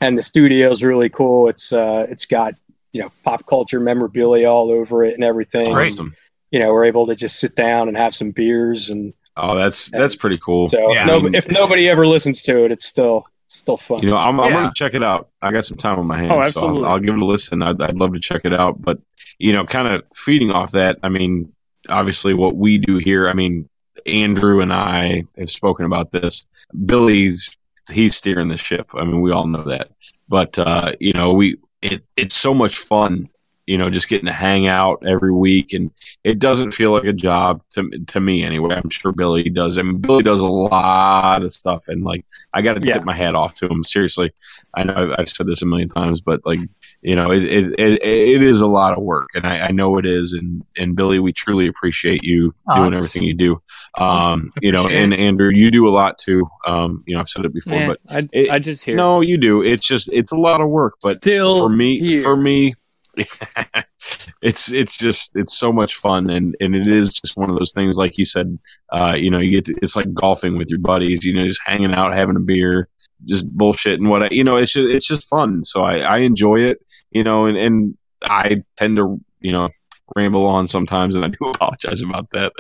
and 0.02 0.18
the 0.18 0.22
studio's 0.22 0.84
really 0.84 1.10
cool. 1.10 1.48
It's 1.50 1.72
uh, 1.74 2.08
it's 2.10 2.26
got 2.26 2.54
you 2.94 3.02
know 3.02 3.10
pop 3.24 3.46
culture 3.48 3.80
memorabilia 3.80 4.50
all 4.50 4.70
over 4.72 5.04
it 5.04 5.14
and 5.14 5.24
everything. 5.24 5.68
Awesome. 5.76 6.14
You 6.52 6.60
know, 6.60 6.74
we're 6.74 6.86
able 6.86 7.06
to 7.08 7.16
just 7.16 7.40
sit 7.40 7.56
down 7.56 7.88
and 7.88 7.96
have 7.98 8.14
some 8.16 8.32
beers 8.32 8.90
and 8.90 9.14
Oh, 9.38 9.56
that's 9.56 9.90
that's 9.92 10.16
pretty 10.16 10.38
cool. 10.40 10.70
so 10.70 10.92
Yeah. 10.94 11.02
if, 11.04 11.24
no, 11.24 11.30
if 11.38 11.52
nobody 11.52 11.90
ever 11.90 12.06
listens 12.06 12.44
to 12.44 12.64
it, 12.64 12.72
it's 12.72 12.86
still 12.86 13.26
it's 13.46 13.58
still 13.58 13.78
fun. 13.78 14.00
You 14.02 14.10
know, 14.10 14.18
I'm, 14.18 14.40
I'm 14.40 14.52
gonna 14.52 14.72
check 14.76 14.94
it 14.94 15.04
out. 15.04 15.30
I 15.42 15.52
got 15.52 15.66
some 15.66 15.78
time 15.78 16.00
on 16.00 16.08
my 16.08 16.18
hands, 16.18 16.32
Oh, 16.58 16.62
so 16.62 16.68
I'll. 16.68 16.86
I'll 16.86 17.00
give 17.00 17.16
it 17.16 17.22
a 17.22 17.26
listen. 17.26 17.62
I'd, 17.62 17.82
I'd 17.82 17.98
love 17.98 18.14
to 18.14 18.20
check 18.20 18.42
it 18.46 18.54
out. 18.54 18.82
But 18.82 19.00
you 19.40 19.54
know, 19.54 19.66
kind 19.66 19.88
of 19.88 20.04
feeding 20.14 20.52
off 20.52 20.72
that. 20.72 21.00
I 21.04 21.10
mean, 21.10 21.54
obviously, 21.90 22.34
what 22.34 22.56
we 22.56 22.78
do 22.78 22.98
here. 22.98 23.28
I 23.28 23.34
mean, 23.34 23.70
Andrew 24.06 24.62
and 24.62 24.74
I 24.74 25.24
have 25.38 25.50
spoken 25.50 25.86
about 25.86 26.12
this. 26.12 26.48
Billy's 26.86 27.56
he's 27.92 28.16
steering 28.16 28.48
the 28.50 28.58
ship. 28.58 28.92
I 28.94 29.04
mean, 29.06 29.22
we 29.22 29.32
all 29.32 29.48
know 29.48 29.64
that. 29.64 29.90
But 30.30 30.58
uh, 30.60 30.94
you 31.00 31.14
know, 31.14 31.34
we 31.34 31.58
it 31.82 32.04
it's 32.16 32.36
so 32.36 32.54
much 32.54 32.78
fun. 32.78 33.30
You 33.72 33.78
know, 33.78 33.90
just 33.90 34.10
getting 34.10 34.26
to 34.26 34.34
hang 34.34 34.68
out 34.68 35.02
every 35.08 35.32
week, 35.32 35.72
and 35.72 35.92
it 36.26 36.40
doesn't 36.40 36.72
feel 36.74 36.92
like 36.92 37.06
a 37.06 37.14
job 37.14 37.62
to 37.72 37.90
to 38.08 38.20
me 38.20 38.44
anyway. 38.44 38.76
I'm 38.76 38.90
sure 38.90 39.14
Billy 39.14 39.44
does. 39.50 39.78
I 39.78 39.84
mean, 39.84 40.00
Billy 40.00 40.24
does 40.24 40.42
a 40.42 40.48
lot 40.48 41.42
of 41.42 41.52
stuff, 41.54 41.86
and 41.88 42.04
like 42.04 42.26
I 42.54 42.62
got 42.62 42.74
to 42.74 42.82
Yeah. 42.86 42.96
tip 42.96 43.06
my 43.06 43.14
hat 43.14 43.34
off 43.34 43.54
to 43.56 43.68
him. 43.68 43.84
Seriously, 43.84 44.34
I 44.76 44.84
know 44.84 44.94
I've, 44.96 45.20
I've 45.20 45.30
said 45.30 45.48
this 45.48 45.62
a 45.62 45.66
million 45.66 45.88
times, 45.88 46.20
but 46.20 46.42
like 46.46 46.60
you 47.02 47.16
know, 47.16 47.32
it, 47.32 47.44
it, 47.46 47.80
it, 47.80 48.04
it 48.04 48.44
is 48.44 48.60
a 48.62 48.68
lot 48.68 48.96
of 48.98 49.04
work, 49.04 49.30
and 49.36 49.48
I, 49.48 49.68
I 49.68 49.72
know 49.72 49.98
it 49.98 50.06
is. 50.06 50.34
And 50.34 50.64
and 50.78 50.96
Billy, 50.96 51.20
we 51.20 51.32
truly 51.32 51.68
appreciate 51.68 52.24
you 52.24 52.54
Oh, 52.68 52.76
doing 52.76 52.94
everything 52.94 53.24
you 53.24 53.34
do. 53.34 53.62
Um, 54.00 54.52
you 54.62 54.72
know, 54.72 54.88
and 54.88 55.14
Andrew, 55.14 55.50
you 55.52 55.72
do 55.72 55.88
a 55.88 55.96
lot 56.02 56.18
too. 56.20 56.46
Um, 56.68 57.04
you 57.08 57.16
know, 57.16 57.22
I've 57.22 57.30
said 57.30 57.46
it 57.46 57.54
before, 57.54 57.78
Eh, 57.78 57.88
but 57.88 58.28
I, 58.36 58.48
I 58.56 58.60
just 58.60 58.86
hear 58.86 58.96
no, 58.98 59.22
you 59.22 59.38
do. 59.38 59.62
It's 59.64 59.88
just 59.88 60.12
it's 60.14 60.32
a 60.34 60.38
lot 60.40 60.62
of 60.62 60.70
work, 60.70 60.96
but 61.02 61.16
still 61.16 61.60
for 61.60 61.70
me 61.70 61.98
here. 62.00 62.22
for 62.24 62.36
me 62.38 62.74
it's 64.42 64.72
it's 64.72 64.98
just 64.98 65.36
it's 65.36 65.58
so 65.58 65.72
much 65.72 65.96
fun 65.96 66.30
and 66.30 66.56
and 66.60 66.76
it 66.76 66.88
is 66.88 67.14
just 67.14 67.38
one 67.38 67.50
of 67.50 67.56
those 67.58 67.72
things 67.74 67.98
like 67.98 68.18
you 68.18 68.26
said 68.26 68.58
uh 68.92 69.16
you 69.18 69.30
know 69.30 69.40
you 69.40 69.52
get 69.52 69.66
to, 69.66 69.76
it's 69.82 69.96
like 69.96 70.12
golfing 70.14 70.58
with 70.58 70.70
your 70.70 70.80
buddies 70.80 71.26
you 71.26 71.34
know 71.34 71.46
just 71.46 71.62
hanging 71.66 71.94
out 71.94 72.14
having 72.14 72.36
a 72.36 72.40
beer 72.40 72.88
just 73.26 73.50
bullshit 73.52 74.00
and 74.00 74.10
what 74.10 74.24
I, 74.24 74.30
you 74.32 74.44
know 74.44 74.56
it's 74.58 74.74
just 74.74 74.90
it's 74.90 75.08
just 75.08 75.30
fun. 75.30 75.64
So 75.64 75.84
i 75.84 76.00
i 76.00 76.18
enjoy 76.20 76.62
it 76.62 76.80
you 77.12 77.24
know 77.24 77.46
and 77.46 77.58
and 77.58 77.98
i 78.24 78.64
tend 78.78 78.98
to 78.98 79.20
you 79.40 79.52
know 79.52 79.70
ramble 80.16 80.46
on 80.46 80.68
sometimes 80.68 81.16
and 81.16 81.26
i 81.26 81.28
do 81.28 81.38
apologize 81.50 82.02
about 82.02 82.30
that 82.32 82.54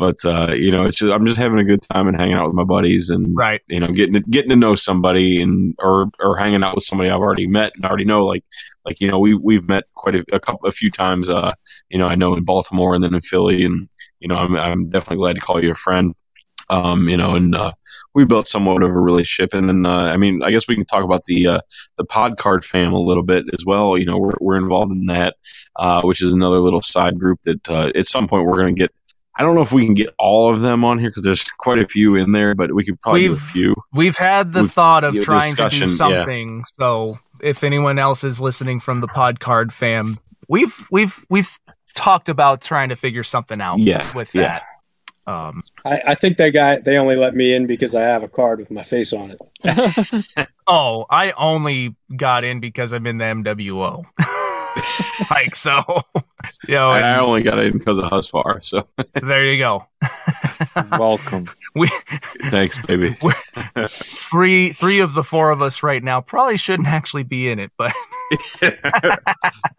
but 0.00 0.24
uh 0.24 0.50
you 0.54 0.72
know 0.72 0.84
it's 0.84 0.96
just 0.96 1.12
i'm 1.12 1.26
just 1.26 1.36
having 1.36 1.58
a 1.58 1.64
good 1.64 1.82
time 1.82 2.08
and 2.08 2.18
hanging 2.18 2.34
out 2.34 2.46
with 2.46 2.54
my 2.54 2.64
buddies 2.64 3.10
and 3.10 3.36
right. 3.36 3.60
you 3.68 3.78
know 3.78 3.88
getting 3.88 4.14
to, 4.14 4.20
getting 4.20 4.48
to 4.48 4.56
know 4.56 4.74
somebody 4.74 5.42
and 5.42 5.74
or 5.78 6.10
or 6.20 6.38
hanging 6.38 6.62
out 6.62 6.74
with 6.74 6.84
somebody 6.84 7.10
I've 7.10 7.20
already 7.20 7.46
met 7.46 7.72
and 7.76 7.84
already 7.84 8.06
know 8.06 8.24
like 8.24 8.42
like 8.86 8.98
you 8.98 9.10
know 9.10 9.20
we 9.20 9.34
we've 9.34 9.68
met 9.68 9.84
quite 9.94 10.14
a, 10.14 10.24
a 10.32 10.40
couple 10.40 10.66
a 10.66 10.72
few 10.72 10.90
times 10.90 11.28
uh 11.28 11.52
you 11.90 11.98
know 11.98 12.06
I 12.06 12.14
know 12.14 12.34
in 12.34 12.44
Baltimore 12.44 12.94
and 12.94 13.04
then 13.04 13.14
in 13.14 13.20
Philly 13.20 13.62
and 13.64 13.88
you 14.20 14.28
know 14.28 14.36
I'm 14.36 14.56
I'm 14.56 14.88
definitely 14.88 15.18
glad 15.18 15.36
to 15.36 15.42
call 15.42 15.62
you 15.62 15.70
a 15.70 15.74
friend 15.74 16.14
um 16.70 17.06
you 17.06 17.18
know 17.18 17.34
and 17.34 17.54
uh 17.54 17.72
we 18.14 18.24
built 18.24 18.48
somewhat 18.48 18.82
of 18.82 18.90
a 18.90 18.98
relationship 18.98 19.52
and 19.52 19.68
then 19.68 19.84
uh, 19.84 20.10
I 20.14 20.16
mean 20.16 20.42
I 20.42 20.50
guess 20.50 20.66
we 20.66 20.76
can 20.76 20.86
talk 20.86 21.04
about 21.04 21.24
the 21.24 21.46
uh 21.46 21.60
the 21.98 22.06
pod 22.06 22.38
card 22.38 22.64
fam 22.64 22.94
a 22.94 22.98
little 22.98 23.22
bit 23.22 23.44
as 23.52 23.66
well 23.66 23.98
you 23.98 24.06
know 24.06 24.16
we're 24.16 24.38
we're 24.40 24.56
involved 24.56 24.92
in 24.92 25.06
that 25.06 25.36
uh 25.76 26.00
which 26.02 26.22
is 26.22 26.32
another 26.32 26.58
little 26.58 26.82
side 26.82 27.18
group 27.18 27.42
that 27.42 27.68
uh, 27.68 27.90
at 27.94 28.06
some 28.06 28.26
point 28.26 28.46
we're 28.46 28.56
going 28.56 28.74
to 28.74 28.80
get 28.80 28.92
I 29.38 29.42
don't 29.42 29.54
know 29.54 29.62
if 29.62 29.72
we 29.72 29.84
can 29.86 29.94
get 29.94 30.12
all 30.18 30.52
of 30.52 30.60
them 30.60 30.84
on 30.84 30.98
here 30.98 31.08
because 31.08 31.22
there's 31.22 31.44
quite 31.44 31.78
a 31.78 31.86
few 31.88 32.16
in 32.16 32.32
there, 32.32 32.54
but 32.54 32.72
we 32.74 32.84
could 32.84 33.00
probably 33.00 33.22
do 33.22 33.26
a 33.26 33.30
We've- 33.30 33.40
few. 33.40 33.74
We've 33.92 34.16
had 34.18 34.52
the 34.52 34.60
We've- 34.62 34.70
thought 34.72 35.04
of 35.04 35.18
trying 35.20 35.54
to 35.54 35.56
do 35.56 35.68
discussion, 35.68 35.88
yeah. 35.88 35.94
something. 36.24 36.64
So 36.74 37.14
if 37.42 37.64
anyone 37.64 37.98
else 37.98 38.24
is 38.24 38.40
listening 38.40 38.80
from 38.80 39.00
the 39.00 39.08
Pod 39.08 39.40
Card 39.40 39.72
fam, 39.72 40.18
we've 40.48 40.74
we've 40.90 41.24
we've 41.30 41.48
talked 41.94 42.28
about 42.28 42.60
trying 42.60 42.88
to 42.90 42.96
figure 42.96 43.22
something 43.22 43.60
out 43.60 43.78
Yeah, 43.78 44.06
with 44.14 44.34
yeah. 44.34 44.42
that. 44.58 44.62
Um, 45.26 45.60
I, 45.84 46.02
I 46.08 46.14
think 46.16 46.38
they 46.38 46.50
got 46.50 46.84
they 46.84 46.96
only 46.96 47.14
let 47.14 47.34
me 47.36 47.54
in 47.54 47.66
because 47.66 47.94
I 47.94 48.00
have 48.02 48.22
a 48.24 48.28
card 48.28 48.58
with 48.58 48.70
my 48.70 48.82
face 48.82 49.12
on 49.12 49.30
it. 49.30 50.48
oh, 50.66 51.06
I 51.08 51.30
only 51.32 51.94
got 52.16 52.42
in 52.42 52.58
because 52.58 52.92
I'm 52.92 53.06
in 53.06 53.18
the 53.18 53.24
MWO. 53.26 54.04
like 55.30 55.54
so, 55.54 55.82
you 56.68 56.74
know, 56.74 56.92
And 56.92 57.04
I 57.04 57.18
only 57.20 57.42
got 57.42 57.58
it 57.58 57.72
because 57.72 57.98
of 57.98 58.06
Husfar, 58.06 58.62
so 58.62 58.84
so 59.18 59.26
there 59.26 59.44
you 59.52 59.58
go. 59.58 59.86
Welcome. 60.98 61.46
We 61.74 61.86
thanks, 62.50 62.84
baby. 62.86 63.14
three 63.86 64.70
three 64.72 65.00
of 65.00 65.14
the 65.14 65.22
four 65.22 65.50
of 65.50 65.62
us 65.62 65.82
right 65.82 66.02
now 66.02 66.20
probably 66.20 66.56
shouldn't 66.56 66.88
actually 66.88 67.22
be 67.24 67.48
in 67.48 67.58
it, 67.58 67.70
but 67.76 67.92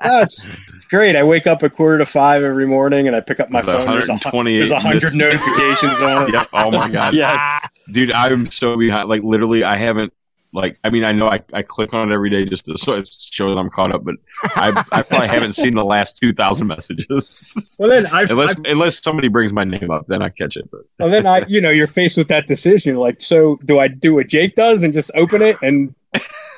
That's 0.01 0.49
great. 0.89 1.15
I 1.15 1.23
wake 1.23 1.47
up 1.47 1.63
at 1.63 1.73
quarter 1.73 1.97
to 1.99 2.05
five 2.05 2.43
every 2.43 2.65
morning 2.67 3.07
and 3.07 3.15
I 3.15 3.21
pick 3.21 3.39
up 3.39 3.49
my 3.49 3.61
The 3.61 3.73
phone. 3.73 3.87
There's 3.87 4.09
a, 4.09 4.13
128 4.13 4.57
there's 4.57 4.71
a 4.71 4.79
hundred 4.79 5.03
missed- 5.03 5.15
notifications 5.15 6.01
on 6.01 6.27
it. 6.29 6.33
Yep. 6.33 6.47
Oh 6.53 6.71
my 6.71 6.89
god. 6.89 7.13
yes. 7.13 7.67
dude 7.91 8.11
i'm 8.11 8.45
so 8.49 8.77
behind 8.77 9.09
like 9.09 9.21
literally 9.23 9.63
i 9.63 9.75
haven't 9.75 10.13
like 10.53 10.77
i 10.83 10.89
mean 10.89 11.03
i 11.03 11.11
know 11.11 11.27
i, 11.27 11.41
I 11.53 11.61
click 11.61 11.93
on 11.93 12.11
it 12.11 12.13
every 12.13 12.29
day 12.29 12.45
just 12.45 12.65
to 12.65 12.77
so 12.77 12.93
it 12.93 13.07
shows 13.07 13.57
i'm 13.57 13.69
caught 13.69 13.93
up 13.93 14.03
but 14.03 14.15
i, 14.55 14.69
I 14.91 15.01
probably 15.01 15.27
haven't 15.29 15.53
seen 15.53 15.75
the 15.75 15.85
last 15.85 16.17
2000 16.17 16.67
messages 16.67 17.77
Well, 17.79 17.89
then 17.89 18.07
I've, 18.07 18.31
unless 18.31 18.57
I've 18.57 18.65
unless 18.65 19.01
somebody 19.01 19.27
brings 19.27 19.53
my 19.53 19.63
name 19.63 19.91
up 19.91 20.07
then 20.07 20.21
i 20.21 20.29
catch 20.29 20.57
it 20.57 20.69
but 20.71 20.81
well, 20.99 21.09
then 21.09 21.25
I, 21.25 21.45
you 21.47 21.61
know, 21.61 21.69
you're 21.69 21.87
faced 21.87 22.17
with 22.17 22.27
that 22.27 22.47
decision. 22.47 22.95
Like, 22.95 23.21
so 23.21 23.57
do 23.65 23.79
I 23.79 23.87
do 23.87 24.15
what 24.15 24.27
Jake 24.27 24.55
does 24.55 24.83
and 24.83 24.93
just 24.93 25.11
open 25.15 25.41
it 25.41 25.55
and 25.61 25.93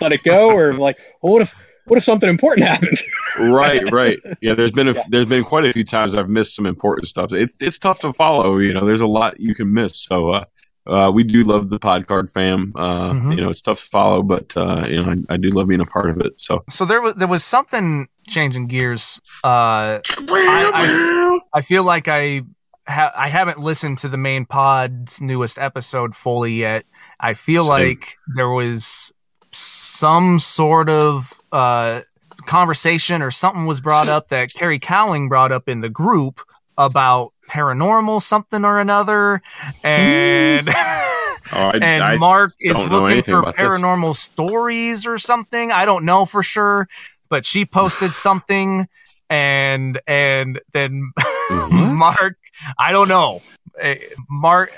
let 0.02 0.12
it 0.12 0.24
go, 0.24 0.52
or 0.52 0.74
like, 0.74 1.00
well, 1.22 1.34
what 1.34 1.42
if, 1.42 1.56
what 1.86 1.98
if 1.98 2.04
something 2.04 2.30
important 2.30 2.68
happened? 2.68 2.98
right 3.50 3.92
right 3.92 4.18
yeah 4.42 4.54
there's 4.54 4.72
been 4.72 4.88
a 4.88 4.94
there's 5.10 5.26
been 5.26 5.44
quite 5.44 5.66
a 5.66 5.74
few 5.74 5.84
times 5.84 6.14
i've 6.14 6.30
missed 6.30 6.56
some 6.56 6.68
important 6.68 7.08
stuff 7.08 7.34
it's 7.34 7.60
it's 7.62 7.80
tough 7.80 8.00
to 8.00 8.14
follow 8.14 8.60
you 8.60 8.74
know 8.74 8.86
there's 8.86 9.02
a 9.02 9.08
lot 9.08 9.40
you 9.40 9.56
can 9.56 9.74
miss 9.74 10.04
so 10.04 10.30
uh 10.30 10.46
uh, 10.88 11.12
we 11.14 11.24
do 11.24 11.44
love 11.44 11.70
the 11.70 11.80
Podcard 11.80 12.32
fam. 12.32 12.74
Uh, 12.76 13.12
Mhm. 13.14 13.36
You 13.36 13.42
know, 13.44 13.50
it's 13.50 13.62
tough 13.62 13.80
to 13.84 13.90
follow, 13.90 14.24
but 14.24 14.56
uh, 14.58 14.84
you 14.90 15.02
know, 15.04 15.12
I, 15.30 15.34
I 15.34 15.38
do 15.38 15.50
love 15.50 15.68
being 15.68 15.82
a 15.82 15.86
part 15.86 16.10
of 16.10 16.20
it. 16.22 16.40
So, 16.40 16.64
so 16.70 16.86
there 16.86 17.02
was 17.02 17.14
there 17.16 17.28
was 17.28 17.44
something 17.44 18.08
changing 18.28 18.68
gears. 18.68 19.20
Uh, 19.44 20.00
I- 20.30 21.40
I 21.54 21.62
feel 21.62 21.84
like 21.84 22.08
I 22.08 22.42
ha- 22.88 23.14
I 23.16 23.28
haven't 23.28 23.60
listened 23.60 24.00
to 24.00 24.10
the 24.10 24.18
main 24.18 24.46
pod's 24.46 25.22
newest 25.22 25.60
episode 25.60 26.16
fully 26.16 26.54
yet. 26.56 26.84
I 27.20 27.34
feel 27.34 27.64
Same. 27.66 27.72
like 27.72 28.16
there 28.36 28.50
was 28.50 29.14
some 29.52 30.40
sort 30.40 30.90
of 30.90 31.32
uh, 31.52 32.02
conversation 32.48 33.22
or 33.22 33.30
something 33.32 33.66
was 33.66 33.82
brought 33.82 34.08
up 34.10 34.30
that 34.30 34.54
Carrie 34.54 34.80
Cowling 34.80 35.30
brought 35.30 35.52
up 35.52 35.70
in 35.70 35.82
the 35.82 35.90
group 35.90 36.40
about 36.78 37.33
paranormal 37.50 38.22
something 38.22 38.66
or 38.66 38.80
another, 38.80 39.42
and. 39.84 40.68
Oh, 41.52 41.68
I, 41.68 41.72
and 41.74 42.04
I, 42.04 42.16
Mark 42.18 42.54
is 42.60 42.88
looking 42.88 43.22
for 43.22 43.40
about 43.40 43.58
this. 43.58 43.68
paranormal 43.68 44.16
stories 44.16 45.06
or 45.06 45.18
something. 45.18 45.72
I 45.72 45.86
don't 45.86 46.06
know 46.06 46.26
for 46.26 46.42
sure, 46.42 46.88
but 47.30 47.46
she 47.46 47.66
posted 47.66 48.12
something, 48.12 48.88
and 49.30 50.00
and 50.08 50.60
then 50.72 51.12
Mark, 51.52 52.38
I 52.80 52.92
don't 52.92 53.10
know. 53.10 53.40
Eh, 53.80 53.96
Mark, 54.30 54.72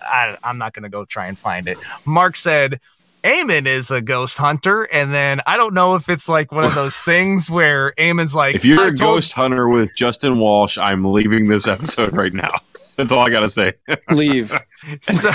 I, 0.00 0.36
I'm 0.42 0.58
not 0.58 0.72
gonna 0.72 0.88
go 0.88 1.04
try 1.04 1.26
and 1.26 1.38
find 1.38 1.68
it. 1.68 1.78
Mark 2.06 2.34
said. 2.36 2.80
Eamon 3.26 3.66
is 3.66 3.90
a 3.90 4.00
ghost 4.00 4.38
hunter, 4.38 4.84
and 4.84 5.12
then 5.12 5.40
I 5.48 5.56
don't 5.56 5.74
know 5.74 5.96
if 5.96 6.08
it's 6.08 6.28
like 6.28 6.52
one 6.52 6.62
of 6.62 6.76
those 6.76 7.00
things 7.00 7.50
where 7.50 7.92
Eamon's 7.98 8.36
like, 8.36 8.54
if 8.54 8.64
you're 8.64 8.80
"I 8.80 8.86
a 8.86 8.92
told 8.92 9.16
ghost 9.16 9.32
hunter 9.32 9.68
with 9.68 9.90
Justin 9.96 10.38
Walsh, 10.38 10.78
I'm 10.78 11.04
leaving 11.04 11.48
this 11.48 11.66
episode 11.66 12.12
right 12.12 12.32
now. 12.32 12.46
That's 12.96 13.10
all 13.10 13.18
I 13.18 13.30
gotta 13.30 13.48
say. 13.48 13.72
Leave. 14.10 14.46
so, 15.00 15.30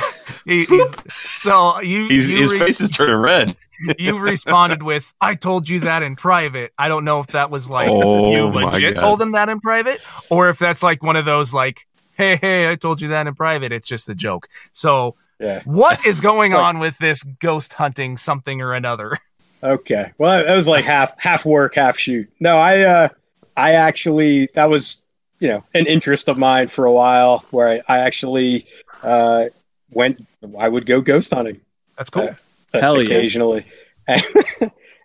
he, 0.46 0.64
he's, 0.64 1.14
so 1.14 1.82
you, 1.82 2.08
He's, 2.08 2.32
you 2.32 2.38
his 2.38 2.54
re- 2.54 2.60
face 2.60 2.80
is 2.80 2.92
turning 2.92 3.18
red. 3.18 3.58
you 4.00 4.18
responded 4.18 4.84
with, 4.84 5.14
"I 5.20 5.36
told 5.36 5.68
you 5.68 5.82
that 5.82 6.02
in 6.02 6.16
private." 6.16 6.72
I 6.78 6.88
don't 6.88 7.04
know 7.04 7.20
if 7.20 7.28
that 7.28 7.52
was 7.52 7.70
like 7.70 7.90
Oh 7.90 8.32
you 8.32 8.46
legit 8.48 9.00
told 9.00 9.22
him 9.22 9.34
that 9.34 9.50
in 9.50 9.60
private, 9.60 10.00
or 10.30 10.48
if 10.48 10.58
that's 10.60 10.82
like 10.82 11.04
one 11.04 11.18
of 11.18 11.26
those 11.26 11.54
like, 11.54 11.86
"Hey, 12.16 12.38
hey, 12.38 12.72
I 12.72 12.76
told 12.76 13.02
you 13.02 13.10
that 13.10 13.28
in 13.28 13.36
private." 13.36 13.74
It's 13.74 13.88
just 13.90 14.08
a 14.08 14.16
joke. 14.16 14.48
So, 14.72 15.16
Yeah. 15.42 15.62
what 15.66 16.06
is 16.06 16.22
going 16.22 16.52
like- 16.52 16.62
on 16.62 16.80
with 16.80 16.98
this 17.00 17.24
ghost 17.24 17.74
hunting 17.74 18.16
something 18.18 18.62
or 18.62 18.74
another? 18.74 19.18
Okay. 19.64 20.12
Well, 20.18 20.44
it 20.46 20.54
was 20.56 20.68
like 20.68 20.86
half 20.86 21.22
half 21.22 21.46
work, 21.46 21.76
half 21.76 21.98
shoot. 21.98 22.30
No, 22.40 22.58
I 22.58 22.82
uh 22.82 23.10
I 23.58 23.74
actually 23.74 24.48
that 24.56 24.70
was 24.70 25.04
you 25.40 25.48
know 25.50 25.64
an 25.74 25.86
interest 25.88 26.30
of 26.30 26.38
mine 26.38 26.68
for 26.68 26.86
a 26.86 26.92
while 26.92 27.44
where 27.52 27.68
I, 27.68 27.82
I 27.88 28.00
actually 28.00 28.66
uh 29.04 29.46
went 29.92 30.20
I 30.60 30.68
would 30.70 30.86
go 30.86 31.02
ghost 31.02 31.34
hunting 31.34 31.60
That's 31.98 32.10
cool. 32.10 32.30
uh, 32.74 32.80
Hell 32.80 32.98
yeah. 33.02 33.04
occasionally. 33.06 33.66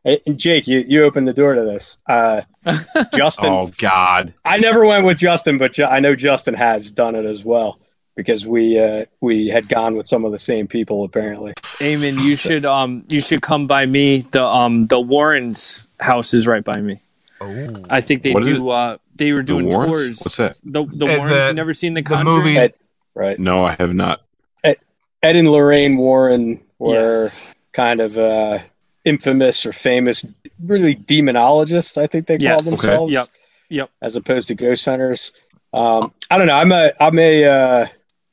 and 0.04 0.38
Jake, 0.38 0.66
you, 0.68 0.84
you 0.86 1.02
opened 1.04 1.26
the 1.26 1.32
door 1.32 1.54
to 1.54 1.62
this. 1.62 2.02
Uh, 2.08 2.42
Justin, 3.14 3.50
Oh 3.52 3.70
God. 3.78 4.32
I 4.44 4.58
never 4.58 4.86
went 4.86 5.04
with 5.04 5.18
Justin, 5.18 5.58
but 5.58 5.72
Ju- 5.72 5.84
I 5.84 6.00
know 6.00 6.14
Justin 6.14 6.54
has 6.54 6.90
done 6.90 7.14
it 7.14 7.24
as 7.24 7.44
well 7.44 7.78
because 8.16 8.46
we 8.46 8.78
uh, 8.78 9.04
we 9.20 9.48
had 9.48 9.68
gone 9.68 9.96
with 9.96 10.08
some 10.08 10.24
of 10.24 10.32
the 10.32 10.38
same 10.38 10.66
people 10.66 11.04
apparently. 11.04 11.52
Eamon, 11.78 12.22
you 12.24 12.34
should 12.34 12.64
um 12.64 13.02
you 13.08 13.20
should 13.20 13.42
come 13.42 13.66
by 13.66 13.86
me. 13.86 14.20
The 14.32 14.44
um 14.44 14.86
the 14.86 15.00
Warrens 15.00 15.86
house 16.00 16.34
is 16.34 16.46
right 16.46 16.64
by 16.64 16.80
me. 16.80 16.98
Oh, 17.40 17.66
I 17.90 18.00
think 18.00 18.22
they 18.22 18.32
What 18.32 18.46
is 18.46 18.56
do 18.56 18.70
uh 18.70 18.96
they 19.14 19.32
were 19.32 19.42
doing 19.42 19.66
Warrens? 19.68 19.92
tours. 19.92 20.20
What's 20.24 20.36
that? 20.38 20.60
The 20.64 20.84
the 20.86 21.06
Warrens, 21.06 21.28
the- 21.28 21.46
you 21.48 21.54
never 21.54 21.72
seen 21.74 21.94
the 21.94 22.02
the 22.02 22.08
Conjuring? 22.08 22.36
movie. 22.38 22.58
Ed- 22.58 22.74
Right. 23.14 23.38
No, 23.38 23.64
I 23.64 23.74
have 23.78 23.94
not. 23.94 24.20
Ed 24.62 24.76
and 25.36 25.50
Lorraine 25.50 25.96
Warren 25.96 26.60
were 26.78 26.92
Yes. 26.92 27.54
kind 27.72 28.00
of 28.02 28.18
uh, 28.18 28.58
infamous 29.06 29.64
or 29.64 29.72
famous, 29.72 30.26
really 30.62 30.94
demonologists. 30.94 31.96
I 31.96 32.06
think 32.06 32.26
they 32.26 32.36
call 32.36 32.44
Yes. 32.44 32.66
Okay. 32.68 32.88
themselves. 32.88 33.14
Yep. 33.14 33.26
Yep. 33.70 33.90
As 34.02 34.16
opposed 34.16 34.48
to 34.48 34.54
ghost 34.54 34.84
hunters. 34.84 35.32
Um, 35.72 36.12
I 36.30 36.36
don't 36.36 36.46
know. 36.46 36.54
I'm 36.56 36.70
a 36.72 36.92
I'm 37.00 37.18
a 37.18 37.44
uh, 37.46 37.86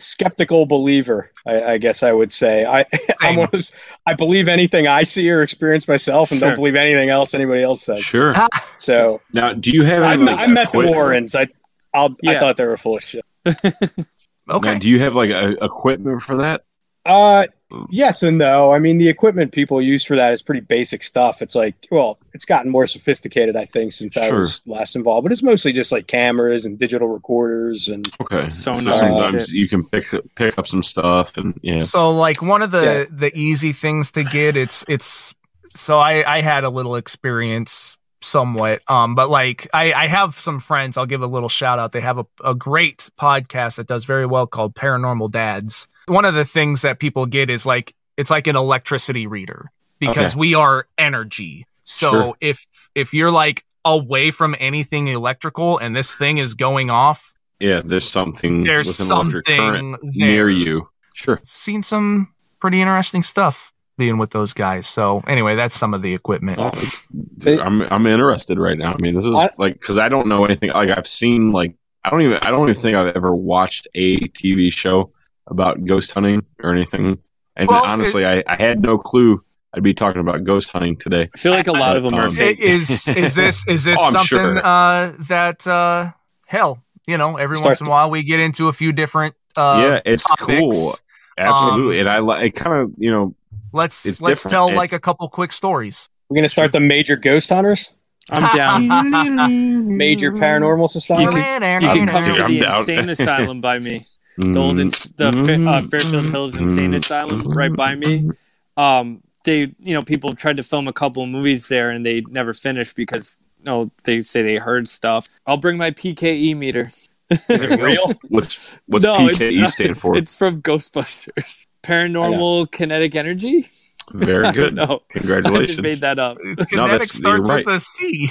skeptical 0.04 0.66
believer. 0.66 1.32
I, 1.46 1.64
I 1.64 1.78
guess 1.78 2.04
I 2.04 2.12
would 2.12 2.34
say. 2.34 2.66
I 2.66 2.86
I'm 3.22 3.38
one 3.38 3.46
of 3.46 3.52
those, 3.52 3.72
I 4.06 4.14
believe 4.14 4.48
anything 4.48 4.88
I 4.88 5.04
see 5.04 5.30
or 5.32 5.42
experience 5.42 5.88
myself, 5.88 6.32
and 6.32 6.40
Sure. 6.40 6.50
don't 6.50 6.56
believe 6.56 6.76
anything 6.76 7.10
else 7.10 7.34
anybody 7.34 7.64
else 7.64 7.84
says. 7.84 8.02
Sure. 8.02 8.34
So 8.78 9.22
Now, 9.32 9.54
do 9.54 9.72
you 9.72 9.84
have? 9.84 10.04
I, 10.04 10.16
like, 10.16 10.38
I 10.38 10.48
met 10.48 10.74
the 10.74 10.80
Warrens. 10.80 11.36
I 11.36 11.48
I'll, 11.94 12.18
I 12.28 12.38
thought 12.38 12.58
they 12.58 12.66
were 12.66 12.76
full 12.76 12.98
of 12.98 13.04
shit. 13.04 13.24
okay. 13.46 14.74
Now, 14.74 14.78
do 14.80 14.90
you 14.90 15.00
have 15.00 15.16
like 15.16 15.30
a, 15.30 15.52
equipment 15.64 16.22
for 16.22 16.38
that? 16.38 16.62
Uh, 17.06 17.46
yes 17.90 18.24
and 18.24 18.38
no. 18.38 18.72
I 18.72 18.80
mean, 18.80 18.98
the 18.98 19.10
equipment 19.10 19.52
people 19.52 19.82
use 19.82 20.04
for 20.06 20.16
that 20.16 20.34
is 20.34 20.42
pretty 20.42 20.62
basic 20.62 21.04
stuff. 21.04 21.42
It's 21.42 21.56
like, 21.56 21.76
well, 21.92 22.18
it's 22.34 22.46
gotten 22.46 22.72
more 22.72 22.88
sophisticated, 22.88 23.56
I 23.56 23.66
think, 23.66 23.92
since 23.94 24.18
I 24.18 24.30
Sure. 24.30 24.40
was 24.40 24.62
last 24.68 24.96
involved. 24.96 25.24
But 25.26 25.32
it's 25.32 25.44
mostly 25.44 25.74
just 25.74 25.92
like 25.92 26.08
cameras 26.08 26.66
and 26.66 26.78
digital 26.80 27.08
recorders 27.08 27.88
and 27.90 28.10
Okay. 28.22 28.50
So 28.50 28.74
So 28.74 28.90
sometimes 28.92 29.54
you 29.54 29.68
can 29.68 29.84
pick 29.86 30.08
pick 30.36 30.58
up 30.58 30.68
some 30.68 30.84
stuff 30.84 31.38
and 31.38 31.60
yeah. 31.62 31.78
So 31.78 32.12
like 32.12 32.42
one 32.42 32.62
of 32.62 32.72
the 32.72 32.84
Yeah. 32.84 33.06
the 33.10 33.32
easy 33.38 33.72
things 33.72 34.12
to 34.14 34.24
get 34.24 34.56
it's 34.58 34.84
it's 34.88 35.36
so 35.76 36.00
I 36.00 36.24
I 36.38 36.42
had 36.42 36.64
a 36.64 36.70
little 36.70 36.96
experience 36.96 37.98
somewhat 38.22 38.82
um 38.88 39.16
but 39.16 39.30
like 39.30 39.68
I 39.74 39.92
I 39.94 40.08
have 40.08 40.34
some 40.36 40.60
friends 40.60 40.98
I'll 40.98 41.06
give 41.06 41.22
a 41.22 41.28
little 41.28 41.50
shout 41.50 41.78
out 41.78 41.92
they 41.92 42.00
have 42.00 42.18
a, 42.18 42.26
a 42.44 42.56
great 42.56 43.10
podcast 43.20 43.76
that 43.76 43.88
does 43.88 44.06
very 44.06 44.26
well 44.26 44.48
called 44.48 44.76
Paranormal 44.76 45.30
Dads. 45.32 45.88
One 46.08 46.26
of 46.26 46.34
the 46.34 46.46
things 46.46 46.82
that 46.82 47.00
people 47.00 47.26
get 47.26 47.50
is 47.50 47.66
like 47.66 47.94
it's 48.18 48.30
like 48.30 48.48
an 48.48 48.56
electricity 48.56 49.28
reader 49.28 49.70
because 50.00 50.34
Okay. 50.34 50.40
we 50.40 50.56
are 50.56 50.88
energy. 50.98 51.66
So 51.84 52.12
Sure. 52.12 52.34
if 52.42 52.66
if 52.96 53.14
you're 53.14 53.32
like 53.32 53.64
away 53.86 54.32
from 54.32 54.56
anything 54.60 55.08
electrical 55.08 55.78
and 55.78 55.96
this 55.96 56.16
thing 56.16 56.38
is 56.38 56.54
going 56.54 56.90
off, 56.90 57.34
Yeah, 57.60 57.82
there's 57.84 58.08
something 58.10 58.62
there's 58.62 58.88
with 58.88 59.10
an 59.12 59.18
electric 59.18 59.46
current 59.46 59.96
something 59.96 60.10
there 60.20 60.28
near 60.28 60.50
you. 60.50 60.90
Sure. 61.14 61.42
seen 61.46 61.84
some 61.84 62.34
pretty 62.60 62.82
interesting 62.82 63.22
stuff 63.22 63.72
being 63.98 64.18
with 64.18 64.32
those 64.32 64.54
guys. 64.54 64.88
So 64.88 65.22
anyway, 65.28 65.56
that's 65.56 65.76
some 65.76 65.94
of 65.94 66.02
the 66.02 66.14
equipment. 66.16 66.58
Oh, 66.60 66.68
it's, 66.74 67.06
dude, 67.38 67.60
I'm 67.60 67.82
I'm 67.92 68.08
interested 68.08 68.58
right 68.58 68.78
now. 68.78 68.94
I 68.94 68.98
mean, 68.98 69.14
this 69.16 69.26
is 69.26 69.34
I- 69.36 69.50
like 69.58 69.74
because 69.80 69.98
I 69.98 70.10
don't 70.10 70.28
know 70.28 70.44
anything. 70.46 70.72
Like 70.72 70.90
I've 70.90 71.08
seen 71.08 71.52
like 71.52 71.76
I 72.04 72.10
don't 72.10 72.22
even 72.22 72.38
I 72.42 72.50
don't 72.52 72.70
even 72.70 72.82
think 72.82 72.96
I've 72.98 73.16
ever 73.16 73.34
watched 73.36 73.88
a 73.96 74.18
TV 74.30 74.72
show 74.74 75.12
about 75.48 75.84
ghost 75.86 76.12
hunting 76.14 76.42
or 76.62 76.72
anything. 76.74 77.20
And 77.56 77.68
Well, 77.68 77.84
honestly, 77.86 78.26
I, 78.26 78.44
I 78.48 78.56
had 78.56 78.82
no 78.82 78.98
clue 78.98 79.42
I'd 79.76 79.82
be 79.84 79.94
talking 79.94 80.22
about 80.22 80.44
ghost 80.44 80.72
hunting 80.72 80.98
today. 80.98 81.30
I 81.34 81.38
feel 81.38 81.52
like 81.52 81.68
a 81.68 81.72
lot 81.72 81.98
of 81.98 82.04
them 82.04 82.14
are 82.14 82.26
Um, 82.26 82.32
Is 82.38 83.08
is 83.08 83.34
this 83.36 83.68
is 83.68 83.84
this 83.84 84.00
Oh, 84.04 84.12
something 84.12 84.24
sure. 84.58 84.66
uh, 84.66 85.12
that 85.28 85.66
uh, 85.68 86.12
hell, 86.46 86.84
you 87.08 87.18
know, 87.18 87.38
every 87.38 87.58
Start 87.58 87.72
once 87.72 87.82
in 87.82 87.88
a 87.88 87.90
while 87.90 88.10
we 88.12 88.22
get 88.24 88.40
into 88.40 88.68
a 88.68 88.74
few 88.74 88.94
different 88.94 89.34
uh, 89.58 89.80
yeah, 89.84 90.02
it's 90.12 90.24
topics. 90.28 90.48
cool. 90.50 90.94
Absolutely, 91.38 92.00
and 92.00 92.08
I 92.08 92.20
like 92.20 92.44
it. 92.44 92.52
Kind 92.56 92.76
of 92.82 92.92
you 92.98 93.10
know 93.12 93.36
Let's 93.72 94.06
let's 94.22 94.44
different. 94.44 94.52
tell 94.52 94.66
It's- 94.68 94.78
like 94.78 94.94
a 94.94 95.00
couple 95.00 95.28
quick 95.30 95.52
stories. 95.52 96.08
we're 96.30 96.36
gonna 96.36 96.48
start 96.48 96.72
the 96.72 96.80
major 96.80 97.16
ghost 97.16 97.50
hunters, 97.50 97.94
I'm 98.30 98.56
down. 98.56 99.98
major 99.98 100.32
paranormal 100.32 100.88
society. 100.90 101.24
You 101.24 101.30
could- 101.30 101.84
You 101.84 101.90
can 101.90 102.08
come 102.08 102.22
to 102.24 102.32
the 102.32 102.60
down. 102.60 102.76
insane 102.80 103.10
asylum 103.10 103.62
by 103.62 103.80
me. 103.80 104.06
The 104.38 104.60
old 104.60 104.80
ins- 104.80 105.04
the 105.16 105.32
Fa- 105.32 105.70
uh, 105.70 105.82
Fairfield 105.82 106.30
Hills 106.30 106.58
Insane 106.58 106.94
Asylum 106.94 107.40
right 107.50 107.74
by 107.76 107.96
me. 107.96 108.30
Um, 108.78 109.22
they 109.46 109.74
you 109.80 109.94
know 109.94 110.02
people 110.02 110.34
tried 110.34 110.58
to 110.58 110.64
film 110.64 110.88
a 110.88 110.94
couple 110.94 111.22
of 111.24 111.30
movies 111.30 111.68
there 111.68 111.90
and 111.92 112.06
they 112.06 112.22
never 112.30 112.54
finished 112.54 112.96
because 112.96 113.38
you 113.60 113.66
know 113.66 113.90
they 114.06 114.22
say 114.22 114.42
they 114.42 114.56
heard 114.56 114.88
stuff. 114.88 115.28
I'll 115.46 115.58
bring 115.58 115.78
my 115.78 115.92
PKE 115.92 116.56
meter. 116.58 116.90
Is 117.30 117.62
it 117.62 117.82
real? 117.82 118.12
What's 118.30 118.60
what's 118.88 119.06
No, 119.06 119.28
it's 119.28 119.38
PKE 119.40 119.60
not. 119.62 119.70
stand 119.70 119.98
for? 120.00 120.18
It's 120.18 120.36
from 120.38 120.62
Ghostbusters. 120.62 121.68
Paranormal 121.84 122.72
kinetic 122.72 123.16
energy. 123.16 123.68
Very 124.14 124.52
good. 124.54 124.74
No, 124.76 124.84
I 124.84 124.88
just 124.88 125.28
Congratulations. 125.28 125.82
made 125.82 125.98
that 126.00 126.18
up. 126.20 126.38
Kinetic 126.40 126.68
that's- 126.70 127.14
starts 127.16 127.48
you're 127.48 127.58
with 127.58 127.68
a 127.68 127.80
C. 127.80 128.28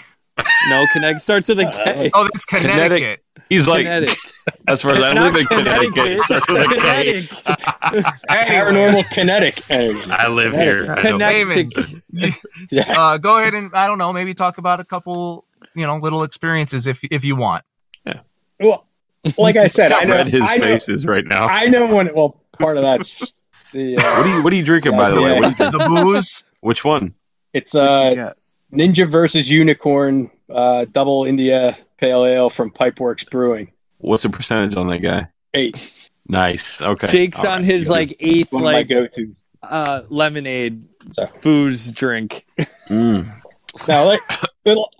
No, 0.71 0.87
kinetic 0.93 1.21
starts 1.21 1.49
with 1.49 1.61
a 1.61 1.71
K. 1.85 2.11
Oh, 2.15 2.25
that's 2.33 2.45
Connecticut. 2.47 3.23
He's 3.53 3.69
like, 3.69 3.85
Kinetic. 3.87 4.17
as 4.69 4.83
far 4.83 4.93
as 4.93 5.01
I 5.01 5.13
live 5.13 5.37
in 5.37 5.45
Connecticut, 5.47 5.95
Connecticut. 5.95 6.07
it 6.07 6.21
starts 6.23 6.49
with 6.49 6.61
a 6.61 6.75
K. 6.75 7.23
Kinetic. 7.23 8.13
Paranormal 8.29 9.11
kinetic. 9.11 9.63
I 9.71 10.29
live 10.29 10.53
here. 10.53 10.95
I 10.97 11.03
know. 11.11 11.19
Kinetic. 11.19 11.69
Uh, 12.97 13.19
go 13.19 13.37
ahead 13.39 13.55
and 13.55 13.75
I 13.75 13.87
don't 13.87 13.99
know, 13.99 14.13
maybe 14.13 14.35
talk 14.35 14.59
about 14.59 14.81
a 14.81 14.85
couple, 14.85 15.45
you 15.75 15.87
know, 15.87 15.97
little 15.97 16.23
experiences 16.23 16.87
if 16.87 17.03
if 17.11 17.25
you 17.25 17.37
want. 17.37 17.65
Yeah. 18.07 18.21
Well, 18.61 18.87
like 19.39 19.57
I 19.57 19.67
said, 19.67 19.93
I 19.93 19.99
I 20.01 20.05
know. 20.05 20.15
read 20.17 20.29
his 20.29 20.43
I 20.51 20.57
know, 20.57 20.65
faces 20.65 21.07
right 21.07 21.25
now. 21.25 21.47
I 21.47 21.67
know 21.69 21.95
when. 21.95 22.15
Well, 22.15 22.41
part 22.59 22.77
of 22.77 22.83
that's 22.83 23.43
the. 23.73 23.97
Uh, 23.97 24.01
what 24.03 24.27
are 24.27 24.37
you 24.37 24.45
What 24.45 24.53
are 24.53 24.57
you 24.57 24.65
drinking, 24.65 24.93
by 24.97 25.11
the 25.11 25.21
way? 25.21 25.33
Yeah. 25.35 25.41
What 25.41 25.61
are 25.61 25.65
you- 25.65 25.71
The 25.79 26.03
booze. 26.05 26.45
which 26.61 26.85
one? 26.85 27.15
it's 27.55 27.75
uh, 27.75 28.31
Ninja 28.73 29.07
versus 29.07 29.51
Unicorn 29.51 30.31
uh, 30.49 30.87
Double 30.91 31.25
India 31.25 31.77
Pale 32.03 32.25
Ale 32.27 32.51
from 32.51 32.73
Pipeworks 32.73 33.31
Brewing. 33.31 33.71
What's 33.99 34.25
the 34.25 34.29
percentage 34.29 34.77
on 34.77 34.89
that 34.89 34.99
guy? 34.99 35.29
Eight. 35.55 36.11
Nice. 36.27 36.83
Okay. 36.83 37.07
Jake's 37.07 37.45
All 37.45 37.53
on 37.53 37.59
right. 37.59 37.65
his 37.65 37.89
like 37.89 38.17
eighth 38.19 38.53
One 38.53 38.63
of 38.63 38.65
my 38.65 38.73
like 38.73 38.89
go-to. 38.89 39.37
uh, 39.63 40.01
lemonade 40.09 40.83
So. 41.13 41.29
booze 41.43 41.93
drink. 41.93 42.45
Mm. 42.89 43.29
Now, 43.87 44.07
like, 44.07 44.21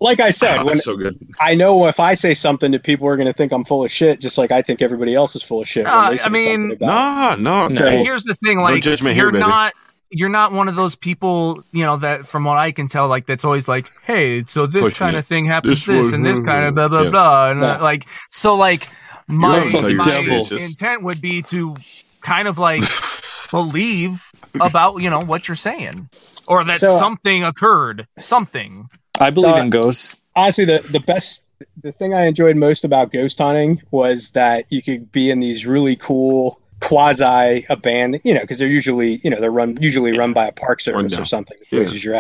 like 0.01 0.21
I 0.21 0.31
said, 0.31 0.59
Oh, 0.61 0.67
when 0.67 0.77
so 0.77 0.97
good. 0.97 1.19
I 1.41 1.57
know 1.57 1.87
if 1.89 1.99
I 1.99 2.15
say 2.15 2.35
something 2.35 2.71
that 2.71 2.85
people 2.85 3.09
are 3.09 3.17
going 3.17 3.27
to 3.27 3.33
think 3.33 3.51
I'm 3.53 3.65
full 3.65 3.85
of 3.85 3.91
shit, 3.91 4.21
just 4.21 4.39
like 4.39 4.53
I 4.53 4.63
think 4.63 4.81
everybody 4.81 5.15
else 5.17 5.35
is 5.35 5.43
full 5.43 5.61
of 5.61 5.67
shit. 5.69 5.87
Uh, 5.87 5.91
I 5.91 6.11
mean- 6.11 6.19
something 6.19 6.73
about. 6.73 7.41
No, 7.41 7.67
no, 7.69 7.75
No. 7.75 7.85
okay. 7.87 8.03
Here's 8.05 8.23
the 8.23 8.35
thing, 8.37 8.59
No 8.59 8.63
like 8.63 8.83
judgment 8.83 9.17
here, 9.17 9.25
you're 9.25 9.33
baby. 9.33 9.41
not 9.45 9.73
you're 10.13 10.29
not 10.29 10.53
one 10.53 10.69
of 10.69 10.77
those 10.77 10.95
people, 10.95 11.65
you 11.73 11.85
know, 11.85 11.97
that 11.97 12.27
from 12.27 12.45
what 12.45 12.59
I 12.59 12.71
can 12.71 12.87
tell, 12.89 13.09
like 13.09 13.27
that's 13.27 13.45
always 13.45 13.67
like, 13.67 13.91
hey, 14.05 14.45
so 14.47 14.67
this 14.67 14.83
Pushing 14.85 14.99
kind 14.99 15.17
it. 15.17 15.21
of 15.21 15.27
thing 15.27 15.47
happens, 15.47 15.87
This 15.87 16.05
this, 16.05 16.13
and 16.13 16.25
this 16.25 16.39
kind 16.39 16.67
of 16.67 16.75
blah 16.75 16.89
blah 16.89 17.03
yeah. 17.03 17.11
blah, 17.11 17.51
and 17.51 17.63
uh, 17.65 17.79
No. 17.79 17.83
like 17.83 18.05
so, 18.31 18.55
like 18.55 18.89
my, 19.29 19.59
my 19.61 20.03
devil. 20.05 20.45
intent 20.59 21.03
would 21.03 21.21
be 21.21 21.43
to 21.43 21.73
kind 22.21 22.47
of 22.47 22.59
like 22.59 22.83
believe 23.51 24.31
about 24.61 24.97
you 25.03 25.11
know 25.11 25.21
what 25.21 25.49
you're 25.49 25.55
saying, 25.57 26.09
or 26.47 26.65
that 26.65 26.79
So- 26.81 26.97
something 26.99 27.43
occurred, 27.45 28.07
something. 28.19 28.89
I 29.21 29.31
believe 29.31 29.55
So- 29.55 29.61
in 29.61 29.71
ghosts. 29.71 30.21
honestly 30.37 30.65
the 30.65 30.87
the 30.93 31.01
best 31.01 31.47
the 31.83 31.93
thing 31.93 32.13
I 32.15 32.27
enjoyed 32.27 32.57
most 32.57 32.85
about 32.85 33.13
ghost 33.13 33.39
hunting 33.39 33.81
was 33.91 34.31
that 34.31 34.65
you 34.71 34.83
could 34.83 35.13
be 35.13 35.31
in 35.31 35.39
these 35.41 35.65
really 35.67 35.95
cool 35.97 36.59
quasi 36.83 37.65
abandoned, 37.71 38.21
you 38.25 38.35
know, 38.35 38.41
because 38.41 38.59
they're 38.59 38.69
usually 38.69 39.21
you 39.25 39.31
know 39.31 39.41
they're 39.41 39.51
run 39.53 39.77
usually 39.81 40.17
run 40.19 40.33
by 40.33 40.47
a 40.49 40.53
park 40.53 40.81
service 40.81 41.19
or 41.19 41.25
something. 41.25 41.57
The 41.71 41.77
Yeah. 41.77 41.83
places 41.85 42.05
you're. 42.05 42.17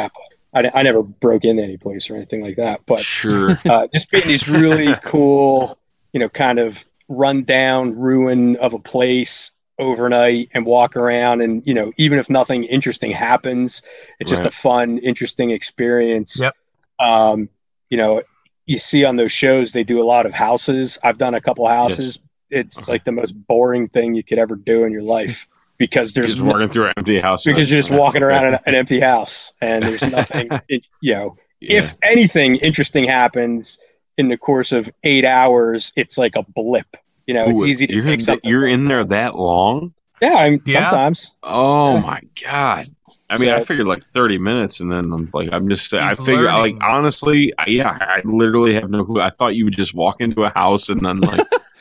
I, 0.54 0.70
I 0.74 0.82
never 0.82 1.02
broke 1.02 1.44
in 1.44 1.58
any 1.58 1.78
place 1.78 2.10
or 2.10 2.14
anything 2.16 2.42
like 2.42 2.56
that, 2.56 2.82
but 2.86 3.00
Sure. 3.00 3.50
uh, 3.68 3.86
just 3.92 4.10
being 4.10 4.26
these 4.26 4.48
really 4.48 4.94
cool, 5.02 5.78
you 6.12 6.20
know, 6.20 6.28
kind 6.28 6.58
of 6.58 6.84
run 7.08 7.42
down 7.42 7.92
ruin 7.98 8.56
of 8.56 8.74
a 8.74 8.78
place 8.78 9.50
overnight 9.78 10.48
and 10.54 10.64
walk 10.66 10.96
around 10.96 11.40
and 11.40 11.66
you 11.66 11.74
know 11.74 11.90
even 11.98 12.18
if 12.18 12.28
nothing 12.30 12.62
interesting 12.64 13.10
happens 13.10 13.82
it's 14.20 14.30
just 14.30 14.44
a 14.44 14.50
fun 14.50 14.98
interesting 14.98 15.50
experience 15.50 16.40
Yep. 16.40 16.54
um 17.00 17.48
you 17.90 17.96
know 17.96 18.22
you 18.66 18.78
see 18.78 19.04
on 19.04 19.16
those 19.16 19.32
shows 19.32 19.72
they 19.72 19.82
do 19.82 20.00
a 20.00 20.04
lot 20.04 20.24
of 20.26 20.34
houses 20.34 20.98
i've 21.02 21.18
done 21.18 21.34
a 21.34 21.40
couple 21.40 21.66
houses 21.66 22.18
it's 22.52 22.78
Okay. 22.88 22.92
like 22.94 23.04
the 23.04 23.12
most 23.12 23.32
boring 23.32 23.88
thing 23.88 24.14
you 24.14 24.22
could 24.22 24.38
ever 24.38 24.54
do 24.56 24.84
in 24.84 24.92
your 24.92 25.02
life 25.16 25.46
because 25.78 26.12
there's 26.12 26.34
just 26.34 26.44
no- 26.44 26.52
walking 26.52 26.68
through 26.68 26.84
an 26.86 26.92
empty 26.96 27.18
house. 27.18 27.44
because 27.44 27.70
you're 27.70 27.78
just 27.80 27.90
Right. 27.90 27.98
walking 27.98 28.22
around 28.22 28.46
an, 28.46 28.58
an 28.66 28.74
empty 28.74 29.00
house 29.00 29.52
and 29.60 29.82
there's 29.84 30.04
nothing 30.08 30.48
it, 30.68 30.84
you 31.00 31.14
know 31.14 31.34
Yeah. 31.60 31.78
if 31.78 31.94
anything 32.04 32.56
interesting 32.56 33.04
happens 33.04 33.78
in 34.18 34.28
the 34.28 34.36
course 34.36 34.72
of 34.72 34.88
eight 35.04 35.24
hours, 35.24 35.92
it's 35.96 36.18
like 36.18 36.36
a 36.36 36.44
blip. 36.54 36.86
You 37.26 37.34
know, 37.34 37.48
it's 37.48 37.64
easy 37.64 37.86
to 37.86 37.94
you're, 37.94 38.02
pick 38.04 38.14
in, 38.14 38.20
something. 38.20 38.50
you're 38.50 38.66
in 38.66 38.84
there 38.84 39.02
that 39.04 39.34
long? 39.36 39.94
yeah, 40.20 40.34
I 40.34 40.50
mean, 40.50 40.62
Yeah. 40.66 40.88
sometimes. 40.88 41.32
Oh 41.42 41.94
Yeah. 41.94 42.00
my 42.00 42.20
god! 42.44 42.86
I 43.30 43.38
mean, 43.38 43.48
I 43.50 43.60
figured 43.60 43.86
like 43.86 44.02
thirty 44.02 44.36
minutes, 44.38 44.80
and 44.80 44.92
then 44.92 45.10
I'm 45.12 45.30
like, 45.32 45.48
I'm 45.52 45.66
just, 45.68 45.94
I 45.94 46.14
figure, 46.14 46.48
I, 46.48 46.58
like, 46.58 46.76
honestly, 46.82 47.52
I, 47.58 47.64
yeah, 47.68 47.96
I 47.98 48.20
literally 48.24 48.74
have 48.74 48.90
no 48.90 49.04
clue. 49.04 49.20
I 49.22 49.30
thought 49.30 49.54
you 49.56 49.64
would 49.64 49.76
just 49.76 49.94
walk 49.94 50.20
into 50.20 50.44
a 50.44 50.50
house 50.50 50.90
and 50.90 51.00
then 51.00 51.20
like 51.20 51.40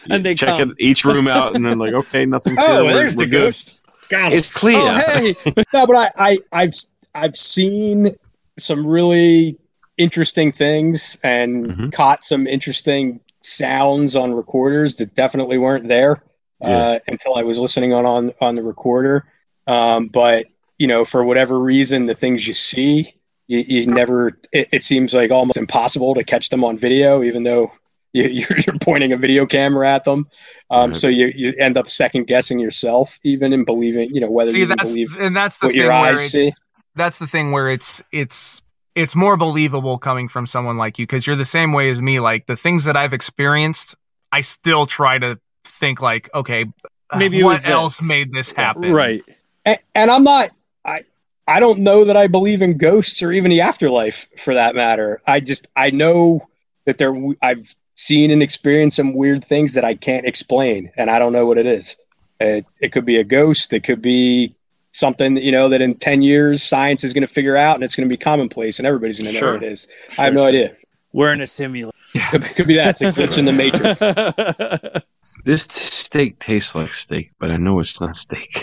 And 0.10 0.26
they 0.26 0.36
check 0.36 0.58
come. 0.60 0.72
it, 0.72 0.78
each 0.80 1.06
room 1.06 1.28
out, 1.28 1.56
and 1.56 1.66
then 1.66 1.78
like, 1.80 1.94
okay, 1.94 2.26
nothing's 2.26 2.58
here. 2.66 2.68
Oh, 2.70 2.86
we're- 2.86 2.94
there's 2.96 3.16
we're 3.16 3.26
the 3.26 3.32
good. 3.32 3.40
ghost. 3.46 3.80
Got 4.10 4.34
it. 4.34 4.38
It's 4.38 4.52
clear. 4.54 4.78
Oh, 4.80 4.92
hey. 5.16 5.36
no, 5.74 5.86
but 5.88 5.96
I, 5.96 6.12
I, 6.18 6.38
I've, 6.52 6.74
I've 7.16 7.36
seen 7.36 8.14
some 8.58 8.86
really 8.86 9.58
interesting 9.98 10.52
things 10.52 11.18
and 11.24 11.68
Mhm. 11.68 11.94
caught 11.94 12.24
some 12.24 12.48
interesting 12.48 13.20
sounds 13.42 14.16
on 14.16 14.34
recorders 14.34 14.96
that 14.98 15.16
definitely 15.16 15.58
weren't 15.58 15.88
there 15.88 16.14
uh, 16.64 16.70
Yeah. 16.70 17.00
until 17.08 17.36
I 17.36 17.44
was 17.44 17.58
listening 17.60 17.94
on 17.94 18.06
on 18.06 18.32
on 18.42 18.56
the 18.56 18.64
recorder. 18.64 19.26
Um, 19.68 20.08
but 20.08 20.46
you 20.78 20.88
know, 20.88 21.06
for 21.06 21.24
whatever 21.24 21.60
reason, 21.60 22.06
the 22.08 22.16
things 22.16 22.48
you 22.48 22.54
see, 22.54 23.14
you, 23.48 23.60
you 23.60 23.86
never. 23.88 24.38
It, 24.52 24.68
it 24.74 24.84
seems 24.84 25.14
like 25.14 25.32
almost 25.32 25.58
impossible 25.58 26.16
to 26.16 26.24
catch 26.24 26.50
them 26.50 26.64
on 26.64 26.78
video, 26.78 27.24
even 27.24 27.44
though 27.44 27.72
you, 28.14 28.24
you're, 28.30 28.60
you're 28.60 28.78
pointing 28.80 29.14
a 29.14 29.18
video 29.18 29.46
camera 29.46 29.90
at 29.90 30.04
them. 30.04 30.28
Um, 30.70 30.90
Right. 30.90 30.96
So 30.96 31.08
you 31.08 31.32
you 31.36 31.54
end 31.60 31.78
up 31.78 31.88
second 31.88 32.28
guessing 32.28 32.60
yourself, 32.60 33.20
even 33.24 33.54
in 33.54 33.66
believing, 33.66 34.10
you 34.14 34.22
know, 34.22 34.32
whether 34.32 34.52
See, 34.52 34.60
you 34.60 34.66
that's 34.66 34.84
believe 34.92 35.20
and 35.20 35.36
that's 35.36 35.58
the 35.60 35.68
what 35.68 35.72
thing 35.74 35.82
your 35.82 35.90
where 35.92 36.12
eyes 36.12 36.20
it's, 36.20 36.32
see. 36.32 36.52
that's 36.96 37.20
the 37.20 37.28
thing 37.28 37.52
where 37.52 37.70
it's 37.70 38.04
it's 38.12 38.62
it's 38.96 39.16
more 39.16 39.38
believable 39.38 39.98
coming 39.98 40.28
from 40.28 40.46
someone 40.46 40.78
like 40.78 41.00
you 41.00 41.04
because 41.06 41.26
you're 41.26 41.36
the 41.36 41.46
same 41.46 41.72
way 41.74 41.90
as 41.90 42.02
me. 42.02 42.20
Like 42.20 42.46
the 42.46 42.56
things 42.58 42.86
that 42.86 42.98
I've 42.98 43.14
experienced, 43.14 43.96
I 44.32 44.42
still 44.42 44.86
try 44.86 45.18
to 45.20 45.40
think 45.64 46.02
like, 46.02 46.30
okay, 46.36 46.66
uh, 47.10 47.18
Maybe 47.18 47.40
it 47.40 47.44
what 47.44 47.66
else 47.68 48.00
this. 48.00 48.10
made 48.10 48.32
this 48.34 48.52
happen? 48.52 48.92
Right. 48.92 49.22
and, 49.66 49.80
and 49.96 50.12
I'm 50.12 50.24
not 50.24 50.50
I 50.84 51.06
I 51.48 51.60
don't 51.60 51.80
know 51.80 52.06
that 52.06 52.18
I 52.18 52.28
believe 52.28 52.62
in 52.62 52.78
ghosts 52.78 53.22
or 53.24 53.32
even 53.32 53.50
the 53.50 53.62
afterlife 53.62 54.28
for 54.38 54.54
that 54.54 54.76
matter. 54.76 55.22
I 55.28 55.40
just 55.40 55.68
I 55.76 55.92
know 55.92 56.48
that 56.86 56.98
there 56.98 57.16
I've 57.42 57.74
seen 57.96 58.32
and 58.32 58.42
experienced 58.42 58.98
some 58.98 59.14
weird 59.14 59.44
things 59.44 59.74
that 59.74 59.84
I 59.84 59.96
can't 59.96 60.26
explain 60.26 60.92
and 60.98 61.10
I 61.10 61.20
don't 61.20 61.34
know 61.34 61.46
what 61.46 61.58
it 61.58 61.66
is. 61.66 61.96
It, 62.40 62.66
it 62.80 62.92
could 62.92 63.06
be 63.06 63.18
a 63.18 63.24
ghost, 63.24 63.74
it 63.74 63.84
could 63.84 64.02
be 64.02 64.56
something 64.94 65.38
you 65.38 65.52
know 65.52 65.70
that 65.70 65.82
in 65.82 65.96
10 65.96 66.22
years 66.22 66.62
science 66.62 67.04
is 67.04 67.14
going 67.14 67.22
to 67.22 67.34
figure 67.34 67.56
out 67.56 67.76
and 67.76 67.84
it's 67.84 67.96
going 67.96 68.08
to 68.08 68.12
be 68.12 68.18
commonplace 68.18 68.78
and 68.78 68.86
everybody's 68.86 69.20
going 69.20 69.28
to 69.28 69.34
know 69.34 69.40
Sure. 69.40 69.54
what 69.54 69.64
it 69.64 69.72
is. 69.72 69.88
I 70.20 70.24
have 70.24 70.34
no 70.34 70.46
idea. 70.46 70.74
We're 71.14 71.34
in 71.34 71.42
a 71.42 71.48
simulator. 71.48 71.96
Could, 72.30 72.44
could 72.44 72.68
be 72.68 72.76
that. 72.76 73.02
It's 73.02 73.02
a 73.02 73.22
glitch 73.22 73.38
in 73.38 73.46
the 73.46 73.54
matrix. 73.54 75.04
This 75.44 75.64
steak 75.64 76.38
tastes 76.38 76.76
like 76.76 76.94
steak, 76.94 77.32
but 77.40 77.50
I 77.50 77.58
know 77.58 77.80
it's 77.80 78.00
not 78.00 78.16
steak. 78.16 78.54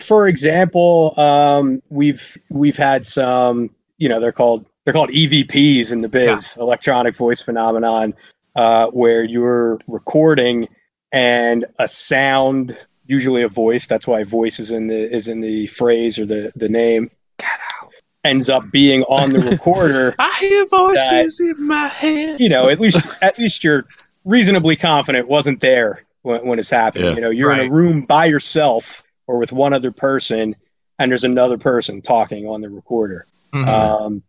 for 0.00 0.28
example, 0.28 1.18
um, 1.18 1.80
we've 1.88 2.36
we've 2.50 2.76
had 2.76 3.06
some, 3.06 3.70
you 3.96 4.08
know, 4.08 4.20
they're 4.20 4.32
called 4.32 4.66
they're 4.92 4.98
called 4.98 5.10
EVPs 5.10 5.92
in 5.92 6.02
the 6.02 6.08
biz, 6.08 6.56
electronic 6.58 7.16
voice 7.16 7.40
phenomenon, 7.40 8.12
uh, 8.56 8.88
where 8.88 9.22
you're 9.22 9.78
recording 9.86 10.68
and 11.12 11.64
a 11.78 11.86
sound, 11.86 12.86
usually 13.06 13.42
a 13.42 13.48
voice. 13.48 13.86
That's 13.86 14.06
why 14.06 14.24
voice 14.24 14.58
is 14.58 14.72
in 14.72 14.88
the 14.88 15.14
is 15.14 15.28
in 15.28 15.40
the 15.40 15.68
phrase 15.68 16.18
or 16.18 16.26
the 16.26 16.52
the 16.56 16.68
name. 16.68 17.10
Ends 18.24 18.50
up 18.50 18.64
being 18.70 19.02
on 19.04 19.30
the 19.30 19.38
recorder. 19.38 20.14
I 20.18 20.36
hear 20.40 20.66
voices 20.66 21.40
in 21.40 21.66
my 21.66 21.86
head. 21.86 22.40
you 22.40 22.48
know, 22.48 22.68
at 22.68 22.80
least 22.80 23.22
at 23.22 23.38
least 23.38 23.62
you're 23.62 23.86
reasonably 24.24 24.76
confident 24.76 25.28
wasn't 25.28 25.60
there 25.60 26.04
when, 26.22 26.44
when 26.46 26.58
it's 26.58 26.68
happening. 26.68 27.06
Yeah. 27.06 27.14
You 27.14 27.20
know, 27.20 27.30
you're 27.30 27.52
in 27.52 27.60
a 27.60 27.70
room 27.70 28.02
by 28.02 28.26
yourself 28.26 29.02
or 29.26 29.38
with 29.38 29.52
one 29.52 29.72
other 29.72 29.90
person, 29.92 30.54
and 30.98 31.10
there's 31.10 31.24
another 31.24 31.56
person 31.56 32.02
talking 32.02 32.46
on 32.46 32.60
the 32.60 32.68
recorder. 32.68 33.24
Mhm. 33.54 33.66
Um, 33.66 34.22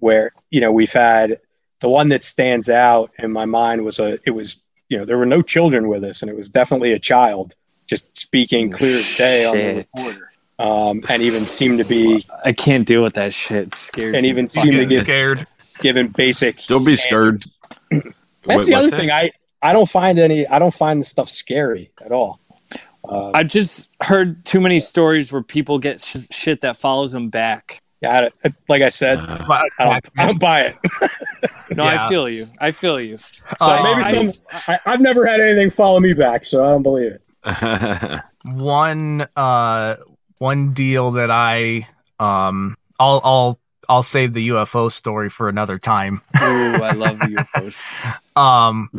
where 0.00 0.32
you 0.50 0.60
know 0.60 0.72
we've 0.72 0.92
had 0.92 1.38
the 1.80 1.88
one 1.88 2.08
that 2.08 2.24
stands 2.24 2.68
out 2.68 3.10
in 3.18 3.32
my 3.32 3.44
mind 3.46 3.84
was 3.84 3.98
a 3.98 4.18
it 4.26 4.30
was 4.30 4.62
you 4.88 4.98
know 4.98 5.04
there 5.04 5.16
were 5.18 5.26
no 5.26 5.40
children 5.42 5.88
with 5.88 6.02
us, 6.04 6.22
and 6.22 6.30
it 6.30 6.36
was 6.36 6.48
definitely 6.48 6.92
a 6.92 6.98
child 6.98 7.54
just 7.86 8.16
speaking 8.16 8.70
clear 8.70 8.90
as 8.96 9.16
day 9.16 9.44
on 9.46 9.56
the 9.56 9.86
recorder. 9.96 10.26
Um, 10.58 11.02
and 11.08 11.22
even 11.22 11.40
seemed 11.40 11.78
to 11.78 11.84
be 11.86 12.22
I 12.44 12.52
can't 12.52 12.86
deal 12.86 13.02
with 13.02 13.14
that 13.14 13.32
shit. 13.32 13.68
It 13.68 13.74
scares 13.74 14.14
and 14.14 14.24
me. 14.24 14.28
even 14.28 14.48
seemed 14.48 14.76
to 14.76 14.84
give 14.86 15.00
scared. 15.00 15.46
given 15.80 16.08
basic 16.08 16.58
Don't 16.66 16.84
be 16.84 16.92
answers. 16.92 17.06
scared. 17.06 17.42
That's 17.90 18.04
What- 18.44 18.66
the 18.66 18.74
other 18.74 18.82
what's 18.84 18.90
that? 18.90 18.96
thing. 18.98 19.10
I 19.10 19.30
I 19.62 19.72
don't 19.72 19.88
find 19.88 20.18
any. 20.18 20.46
I 20.46 20.58
don't 20.58 20.74
find 20.74 21.00
the 21.00 21.04
stuff 21.04 21.28
scary 21.30 21.90
at 22.04 22.12
all. 22.12 22.40
Uh, 23.08 23.30
I've 23.34 23.48
just 23.48 23.88
heard 24.02 24.44
too 24.44 24.60
many 24.60 24.80
stories 24.80 25.32
where 25.32 25.42
people 25.42 25.78
get 25.78 26.00
sh- 26.02 26.26
shit 26.30 26.60
that 26.60 26.76
follows 26.76 27.12
them 27.12 27.28
back. 27.30 27.78
Yeah, 28.00 28.28
I, 28.44 28.48
like 28.68 28.82
I 28.82 28.88
said, 28.88 29.18
Uh, 29.18 29.38
I 29.78 29.84
don't. 29.84 30.08
I 30.18 30.26
don't 30.26 30.40
buy 30.40 30.60
it. 30.62 30.76
No, 31.76 31.84
Yeah. 31.84 32.04
I 32.04 32.08
feel 32.08 32.28
you. 32.28 32.46
I 32.58 32.72
feel 32.72 33.00
you. 33.00 33.16
So 33.18 33.70
Uh, 33.70 33.82
maybe 33.84 34.02
I- 34.02 34.10
some. 34.10 34.32
I, 34.66 34.78
I've 34.86 35.00
never 35.00 35.24
had 35.24 35.38
anything 35.40 35.70
follow 35.70 36.00
me 36.00 36.14
back, 36.14 36.44
so 36.44 36.64
I 36.64 36.68
don't 36.70 36.82
believe 36.82 37.12
it. 37.12 37.22
one 38.44 39.26
uh 39.36 39.94
one 40.38 40.70
deal 40.72 41.12
that 41.12 41.30
I 41.30 41.86
um 42.18 42.76
I'll 42.98 43.20
I'll 43.24 43.60
I'll 43.88 44.02
save 44.02 44.34
the 44.34 44.48
UFO 44.48 44.90
story 44.90 45.28
for 45.28 45.48
another 45.48 45.78
time. 45.78 46.22
Ooh, 46.42 46.74
I 46.82 46.92
love 46.96 47.18
UFOs. 47.18 47.96
Um 48.36 48.90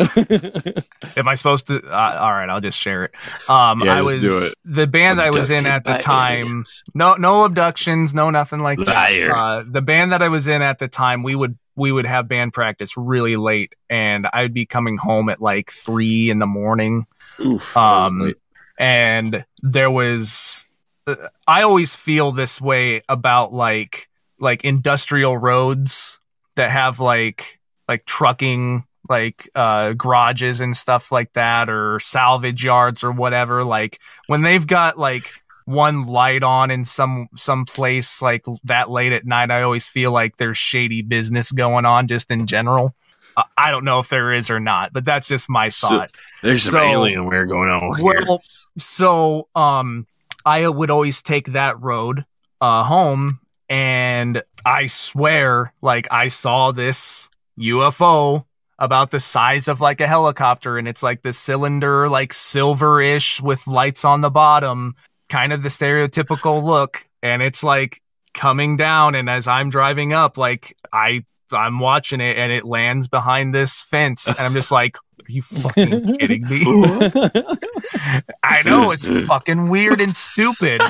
am 1.16 1.28
I 1.28 1.34
supposed 1.34 1.66
to 1.68 1.82
uh, 1.82 2.18
all 2.20 2.32
right, 2.32 2.48
I'll 2.48 2.60
just 2.60 2.78
share 2.78 3.04
it. 3.04 3.14
Um 3.48 3.82
Yeah, 3.82 3.96
I 3.96 4.02
was 4.02 4.56
the 4.64 4.86
band 4.86 5.20
I 5.20 5.30
was 5.30 5.50
in 5.50 5.66
at 5.66 5.84
the 5.84 5.94
time 5.94 6.38
aliens. 6.46 6.84
no 6.94 7.14
no 7.14 7.44
abductions, 7.44 8.14
no 8.14 8.30
nothing 8.30 8.60
like 8.60 8.78
that. 8.78 9.30
Uh 9.30 9.64
the 9.66 9.82
band 9.82 10.12
that 10.12 10.22
I 10.22 10.28
was 10.28 10.48
in 10.48 10.62
at 10.62 10.78
the 10.78 10.88
time 10.88 11.22
we 11.22 11.34
would 11.34 11.58
we 11.76 11.92
would 11.92 12.06
have 12.06 12.28
band 12.28 12.52
practice 12.52 12.96
really 12.96 13.36
late 13.36 13.74
and 13.88 14.26
I 14.32 14.42
would 14.42 14.54
be 14.54 14.66
coming 14.66 14.98
home 14.98 15.28
at 15.28 15.40
like 15.40 15.70
3 15.70 16.30
in 16.30 16.38
the 16.38 16.46
morning 16.46 17.06
Oof, 17.40 17.76
um, 17.76 18.34
and 18.78 19.44
there 19.62 19.90
was 19.90 20.66
uh, 21.06 21.14
i 21.48 21.62
always 21.62 21.96
feel 21.96 22.32
this 22.32 22.60
way 22.60 23.02
about 23.08 23.52
like 23.52 24.08
like 24.38 24.64
industrial 24.64 25.36
roads 25.38 26.20
that 26.56 26.70
have 26.70 27.00
like 27.00 27.60
like 27.88 28.04
trucking 28.04 28.84
like 29.10 29.50
uh 29.56 29.92
garages 29.94 30.60
and 30.60 30.76
stuff 30.76 31.10
like 31.12 31.32
that 31.34 31.68
or 31.68 31.98
salvage 32.00 32.64
yards 32.64 33.02
or 33.04 33.10
whatever 33.12 33.64
like 33.64 33.98
when 34.28 34.42
they've 34.42 34.66
got 34.66 34.96
like 34.98 35.24
one 35.66 36.06
light 36.06 36.42
on 36.42 36.70
in 36.70 36.84
some 36.84 37.28
some 37.36 37.64
place 37.64 38.22
like 38.22 38.44
that 38.64 38.90
late 38.90 39.12
at 39.12 39.24
night, 39.24 39.50
I 39.52 39.62
always 39.62 39.88
feel 39.88 40.10
like 40.10 40.36
there's 40.36 40.56
shady 40.56 41.02
business 41.02 41.52
going 41.52 41.84
on 41.84 42.08
just 42.08 42.30
in 42.30 42.46
general. 42.48 42.94
Uh, 43.36 43.44
I 43.56 43.70
don't 43.70 43.84
know 43.84 44.00
if 44.00 44.08
there 44.08 44.32
is 44.32 44.50
or 44.50 44.58
not, 44.58 44.92
but 44.92 45.04
that's 45.04 45.28
just 45.28 45.48
my 45.48 45.68
So- 45.68 45.88
thought. 45.88 46.10
There's 46.42 46.62
some 46.62 46.72
So- 46.72 46.78
alienware 46.78 47.46
going 47.48 47.68
on 47.70 48.00
here. 48.00 48.24
Well, 48.26 48.40
so 48.78 49.46
um, 49.54 50.08
I 50.44 50.66
would 50.66 50.90
always 50.90 51.22
take 51.22 51.48
that 51.52 51.80
road 51.80 52.24
uh 52.60 52.82
home, 52.82 53.38
and 53.68 54.42
I 54.66 54.88
swear, 54.88 55.72
like 55.82 56.08
I 56.10 56.26
saw 56.28 56.72
this 56.72 57.28
UFO 57.60 58.44
about 58.80 59.10
the 59.10 59.20
size 59.20 59.68
of 59.68 59.80
like 59.80 60.00
a 60.00 60.08
helicopter, 60.08 60.78
and 60.78 60.88
it's 60.88 61.02
like 61.02 61.22
the 61.22 61.32
cylinder, 61.32 62.08
like 62.08 62.32
silverish 62.32 63.40
with 63.40 63.66
lights 63.66 64.04
on 64.04 64.22
the 64.22 64.30
bottom, 64.30 64.96
kind 65.28 65.52
of 65.52 65.62
the 65.62 65.68
stereotypical 65.68 66.62
look, 66.62 67.06
and 67.22 67.42
it's 67.42 67.62
like 67.62 68.00
coming 68.34 68.76
down, 68.76 69.14
and 69.14 69.30
as 69.30 69.46
I'm 69.46 69.70
driving 69.70 70.12
up, 70.12 70.36
like 70.36 70.74
I. 70.92 71.24
I'm 71.52 71.80
watching 71.80 72.20
it 72.20 72.38
and 72.38 72.52
it 72.52 72.62
lands 72.62 73.08
behind 73.08 73.52
this 73.52 73.82
fence 73.82 74.28
and 74.28 74.38
I'm 74.38 74.54
just 74.54 74.70
like, 74.70 74.96
are 75.20 75.32
you 75.32 75.42
fucking 75.42 76.16
kidding 76.16 76.42
me? 76.48 76.62
I 78.42 78.62
know 78.64 78.90
it's 78.90 79.06
fucking 79.26 79.70
weird 79.70 80.00
and 80.00 80.14
stupid, 80.14 80.80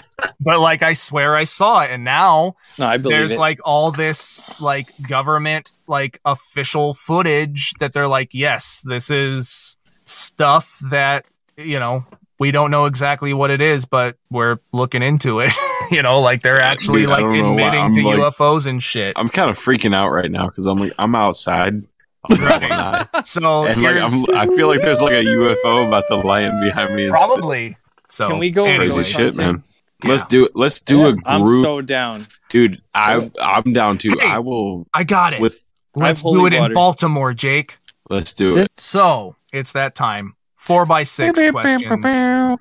but 0.44 0.60
like 0.60 0.82
I 0.82 0.92
swear 0.92 1.36
I 1.36 1.44
saw 1.44 1.80
it, 1.82 1.90
and 1.90 2.04
now 2.04 2.56
no, 2.78 2.96
there's 2.98 3.32
it. 3.32 3.38
like 3.38 3.60
all 3.64 3.90
this 3.90 4.60
like 4.60 4.86
government 5.08 5.70
like 5.86 6.20
official 6.24 6.94
footage 6.94 7.72
that 7.80 7.92
they're 7.92 8.08
like, 8.08 8.30
yes, 8.32 8.82
this 8.86 9.10
is 9.10 9.76
stuff 10.04 10.78
that 10.90 11.28
you 11.56 11.78
know 11.78 12.04
we 12.38 12.50
don't 12.50 12.70
know 12.70 12.86
exactly 12.86 13.34
what 13.34 13.50
it 13.50 13.60
is, 13.60 13.84
but 13.84 14.16
we're 14.30 14.58
looking 14.72 15.02
into 15.02 15.40
it. 15.40 15.52
you 15.90 16.02
know, 16.02 16.20
like 16.20 16.40
they're 16.40 16.60
actually 16.60 17.02
Dude, 17.02 17.10
like 17.10 17.20
don't 17.20 17.36
know 17.36 17.52
why 17.52 17.66
admitting 17.66 17.92
to 18.02 18.08
like- 18.08 18.18
UFOs 18.34 18.66
and 18.66 18.82
shit. 18.82 19.18
I'm 19.18 19.28
kind 19.28 19.50
of 19.50 19.58
freaking 19.58 19.94
out 19.94 20.10
right 20.10 20.30
now 20.30 20.46
because 20.46 20.66
I'm 20.66 20.78
like 20.78 20.92
I'm 20.98 21.14
outside. 21.14 21.82
I'm 22.28 22.40
walking 22.42 22.70
out, 22.70 23.26
so 23.26 23.64
and 23.66 23.82
like 23.82 23.96
I'm, 23.96 24.36
I 24.36 24.46
feel 24.54 24.68
like 24.68 24.82
there's 24.82 25.00
like 25.00 25.12
a 25.12 25.24
UFO 25.24 25.86
about 25.88 26.04
to 26.08 26.16
land 26.16 26.60
behind 26.62 26.94
me. 26.94 27.06
and 27.06 27.16
stuff. 27.16 27.28
probably. 27.28 27.76
So 28.08 28.28
Can 28.28 28.38
we 28.38 28.50
go 28.50 28.62
anyways, 28.64 28.94
crazy 28.94 28.98
Ghost 29.00 29.10
shit, 29.10 29.34
hunting? 29.36 29.62
man. 30.02 30.10
Let's 30.10 30.26
do 30.26 30.44
it. 30.46 30.52
Let's 30.54 30.80
do 30.80 31.08
a 31.08 31.16
I'm 31.24 31.42
group, 31.44 31.62
so 31.62 31.80
down. 31.80 32.26
dude. 32.50 32.80
I 32.94 33.30
I'm 33.42 33.72
down 33.72 33.98
too. 33.98 34.14
Hey. 34.18 34.30
I 34.30 34.38
will 34.40 34.86
I 34.92 35.04
got 35.04 35.32
it. 35.32 35.40
with. 35.40 35.64
Let's 35.96 36.22
do 36.22 36.28
holy 36.28 36.56
it 36.56 36.62
in. 36.62 36.72
Baltimore, 36.74 37.32
Jake. 37.34 37.78
Let's 38.08 38.32
do 38.32 38.52
This- 38.52 38.66
it. 38.66 38.80
So 38.80 39.36
it's 39.52 39.72
that 39.72 39.94
time. 39.94 40.34
Four 40.60 40.84
by 40.84 41.04
six 41.04 41.40
questions. 41.40 41.84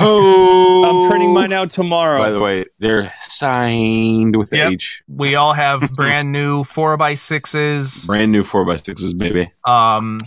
Oh, 0.00 0.84
I'm 1.04 1.10
printing 1.10 1.34
mine 1.34 1.52
out 1.52 1.68
tomorrow. 1.70 2.18
By 2.18 2.30
the 2.30 2.40
way, 2.40 2.64
they're 2.78 3.12
signed 3.20 4.34
with 4.36 4.50
Yep. 4.52 4.72
H. 4.72 5.02
We 5.08 5.34
all 5.34 5.52
have 5.52 5.92
brand 5.94 6.32
new 6.32 6.64
four 6.64 6.96
by 6.96 7.14
sixes. 7.14 8.06
Brand 8.06 8.32
new 8.32 8.44
four 8.44 8.70
x 8.70 8.84
sixes, 8.84 9.12
baby. 9.12 9.50
Um, 9.66 10.18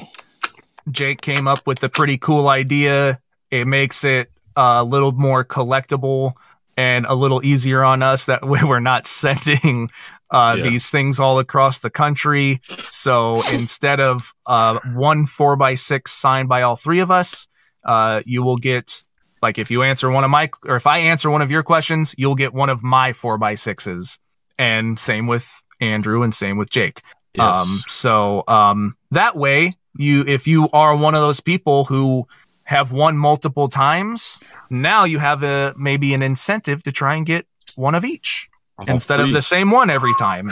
Jake 0.92 1.22
came 1.22 1.48
up 1.48 1.60
with 1.66 1.84
a 1.84 1.90
pretty 1.90 2.18
cool 2.20 2.48
idea. 2.50 3.20
It 3.50 3.66
makes 3.66 4.04
it 4.04 4.30
a 4.56 4.84
little 4.84 5.12
more 5.12 5.44
collectible 5.44 6.34
and 6.78 7.06
a 7.08 7.16
little 7.16 7.44
easier 7.44 7.84
on 7.84 8.04
us 8.04 8.26
that 8.26 8.46
way 8.48 8.60
we're 8.66 8.80
not 8.80 9.08
sending 9.08 9.90
uh, 10.32 10.56
Yeah. 10.58 10.64
these 10.70 10.90
things 10.90 11.20
all 11.20 11.40
across 11.40 11.80
the 11.80 11.90
country. 11.90 12.60
So 12.64 13.36
instead 13.54 14.00
of 14.00 14.34
uh, 14.46 14.80
one 14.96 15.26
four 15.26 15.56
by 15.56 15.76
six 15.76 16.12
signed 16.12 16.50
by 16.50 16.62
all 16.62 16.76
three 16.76 17.00
of 17.00 17.12
us, 17.12 17.48
uh, 17.86 18.22
you 18.26 18.42
will 18.44 18.58
get 18.58 19.04
like 19.42 19.58
if 19.58 19.72
you 19.72 19.84
answer 19.84 20.10
one 20.10 20.24
of 20.24 20.30
my 20.30 20.50
or 20.66 20.76
if 20.76 20.88
I 20.88 21.00
answer 21.00 21.30
one 21.30 21.42
of 21.42 21.52
your 21.52 21.64
questions, 21.64 22.16
you'll 22.18 22.36
get 22.36 22.54
one 22.54 22.70
of 22.70 22.82
my 22.84 23.12
four 23.14 23.38
by 23.38 23.56
sixes. 23.56 24.20
And 24.58 24.98
same 25.00 25.28
with 25.28 25.62
Andrew 25.80 26.24
and 26.24 26.34
same 26.34 26.58
with 26.58 26.70
Jake. 26.70 27.02
Yes. 27.34 27.58
Um, 27.58 27.80
so 27.88 28.44
um, 28.48 28.96
that 29.12 29.36
way, 29.36 29.74
you 29.96 30.24
if 30.28 30.48
you 30.48 30.70
are 30.74 30.96
one 30.96 31.16
of 31.16 31.22
those 31.22 31.40
people 31.40 31.86
who 31.86 32.28
have 32.66 32.92
won 32.92 33.18
multiple 33.18 33.68
times, 33.68 34.40
now 34.70 35.04
you 35.06 35.18
have 35.20 35.44
a 35.44 35.74
maybe 35.78 36.14
an 36.14 36.22
incentive 36.22 36.84
to 36.84 36.92
try 36.92 37.16
and 37.16 37.26
get 37.26 37.48
one 37.76 37.96
of 37.96 38.06
each 38.06 38.48
All 38.82 38.94
instead 38.94 39.20
of 39.20 39.32
the 39.32 39.42
same 39.42 39.72
one 39.72 39.90
every 39.90 40.14
time. 40.20 40.52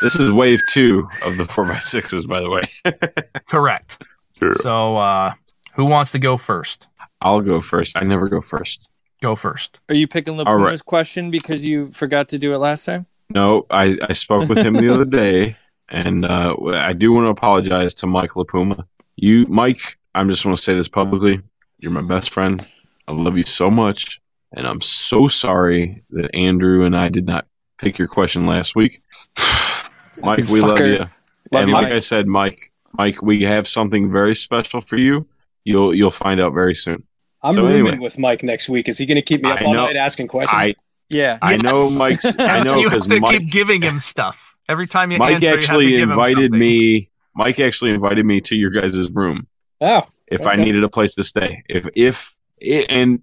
This 0.00 0.16
is 0.16 0.32
wave 0.32 0.60
two 0.68 1.08
of 1.24 1.38
the 1.38 1.44
four 1.44 1.70
x 1.70 1.90
sixes, 1.90 2.26
by 2.26 2.40
the 2.40 2.50
way. 2.50 2.62
Correct. 3.46 4.02
Sure. 4.38 4.54
So 4.54 4.96
uh, 4.96 5.32
who 5.74 5.86
wants 5.86 6.12
to 6.12 6.18
go 6.18 6.36
first? 6.36 6.88
I'll 7.20 7.40
go 7.40 7.60
first. 7.60 7.96
I 7.96 8.04
never 8.04 8.26
go 8.26 8.40
first. 8.40 8.90
Go 9.22 9.34
first. 9.34 9.80
Are 9.88 9.94
you 9.94 10.06
picking 10.06 10.38
All 10.38 10.44
LaPuma's 10.44 10.80
right. 10.80 10.84
question 10.84 11.30
because 11.30 11.64
you 11.64 11.90
forgot 11.92 12.28
to 12.28 12.38
do 12.38 12.52
it 12.52 12.58
last 12.58 12.84
time? 12.84 13.06
No, 13.30 13.66
I, 13.70 13.96
I 14.06 14.12
spoke 14.12 14.48
with 14.48 14.58
him 14.58 14.74
the 14.74 14.92
other 14.92 15.04
day, 15.04 15.56
and 15.88 16.24
uh, 16.24 16.56
I 16.74 16.92
do 16.92 17.12
want 17.12 17.26
to 17.26 17.30
apologize 17.30 17.94
to 17.96 18.06
Mike 18.06 18.32
LaPuma. 18.32 18.86
You, 19.16 19.46
Mike, 19.46 19.98
I'm 20.14 20.28
just 20.28 20.44
want 20.44 20.56
to 20.56 20.62
say 20.62 20.74
this 20.74 20.88
publicly. 20.88 21.40
You're 21.78 21.92
my 21.92 22.06
best 22.06 22.30
friend. 22.30 22.60
I 23.08 23.12
love 23.12 23.36
you 23.36 23.42
so 23.42 23.70
much, 23.70 24.20
and 24.52 24.66
I'm 24.66 24.80
so 24.80 25.28
sorry 25.28 26.02
that 26.10 26.36
Andrew 26.36 26.84
and 26.84 26.94
I 26.94 27.08
did 27.08 27.26
not 27.26 27.46
pick 27.78 27.98
your 27.98 28.08
question 28.08 28.46
last 28.46 28.74
week. 28.76 28.98
Mike, 30.22 30.44
we 30.50 30.60
love 30.60 30.78
you. 30.80 30.98
Love 30.98 31.08
and 31.52 31.68
you, 31.68 31.74
like 31.74 31.84
Mike. 31.84 31.92
I 31.92 31.98
said, 32.00 32.26
Mike, 32.26 32.72
Mike, 32.92 33.22
we 33.22 33.42
have 33.42 33.68
something 33.68 34.10
very 34.10 34.34
special 34.34 34.80
for 34.80 34.96
you. 34.96 35.26
You'll 35.64 35.94
you'll 35.94 36.10
find 36.10 36.40
out 36.40 36.54
very 36.54 36.74
soon. 36.74 37.02
I'm 37.42 37.52
So 37.52 37.62
rooming 37.64 37.86
anyway. 37.88 37.98
with 37.98 38.18
Mike 38.18 38.42
next 38.42 38.68
week. 38.68 38.88
Is 38.88 38.98
he 38.98 39.06
going 39.06 39.16
to 39.16 39.22
keep 39.22 39.42
me 39.42 39.50
up 39.50 39.60
I 39.60 39.64
all 39.66 39.74
know. 39.74 39.86
night 39.86 39.96
asking 39.96 40.28
questions? 40.28 40.58
I 40.60 40.74
Yeah. 41.08 41.38
I 41.42 41.56
know 41.56 41.72
Yes. 41.72 41.98
Mike's. 41.98 42.24
I 42.40 42.62
know 42.62 42.76
you 42.78 42.88
have 42.88 42.92
because 42.92 43.06
to 43.08 43.20
Mike 43.20 43.30
keep 43.40 43.50
giving 43.50 43.82
him 43.82 43.98
stuff 43.98 44.56
every 44.68 44.86
time 44.86 45.12
you 45.12 45.18
Mike 45.18 45.34
answer, 45.34 45.44
you 45.44 45.50
have 45.50 45.60
to 45.60 45.66
actually 45.66 45.90
give 45.90 46.10
invited 46.10 46.34
something. 46.34 46.58
me. 46.58 47.10
Mike 47.34 47.60
actually 47.60 47.90
invited 47.92 48.24
me 48.24 48.40
to 48.40 48.56
your 48.56 48.70
guys' 48.70 49.10
room 49.10 49.46
oh, 49.82 50.06
if 50.26 50.46
I 50.46 50.56
needed 50.56 50.82
a 50.82 50.88
place 50.88 51.14
to 51.16 51.24
stay. 51.24 51.62
If 51.68 51.86
if 51.94 52.34
it, 52.58 52.86
and 52.90 53.20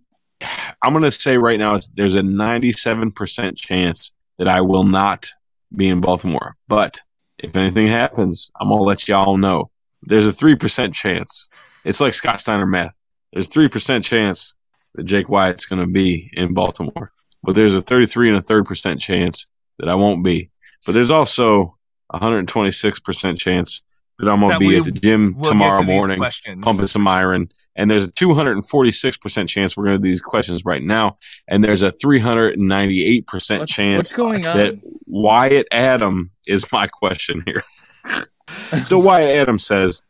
I'm 0.81 0.93
gonna 0.93 1.09
say 1.11 1.37
right 1.37 1.57
now, 1.57 1.75
it's, 1.75 1.87
there's 1.87 2.15
a 2.15 2.21
97% 2.21 3.57
chance 3.57 4.13
that 4.37 4.47
I 4.47 4.61
will 4.61 4.83
not 4.83 5.27
be 5.75 5.87
in 5.87 6.01
Baltimore. 6.01 6.55
But 6.67 6.99
if 7.39 7.55
anything 7.55 7.87
happens, 7.87 8.51
I'm 8.59 8.69
gonna 8.69 8.81
let 8.81 9.07
y'all 9.07 9.37
know. 9.37 9.69
There's 10.01 10.27
a 10.27 10.33
three 10.33 10.55
percent 10.55 10.93
chance. 10.93 11.49
It's 11.83 12.01
like 12.01 12.13
Scott 12.13 12.39
Steiner 12.39 12.65
math. 12.65 12.97
There's 13.31 13.47
three 13.47 13.69
percent 13.69 14.03
chance 14.03 14.55
that 14.95 15.03
Jake 15.03 15.29
Wyatt's 15.29 15.65
gonna 15.65 15.87
be 15.87 16.29
in 16.33 16.53
Baltimore, 16.53 17.11
but 17.43 17.55
there's 17.55 17.75
a 17.75 17.81
33 17.81 18.29
and 18.29 18.37
a 18.37 18.41
third 18.41 18.65
percent 18.65 19.01
chance 19.01 19.49
that 19.79 19.89
I 19.89 19.95
won't 19.95 20.23
be. 20.23 20.49
But 20.85 20.93
there's 20.93 21.11
also 21.11 21.77
a 22.09 22.17
126 22.17 22.99
percent 22.99 23.39
chance 23.39 23.83
that 24.19 24.29
I'm 24.29 24.39
gonna 24.39 24.59
be 24.59 24.67
we 24.67 24.77
at 24.77 24.83
the 24.83 24.91
gym 24.91 25.35
We'll 25.35 25.51
tomorrow 25.51 25.79
to 25.81 25.85
morning 25.85 26.21
pumping 26.61 26.87
some 26.87 27.07
iron. 27.07 27.49
And 27.75 27.89
there's 27.89 28.03
a 28.03 28.11
246% 28.11 29.47
chance 29.49 29.75
we're 29.75 29.85
going 29.85 29.97
to 29.97 30.03
do 30.03 30.07
these 30.07 30.21
questions 30.21 30.63
right 30.63 30.83
now. 30.83 31.17
And 31.47 31.63
there's 31.63 31.81
a 31.81 31.89
398% 31.89 33.59
What- 33.59 33.67
chance 33.67 33.97
what's 33.97 34.13
going 34.13 34.45
on? 34.45 34.57
that 34.57 34.75
Wyatt 35.07 35.67
Adam 35.71 36.29
is 36.45 36.71
my 36.71 36.85
question 36.85 37.43
here. 37.47 37.63
so 38.83 38.99
Wyatt 38.99 39.33
Adam 39.41 39.57
says, 39.57 40.03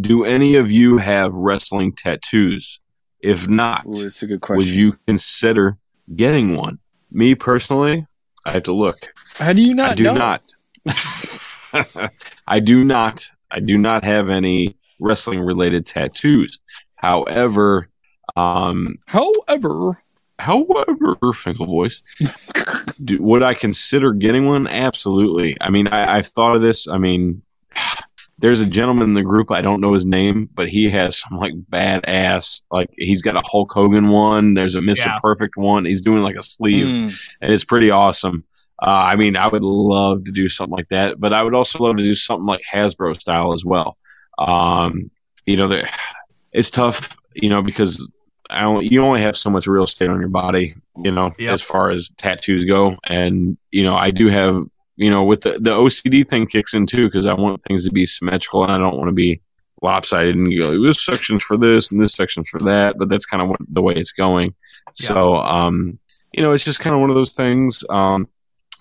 Do 0.00 0.24
any 0.24 0.56
of 0.56 0.70
you 0.72 0.96
have 0.98 1.32
wrestling 1.32 1.92
tattoos? 1.92 2.82
If 3.20 3.48
not, 3.48 3.86
Ooh, 3.86 3.92
that's 3.92 4.22
a 4.24 4.26
good 4.26 4.40
question. 4.40 4.58
would 4.58 4.66
you 4.76 4.96
consider 5.06 5.78
getting 6.14 6.56
one? 6.56 6.80
Me 7.12 7.36
personally, 7.36 8.04
I 8.44 8.50
have 8.50 8.64
to 8.64 8.72
look. 8.72 8.98
How 9.38 9.52
do 9.52 9.62
you 9.62 9.74
not 9.74 9.92
I 9.92 9.94
do 9.94 10.02
know? 10.02 10.14
not. 10.14 10.42
I 12.48 12.60
do 12.60 12.84
not. 12.84 13.30
I 13.50 13.60
do 13.60 13.78
not 13.78 14.04
have 14.04 14.28
any 14.28 14.76
wrestling 15.00 15.40
related 15.40 15.86
tattoos. 15.86 16.60
However, 16.96 17.88
um, 18.36 18.96
However, 19.06 19.98
however, 20.38 21.32
Finkel 21.32 21.66
voice, 21.66 22.02
do, 23.02 23.22
would 23.22 23.42
I 23.42 23.54
consider 23.54 24.12
getting 24.12 24.46
one? 24.46 24.66
Absolutely. 24.66 25.56
I 25.60 25.70
mean, 25.70 25.88
I, 25.88 26.16
I've 26.16 26.26
thought 26.26 26.56
of 26.56 26.62
this. 26.62 26.88
I 26.88 26.98
mean, 26.98 27.42
there's 28.38 28.60
a 28.60 28.66
gentleman 28.66 29.04
in 29.04 29.14
the 29.14 29.22
group. 29.22 29.50
I 29.50 29.62
don't 29.62 29.80
know 29.80 29.94
his 29.94 30.04
name, 30.04 30.48
but 30.52 30.68
he 30.68 30.90
has 30.90 31.20
some 31.20 31.38
like 31.38 31.54
badass. 31.54 32.62
Like 32.70 32.90
he's 32.96 33.22
got 33.22 33.36
a 33.36 33.42
Hulk 33.46 33.72
Hogan 33.72 34.08
one. 34.08 34.54
There's 34.54 34.74
a 34.74 34.82
Mister 34.82 35.08
Yeah. 35.08 35.16
Perfect 35.22 35.56
one. 35.56 35.84
He's 35.84 36.02
doing 36.02 36.22
like 36.22 36.36
a 36.36 36.42
sleeve 36.42 36.86
mm, 36.86 37.30
and 37.40 37.52
it's 37.52 37.64
pretty 37.64 37.90
awesome. 37.90 38.44
Uh, 38.80 39.06
I 39.10 39.16
mean, 39.16 39.36
I 39.36 39.48
would 39.48 39.62
love 39.64 40.24
to 40.24 40.32
do 40.32 40.48
something 40.48 40.76
like 40.76 40.88
that, 40.90 41.18
but 41.18 41.32
I 41.32 41.42
would 41.42 41.54
also 41.54 41.82
love 41.84 41.96
to 41.96 42.02
do 42.02 42.14
something 42.14 42.46
like 42.46 42.62
Hasbro 42.70 43.18
style 43.18 43.52
as 43.52 43.64
well. 43.64 43.96
Um, 44.38 45.10
you 45.46 45.56
know, 45.56 45.82
it's 46.52 46.70
tough, 46.70 47.16
you 47.34 47.48
know, 47.48 47.62
because 47.62 48.12
I 48.50 48.64
only, 48.64 48.88
you 48.88 49.02
only 49.02 49.22
have 49.22 49.36
so 49.36 49.50
much 49.50 49.66
real 49.66 49.84
estate 49.84 50.10
on 50.10 50.20
your 50.20 50.28
body, 50.28 50.74
you 50.96 51.10
know, 51.10 51.32
Yep. 51.38 51.52
as 51.52 51.62
far 51.62 51.90
as 51.90 52.10
tattoos 52.18 52.64
go. 52.64 52.96
And, 53.08 53.56
you 53.70 53.82
know, 53.82 53.96
I 53.96 54.10
do 54.10 54.28
have, 54.28 54.62
you 54.96 55.10
know, 55.10 55.24
with 55.24 55.42
the, 55.42 55.52
the 55.52 55.70
OCD 55.70 56.26
thing 56.28 56.46
kicks 56.46 56.74
in 56.74 56.86
too, 56.86 57.06
because 57.06 57.26
I 57.26 57.34
want 57.34 57.62
things 57.64 57.84
to 57.86 57.92
be 57.92 58.04
symmetrical 58.06 58.62
and 58.62 58.72
I 58.72 58.78
don't 58.78 58.96
want 58.96 59.08
to 59.08 59.14
be 59.14 59.40
lopsided 59.82 60.34
and 60.36 60.52
you 60.52 60.62
go, 60.62 60.82
this 60.82 61.04
section's 61.04 61.42
for 61.42 61.56
this 61.56 61.90
and 61.92 62.02
this 62.02 62.12
section's 62.14 62.48
for 62.48 62.60
that, 62.60 62.96
but 62.98 63.08
that's 63.08 63.26
kind 63.26 63.42
of 63.42 63.48
what, 63.48 63.60
the 63.68 63.82
way 63.82 63.94
it's 63.94 64.12
going. 64.12 64.54
So, 64.94 65.36
um, 65.36 65.98
you 66.32 66.42
know, 66.42 66.52
it's 66.52 66.64
just 66.64 66.80
kind 66.80 66.94
of 66.94 67.00
one 67.00 67.10
of 67.10 67.16
those 67.16 67.34
things. 67.34 67.84
Um, 67.90 68.28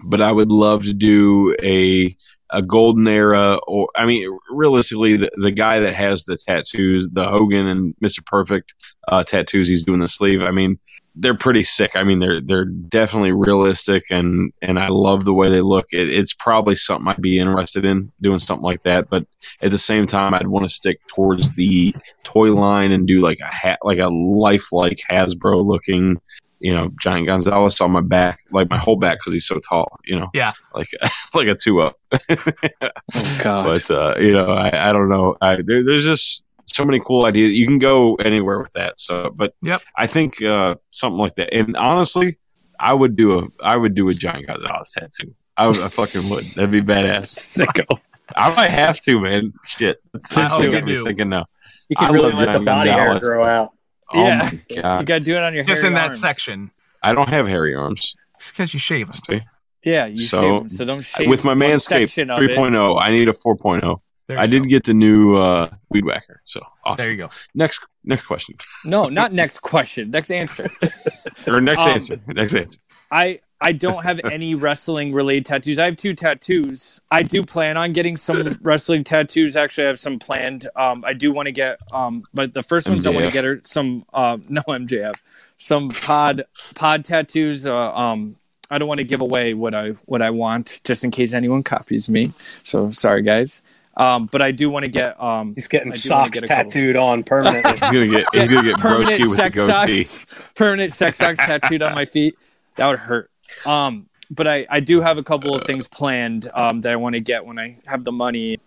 but 0.04 0.22
I 0.22 0.32
would 0.32 0.50
love 0.50 0.84
to 0.84 0.94
do 0.94 1.56
a 1.62 2.16
a 2.50 2.62
golden 2.62 3.08
era, 3.08 3.58
or 3.68 3.90
I 3.96 4.06
mean, 4.06 4.38
realistically, 4.50 5.18
the, 5.18 5.32
the 5.36 5.52
guy 5.52 5.80
that 5.82 5.96
has 5.96 6.26
the 6.26 6.38
tattoos, 6.38 7.10
the 7.10 7.26
Hogan 7.26 7.68
and 7.68 7.96
Mister 8.00 8.22
Perfect 8.26 8.76
uh, 9.08 9.24
tattoos 9.24 9.68
he's 9.68 9.84
doing 9.84 10.00
the 10.00 10.08
sleeve. 10.08 10.42
I 10.42 10.52
mean, 10.52 10.80
they're 11.16 11.34
pretty 11.34 11.64
sick. 11.64 11.96
I 11.96 12.04
mean, 12.04 12.20
they're 12.20 12.42
they're 12.42 12.66
definitely 12.66 13.32
realistic, 13.32 14.04
and 14.12 14.54
and 14.62 14.78
I 14.78 14.90
love 14.90 15.26
the 15.26 15.34
way 15.34 15.50
they 15.50 15.62
look. 15.62 15.88
It, 15.92 16.10
it's 16.10 16.34
probably 16.34 16.76
something 16.76 17.08
I'd 17.08 17.22
be 17.22 17.40
interested 17.40 17.84
in 17.84 18.12
doing 18.22 18.40
something 18.40 18.64
like 18.64 18.84
that. 18.84 19.10
But 19.10 19.26
at 19.62 19.72
the 19.72 19.78
same 19.80 20.06
time, 20.06 20.34
I'd 20.34 20.48
want 20.48 20.66
to 20.66 20.70
stick 20.70 21.00
towards 21.08 21.54
the 21.56 21.96
toy 22.24 22.54
line 22.54 22.92
and 22.92 23.08
do 23.08 23.22
like 23.22 23.40
a 23.40 23.54
hat, 23.54 23.80
like 23.84 24.00
a 24.00 24.08
lifelike 24.10 25.00
Hasbro 25.10 25.66
looking 25.66 26.22
you 26.60 26.74
know, 26.74 26.90
Giant 27.00 27.28
Gonzalez 27.28 27.80
on 27.82 27.92
my 27.92 28.02
back, 28.02 28.40
like 28.52 28.70
my 28.70 28.78
whole 28.78 28.96
back 28.96 29.20
because 29.20 29.34
he's 29.34 29.46
so 29.48 29.60
tall, 29.60 30.00
you 30.06 30.18
know. 30.20 30.30
Yeah. 30.34 30.54
Like 30.74 30.88
like 31.34 31.48
a 31.48 31.56
two 31.56 31.82
up. 31.82 31.98
Oh 32.14 32.18
God. 33.44 33.66
but 33.66 33.92
uh, 33.92 34.16
you 34.20 34.34
know, 34.34 34.52
I, 34.52 34.90
I 34.90 34.94
don't 34.94 35.10
know. 35.10 35.36
I 35.42 35.56
there, 35.56 35.84
there's 35.84 36.04
just 36.06 36.44
so 36.66 36.84
many 36.86 37.00
cool 37.00 37.26
ideas. 37.26 37.56
You 37.58 37.68
can 37.68 37.78
go 37.80 38.16
anywhere 38.16 38.60
with 38.60 38.74
that. 38.74 39.00
So, 39.00 39.34
but 39.38 39.54
Yep. 39.62 39.82
I 39.96 40.08
think 40.08 40.42
uh, 40.42 40.76
something 40.92 41.20
like 41.20 41.36
that. 41.36 41.54
And 41.54 41.76
honestly, 41.78 42.38
I 42.80 42.94
would 42.94 43.16
do 43.16 43.40
a 43.40 43.48
I 43.64 43.78
would 43.78 43.96
do 43.96 44.10
a 44.10 44.14
Giant 44.14 44.48
Gonzalez 44.48 44.90
tattoo. 44.90 45.34
I 45.58 45.68
would 45.68 45.78
I 45.78 45.88
fucking 45.88 46.30
would. 46.30 46.44
That'd 46.44 46.72
be 46.72 46.82
badass. 46.82 47.26
Sicko. 47.62 48.00
I 48.36 48.54
might 48.56 48.72
have 48.72 49.00
to, 49.02 49.20
man. 49.20 49.54
Shit. 49.64 50.02
That's 50.14 50.36
I 50.36 50.42
that's 50.42 50.54
hope 50.54 50.64
you 50.64 50.82
do. 50.82 51.04
thinking 51.06 51.30
now. 51.30 51.46
You 51.90 51.96
can 51.96 52.10
I 52.10 52.14
really 52.14 52.32
love 52.32 52.40
let 52.40 52.46
the 52.48 52.52
Giant 52.54 52.66
body 52.66 52.90
hair 52.90 53.20
grow 53.20 53.44
out. 53.46 53.72
Oh 54.14 54.24
Yeah. 54.24 54.50
my 54.70 55.00
You 55.00 55.06
got 55.06 55.18
to 55.20 55.20
do 55.24 55.36
it 55.36 55.44
on 55.44 55.54
your 55.54 55.64
hair. 55.64 55.74
Just 55.74 55.82
hairy 55.84 55.94
in 55.94 55.96
that 55.96 56.06
arms. 56.10 56.22
section. 56.22 56.72
I 57.02 57.14
don't 57.14 57.30
have 57.30 57.48
hairy 57.48 57.76
arms. 57.76 58.16
It's 58.36 58.52
because 58.52 58.74
you 58.74 58.80
shave 58.80 59.08
'em. 59.08 59.14
See? 59.14 59.42
Yeah, 59.84 60.06
you 60.08 60.18
So, 60.20 60.42
shave 60.42 60.62
'em, 60.62 60.70
so 60.70 60.86
don't 60.86 61.04
shave 61.04 61.30
with 61.30 61.44
my 61.44 61.52
one 61.52 61.60
Manscaped 61.60 62.10
section 62.10 62.30
of 62.32 62.42
it. 62.42 62.50
3.0. 62.52 63.00
I 63.00 63.10
need 63.10 63.28
a 63.30 63.34
4.0. 63.34 64.02
I 64.30 64.44
you 64.46 64.48
did 64.50 64.64
go. 64.64 64.70
get 64.70 64.84
the 64.86 64.94
new 64.96 65.36
uh, 65.36 65.70
weed 65.92 66.04
whacker. 66.06 66.42
So 66.46 66.60
awesome. 66.84 67.04
There 67.04 67.12
you 67.12 67.18
go. 67.18 67.30
Next 67.54 67.86
next 68.04 68.26
question. 68.26 68.56
No, 68.84 69.08
not 69.08 69.32
next 69.34 69.60
question. 69.60 70.10
Next 70.10 70.32
answer. 70.32 70.68
Or 71.48 71.62
next 71.62 71.84
Um, 71.84 71.90
answer. 71.92 72.16
Next 72.28 72.56
answer. 72.56 72.80
I 73.12 73.40
I 73.66 73.72
don't 73.72 74.04
have 74.04 74.22
any 74.32 74.54
wrestling 74.54 75.12
related 75.12 75.46
tattoos. 75.46 75.80
I 75.80 75.86
have 75.86 75.98
two 75.98 76.14
tattoos. 76.14 77.02
I 77.12 77.24
do 77.24 77.44
plan 77.44 77.78
on 77.78 77.94
getting 77.94 78.16
some 78.16 78.60
wrestling 78.62 79.04
tattoos. 79.04 79.56
Actually, 79.56 79.86
I 79.86 79.88
have 79.88 80.00
some 80.00 80.20
planned. 80.20 80.68
Um, 80.76 81.04
I 81.06 81.14
do 81.14 81.32
want 81.34 81.48
to 81.48 81.52
get 81.52 81.80
um, 81.92 82.24
but 82.34 82.54
the 82.54 82.64
first 82.64 82.88
ones 82.88 83.08
I 83.08 83.10
want 83.10 83.26
to 83.26 83.32
get 83.34 83.44
are 83.46 83.60
some 83.64 84.06
um, 84.14 84.44
no 84.50 84.62
MJF, 84.62 85.20
some 85.58 85.90
pod 85.90 86.44
pod 86.76 87.04
tattoos. 87.04 87.66
Uh, 87.66 87.94
um, 87.96 88.36
I 88.70 88.78
don't 88.78 88.88
want 88.88 89.00
to 89.00 89.06
give 89.06 89.22
away 89.22 89.54
what 89.56 89.74
I 89.74 89.90
what 90.06 90.22
I 90.22 90.30
want 90.30 90.82
just 90.84 91.04
in 91.04 91.10
case 91.12 91.34
anyone 91.34 91.64
copies 91.64 92.08
me. 92.08 92.28
So 92.38 92.92
sorry, 92.92 93.24
guys. 93.24 93.62
Um, 93.98 94.28
but 94.32 94.42
I 94.42 94.52
do 94.52 94.70
want 94.70 94.86
to 94.86 94.92
get 94.92 95.20
um, 95.22 95.54
He's 95.56 95.68
getting 95.70 95.88
I 95.88 95.96
do 95.96 96.10
wanna 96.12 96.26
socks 96.26 96.42
get 96.42 96.50
a 96.50 96.54
couple. 96.54 96.72
tattooed 96.72 96.96
on 96.98 97.24
permanently. 97.24 97.72
He's 97.72 97.80
gonna 97.80 98.08
get 98.08 98.26
he's 98.34 98.52
gonna 98.52 98.64
get 98.64 98.78
permanent 98.78 99.10
broski 99.10 99.20
with 99.20 99.30
the 99.30 99.36
sex 99.36 99.66
goatee. 99.66 100.04
socks, 100.04 100.54
permanent 100.54 100.92
sex 100.92 101.18
socks 101.18 101.46
tattooed 101.46 101.82
on 101.82 101.96
my 101.96 102.06
feet. 102.06 102.36
That 102.76 102.90
would 102.90 103.00
hurt. 103.00 103.32
Um, 103.66 104.08
but 104.30 104.48
I, 104.48 104.66
I 104.70 104.80
do 104.80 105.02
have 105.02 105.18
a 105.18 105.24
couple 105.24 105.56
of 105.56 105.66
things 105.66 105.88
planned 105.88 106.48
um, 106.54 106.82
that 106.82 106.92
I 106.92 106.96
want 106.96 107.16
to 107.16 107.22
get 107.22 107.46
when 107.46 107.60
I 107.60 107.78
have 107.86 108.04
the 108.04 108.12
money. 108.12 108.60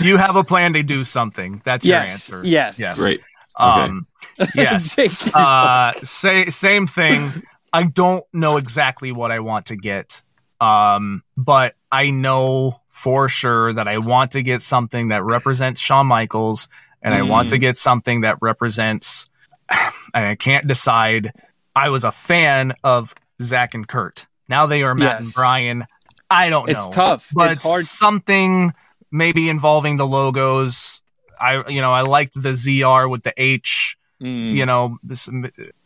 You 0.00 0.16
have 0.16 0.36
a 0.36 0.44
plan 0.44 0.74
to 0.74 0.82
do 0.82 1.02
something. 1.02 1.62
That's 1.64 1.86
yes, 1.86 2.30
your 2.30 2.38
answer. 2.40 2.48
yes, 2.48 2.80
Yes. 2.80 3.00
Great. 3.00 3.22
Um, 3.56 4.06
yes. 4.54 5.34
Uh, 5.34 5.92
say, 6.02 6.46
same 6.46 6.86
thing. 6.86 7.30
I 7.72 7.84
don't 7.84 8.24
know 8.32 8.56
exactly 8.56 9.12
what 9.12 9.30
I 9.32 9.40
want 9.40 9.66
to 9.66 9.76
get, 9.76 10.22
um, 10.60 11.22
but 11.36 11.74
I 11.90 12.10
know 12.10 12.80
for 12.88 13.28
sure 13.28 13.72
that 13.72 13.88
I 13.88 13.98
want 13.98 14.32
to 14.32 14.42
get 14.42 14.62
something 14.62 15.08
that 15.08 15.24
represents 15.24 15.80
Shawn 15.80 16.06
Michaels, 16.06 16.68
and 17.02 17.14
I 17.14 17.22
want 17.22 17.50
to 17.50 17.58
get 17.58 17.76
something 17.76 18.22
that 18.22 18.38
represents. 18.40 19.30
And 20.16 20.24
I 20.24 20.36
can't 20.36 20.68
decide. 20.68 21.32
I 21.74 21.88
was 21.88 22.04
a 22.04 22.12
fan 22.12 22.74
of 22.84 23.16
Zack 23.44 23.74
and 23.74 23.86
Curt. 23.86 24.26
Now 24.48 24.66
they 24.66 24.82
are 24.82 24.94
Matt 24.94 25.20
and 25.20 25.28
Brian. 25.34 25.84
I 26.30 26.50
don't 26.50 26.68
it's 26.68 26.80
know 26.80 26.86
It's 26.88 26.96
tough. 26.96 27.30
but 27.34 27.50
it's 27.52 27.64
hard. 27.66 27.82
something 27.84 28.72
maybe 29.10 29.48
involving 29.48 29.96
the 29.96 30.06
logos. 30.06 31.02
I 31.40 31.68
you 31.68 31.80
know 31.80 31.92
I 31.92 32.02
liked 32.02 32.34
the 32.34 32.50
ZR 32.50 33.08
with 33.10 33.22
the 33.22 33.32
H. 33.36 33.96
Mm. 34.22 34.52
You 34.52 34.64
know, 34.66 34.98
this, 35.02 35.22
so 35.22 35.40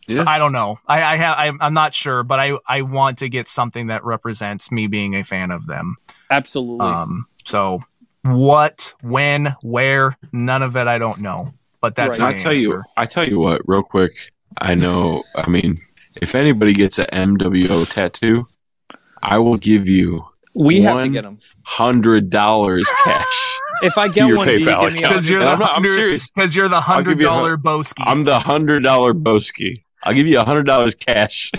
Yeah. 0.08 0.24
I 0.26 0.38
don't 0.38 0.52
know. 0.52 0.78
I 0.86 1.02
I 1.02 1.16
have 1.16 1.36
I'm, 1.38 1.58
I'm 1.60 1.74
not 1.74 1.94
sure, 1.94 2.22
but 2.22 2.38
I 2.38 2.52
I 2.66 2.82
want 2.82 3.18
to 3.18 3.28
get 3.28 3.48
something 3.48 3.88
that 3.88 4.04
represents 4.04 4.70
me 4.70 4.86
being 4.86 5.14
a 5.14 5.24
fan 5.24 5.50
of 5.50 5.66
them. 5.66 5.96
Absolutely. 6.30 6.86
Um, 6.86 7.26
so 7.44 7.80
what, 8.24 8.94
when, 9.00 9.56
where, 9.62 10.16
none 10.32 10.62
of 10.62 10.76
it 10.76 10.86
I 10.86 10.98
don't 10.98 11.20
know. 11.20 11.54
But 11.80 11.94
that's 11.94 12.18
Right. 12.18 12.32
my 12.32 12.38
I 12.38 12.42
tell 12.42 12.52
you. 12.52 12.82
I 12.96 13.06
tell 13.06 13.24
you 13.26 13.38
what, 13.38 13.62
real 13.66 13.82
quick. 13.82 14.12
I 14.60 14.74
know. 14.74 15.22
I 15.36 15.48
mean, 15.48 15.76
if 16.22 16.34
anybody 16.34 16.72
gets 16.72 16.98
an 16.98 17.06
MWO 17.36 17.90
tattoo, 17.90 18.46
I 19.22 19.38
will 19.38 19.56
give 19.56 19.88
you 19.88 20.24
we 20.54 20.80
have 20.82 21.02
to 21.02 21.08
get 21.08 21.22
them. 21.24 21.38
hundred 21.62 22.30
dollars 22.30 22.88
cash. 23.04 23.58
If 23.82 23.96
I 23.96 24.08
get 24.08 24.26
your 24.28 24.38
one, 24.38 24.48
do 24.48 24.60
you 24.60 24.66
PayPal 24.66 24.80
give 24.86 24.92
me. 24.94 25.00
Because 25.00 25.28
you're 25.28 25.40
the 25.40 25.46
I'm 25.46 25.58
not- 25.58 25.68
I'm 25.68 25.74
hundred, 25.76 25.90
serious. 25.90 26.30
because 26.30 26.56
you're 26.56 26.68
the 26.68 26.76
I'll 26.76 26.82
hundred 26.82 27.10
give 27.12 27.20
you 27.20 27.28
a 27.28 27.30
hun- 27.30 27.38
dollar 27.42 27.56
Boski. 27.56 28.02
I'm 28.04 28.24
the 28.24 28.38
hundred 28.38 28.82
dollar 28.82 29.14
Boski. 29.14 29.82
I'll 30.02 30.14
give 30.14 30.26
you 30.26 30.40
a 30.40 30.44
hundred 30.44 30.64
dollars 30.66 30.94
cash. 30.94 31.52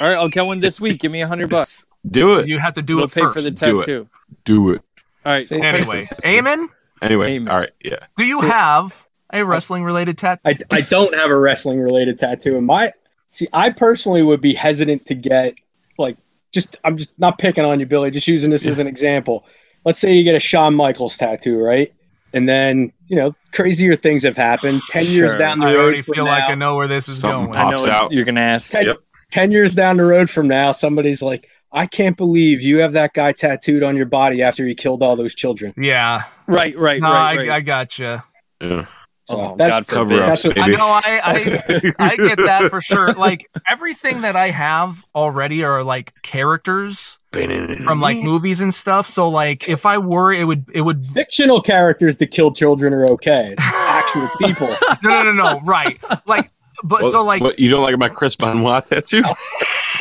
All 0.00 0.06
right, 0.08 0.16
I'll 0.16 0.28
get 0.28 0.46
one 0.46 0.60
this 0.60 0.80
week. 0.80 1.00
Give 1.00 1.10
me 1.12 1.20
a 1.22 1.26
hundred 1.28 1.50
bucks. 1.50 1.86
Do 2.08 2.34
it. 2.38 2.48
you 2.48 2.58
have 2.58 2.74
to 2.74 2.82
do 2.82 2.96
We'll 2.96 3.06
it 3.06 3.12
pay 3.14 3.22
first. 3.22 3.34
for 3.36 3.40
the 3.40 3.50
Do 3.50 3.76
it. 3.76 3.80
tattoo. 3.80 4.08
Do 4.44 4.70
it. 4.70 4.82
All 5.24 5.32
right. 5.32 5.44
See? 5.46 5.56
anyway, 5.62 6.04
Eamon, 6.22 6.68
Anyway, 7.02 7.32
Amen. 7.36 7.48
all 7.48 7.58
right. 7.60 7.70
Yeah. 7.82 7.98
do 8.16 8.24
you 8.24 8.40
have 8.42 9.06
a 9.32 9.44
wrestling 9.44 9.84
related 9.84 10.16
tattoo? 10.18 10.40
I, 10.44 10.56
I 10.70 10.80
don't 10.82 11.14
have 11.14 11.30
a 11.30 11.38
wrestling 11.38 11.80
related 11.80 12.18
tattoo. 12.18 12.56
And 12.56 12.66
my 12.66 12.92
see, 13.34 13.46
I 13.52 13.70
personally 13.70 14.22
would 14.22 14.40
be 14.40 14.54
hesitant 14.54 15.06
to 15.06 15.14
get 15.14 15.54
like 15.98 16.16
just 16.52 16.76
I'm 16.84 16.96
just 16.96 17.18
not 17.20 17.38
picking 17.38 17.64
on 17.64 17.80
you, 17.80 17.86
Billy. 17.86 18.10
Just 18.10 18.28
using 18.28 18.50
this 18.50 18.66
as 18.66 18.78
an 18.78 18.86
example. 18.86 19.44
Let's 19.84 19.98
say 19.98 20.14
you 20.14 20.24
get 20.24 20.34
a 20.34 20.40
Shawn 20.40 20.74
Michaels 20.74 21.16
tattoo, 21.16 21.60
right? 21.62 21.92
And 22.32 22.48
then 22.48 22.92
you 23.08 23.16
know 23.16 23.34
crazier 23.52 23.96
things 23.96 24.22
have 24.22 24.36
happened. 24.36 24.80
Ten 24.88 25.04
years 25.06 25.36
down 25.36 25.58
the 25.58 25.66
road, 25.66 25.72
I 25.72 25.74
road 25.74 25.82
already 25.84 26.02
from 26.02 26.14
feel 26.14 26.24
now, 26.24 26.30
like 26.30 26.50
I 26.50 26.54
know 26.54 26.74
where 26.74 26.88
this 26.88 27.08
is 27.08 27.20
Something 27.20 27.52
going. 27.52 27.56
I 27.58 27.70
know 27.70 27.78
pops 27.78 27.88
out. 27.88 28.12
you're 28.12 28.24
gonna 28.24 28.40
ask. 28.40 28.72
Ten, 28.72 28.86
Yep. 28.86 28.98
10 29.30 29.50
years 29.50 29.74
down 29.74 29.96
the 29.96 30.04
road 30.04 30.30
from 30.30 30.46
now, 30.46 30.70
somebody's 30.70 31.20
like, 31.20 31.48
I 31.72 31.86
can't 31.86 32.16
believe 32.16 32.62
you 32.62 32.78
have 32.78 32.92
that 32.92 33.14
guy 33.14 33.32
tattooed 33.32 33.82
on 33.82 33.96
your 33.96 34.06
body 34.06 34.42
after 34.42 34.64
he 34.64 34.76
killed 34.76 35.02
all 35.02 35.16
those 35.16 35.34
children. 35.34 35.74
Yeah, 35.76 36.22
Right, 36.46 36.76
right, 36.78 37.00
no, 37.00 37.08
right, 37.08 37.32
I, 37.32 37.36
right. 37.36 37.50
I 37.50 37.60
gotcha. 37.60 38.22
Yeah. 38.60 38.86
So 39.24 39.40
oh, 39.40 39.56
that- 39.56 39.68
God 39.68 39.86
Cover 39.86 40.08
forbid. 40.10 40.22
up, 40.22 40.28
That's 40.28 40.44
what- 40.44 40.58
I 40.58 40.66
baby. 40.66 40.76
know. 40.76 40.86
I, 40.86 41.20
I 41.24 41.92
I 42.12 42.16
get 42.16 42.38
that 42.38 42.70
for 42.70 42.80
sure. 42.80 43.12
Like 43.14 43.50
everything 43.66 44.20
that 44.20 44.36
I 44.36 44.50
have 44.50 45.04
already 45.14 45.64
are 45.64 45.82
like 45.82 46.12
characters 46.22 47.18
from 47.32 48.00
like 48.00 48.18
movies 48.18 48.60
and 48.60 48.72
stuff. 48.72 49.06
So 49.06 49.28
like 49.28 49.68
if 49.68 49.86
I 49.86 49.98
were, 49.98 50.32
it 50.32 50.44
would 50.46 50.66
it 50.72 50.82
would 50.82 51.04
Fictional 51.06 51.60
characters 51.60 52.16
to 52.18 52.26
kill 52.26 52.52
children 52.52 52.92
are 52.92 53.06
okay. 53.12 53.54
It's 53.58 53.66
actual 53.66 54.28
people. 54.38 54.68
no 55.02 55.22
no 55.24 55.32
no 55.32 55.42
no 55.42 55.60
right 55.62 55.98
like 56.26 56.50
but 56.84 57.02
What- 57.02 57.12
so 57.12 57.24
like 57.24 57.40
what, 57.42 57.58
you 57.58 57.70
don't 57.70 57.82
like 57.82 57.98
my 57.98 58.08
Chris 58.08 58.36
Benoit 58.36 58.84
tattoo? 58.86 59.22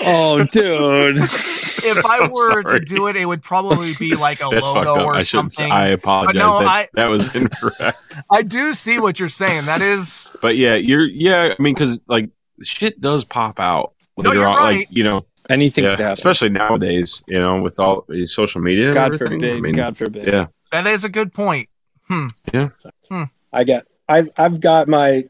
Oh, 0.05 0.43
dude. 0.51 1.15
if 1.17 2.05
I 2.05 2.27
were 2.27 2.63
to 2.63 2.79
do 2.79 3.07
it, 3.07 3.15
it 3.15 3.25
would 3.25 3.43
probably 3.43 3.91
be 3.99 4.15
like 4.15 4.39
a 4.41 4.49
That's 4.49 4.63
logo 4.63 5.05
or 5.05 5.15
I 5.15 5.19
should. 5.19 5.27
something. 5.51 5.71
I 5.71 5.85
I, 5.85 5.87
apologize. 5.89 6.35
no, 6.35 6.59
that, 6.59 6.67
I- 6.67 6.89
that 6.93 7.07
was 7.09 7.33
incorrect. 7.41 7.97
I 8.29 8.41
do 8.41 8.73
see 8.73 8.99
what 8.99 9.19
you're 9.19 9.29
saying. 9.29 9.65
That 9.65 9.81
is 9.81 10.35
But 10.41 10.57
yeah, 10.57 10.75
you're. 10.75 11.05
Yeah, 11.05 11.53
I 11.57 11.61
mean, 11.61 11.73
because 11.75 12.03
like 12.07 12.31
shit 12.63 12.99
does 12.99 13.23
pop 13.23 13.59
out. 13.59 13.93
No, 14.17 14.29
later 14.31 14.41
you're 14.41 14.49
on, 14.49 14.57
right. 14.57 14.77
Like 14.79 14.87
you 14.91 15.03
know, 15.03 15.25
Anything 15.49 15.83
yeah, 15.85 16.11
especially 16.11 16.49
nowadays. 16.49 17.23
You 17.29 17.39
know, 17.39 17.61
with 17.61 17.79
all 17.79 18.05
social 18.25 18.61
media. 18.61 18.91
God 18.93 19.13
everything. 19.13 19.39
forbid. 19.39 19.57
I 19.57 19.59
mean, 19.61 19.73
God 19.75 19.95
forbid. 19.95 20.25
Yeah. 20.27 20.47
that 20.71 20.87
is 20.87 21.03
a 21.05 21.09
good 21.09 21.33
point. 21.33 21.69
Yeah. 22.09 22.69
Hmm. 23.09 23.23
I 23.53 23.63
got 23.63 23.83
I've 24.09 24.29
I've 24.37 24.59
got 24.59 24.87
my 24.87 25.25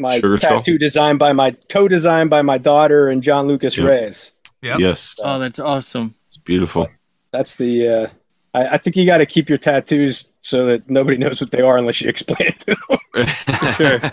my 0.00 0.16
Sugar 0.18 0.36
skull? 0.36 0.58
tattoo 0.58 0.78
designed 0.78 1.18
by 1.18 1.32
my 1.32 1.52
co-designed 1.68 2.30
by 2.30 2.42
my 2.42 2.58
daughter 2.58 3.08
and 3.08 3.22
John 3.22 3.46
Lucas 3.46 3.76
Yeah. 3.76 3.84
Reyes. 3.86 4.32
Yep. 4.62 4.78
Yes, 4.80 5.16
Oh, 5.24 5.38
that's 5.38 5.60
awesome. 5.60 6.14
it's 6.26 6.36
beautiful. 6.36 6.88
That's 7.32 7.56
the 7.56 7.88
uh 7.88 8.06
I, 8.52 8.74
I 8.74 8.78
think 8.78 8.96
you 8.96 9.06
got 9.06 9.18
to 9.18 9.26
keep 9.26 9.48
your 9.48 9.58
tattoos 9.58 10.32
so 10.40 10.66
that 10.66 10.90
nobody 10.90 11.16
knows 11.16 11.40
what 11.40 11.52
they 11.52 11.60
are 11.60 11.78
unless 11.78 12.00
you 12.00 12.08
explain 12.08 12.48
it 12.48 12.58
to 12.60 12.76
them. 12.88 13.26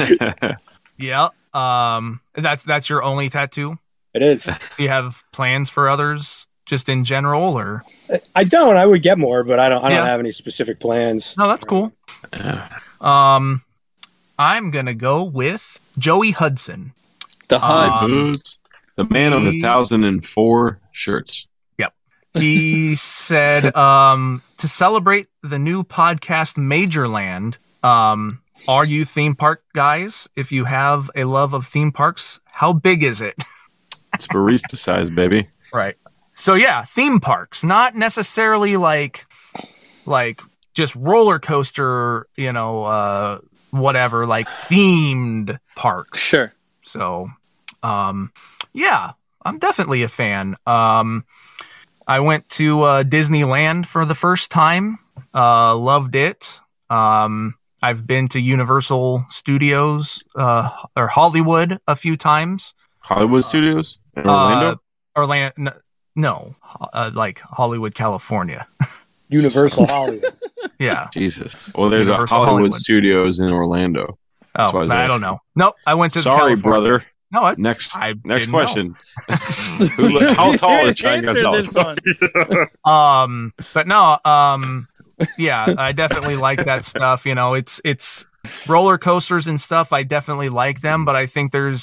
Sure. 0.00 0.56
Yeah. 0.96 1.28
Um. 1.52 2.20
That's 2.34 2.62
that's 2.62 2.88
your 2.88 3.02
only 3.02 3.28
tattoo. 3.28 3.78
It 4.14 4.22
is. 4.22 4.44
Do 4.76 4.82
you 4.82 4.88
have 4.90 5.24
plans 5.32 5.68
for 5.68 5.88
others, 5.88 6.46
just 6.66 6.88
in 6.88 7.02
general, 7.04 7.58
or 7.58 7.82
I 8.36 8.44
don't. 8.44 8.76
I 8.76 8.86
would 8.86 9.02
get 9.02 9.18
more, 9.18 9.42
but 9.42 9.58
I 9.58 9.68
don't. 9.68 9.84
I 9.84 9.88
don't 9.88 9.98
Yeah. 10.04 10.06
have 10.06 10.20
any 10.20 10.30
specific 10.30 10.78
plans. 10.78 11.36
no? 11.36 11.48
That's 11.48 11.64
cool. 11.64 11.92
Yeah. 12.32 12.68
Um, 13.00 13.63
I'm 14.38 14.70
gonna 14.70 14.94
go 14.94 15.22
with 15.24 15.80
Joey 15.98 16.32
Hudson. 16.32 16.92
The 17.48 17.58
HUD. 17.58 18.04
Um, 18.10 18.32
The 18.96 19.12
man 19.12 19.32
of 19.32 19.44
a 19.46 19.60
thousand 19.60 20.04
and 20.04 20.24
four 20.24 20.80
shirts. 20.92 21.48
Yep. 21.78 21.92
He 22.34 22.94
said 22.94 23.74
um, 23.76 24.40
to 24.58 24.68
celebrate 24.68 25.26
the 25.42 25.58
new 25.58 25.82
podcast 25.84 26.56
Majorland. 26.56 27.58
Um, 27.84 28.40
are 28.68 28.84
you 28.84 29.04
theme 29.04 29.34
park 29.34 29.62
guys? 29.74 30.28
If 30.36 30.52
you 30.52 30.64
have 30.64 31.10
a 31.16 31.24
love 31.24 31.54
of 31.54 31.66
theme 31.66 31.92
parks, 31.92 32.40
how 32.46 32.72
big 32.72 33.02
is 33.02 33.20
it? 33.20 33.36
It's 34.14 34.28
barista 34.28 34.76
size, 34.76 35.10
baby. 35.10 35.48
Right. 35.72 35.96
So 36.34 36.54
yeah, 36.54 36.82
theme 36.82 37.18
parks, 37.18 37.64
not 37.64 37.96
necessarily 37.96 38.76
like 38.76 39.26
like 40.06 40.40
just 40.72 40.94
roller 40.94 41.40
coaster, 41.40 42.28
you 42.36 42.52
know, 42.52 42.84
uh 42.84 43.38
whatever, 43.74 44.26
like 44.26 44.48
themed 44.48 45.58
parks. 45.76 46.18
Sure. 46.18 46.52
So 46.82 47.28
um 47.82 48.32
yeah, 48.72 49.12
I'm 49.44 49.58
definitely 49.58 50.02
a 50.02 50.08
fan. 50.08 50.56
Um 50.66 51.24
I 52.06 52.20
went 52.20 52.48
to 52.50 52.82
uh 52.82 53.02
Disneyland 53.02 53.86
for 53.86 54.04
the 54.04 54.14
first 54.14 54.50
time. 54.50 54.98
Uh 55.34 55.76
loved 55.76 56.14
it. 56.14 56.60
Um 56.90 57.54
I've 57.82 58.06
been 58.06 58.28
to 58.28 58.40
Universal 58.40 59.26
Studios 59.28 60.24
uh 60.36 60.70
or 60.96 61.08
Hollywood 61.08 61.78
a 61.86 61.96
few 61.96 62.16
times. 62.16 62.74
Hollywood 63.00 63.44
Studios 63.44 63.98
in 64.16 64.26
Orlando. 64.26 64.72
Uh, 64.72 64.76
Orlando, 65.16 65.72
no, 66.16 66.54
uh, 66.92 67.10
like 67.14 67.40
Hollywood, 67.40 67.94
California. 67.94 68.66
Universal 69.28 69.86
Hollywood. 69.86 70.24
Yeah. 70.78 71.08
Jesus. 71.12 71.72
Well, 71.74 71.90
there's 71.90 72.08
Universal 72.08 72.36
a 72.36 72.38
Hollywood, 72.38 72.50
Hollywood. 72.60 72.74
Studios 72.74 73.40
in 73.40 73.50
Orlando. 73.52 74.18
That's 74.54 74.72
Oh, 74.72 74.78
I 74.78 74.82
I 74.82 74.86
don't 74.86 74.92
asking. 74.92 75.20
know. 75.22 75.38
Nope. 75.56 75.74
I 75.86 75.94
went 75.94 76.12
to 76.14 76.20
Sorry, 76.20 76.54
California. 76.56 76.62
brother. 76.62 77.04
No, 77.32 77.42
I, 77.42 77.54
Next, 77.58 77.96
I 77.96 78.14
next 78.24 78.48
question. 78.48 78.94
How 79.28 80.54
tall 80.56 80.86
is 80.86 80.94
Chad 80.94 81.24
Answer 81.24 81.42
Gonzalez? 81.42 81.72
this 81.72 81.84
one. 81.84 81.96
um, 82.84 83.52
but 83.72 83.88
no, 83.88 84.18
um, 84.24 84.86
yeah, 85.38 85.74
I 85.76 85.90
definitely 85.92 86.36
like 86.36 86.64
that 86.64 86.84
stuff. 86.84 87.26
You 87.26 87.34
know, 87.34 87.54
it's 87.54 87.80
it's 87.84 88.26
roller 88.68 88.98
coasters 88.98 89.48
and 89.48 89.60
stuff. 89.60 89.92
I 89.92 90.04
definitely 90.04 90.48
like 90.48 90.80
them, 90.80 91.04
but 91.04 91.16
I 91.16 91.26
think 91.26 91.50
there's 91.50 91.82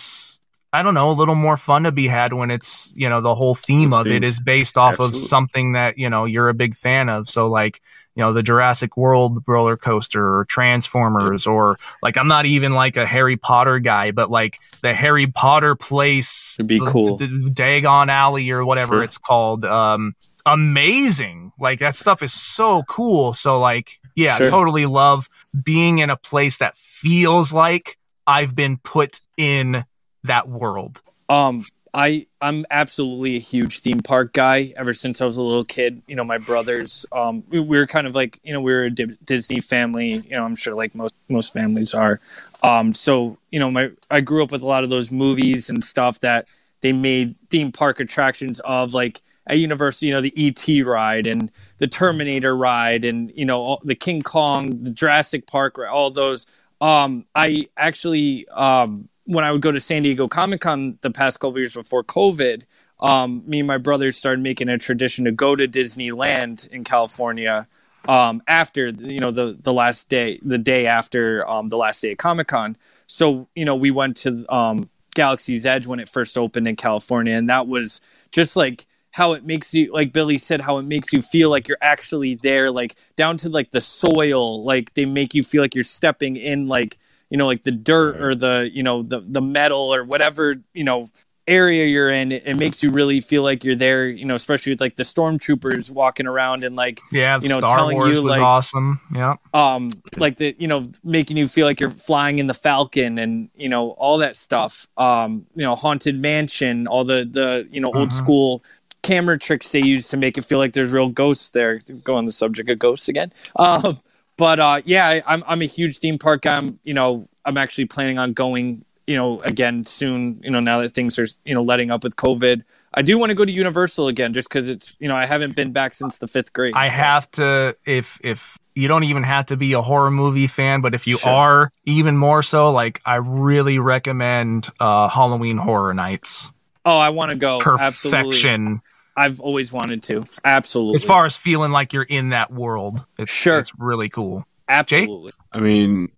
I 0.74 0.84
don't 0.84 0.94
know 0.94 1.10
a 1.10 1.12
little 1.12 1.36
more 1.36 1.58
fun 1.58 1.84
to 1.84 1.92
be 1.92 2.08
had 2.08 2.32
when 2.34 2.50
it's 2.50 2.94
you 2.96 3.10
know 3.10 3.20
the 3.22 3.36
whole 3.36 3.56
theme 3.56 3.90
It's 3.90 3.98
of 3.98 4.08
it 4.08 4.24
themed. 4.24 4.26
is 4.26 4.40
based 4.40 4.78
off 4.78 5.00
of 5.00 5.16
something 5.16 5.74
that 5.74 5.98
you 5.98 6.10
know 6.10 6.24
you're 6.26 6.48
a 6.50 6.54
big 6.54 6.76
fan 6.76 7.10
of. 7.10 7.28
So 7.28 7.48
like 7.48 7.82
you 8.16 8.22
know 8.24 8.32
the 8.32 8.42
Jurassic 8.44 8.96
World 8.96 9.44
roller 9.48 9.76
coaster 9.76 10.26
or 10.38 10.46
Transformers 10.46 11.46
or 11.46 11.78
like 12.02 12.18
I'm 12.18 12.28
not 12.28 12.46
even 12.46 12.72
like 12.74 12.96
a 12.96 13.06
Harry 13.06 13.36
Potter 13.38 13.80
guy, 13.80 14.12
but 14.12 14.30
like 14.32 14.60
the 14.82 14.94
Harry 14.94 15.28
Potter 15.28 15.76
place 15.76 16.56
Would 16.58 16.68
be 16.68 16.78
the- 16.80 16.86
cool. 16.86 17.18
the- 17.18 17.28
the 17.28 17.50
Diagon 17.50 18.08
Alley 18.08 18.50
or 18.50 18.64
whatever 18.64 18.96
Sure. 18.96 19.04
it's 19.04 19.18
called. 19.18 19.66
Um, 19.66 20.16
amazing. 20.46 21.52
Like 21.60 21.80
that 21.80 21.96
stuff 21.96 22.24
is 22.24 22.34
so 22.34 22.84
cool. 22.84 23.34
So 23.34 23.60
like, 23.60 24.00
yeah, 24.16 24.38
Sure. 24.38 24.48
totally 24.48 24.86
love 24.86 25.28
being 25.64 25.98
in 26.00 26.10
a 26.10 26.16
place 26.18 26.58
that 26.60 26.76
feels 26.76 27.52
like 27.54 27.98
I've 28.26 28.56
been 28.56 28.78
put 28.78 29.20
in 29.38 29.84
that 30.24 30.48
world. 30.48 31.02
Um, 31.30 31.66
I 31.94 32.26
I'm 32.40 32.66
absolutely 32.72 33.36
a 33.36 33.40
huge 33.40 33.80
theme 33.80 34.00
park 34.00 34.34
guy. 34.34 34.74
Ever 34.78 34.94
since 34.94 35.22
I 35.22 35.26
was 35.26 35.38
a 35.38 35.42
little 35.42 35.66
kid, 35.66 36.02
you 36.08 36.16
know, 36.16 36.24
my 36.24 36.38
brothers, 36.38 37.06
um, 37.12 37.44
we, 37.50 37.60
we 37.60 37.78
were 37.78 37.88
kind 37.88 38.08
of 38.08 38.16
like, 38.16 38.40
you 38.44 38.54
know, 38.54 38.62
we 38.62 38.72
were 38.72 38.84
a 38.84 38.90
Di- 38.90 39.18
Disney 39.26 39.60
family. 39.60 40.14
You 40.14 40.38
know, 40.38 40.44
I'm 40.44 40.56
sure 40.56 40.74
like 40.74 40.96
most 40.96 41.16
most 41.30 41.54
families 41.54 41.94
are. 41.94 42.20
Um, 42.64 42.94
so 42.94 43.38
you 43.50 43.60
know, 43.60 43.70
my 43.70 43.92
I 44.10 44.22
grew 44.22 44.42
up 44.42 44.52
with 44.52 44.62
a 44.62 44.68
lot 44.68 44.84
of 44.84 44.90
those 44.90 45.12
movies 45.12 45.70
and 45.70 45.84
stuff 45.84 46.20
that 46.22 46.48
they 46.82 46.94
made 46.94 47.36
theme 47.50 47.72
park 47.72 48.00
attractions 48.00 48.60
of, 48.62 48.94
like 48.94 49.22
at 49.48 49.58
Universal, 49.58 50.08
you 50.08 50.14
know, 50.14 50.22
the 50.22 50.34
ET 50.38 50.86
ride 50.86 51.28
and 51.28 51.52
the 51.80 51.88
Terminator 51.88 52.56
ride, 52.56 53.04
and 53.04 53.32
you 53.36 53.46
know, 53.46 53.62
all, 53.62 53.82
the 53.84 53.96
King 53.96 54.22
Kong, 54.22 54.84
the 54.84 54.92
Jurassic 54.92 55.46
Park, 55.46 55.78
all 55.78 56.10
those. 56.10 56.46
Um, 56.80 57.26
I 57.36 57.68
actually 57.78 58.48
um, 58.50 59.10
when 59.32 59.46
I 59.46 59.52
would 59.54 59.62
go 59.62 59.72
to 59.72 59.80
San 59.80 60.02
Diego 60.02 60.28
Comic 60.28 60.60
Con 60.60 60.98
the 61.02 61.10
past 61.10 61.40
couple 61.40 61.58
years 61.58 61.74
before 61.74 62.04
COVID, 62.04 62.66
um, 63.00 63.44
me 63.48 63.60
and 63.60 63.68
my 63.68 63.78
brother 63.78 64.12
started 64.12 64.42
making 64.42 64.68
a 64.68 64.78
tradition 64.78 65.24
to 65.24 65.32
go 65.32 65.56
to 65.56 65.70
Disneyland 65.70 66.70
in 66.70 66.84
California 66.84 67.68
um, 68.10 68.44
after 68.46 68.90
you 68.90 69.20
know 69.20 69.32
the 69.32 69.58
the 69.60 69.72
last 69.72 70.10
day, 70.10 70.38
the 70.42 70.58
day 70.58 70.86
after 70.86 71.50
um, 71.50 71.70
the 71.70 71.78
last 71.78 72.02
day 72.02 72.12
of 72.12 72.18
Comic 72.18 72.48
Con. 72.48 72.76
So 73.08 73.48
you 73.56 73.64
know 73.64 73.76
we 73.76 73.90
went 73.90 74.18
to 74.18 74.46
um, 74.54 74.90
Galaxy's 75.16 75.66
Edge 75.66 75.88
when 75.88 76.02
it 76.02 76.10
first 76.10 76.38
opened 76.38 76.68
in 76.68 76.76
California, 76.76 77.36
and 77.36 77.50
that 77.50 77.68
was 77.68 78.02
just 78.32 78.58
like 78.58 78.86
how 79.12 79.32
it 79.32 79.46
makes 79.46 79.74
you 79.74 79.94
like 79.94 80.12
Billy 80.12 80.38
said 80.38 80.62
how 80.62 80.78
it 80.78 80.84
makes 80.84 81.14
you 81.14 81.22
feel 81.22 81.50
like 81.50 81.70
you're 81.70 81.78
actually 81.82 82.36
there 82.36 82.70
like 82.70 82.96
down 83.16 83.38
to 83.38 83.50
like 83.50 83.72
the 83.72 83.82
soil 83.82 84.64
like 84.64 84.94
they 84.94 85.06
make 85.06 85.34
you 85.34 85.44
feel 85.44 85.62
like 85.62 85.76
you're 85.76 85.84
stepping 85.84 86.36
in 86.36 86.68
like 86.68 86.98
you 87.32 87.38
know 87.38 87.48
like 87.48 87.64
the 87.64 87.72
dirt 87.72 88.22
or 88.22 88.36
the 88.36 88.70
you 88.72 88.84
know 88.84 89.02
the 89.02 89.20
the 89.22 89.42
metal 89.42 89.92
or 89.96 90.04
whatever 90.04 90.56
you 90.74 90.84
know 90.84 91.10
area 91.48 91.86
you're 91.88 92.12
in 92.12 92.32
it, 92.32 92.44
it 92.46 92.60
makes 92.60 92.84
you 92.84 92.92
really 92.92 93.20
feel 93.20 93.42
like 93.42 93.64
you're 93.66 93.76
there 93.76 94.08
you 94.08 94.24
know 94.24 94.36
especially 94.36 94.72
with 94.72 94.80
like 94.80 94.96
the 94.96 95.04
stormtroopers 95.04 95.92
walking 95.92 96.28
around 96.28 96.64
and 96.64 96.76
like 96.76 97.00
Yeah, 97.12 97.40
You 97.42 97.50
know, 97.50 97.60
Star 97.60 97.78
telling 97.78 97.98
Wars 97.98 98.18
you, 98.20 98.24
was 98.24 98.38
like- 98.38 98.42
awesome. 98.46 99.00
Yeah. 99.14 99.36
um 99.54 99.92
like 100.18 100.38
the 100.38 100.56
you 100.60 100.68
know 100.68 100.84
making 101.04 101.38
you 101.38 101.48
feel 101.48 101.66
like 101.66 101.80
you're 101.80 101.90
flying 101.90 102.38
in 102.38 102.46
the 102.48 102.54
falcon 102.54 103.18
and 103.18 103.50
you 103.56 103.70
know 103.70 103.90
all 103.92 104.20
that 104.20 104.36
stuff 104.36 104.88
um 104.98 105.46
you 105.56 105.64
know 105.64 105.76
haunted 105.76 106.22
mansion 106.22 106.88
all 106.88 107.04
the 107.04 107.26
the 107.30 107.68
you 107.72 107.82
know 107.82 107.90
old 107.94 108.10
Mhm. 108.10 108.14
school 108.22 108.64
camera 109.02 109.38
tricks 109.40 109.72
they 109.72 109.82
use 109.82 110.08
to 110.10 110.18
make 110.18 110.38
it 110.38 110.46
feel 110.46 110.60
like 110.60 110.74
there's 110.74 110.94
real 110.94 111.10
ghosts 111.10 111.50
there 111.50 111.80
go 112.04 112.16
on 112.16 112.26
the 112.28 112.32
subject 112.32 112.70
of 112.70 112.78
ghosts 112.78 113.10
again 113.10 113.30
um 113.56 114.00
but 114.42 114.60
uh 114.60 114.82
yeah 114.86 115.22
i'm 115.28 115.44
i'm 115.48 115.62
a 115.62 115.66
huge 115.78 116.00
theme 116.00 116.18
park 116.18 116.42
guy 116.42 116.56
i'm 116.56 116.80
you 116.84 116.96
know 116.96 117.28
i'm 117.46 117.58
actually 117.64 117.86
planning 117.86 118.18
on 118.18 118.34
going 118.34 118.84
you 119.06 119.16
know 119.16 119.40
again 119.42 119.86
soon 119.86 120.40
you 120.44 120.50
know 120.50 120.60
now 120.60 120.82
that 120.82 120.90
things 120.90 121.20
are 121.20 121.28
you 121.46 121.54
know 121.54 121.62
letting 121.72 121.92
up 121.92 122.04
with 122.04 122.16
covid 122.16 122.64
i 122.96 123.02
do 123.04 123.20
want 123.20 123.30
to 123.30 123.36
go 123.36 123.46
to 123.46 123.52
universal 123.52 124.08
again 124.08 124.34
just 124.34 124.50
because 124.50 124.68
it's 124.68 124.98
you 125.00 125.08
know 125.08 125.16
i 125.16 125.26
haven't 125.28 125.56
been 125.56 125.72
back 125.72 125.94
since 125.94 126.18
the 126.18 126.28
fifth 126.28 126.52
grade 126.54 126.74
I 126.76 126.88
so- 126.88 127.02
have 127.04 127.30
to 127.34 127.76
if 127.86 128.20
if 128.24 128.58
you 128.74 128.88
don't 128.88 129.04
even 129.04 129.24
have 129.24 129.46
to 129.48 129.58
be 129.58 129.74
a 129.74 129.82
horror 129.82 130.10
movie 130.10 130.48
fan, 130.48 130.80
but 130.80 130.94
if 130.96 131.06
you 131.06 131.18
Sure. 131.18 131.32
are 131.34 131.72
even 131.84 132.16
more 132.16 132.42
so, 132.42 132.72
like 132.72 133.02
I 133.06 133.16
really 133.16 133.80
recommend 133.80 134.70
uh 134.80 135.10
Halloween 135.10 135.58
Horror 135.58 135.94
Nights. 135.94 136.54
oh 136.86 136.98
i 136.98 137.10
want 137.10 137.32
to 137.34 137.38
go 137.38 137.58
absolutely 137.58 138.22
Perfection. 138.32 138.82
I've 139.16 139.40
always 139.40 139.74
wanted 139.74 140.04
to. 140.04 140.26
Absolutely. 140.46 140.96
As 140.96 141.04
far 141.04 141.26
as 141.26 141.36
feeling 141.38 141.72
like 141.72 141.94
you're 141.94 142.04
in 142.04 142.30
that 142.30 142.52
world. 142.52 143.06
It's 143.18 143.34
Sure. 143.34 143.60
it's 143.60 143.74
really 143.78 144.10
cool. 144.10 144.46
absolutely. 144.70 145.34
I 145.52 145.60
mean, 145.60 146.10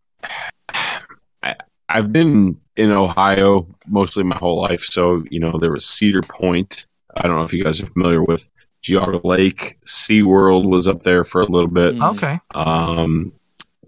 I, 1.41 1.55
I've 1.89 2.11
been 2.13 2.59
in 2.75 2.91
Ohio 2.91 3.67
mostly 3.87 4.23
my 4.23 4.35
whole 4.37 4.61
life. 4.61 4.81
So, 4.81 5.23
you 5.29 5.39
know, 5.39 5.57
there 5.57 5.71
was 5.71 5.85
Cedar 5.87 6.21
Point. 6.21 6.87
I 7.15 7.27
don't 7.27 7.35
know 7.37 7.43
if 7.43 7.53
you 7.53 7.63
guys 7.63 7.81
are 7.81 7.85
familiar 7.87 8.23
with 8.23 8.49
Geauga 8.83 9.23
Lake. 9.23 9.75
SeaWorld 9.85 10.65
was 10.67 10.87
up 10.87 10.99
there 11.01 11.25
for 11.25 11.41
a 11.41 11.45
little 11.45 11.69
bit. 11.69 11.95
Mhm. 11.95 12.15
Okay. 12.15 12.39
Um, 12.55 13.33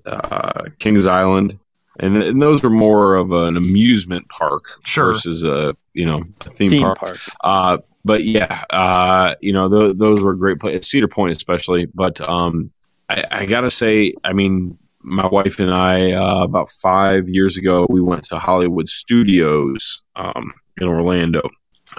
uh, 0.06 0.64
Kings 0.80 1.07
Island. 1.07 1.56
And, 1.99 2.18
and 2.18 2.41
those 2.41 2.61
were 2.64 2.69
more 2.69 3.15
of 3.15 3.32
an 3.32 3.56
amusement 3.56 4.27
park 4.30 4.65
Sure. 4.84 5.14
versus 5.14 5.44
a, 5.44 5.76
you 5.94 6.06
know, 6.06 6.23
a 6.45 6.49
theme, 6.49 6.69
Theme 6.69 6.84
park. 6.84 6.99
park. 6.99 7.18
Uh, 7.44 7.77
but 8.06 8.23
yeah, 8.23 8.64
uh, 8.69 9.36
you 9.41 9.52
know, 9.52 9.68
th- 9.68 9.98
those 9.98 10.22
were 10.22 10.36
great 10.36 10.60
places, 10.60 10.88
Cedar 10.88 11.07
Point 11.07 11.36
especially. 11.36 11.88
But 11.88 12.22
um, 12.22 12.72
I, 13.10 13.23
I 13.32 13.45
gotta 13.48 13.72
say, 13.72 14.14
I 14.23 14.34
mean, 14.34 14.77
my 15.02 15.26
wife 15.26 15.60
and 15.60 15.73
I, 15.73 16.11
uh, 16.11 16.44
about 16.44 16.69
five 16.69 17.23
years 17.27 17.57
ago, 17.57 17.88
we 17.90 18.02
went 18.03 18.23
to 18.26 18.38
Hollywood 18.38 18.88
Studios 18.88 20.03
um, 20.15 20.53
in 20.80 20.88
Orlando. 20.88 21.41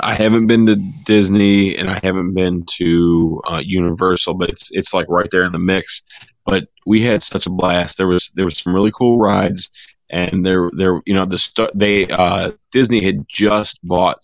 I 0.00 0.14
haven't 0.14 0.46
been 0.46 0.66
to 0.66 0.76
Disney 1.04 1.76
and 1.76 1.90
I 1.90 2.00
haven't 2.02 2.34
been 2.34 2.64
to 2.78 3.40
uh, 3.50 3.62
Universal, 3.64 4.34
but 4.34 4.48
it's 4.48 4.70
it's 4.72 4.94
like 4.94 5.06
right 5.08 5.28
there 5.30 5.44
in 5.44 5.52
the 5.52 5.58
mix. 5.58 6.04
But 6.44 6.68
we 6.86 7.02
had 7.02 7.22
such 7.22 7.46
a 7.46 7.50
blast. 7.50 7.98
There 7.98 8.08
was 8.08 8.30
there 8.36 8.44
was 8.44 8.58
some 8.58 8.74
really 8.74 8.92
cool 8.92 9.18
rides, 9.18 9.70
and 10.10 10.46
there 10.46 10.70
there 10.72 11.00
you 11.04 11.14
know 11.14 11.24
the 11.24 11.38
st- 11.38 11.76
they 11.76 12.06
uh, 12.06 12.52
Disney 12.70 13.00
had 13.00 13.26
just 13.28 13.78
bought 13.84 14.18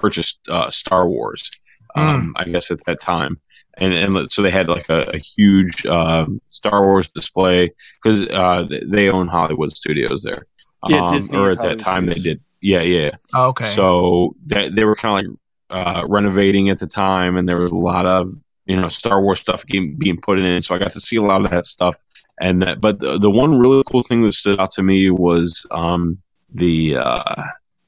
purchased 0.00 0.40
uh, 0.48 0.70
Star 0.70 1.08
Wars, 1.08 1.50
um, 1.94 2.34
I 2.36 2.44
guess 2.44 2.70
at 2.70 2.84
that 2.86 3.00
time, 3.00 3.40
and 3.76 3.92
and 3.92 4.32
so 4.32 4.42
they 4.42 4.50
had 4.50 4.68
like 4.68 4.88
a, 4.88 5.10
a 5.14 5.18
huge 5.18 5.86
um, 5.86 6.40
Star 6.46 6.86
Wars 6.86 7.08
display 7.08 7.72
because 8.02 8.26
uh, 8.28 8.68
they 8.86 9.10
own 9.10 9.28
Hollywood 9.28 9.72
Studios 9.72 10.22
there. 10.22 10.46
Yeah, 10.86 11.06
um, 11.06 11.12
Disney 11.12 11.38
or 11.38 11.48
at 11.48 11.62
that 11.62 11.78
time 11.78 12.06
they 12.06 12.14
did. 12.14 12.40
Yeah, 12.60 12.82
yeah. 12.82 13.12
Okay. 13.34 13.64
So 13.64 14.34
they, 14.46 14.68
they 14.68 14.84
were 14.84 14.94
kind 14.94 15.26
of 15.26 15.32
like 15.32 15.38
uh, 15.70 16.06
renovating 16.08 16.70
at 16.70 16.78
the 16.78 16.86
time, 16.86 17.36
and 17.36 17.48
there 17.48 17.60
was 17.60 17.70
a 17.70 17.78
lot 17.78 18.06
of 18.06 18.32
you 18.66 18.76
know 18.76 18.88
Star 18.88 19.20
Wars 19.20 19.40
stuff 19.40 19.64
being, 19.66 19.96
being 19.98 20.20
put 20.20 20.38
in. 20.38 20.62
So 20.62 20.74
I 20.74 20.78
got 20.78 20.92
to 20.92 21.00
see 21.00 21.16
a 21.16 21.22
lot 21.22 21.44
of 21.44 21.50
that 21.50 21.66
stuff. 21.66 22.02
And 22.40 22.62
that, 22.62 22.80
but 22.80 23.00
the, 23.00 23.18
the 23.18 23.30
one 23.30 23.58
really 23.58 23.82
cool 23.84 24.04
thing 24.04 24.22
that 24.22 24.32
stood 24.32 24.60
out 24.60 24.70
to 24.72 24.82
me 24.82 25.10
was 25.10 25.66
um, 25.72 26.18
the 26.54 26.96
uh, 26.96 27.42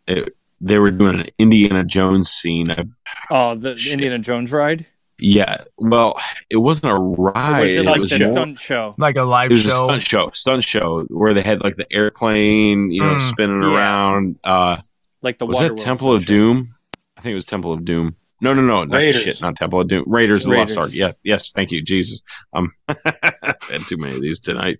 it, 0.08 0.34
they 0.60 0.78
were 0.78 0.90
doing 0.90 1.20
an 1.20 1.26
Indiana 1.38 1.84
Jones 1.84 2.30
scene. 2.30 2.70
I, 2.70 2.84
Oh, 3.30 3.54
the 3.54 3.76
Shit. 3.78 3.94
Indiana 3.94 4.18
Jones 4.18 4.52
ride. 4.52 4.86
yeah, 5.18 5.64
well, 5.78 6.18
it 6.50 6.56
wasn't 6.56 6.92
a 6.92 6.96
ride. 6.96 7.60
was 7.60 7.76
it 7.76 7.84
it 7.86 7.88
like 7.90 8.00
was 8.00 8.10
the 8.10 8.18
more- 8.20 8.32
stunt 8.32 8.58
show? 8.58 8.94
like 8.98 9.16
a 9.16 9.22
live 9.24 9.50
It 9.50 9.54
was 9.54 9.66
a 9.66 9.70
show. 9.70 9.84
stunt 9.84 10.02
show, 10.02 10.30
stunt 10.32 10.64
show 10.64 11.02
where 11.08 11.34
they 11.34 11.42
had 11.42 11.62
like 11.62 11.76
the 11.76 11.86
airplane, 11.92 12.90
you 12.90 13.02
know, 13.02 13.14
Mm. 13.16 13.20
spinning 13.20 13.62
Yeah. 13.62 13.74
around. 13.76 14.38
Uh, 14.44 14.76
Like 15.22 15.38
the 15.38 15.46
was 15.46 15.58
Waterworld 15.58 15.76
that 15.76 15.84
Temple 15.84 16.12
of 16.14 16.22
stunt 16.22 16.28
show. 16.38 16.48
Doom? 16.54 16.74
I 17.16 17.20
think 17.20 17.30
it 17.32 17.34
was 17.34 17.44
Temple 17.44 17.72
of 17.72 17.84
Doom. 17.84 18.14
No, 18.42 18.54
no, 18.54 18.62
no, 18.62 18.84
not 18.84 18.96
Raiders. 18.96 19.22
shit, 19.22 19.42
not 19.42 19.56
Temple 19.56 19.80
of 19.80 19.88
Doom. 19.88 20.04
Raiders 20.06 20.44
the 20.44 20.56
Lost 20.56 20.76
Ark. 20.78 20.88
Yeah, 20.92 21.12
yes, 21.22 21.52
thank 21.52 21.72
you, 21.72 21.82
Jesus. 21.82 22.22
Um, 22.54 22.70
had 22.88 23.80
too 23.86 23.98
many 23.98 24.14
of 24.14 24.22
these 24.22 24.40
tonight. 24.40 24.78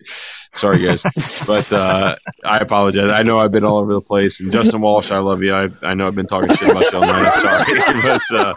Sorry, 0.55 0.79
guys, 0.79 1.03
but 1.47 1.73
uh, 1.73 2.15
I 2.45 2.59
apologize. 2.59 3.11
I 3.11 3.23
know 3.23 3.39
I've 3.39 3.53
been 3.53 3.65
all 3.65 3.77
over 3.77 3.93
the 3.93 4.01
place. 4.01 4.41
And 4.41 4.51
Justin 4.51 4.81
Walsh, 4.81 5.11
I 5.11 5.19
love 5.19 5.43
you. 5.43 5.55
I, 5.55 5.69
I 5.83 5.95
know 5.95 6.07
I've 6.07 6.15
been 6.15 6.27
talking 6.27 6.49
shit 6.49 6.71
about 6.71 6.91
you 6.91 6.99
all 6.99 7.07
night. 7.07 7.33
I'm 7.35 7.41
sorry, 7.41 7.75
but 8.03 8.23
uh, 8.33 8.55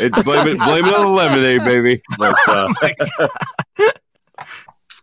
it, 0.00 0.24
blame 0.24 0.48
it, 0.48 0.58
blame 0.58 0.84
it 0.84 0.94
on 0.94 1.02
the 1.02 1.08
lemonade, 1.08 1.64
baby. 1.64 2.02
But 2.16 2.34
uh, 2.46 2.72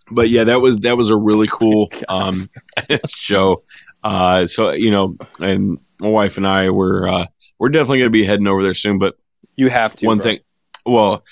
but 0.10 0.30
yeah, 0.30 0.46
that 0.46 0.62
was 0.62 0.80
that 0.80 0.96
was 0.98 1.10
a 1.10 1.18
really 1.18 1.48
cool 1.52 1.90
um, 2.08 2.36
show. 3.08 3.64
Uh, 4.04 4.48
so 4.48 4.72
you 4.72 4.92
know, 4.92 5.18
and 5.42 5.80
my 6.00 6.10
wife 6.10 6.38
and 6.38 6.48
I 6.48 6.70
were 6.70 7.08
uh, 7.08 7.26
we're 7.60 7.70
definitely 7.70 8.00
going 8.00 8.10
to 8.10 8.12
be 8.12 8.26
heading 8.26 8.48
over 8.48 8.64
there 8.64 8.74
soon. 8.74 9.00
But 9.00 9.16
You 9.56 9.70
have 9.70 9.96
to. 9.98 10.08
one 10.08 10.18
bro. 10.18 10.24
thing, 10.24 10.40
well, 10.86 11.24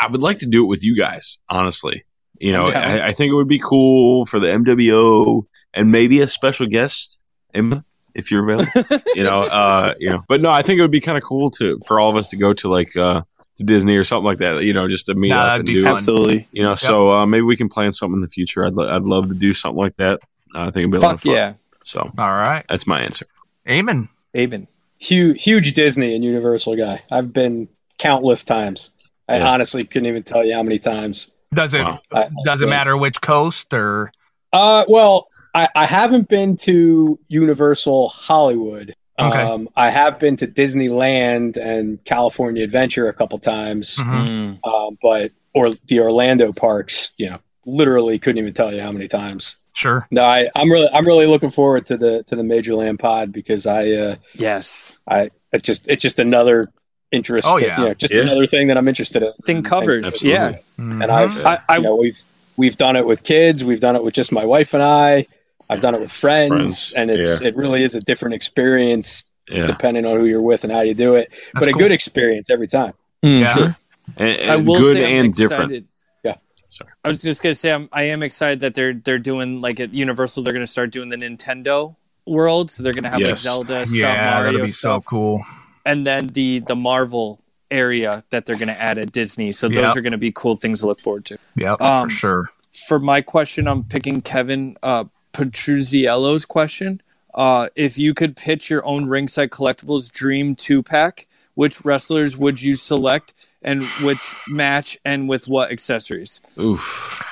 I 0.00 0.08
would 0.08 0.22
like 0.22 0.38
to 0.40 0.46
do 0.46 0.64
it 0.64 0.66
with 0.68 0.84
you 0.84 0.96
guys. 0.96 1.40
Honestly, 1.48 2.04
you 2.38 2.52
know, 2.52 2.66
I'm. 2.66 2.76
I, 2.76 3.06
I 3.06 3.12
think 3.12 3.30
it 3.30 3.34
would 3.34 3.48
be 3.48 3.60
cool 3.60 4.24
for 4.24 4.38
the 4.40 4.48
MWO 4.48 5.44
and 5.72 5.90
maybe 5.90 6.20
a 6.20 6.26
special 6.26 6.66
guest, 6.66 7.20
Emma, 7.52 7.84
if 8.14 8.30
you're 8.30 8.42
available. 8.42 8.98
you 9.14 9.22
know, 9.22 9.40
uh, 9.42 9.94
you 9.98 10.10
know, 10.10 10.22
but 10.28 10.40
no, 10.40 10.50
I 10.50 10.62
think 10.62 10.78
it 10.78 10.82
would 10.82 10.90
be 10.90 11.00
kind 11.00 11.16
of 11.18 11.24
cool 11.24 11.50
to 11.52 11.78
for 11.86 12.00
all 12.00 12.10
of 12.10 12.16
us 12.16 12.30
to 12.30 12.36
go 12.36 12.52
to 12.54 12.68
like 12.68 12.96
uh, 12.96 13.22
to 13.56 13.64
Disney 13.64 13.96
or 13.96 14.04
something 14.04 14.24
like 14.26 14.38
that. 14.38 14.64
You 14.64 14.72
know, 14.72 14.88
just 14.88 15.06
to 15.06 15.14
meet 15.14 15.28
Nah, 15.30 15.44
up 15.44 15.58
and 15.60 15.66
do 15.66 15.82
fun. 15.84 15.92
Absolutely. 15.92 16.46
you 16.52 16.62
know, 16.62 16.74
so 16.74 17.12
uh, 17.12 17.26
maybe 17.26 17.42
we 17.42 17.56
can 17.56 17.68
plan 17.68 17.92
something 17.92 18.16
in 18.16 18.20
the 18.22 18.28
future. 18.28 18.64
I'd, 18.66 18.74
lo- 18.74 18.88
I'd 18.94 19.02
love 19.02 19.28
to 19.28 19.34
do 19.34 19.54
something 19.54 19.80
like 19.80 19.96
that. 19.96 20.20
Uh, 20.54 20.62
I 20.62 20.64
think 20.66 20.76
it'd 20.78 20.90
be 20.92 20.96
a 20.98 21.00
lot 21.00 21.14
of 21.14 21.20
fun. 21.22 21.32
yeah. 21.34 21.54
So 21.84 22.00
All 22.18 22.30
right, 22.30 22.64
that's 22.68 22.86
my 22.86 22.98
answer. 23.00 23.26
Amen. 23.68 24.08
Amen. 24.36 24.66
Huge, 25.04 25.42
huge 25.42 25.74
Disney 25.74 26.14
and 26.14 26.24
Universal 26.24 26.76
guy. 26.76 27.00
I've 27.10 27.32
been 27.32 27.68
countless 27.98 28.44
times. 28.44 28.90
I 29.28 29.38
Yeah. 29.38 29.48
honestly 29.48 29.84
couldn't 29.84 30.06
even 30.06 30.22
tell 30.22 30.44
you 30.44 30.54
how 30.54 30.62
many 30.62 30.78
times. 30.78 31.30
Does 31.54 31.74
it 31.74 31.86
Wow. 31.86 31.98
I- 32.12 32.28
does 32.44 32.62
it 32.62 32.68
matter 32.68 32.96
which 32.96 33.20
coast 33.20 33.72
or 33.72 34.10
Uh, 34.52 34.84
well, 34.88 35.28
I, 35.54 35.68
I 35.74 35.86
haven't 35.86 36.28
been 36.28 36.56
to 36.58 37.18
Universal 37.28 38.08
Hollywood. 38.08 38.94
Okay. 39.18 39.40
Um, 39.42 39.68
I 39.76 39.90
have 39.90 40.18
been 40.18 40.36
to 40.36 40.46
Disneyland 40.46 41.56
and 41.56 42.02
California 42.04 42.64
Adventure 42.64 43.06
a 43.08 43.12
couple 43.12 43.38
times, 43.38 43.96
Mhm. 43.98 44.58
Mm. 44.62 44.68
um, 44.68 44.98
but 45.02 45.30
or 45.54 45.70
the 45.86 46.00
Orlando 46.00 46.52
parks, 46.52 47.12
you 47.16 47.30
know, 47.30 47.38
literally 47.66 48.18
couldn't 48.18 48.38
even 48.38 48.52
tell 48.52 48.74
you 48.74 48.80
how 48.80 48.90
many 48.90 49.06
times. 49.06 49.56
Sure? 49.74 50.06
No, 50.10 50.24
I, 50.24 50.48
I'm 50.56 50.70
really, 50.72 50.88
I'm 50.92 51.06
really 51.06 51.26
looking 51.26 51.50
forward 51.50 51.84
to 51.86 51.96
the 51.98 52.22
to 52.24 52.36
the 52.36 52.42
Major 52.42 52.74
Land 52.74 52.98
Pod 52.98 53.30
because 53.32 53.66
I, 53.66 53.90
uh, 53.90 54.16
Yes. 54.34 54.98
I, 55.08 55.30
it 55.52 55.62
just, 55.62 55.90
it's 55.90 56.02
just 56.02 56.18
another 56.18 56.72
interest. 57.12 57.46
Oh, 57.48 57.58
yeah. 57.58 57.78
you 57.80 57.86
know, 57.88 57.94
just 57.94 58.12
Yeah. 58.14 58.22
another 58.22 58.46
thing 58.46 58.68
that 58.68 58.76
I'm 58.78 58.88
interested 58.88 59.22
in. 59.22 59.32
Thing 59.44 59.62
covered. 59.62 60.06
Absolutely. 60.06 60.32
Yeah. 60.32 60.48
And 60.78 61.02
Mhm. 61.02 61.10
I've, 61.10 61.46
I, 61.46 61.58
I 61.68 61.76
you 61.76 61.82
know, 61.82 61.96
we've 61.96 62.20
we've 62.56 62.76
done 62.76 62.96
it 62.96 63.06
with 63.06 63.22
kids, 63.24 63.62
we've 63.64 63.80
done 63.80 63.94
it 63.96 64.02
with 64.02 64.14
just 64.14 64.32
my 64.32 64.44
wife 64.44 64.74
and 64.74 64.82
I. 64.82 65.26
I've 65.70 65.80
done 65.80 65.94
it 65.94 66.00
with 66.00 66.12
friends, 66.12 66.90
Friends, 66.92 66.92
and 66.94 67.10
it's 67.10 67.40
it 67.40 67.56
really 67.56 67.82
is 67.84 67.94
a 67.94 68.00
different 68.00 68.34
experience 68.34 69.32
Yeah, 69.48 69.66
depending 69.66 70.04
on 70.06 70.16
who 70.18 70.26
you're 70.26 70.42
with 70.42 70.62
and 70.64 70.72
how 70.72 70.80
you 70.82 70.92
do 70.94 71.14
it. 71.14 71.30
That's 71.30 71.64
but 71.64 71.68
a 71.68 71.72
cool. 71.72 71.80
good 71.82 71.92
experience 71.92 72.50
every 72.50 72.66
time. 72.66 72.92
Yeah. 73.22 73.54
Sure. 73.54 73.76
and, 74.18 74.36
and 74.40 74.50
I 74.50 74.56
will 74.56 74.78
good 74.80 74.94
say 74.96 75.18
I'm 75.18 75.24
and 75.26 75.34
different. 75.34 75.72
excited. 75.72 75.84
Yeah. 75.84 75.93
Sorry. 76.74 76.90
I 77.04 77.08
was 77.08 77.22
just 77.22 77.42
gonna 77.42 77.54
say 77.54 77.72
I'm, 77.72 77.88
I 77.92 78.04
am 78.04 78.22
excited 78.22 78.60
that 78.60 78.74
they're 78.74 78.94
they're 78.94 79.18
doing 79.18 79.60
like 79.60 79.78
at 79.80 79.92
Universal 79.94 80.42
they're 80.42 80.52
gonna 80.52 80.66
start 80.66 80.90
doing 80.90 81.08
the 81.08 81.16
Nintendo 81.16 81.94
world, 82.26 82.70
so 82.70 82.82
they're 82.82 82.92
gonna 82.92 83.10
have 83.10 83.20
like 83.20 83.36
Zelda 83.36 83.86
stuff, 83.86 83.96
Yeah, 83.96 84.30
Mario 84.32 84.44
that'll 84.52 84.66
be 84.66 84.72
stuff, 84.72 85.04
so 85.04 85.08
cool. 85.08 85.44
and 85.86 86.04
then 86.06 86.26
the 86.28 86.60
the 86.66 86.74
Marvel 86.74 87.40
area 87.70 88.24
that 88.30 88.44
they're 88.46 88.56
gonna 88.58 88.72
add 88.72 88.98
at 88.98 89.12
Disney. 89.12 89.52
So 89.52 89.68
those 89.68 89.78
Yep. 89.78 89.96
are 89.96 90.00
gonna 90.00 90.18
be 90.18 90.32
cool 90.32 90.56
things 90.56 90.80
to 90.80 90.86
look 90.88 91.00
forward 91.00 91.24
to. 91.26 91.38
Yep, 91.56 91.80
Um, 91.80 92.08
for 92.08 92.14
sure. 92.16 92.46
For 92.88 92.98
my 92.98 93.20
question, 93.20 93.68
I'm 93.68 93.84
picking 93.84 94.20
Kevin 94.20 94.76
uh, 94.82 95.04
Petruzziello's 95.32 96.44
question. 96.46 97.00
Uh, 97.34 97.68
if 97.74 97.98
you 97.98 98.14
could 98.14 98.36
pitch 98.36 98.70
your 98.70 98.84
own 98.84 99.06
ringside 99.06 99.50
collectibles 99.50 100.10
dream 100.10 100.54
two 100.54 100.82
pack, 100.82 101.26
which 101.54 101.84
wrestlers 101.84 102.36
would 102.36 102.60
you 102.62 102.74
select, 102.76 103.34
and 103.62 103.82
which 104.02 104.34
match, 104.48 104.98
and 105.04 105.28
with 105.28 105.48
what 105.48 105.70
accessories? 105.70 106.40
Oof, 106.58 106.80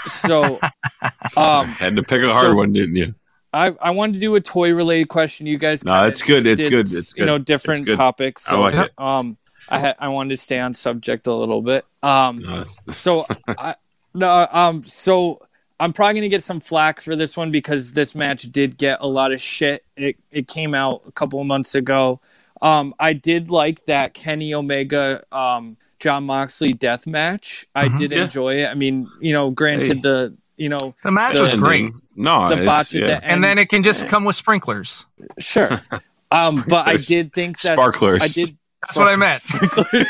So, 0.07 0.59
um, 1.37 1.67
had 1.67 1.97
to 1.97 2.03
pick 2.03 2.23
a 2.23 2.29
hard 2.33 2.43
So- 2.51 2.55
one, 2.55 2.73
didn't 2.73 2.97
you? 2.97 3.15
I 3.55 3.75
I 3.83 3.91
wanted 3.91 4.15
to 4.15 4.19
do 4.19 4.35
a 4.35 4.41
toy 4.41 4.73
related 4.73 5.09
question. 5.09 5.47
You 5.47 5.59
guys, 5.59 5.85
No, 5.85 6.07
it's 6.07 6.23
good. 6.23 6.47
It's 6.47 6.63
did, 6.63 6.71
good. 6.71 6.81
It's 6.87 7.13
good. 7.13 7.21
You 7.21 7.27
know, 7.27 7.37
different 7.37 7.85
good. 7.85 7.97
topics. 7.97 8.49
I 8.49 8.51
So, 8.53 8.61
like 8.63 8.75
it. 8.75 8.93
um, 8.97 9.37
I 9.69 9.79
had 9.79 9.97
I 9.99 10.09
wanted 10.09 10.31
to 10.31 10.37
stay 10.39 10.59
on 10.59 10.73
subject 10.73 11.27
a 11.27 11.35
little 11.35 11.61
bit. 11.61 11.85
Um, 12.03 12.65
so 12.91 13.27
I 13.47 13.75
no 14.15 14.49
um 14.51 14.83
so 14.83 15.43
I'm 15.79 15.93
probably 15.93 16.15
gonna 16.15 16.29
get 16.31 16.43
some 16.43 16.61
flack 16.61 16.99
for 17.03 17.15
this 17.15 17.37
one 17.37 17.51
because 17.51 17.93
this 17.93 18.15
match 18.15 18.45
did 18.45 18.79
get 18.79 18.99
a 19.03 19.07
lot 19.07 19.33
of 19.33 19.41
shit. 19.41 19.85
It 19.99 20.17
it 20.31 20.49
came 20.49 20.75
out 20.75 21.03
a 21.07 21.13
couple 21.13 21.39
of 21.39 21.47
months 21.47 21.75
ago. 21.75 22.21
Um, 22.63 22.95
I 22.99 23.13
did 23.13 23.51
like 23.51 23.85
that 23.87 24.15
Kenny 24.15 24.55
Omega 24.55 25.23
um 25.33 25.77
Jon 25.99 26.25
Moxley 26.25 26.73
death 26.73 27.07
match. 27.07 27.67
I 27.75 27.89
Mhm. 27.89 27.97
did 27.99 28.11
Yeah. 28.13 28.23
enjoy 28.25 28.55
it. 28.63 28.69
I 28.71 28.75
mean, 28.75 29.09
you 29.21 29.33
know, 29.35 29.51
granted 29.51 29.97
Hey. 29.97 30.01
the 30.03 30.37
you 30.57 30.69
know 30.69 30.95
The 31.03 31.11
match 31.13 31.37
the 31.37 31.43
was 31.43 31.55
great, 31.57 31.85
ending. 31.87 32.01
No, 32.17 32.49
the 32.49 32.65
botch 32.65 32.95
yeah. 32.95 33.03
at 33.03 33.07
the 33.07 33.15
end, 33.17 33.25
and 33.25 33.45
then 33.45 33.59
it 33.59 33.69
can 33.69 33.83
just 33.83 34.09
come 34.09 34.25
with 34.25 34.37
sprinklers. 34.37 35.07
sure. 35.39 35.81
Um, 36.33 36.65
but 36.67 36.89
I 36.89 36.97
did 36.97 37.35
think 37.35 37.61
that 37.61 37.75
sparklers. 37.75 38.23
I 38.23 38.27
did. 38.29 38.57
That's 38.81 38.97
what 38.97 39.13
I 39.13 39.17
meant. 39.17 39.43
Sprinklers. 39.43 40.09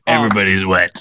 Everybody's 0.06 0.66
wet. 0.66 1.00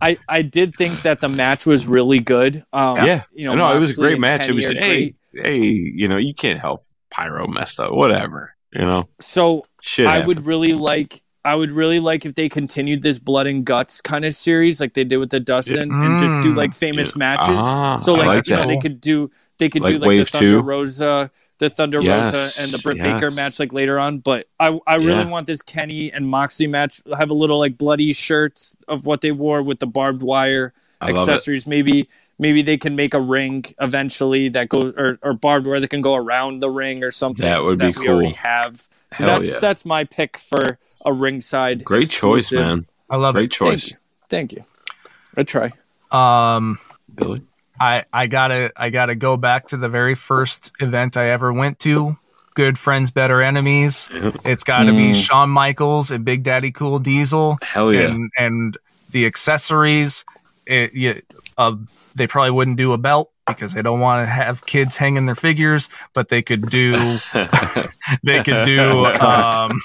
I, 0.00 0.18
I 0.28 0.42
did 0.42 0.74
think 0.76 1.00
that 1.02 1.20
the 1.20 1.28
match 1.30 1.64
was 1.64 1.86
really 1.86 2.20
good. 2.20 2.62
Um, 2.72 2.96
Yeah, 2.98 3.22
you 3.32 3.46
know, 3.46 3.54
no, 3.54 3.74
it 3.74 3.78
was 3.78 3.96
a 3.96 4.00
great 4.02 4.20
match. 4.20 4.42
Kenny 4.42 4.52
it 4.52 4.54
was 4.56 4.64
are 4.66 4.74
hey, 4.78 5.14
great. 5.32 5.46
hey, 5.46 5.62
you 5.64 6.06
know, 6.08 6.18
you 6.18 6.34
can't 6.34 6.60
help 6.60 6.84
pyro 7.14 7.46
messed 7.46 7.78
up. 7.80 7.92
Whatever, 7.92 8.54
you 8.72 8.82
know, 8.84 9.08
So 9.20 9.62
shit. 9.82 10.06
I 10.06 10.26
would 10.26 10.44
really 10.46 10.74
like. 10.74 11.20
I 11.46 11.54
would 11.54 11.72
really 11.72 12.00
like 12.00 12.24
if 12.24 12.34
they 12.34 12.48
continued 12.48 13.02
this 13.02 13.18
blood 13.18 13.46
and 13.46 13.66
guts 13.66 14.00
kind 14.00 14.24
of 14.24 14.34
series, 14.34 14.80
like 14.80 14.94
they 14.94 15.04
did 15.04 15.18
with 15.18 15.28
the 15.28 15.40
Dustin, 15.40 15.92
and 15.92 16.18
just 16.18 16.40
do 16.40 16.54
Mm. 16.54 16.56
like 16.56 16.72
famous 16.72 17.12
Yeah. 17.14 17.18
matches. 17.18 17.56
Ah, 17.60 17.96
so 17.98 18.14
like, 18.14 18.26
like 18.26 18.48
you 18.48 18.56
know, 18.56 18.66
they 18.66 18.78
could 18.78 18.98
do 19.00 19.30
they 19.58 19.68
could 19.68 19.84
do 19.84 19.92
Like 19.92 20.00
like 20.00 20.08
Wave 20.08 20.18
the 20.20 20.24
Thunder 20.24 20.50
two? 20.60 20.60
Rosa, 20.62 21.30
the 21.58 21.68
Thunder 21.68 22.00
Yes, 22.00 22.34
Rosa, 22.34 22.62
and 22.62 22.72
the 22.72 22.80
Britt 22.82 23.02
Baker 23.02 23.30
match 23.36 23.60
like 23.60 23.72
later 23.74 23.98
on. 23.98 24.18
But 24.20 24.46
I 24.58 24.78
I 24.86 24.94
really 24.96 25.24
Yeah. 25.24 25.28
want 25.28 25.46
this 25.46 25.60
Kenny 25.60 26.10
and 26.10 26.26
Moxie 26.26 26.66
match 26.66 27.02
have 27.14 27.28
a 27.30 27.34
little 27.34 27.58
like 27.58 27.76
bloody 27.76 28.12
shirts 28.14 28.74
of 28.88 29.04
what 29.04 29.20
they 29.20 29.30
wore 29.30 29.62
with 29.62 29.80
the 29.80 29.86
barbed 29.86 30.22
wire 30.22 30.72
I 31.02 31.10
accessories. 31.10 31.66
Maybe 31.66 32.08
maybe 32.38 32.62
they 32.62 32.76
can 32.76 32.96
make 32.96 33.14
a 33.14 33.20
ring 33.20 33.64
eventually 33.80 34.48
that 34.50 34.68
goes 34.68 34.94
or, 34.98 35.18
or 35.22 35.32
barbed 35.34 35.66
wire 35.66 35.80
that 35.80 35.88
can 35.88 36.00
go 36.02 36.14
around 36.14 36.60
the 36.60 36.70
ring 36.70 37.02
or 37.04 37.10
something 37.10 37.44
That 37.44 37.62
would 37.62 37.78
be 37.78 37.92
we 37.98 38.08
already 38.08 38.28
cool. 38.28 38.36
have. 38.36 38.76
So 39.12 39.26
Hell 39.26 39.26
that's 39.40 39.52
yeah. 39.52 39.58
that's 39.60 39.84
my 39.84 40.04
pick 40.04 40.36
for 40.36 40.78
a 41.04 41.12
ringside. 41.12 41.84
Great 41.84 42.10
choice, 42.10 42.52
man. 42.52 42.86
I 43.10 43.16
love 43.16 43.36
it. 43.36 43.40
Great 43.40 43.50
choice, 43.52 43.94
Thank 44.28 44.52
you. 44.52 44.64
I 45.36 45.42
try. 45.44 45.70
Um, 46.10 46.78
Billy. 47.14 47.42
I 47.80 48.04
I 48.12 48.26
gotta 48.28 48.72
I 48.76 48.90
gotta 48.90 49.14
go 49.14 49.36
back 49.36 49.68
to 49.68 49.76
the 49.76 49.88
very 49.88 50.14
first 50.14 50.72
event 50.80 51.16
I 51.16 51.28
ever 51.30 51.52
went 51.52 51.78
to. 51.80 52.16
Good 52.54 52.78
friends, 52.78 53.10
better 53.10 53.42
enemies. 53.42 54.10
Yeah. 54.14 54.30
It's 54.44 54.62
got 54.62 54.84
to 54.84 54.92
be 54.92 55.10
Mm. 55.10 55.26
Shawn 55.26 55.50
Michaels 55.50 56.12
and 56.12 56.24
Big 56.24 56.44
Daddy 56.44 56.70
Cool 56.70 57.00
Diesel, 57.00 57.58
Hell 57.62 57.92
yeah. 57.92 58.02
and 58.02 58.30
and 58.38 58.78
the 59.10 59.26
accessories. 59.26 60.24
It, 60.66 60.94
you, 60.94 61.20
uh, 61.58 61.76
they 62.14 62.26
probably 62.26 62.50
wouldn't 62.52 62.76
do 62.76 62.92
a 62.92 62.98
belt 62.98 63.30
because 63.46 63.74
they 63.74 63.82
don't 63.82 64.00
want 64.00 64.26
to 64.26 64.30
have 64.30 64.64
kids 64.66 64.96
hanging 64.96 65.26
their 65.26 65.34
figures, 65.34 65.88
but 66.14 66.28
they 66.28 66.42
could 66.42 66.62
do 66.66 66.92
they 68.22 68.42
could 68.42 68.64
do. 68.64 69.04
Um, 69.06 69.80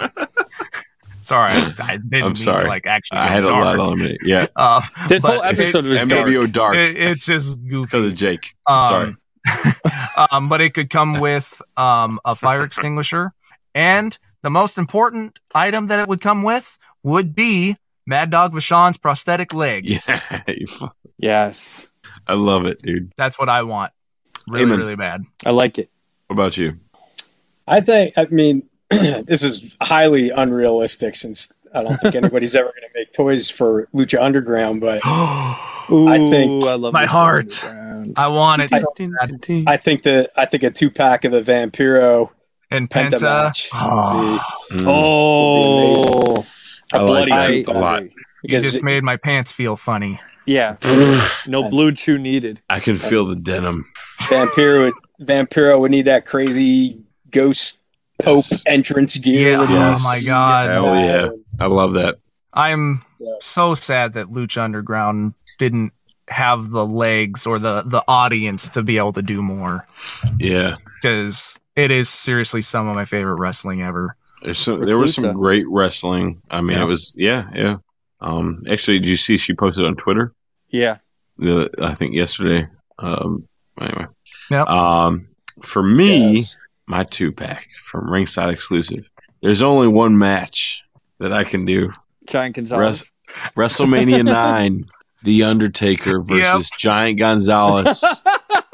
sorry, 1.22 1.54
I, 1.54 1.74
I 1.84 1.98
didn't 1.98 2.14
I'm 2.24 2.28
mean 2.30 2.36
sorry. 2.36 2.68
like 2.68 2.86
actually. 2.88 3.20
I 3.20 3.28
go 3.28 3.34
had 3.34 3.44
a 3.44 3.48
dark. 3.48 3.78
lot 3.78 3.91
on 3.91 4.02
it. 4.02 4.18
Yeah, 4.24 4.46
Uh, 4.56 4.82
This 5.08 5.26
whole 5.26 5.44
episode 5.44 5.86
was 5.88 6.06
dark. 6.06 6.28
MWO 6.28 6.52
dark 6.52 6.76
it- 6.76 6.98
it's 6.98 7.26
just 7.26 7.60
goofy. 7.68 7.86
because 7.86 8.06
of 8.12 8.16
Jake. 8.16 8.48
Um, 8.66 8.84
Sorry. 8.88 9.16
um, 10.32 10.50
but 10.50 10.62
it 10.62 10.74
could 10.74 10.90
come 10.90 11.20
with 11.20 11.62
um, 11.78 12.20
a 12.26 12.36
fire 12.36 12.62
extinguisher. 12.64 13.34
And 13.76 14.18
the 14.41 14.50
most 14.50 14.78
important 14.78 15.40
item 15.56 15.88
that 15.88 16.00
it 16.00 16.08
would 16.08 16.22
come 16.22 16.44
with 16.44 16.78
would 17.04 17.36
be 17.36 17.78
Mad 18.06 18.30
Dog 18.32 18.54
Vachon's 18.54 18.98
prosthetic 18.98 19.54
leg. 19.54 19.86
Yeah, 19.86 20.44
Yes, 21.20 21.90
I 22.28 22.34
love 22.34 22.66
it, 22.66 22.82
dude. 22.82 23.12
That's 23.18 23.38
what 23.38 23.50
I 23.50 23.62
want. 23.64 23.91
Really, 24.48 24.64
Amen. 24.64 24.80
really 24.80 24.96
bad. 24.96 25.24
I 25.46 25.52
like 25.52 25.78
it. 25.78 25.90
What 26.28 26.36
about 26.36 26.58
you? 26.58 26.78
I 27.68 27.82
think. 27.82 28.18
I 28.18 28.26
mean, 28.32 28.68
this 28.90 29.44
is 29.44 29.76
highly 29.82 30.30
unrealistic 30.32 31.16
since 31.16 31.52
I 31.76 31.84
don't 31.84 31.98
think 31.98 32.16
anybody's 32.24 32.56
ever 32.56 32.70
going 32.70 32.90
to 32.91 33.00
make 33.00 33.14
toys 33.14 33.50
for 33.52 33.88
Lucha 33.94 34.20
Underground. 34.22 34.82
But 34.82 35.02
I 35.06 35.58
I 35.91 36.18
think- 36.30 36.66
I 36.66 36.74
love 36.76 36.94
My 36.94 37.06
heart. 37.06 37.64
underground. 37.66 38.16
want 38.18 38.62
it. 38.64 38.72
I- 38.74 38.80
so. 38.80 39.64
I 39.68 39.78
think 39.78 40.04
that 40.04 40.32
I 40.38 40.46
think 40.46 40.64
a 40.64 40.72
two 40.72 40.90
pack 40.90 41.26
of 41.26 41.32
the 41.32 41.41
Vampiro 41.41 42.30
and 42.72 42.90
Penta, 42.90 43.12
Penta. 43.20 43.22
match 43.24 43.70
Oh, 43.74 44.40
Mm. 44.72 44.84
Oh, 44.88 46.34
would 46.36 46.44
be 46.44 46.48
I 46.94 46.98
a 46.98 47.02
like 47.02 47.08
bloody 47.08 47.32
that 47.32 47.48
two 47.48 47.62
a 47.72 47.74
pack. 47.74 47.82
lot. 47.82 48.04
you 48.44 48.60
just 48.60 48.84
made 48.84 49.04
my 49.04 49.18
pants 49.18 49.52
feel 49.52 49.76
funny. 49.76 50.20
Yeah. 50.50 50.78
No 51.48 51.68
blue 51.70 51.92
chew 51.92 52.18
needed. 52.18 52.62
I 52.70 52.80
can 52.80 52.96
feel 52.96 53.26
the 53.26 53.36
denim. 53.36 53.84
Vampiro 54.24 54.86
would, 54.86 54.94
Vampiro 55.28 55.80
would 55.80 55.92
need 55.92 56.04
that 56.06 56.26
crazy 56.26 57.02
ghost 57.32 57.82
Pope 58.22 58.44
Yes. 58.52 58.64
entrance 58.66 59.18
gear. 59.18 59.52
Yeah, 59.52 59.60
with 59.62 59.70
oh 59.72 59.98
my 60.04 60.20
God. 60.28 60.70
Hell 60.70 60.96
yeah. 60.96 61.30
I 61.60 61.68
love 61.68 61.94
that. 61.94 62.18
I'm 62.54 63.02
so 63.40 63.74
sad 63.74 64.14
that 64.14 64.28
Lucha 64.28 64.62
Underground 64.64 65.34
didn't 65.58 65.94
have 66.28 66.70
the 66.70 66.86
legs 66.86 67.48
or 67.48 67.58
the 67.60 67.82
the 67.84 68.04
audience 68.08 68.70
to 68.70 68.84
be 68.84 68.98
able 68.98 69.14
to 69.14 69.22
do 69.22 69.42
more 69.42 69.88
Yeah. 70.38 70.76
because 71.02 71.60
it 71.76 71.90
is 71.92 72.10
seriously 72.10 72.62
some 72.62 72.88
of 72.88 72.96
my 72.96 73.06
favorite 73.06 73.40
wrestling 73.40 73.82
ever. 73.82 74.16
There's 74.44 74.58
some, 74.60 74.86
there 74.86 74.98
was 75.00 75.16
some 75.16 75.34
great 75.34 75.66
wrestling. 75.68 76.42
I 76.52 76.62
mean, 76.62 76.78
Yeah. 76.78 76.84
it 76.84 76.88
was 76.90 77.14
yeah, 77.18 77.46
yeah. 77.56 77.76
Um, 78.22 78.64
actually, 78.70 79.00
did 79.00 79.08
you 79.08 79.16
see 79.16 79.38
she 79.38 79.54
posted 79.56 79.86
on 79.86 79.96
Twitter? 79.96 80.34
Yeah. 80.70 80.98
The 81.38 81.70
I 81.82 81.96
think 81.96 82.14
yesterday. 82.14 82.68
Um, 82.98 83.48
anyway. 83.82 84.06
Yep. 84.52 84.68
Um, 84.68 85.22
for 85.62 85.82
me, 85.84 86.38
Yes. 86.40 86.58
my 86.88 87.04
two 87.04 87.32
pack 87.32 87.68
from 87.86 88.10
Ringside 88.10 88.50
Exclusive. 88.54 89.10
There's 89.41 89.62
only 89.62 89.88
one 89.88 90.18
match 90.18 90.84
that 91.20 91.32
I 91.32 91.44
can 91.44 91.66
do. 91.66 91.91
Giant 92.28 92.56
Gonzalez. 92.56 93.12
WrestleMania 93.56 94.26
nine, 94.26 94.84
The 95.24 95.44
Undertaker 95.44 96.22
versus 96.22 96.70
Giant 96.72 97.20
Gonzalez. 97.20 98.24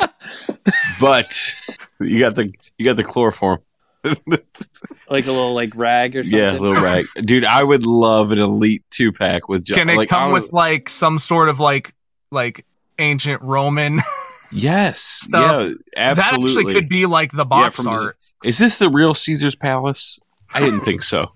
but 1.00 1.56
you 2.00 2.20
got 2.20 2.36
the 2.36 2.52
you 2.78 2.86
got 2.86 2.96
the 2.96 3.04
chloroform. 3.04 3.60
like 5.10 5.26
a 5.26 5.32
little 5.32 5.54
like 5.54 5.76
rag 5.76 6.16
or 6.16 6.24
something. 6.24 6.40
Yeah, 6.40 6.52
a 6.52 6.60
little 6.60 6.82
rag, 6.84 7.06
dude. 7.24 7.46
I 7.46 7.64
would 7.64 7.86
love 7.86 8.32
an 8.32 8.40
elite 8.40 8.84
two 8.90 9.12
pack 9.12 9.48
with. 9.50 9.64
Gi- 9.66 9.74
Can 9.74 9.90
it 9.90 9.98
like, 9.98 10.10
come 10.10 10.30
I 10.30 10.34
with 10.34 10.52
like 10.54 10.90
some 10.90 11.20
sort 11.20 11.50
of 11.50 11.60
like 11.60 11.94
like 12.32 12.66
ancient 13.00 13.42
Roman? 13.42 14.00
Yes, 14.52 15.00
stuff? 15.00 15.68
yeah, 15.68 15.74
absolutely. 15.98 16.54
that 16.54 16.62
actually 16.62 16.74
could 16.74 16.88
be 16.88 17.08
like 17.08 17.32
the 17.32 17.44
box 17.46 17.78
from- 17.78 17.88
art. 17.88 18.18
Is 18.44 18.58
this 18.58 18.78
the 18.78 18.90
real 18.90 19.14
Caesar's 19.14 19.56
Palace? 19.56 20.22
I 20.54 20.60
didn't 20.62 20.82
think 20.82 21.02
so. 21.04 21.32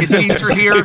Is 0.00 0.08
Caesar 0.08 0.52
here? 0.52 0.84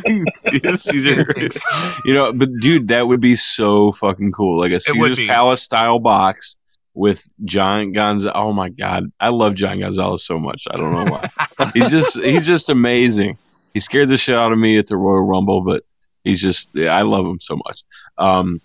Caesar. 0.74 1.24
Didn't 1.24 1.52
so. 1.54 1.96
You 2.04 2.14
know, 2.14 2.32
but 2.32 2.50
dude, 2.60 2.88
that 2.88 3.08
would 3.08 3.20
be 3.20 3.34
so 3.34 3.90
fucking 3.90 4.30
cool. 4.30 4.58
Like 4.58 4.72
a 4.72 4.78
Caesar's. 4.78 5.18
Palace 5.26 5.62
style 5.62 5.98
box 5.98 6.57
with 6.98 7.24
Giant 7.44 7.94
Gonzalez. 7.94 8.32
Oh 8.34 8.52
my 8.52 8.68
god, 8.70 9.04
I 9.20 9.28
love 9.28 9.54
Giant 9.54 9.80
Gonzalez 9.80 10.24
so 10.24 10.38
much. 10.38 10.64
I 10.70 10.76
don't 10.76 10.92
know 10.92 11.12
why. 11.12 11.68
he's 11.72 11.90
just 11.90 12.20
he's 12.20 12.46
just 12.46 12.70
amazing. 12.70 13.38
He 13.72 13.80
scared 13.80 14.08
the 14.08 14.16
shit 14.16 14.34
out 14.36 14.50
of 14.52 14.58
me 14.58 14.78
at 14.78 14.88
the 14.88 14.96
Royal 14.96 15.22
Rumble, 15.24 15.62
but 15.62 15.84
he's 16.24 16.42
just 16.42 16.70
yeah, 16.74 16.90
I 16.94 17.02
love 17.02 17.24
him 17.24 17.38
so 17.38 17.56
much. 17.56 17.82
Um, 18.18 18.60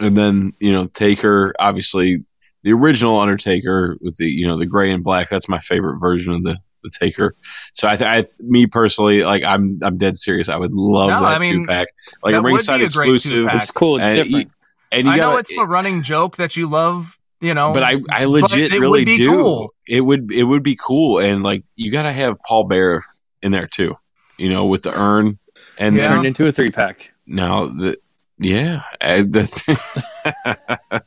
and 0.00 0.16
then 0.16 0.52
you 0.60 0.72
know 0.72 0.86
Taker, 0.86 1.54
obviously 1.58 2.24
the 2.62 2.72
original 2.72 3.18
Undertaker 3.18 3.96
with 4.00 4.16
the 4.16 4.26
you 4.26 4.46
know 4.46 4.58
the 4.58 4.66
gray 4.66 4.90
and 4.92 5.02
black. 5.02 5.28
That's 5.30 5.48
my 5.48 5.58
favorite 5.58 5.98
version 5.98 6.34
of 6.34 6.42
the 6.44 6.58
the 6.84 6.90
Taker. 6.90 7.32
So 7.74 7.88
I, 7.88 7.96
th- 7.96 8.26
I 8.26 8.28
me 8.40 8.66
personally, 8.66 9.22
like 9.22 9.44
I'm 9.44 9.78
I'm 9.82 9.96
dead 9.96 10.16
serious. 10.18 10.48
I 10.50 10.56
would 10.58 10.74
love 10.74 11.08
No, 11.08 11.20
that 11.22 11.36
I 11.36 11.38
mean, 11.38 11.62
two 11.62 11.66
pack, 11.66 11.88
like 12.22 12.34
a 12.34 12.40
ringside 12.42 12.80
a 12.82 12.84
exclusive. 12.84 13.48
It's 13.52 13.70
cool. 13.70 13.96
It's 13.96 14.06
And 14.06 14.16
different. 14.16 14.46
you- 14.46 14.52
and 14.94 15.04
you 15.06 15.12
I 15.12 15.16
know 15.16 15.22
gotta- 15.28 15.38
it's 15.38 15.54
the 15.56 15.64
running 15.64 16.02
joke 16.02 16.36
that 16.36 16.54
you 16.56 16.66
love, 16.66 17.18
you 17.42 17.52
know. 17.54 17.72
but 17.74 17.82
I, 17.82 17.96
I 18.10 18.24
legit 18.24 18.72
it 18.72 18.80
really 18.80 19.04
do. 19.04 19.28
cool. 19.30 19.74
It 19.86 20.00
would 20.00 20.32
it 20.32 20.44
would 20.44 20.62
be 20.62 20.76
cool, 20.76 21.18
and 21.18 21.42
like 21.42 21.64
you 21.76 21.90
got 21.92 22.04
to 22.04 22.12
have 22.12 22.38
Paul 22.48 22.64
Bearer 22.64 23.02
in 23.42 23.52
there 23.52 23.66
too, 23.66 23.96
you 24.38 24.48
know, 24.48 24.64
with 24.66 24.82
the 24.82 24.94
urn 24.98 25.38
and 25.78 25.96
Yeah. 25.96 26.04
Turned 26.04 26.26
into 26.26 26.46
a 26.46 26.52
three 26.52 26.70
pack. 26.70 27.12
now 27.26 27.66
the 27.66 27.96
yeah 28.38 28.82
I- 29.00 29.22
the, 29.22 29.44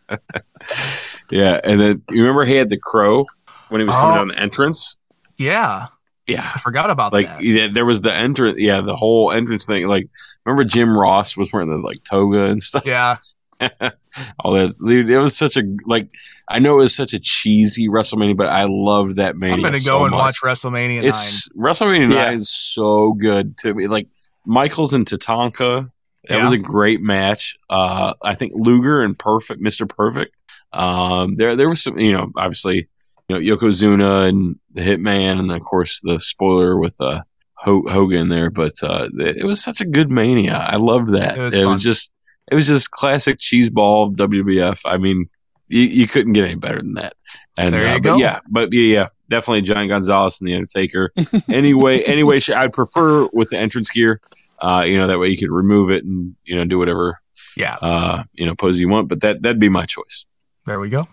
yeah, 1.31 1.59
and 1.63 1.79
then 1.81 2.01
you 2.09 2.21
remember 2.21 2.45
he 2.45 2.55
had 2.55 2.69
the 2.69 2.77
crow 2.77 3.25
when 3.69 3.81
he 3.81 3.85
was 3.85 3.95
coming 3.95 4.11
Oh. 4.13 4.15
down 4.17 4.27
the 4.29 4.39
entrance. 4.39 4.97
yeah, 5.37 5.87
Yeah, 6.27 6.49
I 6.53 6.57
forgot 6.59 6.89
about 6.89 7.13
like 7.13 7.27
that. 7.27 7.41
yeah, 7.43 7.67
there 7.71 7.85
was 7.85 8.01
the 8.01 8.13
entrance. 8.13 8.57
Yeah, 8.59 8.81
the 8.81 8.95
whole 8.95 9.31
entrance 9.31 9.65
thing. 9.65 9.87
Like 9.87 10.07
remember 10.45 10.63
Jim 10.63 10.97
Ross 10.97 11.35
was 11.37 11.51
wearing 11.51 11.69
the 11.69 11.77
like 11.77 12.03
toga 12.03 12.45
and 12.45 12.61
stuff. 12.61 12.83
Yeah, 12.85 13.17
all 14.39 14.53
that. 14.53 14.75
Dude, 14.85 15.09
it 15.09 15.17
was 15.19 15.37
such 15.37 15.57
a 15.57 15.63
like. 15.85 16.09
I 16.47 16.59
know 16.59 16.73
it 16.75 16.83
was 16.83 16.95
such 16.95 17.13
a 17.13 17.19
cheesy 17.19 17.87
WrestleMania, 17.87 18.37
but 18.37 18.47
I 18.47 18.65
loved 18.69 19.15
that 19.17 19.35
mania. 19.35 19.55
I'm 19.55 19.61
gonna 19.61 19.79
so 19.79 19.99
go 19.99 20.05
and 20.05 20.11
much. 20.11 20.19
watch 20.19 20.41
WrestleMania 20.43 20.97
nine. 20.97 21.05
It's 21.05 21.47
WrestleMania 21.49 22.11
Yeah. 22.13 22.25
nine 22.25 22.39
is 22.39 22.49
so 22.49 23.13
good 23.13 23.57
to 23.59 23.73
me. 23.73 23.87
Like 23.87 24.07
Michaels 24.45 24.93
and 24.93 25.05
Tatanka, 25.05 25.89
that 26.27 26.35
Yeah. 26.35 26.41
was 26.41 26.51
a 26.51 26.57
great 26.57 27.01
match. 27.01 27.55
Uh, 27.69 28.13
I 28.21 28.35
think 28.35 28.53
Luger 28.55 29.01
and 29.01 29.17
Perfect, 29.17 29.61
Mister 29.61 29.85
Perfect. 29.85 30.41
Um, 30.73 31.35
there 31.35 31.55
there 31.55 31.69
was 31.69 31.81
some, 31.81 31.97
you 31.97 32.11
know, 32.11 32.31
obviously, 32.35 32.87
you 33.29 33.39
know, 33.39 33.39
Yokozuna 33.39 34.27
and 34.27 34.57
the 34.73 34.81
Hitman, 34.81 35.39
and 35.39 35.51
of 35.51 35.61
course 35.61 36.01
the 36.03 36.19
spoiler 36.19 36.77
with 36.79 36.99
uh 36.99 37.21
Hogan 37.57 38.29
there. 38.29 38.49
But 38.51 38.73
uh, 38.83 39.07
it 39.17 39.37
it 39.37 39.45
was 39.45 39.63
such 39.63 39.81
a 39.81 39.85
good 39.85 40.11
mania. 40.11 40.53
I 40.53 40.75
loved 40.75 41.09
that. 41.13 41.37
It 41.37 41.41
was 41.41 41.55
it 41.57 41.65
was 41.65 41.81
just 41.81 42.13
it 42.51 42.55
was 42.55 42.67
just 42.67 42.91
classic 42.91 43.39
cheeseball 43.39 44.15
WBF. 44.15 44.81
I 44.85 44.97
mean, 44.97 45.25
you, 45.67 45.81
you 45.81 46.07
couldn't 46.07 46.33
get 46.33 46.45
any 46.45 46.55
better 46.55 46.79
than 46.79 46.93
that. 46.95 47.13
And 47.57 47.73
There 47.73 47.83
you 47.83 47.95
uh, 47.95 47.99
go. 47.99 48.13
but 48.13 48.19
yeah, 48.19 48.39
but 48.49 48.73
yeah, 48.73 48.81
yeah, 48.93 49.07
definitely 49.29 49.61
Giant 49.61 49.89
Gonzalez 49.89 50.41
and 50.41 50.47
the 50.47 50.53
Undertaker. 50.53 51.11
anyway, 51.49 52.01
anyway, 52.03 52.39
I'd 52.55 52.73
prefer 52.73 53.27
with 53.33 53.49
the 53.49 53.57
entrance 53.57 53.89
gear. 53.91 54.19
Uh, 54.59 54.83
you 54.87 54.97
know, 54.97 55.07
that 55.07 55.19
way 55.19 55.29
you 55.29 55.37
could 55.37 55.51
remove 55.51 55.89
it 55.91 56.03
and 56.05 56.35
you 56.43 56.55
know 56.55 56.65
do 56.65 56.79
whatever 56.79 57.19
yeah, 57.57 57.77
uh 57.81 58.23
you 58.33 58.45
know 58.45 58.55
pose 58.55 58.79
you 58.79 58.87
want. 58.89 59.09
But 59.09 59.21
that 59.21 59.41
that'd 59.41 59.59
be 59.59 59.69
my 59.69 59.85
choice. 59.85 60.25
there 60.65 60.79
we 60.79 60.89
go. 60.89 61.03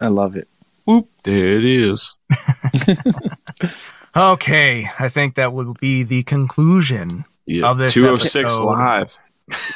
I 0.00 0.08
love 0.08 0.36
it. 0.36 0.48
Whoop, 0.86 1.08
there 1.24 1.58
it 1.58 1.64
is. 1.64 2.18
Okay, 4.16 4.88
I 5.00 5.08
think 5.08 5.34
that 5.34 5.52
would 5.52 5.78
be 5.80 6.04
the 6.04 6.22
conclusion. 6.22 7.24
Yeah, 7.46 7.68
Of 7.68 7.78
this 7.78 7.94
two 7.94 8.08
oh 8.08 8.14
six 8.14 8.36
episode. 8.36 8.64
live. 8.66 9.18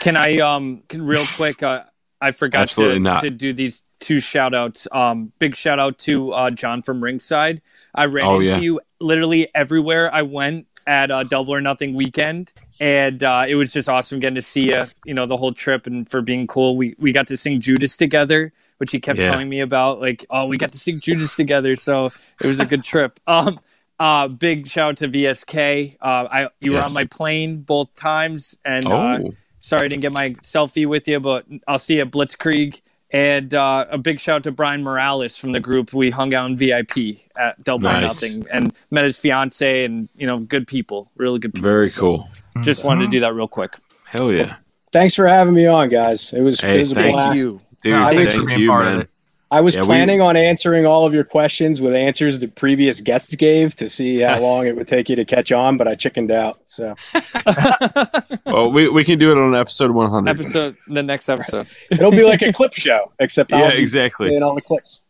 Can 0.01 0.17
I 0.17 0.39
um 0.39 0.83
can 0.89 1.03
real 1.03 1.23
quick 1.37 1.63
uh 1.63 1.85
I 2.21 2.31
forgot 2.33 2.63
Absolutely 2.63 2.97
to, 2.97 3.01
not. 3.01 3.21
to 3.23 3.31
do 3.31 3.53
these 3.53 3.83
two 4.01 4.21
shout 4.21 4.55
outs. 4.55 4.89
Um 4.93 5.33
big 5.39 5.55
shout 5.55 5.79
out 5.79 5.99
to 6.01 6.33
uh 6.33 6.51
John 6.51 6.83
from 6.83 7.03
Ringside. 7.05 7.61
I 7.95 8.07
ran 8.07 8.27
Oh, 8.27 8.35
into 8.41 8.47
yeah. 8.53 8.59
you 8.59 8.81
literally 9.01 9.49
everywhere 9.55 10.13
I 10.15 10.23
went 10.23 10.67
at 10.87 11.11
uh, 11.11 11.23
Double 11.23 11.53
or 11.55 11.61
Nothing 11.61 11.93
weekend, 11.93 12.55
and 12.81 13.23
uh, 13.23 13.45
it 13.47 13.57
was 13.57 13.75
just 13.75 13.91
awesome 13.91 14.21
getting 14.21 14.37
to 14.37 14.41
see 14.43 14.71
you. 14.71 14.85
You 15.05 15.13
know 15.13 15.27
the 15.27 15.37
whole 15.37 15.53
trip, 15.53 15.87
and 15.87 16.09
for 16.09 16.23
being 16.23 16.47
cool. 16.47 16.79
We 16.79 16.95
we 16.99 17.13
got 17.13 17.27
to 17.27 17.37
sing 17.37 17.61
Judas 17.61 17.95
together, 17.95 18.55
which 18.79 18.93
he 18.93 18.99
kept 18.99 19.19
Yeah. 19.19 19.29
telling 19.29 19.51
me 19.51 19.61
about. 19.61 20.01
Like, 20.01 20.25
oh, 20.31 20.47
we 20.47 20.57
got 20.57 20.73
to 20.73 20.79
sing 20.79 20.99
Judas 20.99 21.35
together, 21.37 21.77
so 21.77 22.07
it 22.41 22.47
was 22.47 22.59
a 22.61 22.65
good 22.65 22.85
trip. 22.85 23.21
Um, 23.27 23.61
uh, 24.01 24.29
big 24.29 24.67
shout 24.67 24.91
out 24.93 24.97
to 24.99 25.09
VSK. 25.09 25.97
Uh, 26.01 26.29
I 26.31 26.49
you 26.61 26.73
were 26.73 26.79
on 26.81 26.95
my 26.95 27.05
plane 27.05 27.61
both 27.61 27.95
times, 27.95 28.57
and 28.65 28.87
uh, 28.87 29.19
Oh, 29.23 29.35
sorry 29.69 29.85
I 29.85 29.89
didn't 29.89 30.03
get 30.03 30.13
my 30.13 30.31
selfie 30.43 30.87
with 30.87 31.07
you, 31.09 31.21
but 31.21 31.47
I'll 31.67 31.79
see 31.79 31.97
you 31.97 32.03
at 32.03 32.11
Blitzkrieg. 32.11 32.81
And 33.11 33.55
uh, 33.55 33.87
a 33.89 33.97
big 33.97 34.21
shout 34.21 34.37
out 34.37 34.43
to 34.45 34.53
Brian 34.53 34.83
Morales 34.83 35.39
from 35.39 35.53
the 35.53 35.61
group. 35.61 35.95
We 35.95 36.11
hung 36.11 36.35
out 36.35 36.51
in 36.51 36.57
VIP 36.59 37.17
at 37.39 37.63
Double 37.65 37.89
or 37.89 37.93
Nice. 37.93 38.03
Nothing 38.03 38.47
and 38.53 38.75
met 38.91 39.05
his 39.05 39.19
fiance 39.19 39.85
and 39.87 40.11
you 40.17 40.27
know 40.27 40.41
good 40.41 40.67
people, 40.67 41.11
really 41.17 41.39
good 41.39 41.55
people. 41.55 41.71
very 41.71 41.89
So, 41.89 42.01
cool. 42.01 42.29
Just 42.63 42.85
wanted 42.85 43.05
to 43.05 43.09
do 43.09 43.21
that 43.21 43.33
real 43.35 43.49
quick. 43.49 43.77
Hell 44.05 44.31
yeah, 44.31 44.57
Thanks 44.93 45.15
for 45.15 45.27
having 45.27 45.55
me 45.55 45.65
on, 45.67 45.89
guys. 45.89 46.33
It 46.35 46.43
was, 46.43 46.61
Hey, 46.61 46.77
it 46.77 46.81
was 46.81 46.93
a 46.93 46.95
thank 46.97 47.15
blast. 47.15 47.39
you. 47.39 47.61
dude. 47.83 47.93
No, 47.93 48.09
thanks 48.09 48.33
for 48.35 48.39
thank 48.41 48.49
being 48.49 48.61
you, 48.61 48.69
part 48.69 48.87
of 48.87 48.93
man. 48.99 49.07
It. 49.51 49.55
I 49.55 49.61
was 49.61 49.75
Yeah, 49.75 49.83
we- 49.83 49.87
planning 49.89 50.21
on 50.21 50.37
answering 50.37 50.87
all 50.87 51.05
of 51.07 51.15
your 51.15 51.25
questions 51.25 51.81
with 51.81 51.95
answers 51.95 52.39
the 52.41 52.49
previous 52.49 53.01
guests 53.01 53.35
gave 53.35 53.75
to 53.77 53.89
see 53.89 54.21
how 54.21 54.41
long 54.43 54.67
it 54.67 54.77
would 54.77 54.89
take 54.89 55.09
you 55.09 55.17
to 55.17 55.25
catch 55.25 55.53
on, 55.53 55.77
but 55.77 55.89
I 55.89 55.95
chickened 55.95 56.31
out. 56.31 56.59
So 56.67 56.95
Well, 58.47 58.71
we, 58.73 58.89
we 58.89 59.05
can 59.05 59.19
do 59.19 59.31
it 59.31 59.39
on 59.39 59.55
episode 59.55 59.91
one 59.91 60.11
hundred. 60.11 60.31
Episode 60.31 60.77
the 60.87 61.03
next 61.03 61.29
episode. 61.29 61.67
it'll 61.91 62.11
be 62.11 62.25
like 62.25 62.43
a 62.43 62.53
clip 62.53 62.75
show, 62.75 63.13
except 63.19 63.53
I'll 63.53 63.61
Yeah, 63.61 63.73
exactly. 63.75 64.35
And 64.35 64.45
all 64.45 64.55
the 64.55 64.61
clips. 64.63 65.03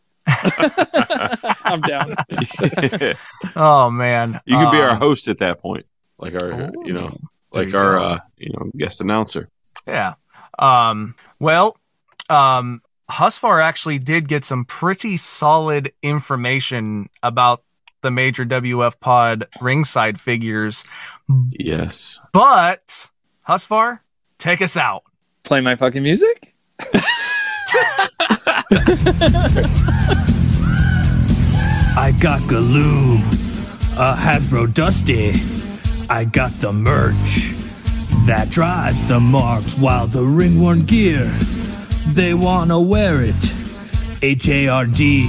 I'm 1.64 1.80
down. 1.80 2.14
you 3.00 3.12
Oh 3.56 3.90
man, 3.90 4.38
you 4.44 4.56
could 4.58 4.70
be 4.70 4.78
our 4.78 4.90
Um, 4.90 4.98
host 4.98 5.28
at 5.28 5.38
that 5.38 5.60
point, 5.60 5.86
like 6.18 6.34
our 6.42 6.70
you 6.84 6.92
know, 6.92 7.16
like 7.52 7.68
you 7.68 7.78
our 7.78 7.98
uh, 7.98 8.18
you 8.36 8.52
know 8.52 8.70
guest 8.76 9.00
announcer. 9.00 9.48
Yeah. 9.86 10.14
Um, 10.58 11.14
well, 11.40 11.76
um, 12.28 12.82
Husfar 13.10 13.62
actually 13.62 13.98
did 13.98 14.28
get 14.28 14.44
some 14.44 14.64
pretty 14.64 15.16
solid 15.16 15.92
information 16.02 17.08
about 17.22 17.62
the 18.02 18.10
major 18.10 18.44
WF 18.44 19.00
Pod 19.00 19.46
ringside 19.60 20.20
figures. 20.20 20.84
Yes. 21.50 22.20
But 22.32 23.10
Husfar, 23.46 24.00
take 24.38 24.60
us 24.62 24.76
out. 24.76 25.02
Play 25.44 25.60
my 25.60 25.74
fucking 25.74 26.02
music. 26.02 26.52
I 32.00 32.12
got 32.20 32.40
Galoom, 32.42 33.18
a 33.98 34.14
Hasbro 34.14 34.72
Dusty. 34.72 35.32
I 36.12 36.24
got 36.24 36.50
the 36.52 36.72
merch 36.72 37.54
that 38.26 38.48
drives 38.50 39.08
the 39.08 39.18
marks 39.20 39.76
while 39.78 40.06
the 40.06 40.22
ringworn 40.22 40.84
gear, 40.86 41.30
they 42.14 42.34
wanna 42.34 42.80
wear 42.80 43.22
it. 43.22 43.34
H 44.22 44.48
A 44.48 44.68
R 44.68 44.86
D, 44.86 45.26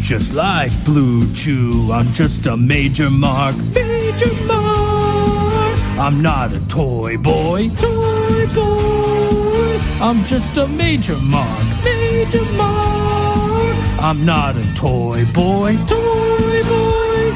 just 0.00 0.34
like 0.34 0.72
Blue 0.84 1.22
Chew. 1.34 1.90
I'm 1.92 2.06
just 2.12 2.46
a 2.46 2.56
major 2.56 3.10
mark, 3.10 3.54
major 3.74 4.32
mark. 4.46 5.78
I'm 5.98 6.22
not 6.22 6.52
a 6.52 6.68
toy 6.68 7.16
boy, 7.18 7.68
toy 7.76 8.46
boy. 8.54 9.78
I'm 10.00 10.24
just 10.24 10.56
a 10.56 10.66
major 10.68 11.16
mark, 11.30 11.62
major 11.84 12.44
mark. 12.56 13.76
I'm 14.00 14.24
not 14.24 14.56
a 14.56 14.74
toy 14.74 15.24
boy, 15.34 15.76
toy 15.86 16.62
boy. 16.68 17.32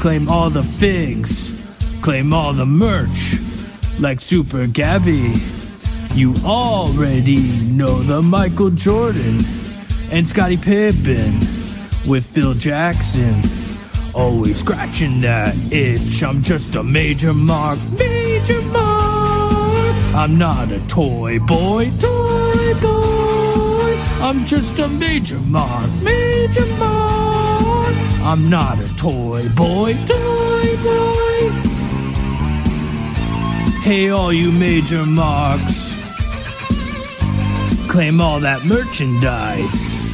Claim 0.00 0.28
all 0.28 0.50
the 0.50 0.62
figs, 0.62 2.00
claim 2.02 2.32
all 2.32 2.52
the 2.52 2.66
merch, 2.66 3.38
like 4.00 4.20
Super 4.20 4.66
Gabby. 4.66 5.32
You 6.14 6.34
already 6.44 7.36
know 7.70 7.94
the 8.02 8.20
Michael 8.20 8.70
Jordan 8.70 9.38
and 10.12 10.26
Scottie 10.26 10.56
Pippen 10.56 11.32
with 12.08 12.26
Phil 12.26 12.52
Jackson. 12.54 13.34
Always 14.14 14.58
scratching 14.58 15.20
that 15.20 15.54
itch. 15.70 16.22
I'm 16.24 16.42
just 16.42 16.74
a 16.76 16.82
major 16.82 17.32
mark, 17.32 17.78
major 17.98 18.60
mark. 18.72 19.94
I'm 20.14 20.36
not 20.36 20.70
a 20.72 20.84
toy 20.88 21.38
boy, 21.38 21.90
toy 22.00 22.74
boy. 22.82 23.94
I'm 24.22 24.44
just 24.44 24.80
a 24.80 24.88
major 24.88 25.38
mark, 25.48 25.90
major 26.04 26.66
mark. 26.78 27.94
I'm 28.22 28.50
not 28.50 28.78
a 28.78 28.96
toy 28.96 29.48
boy, 29.56 29.94
toy 30.06 30.76
boy. 30.82 31.70
Hey, 33.82 34.10
all 34.10 34.32
you 34.32 34.52
major 34.52 35.04
marks, 35.06 35.99
claim 37.90 38.20
all 38.20 38.38
that 38.38 38.64
merchandise. 38.64 40.09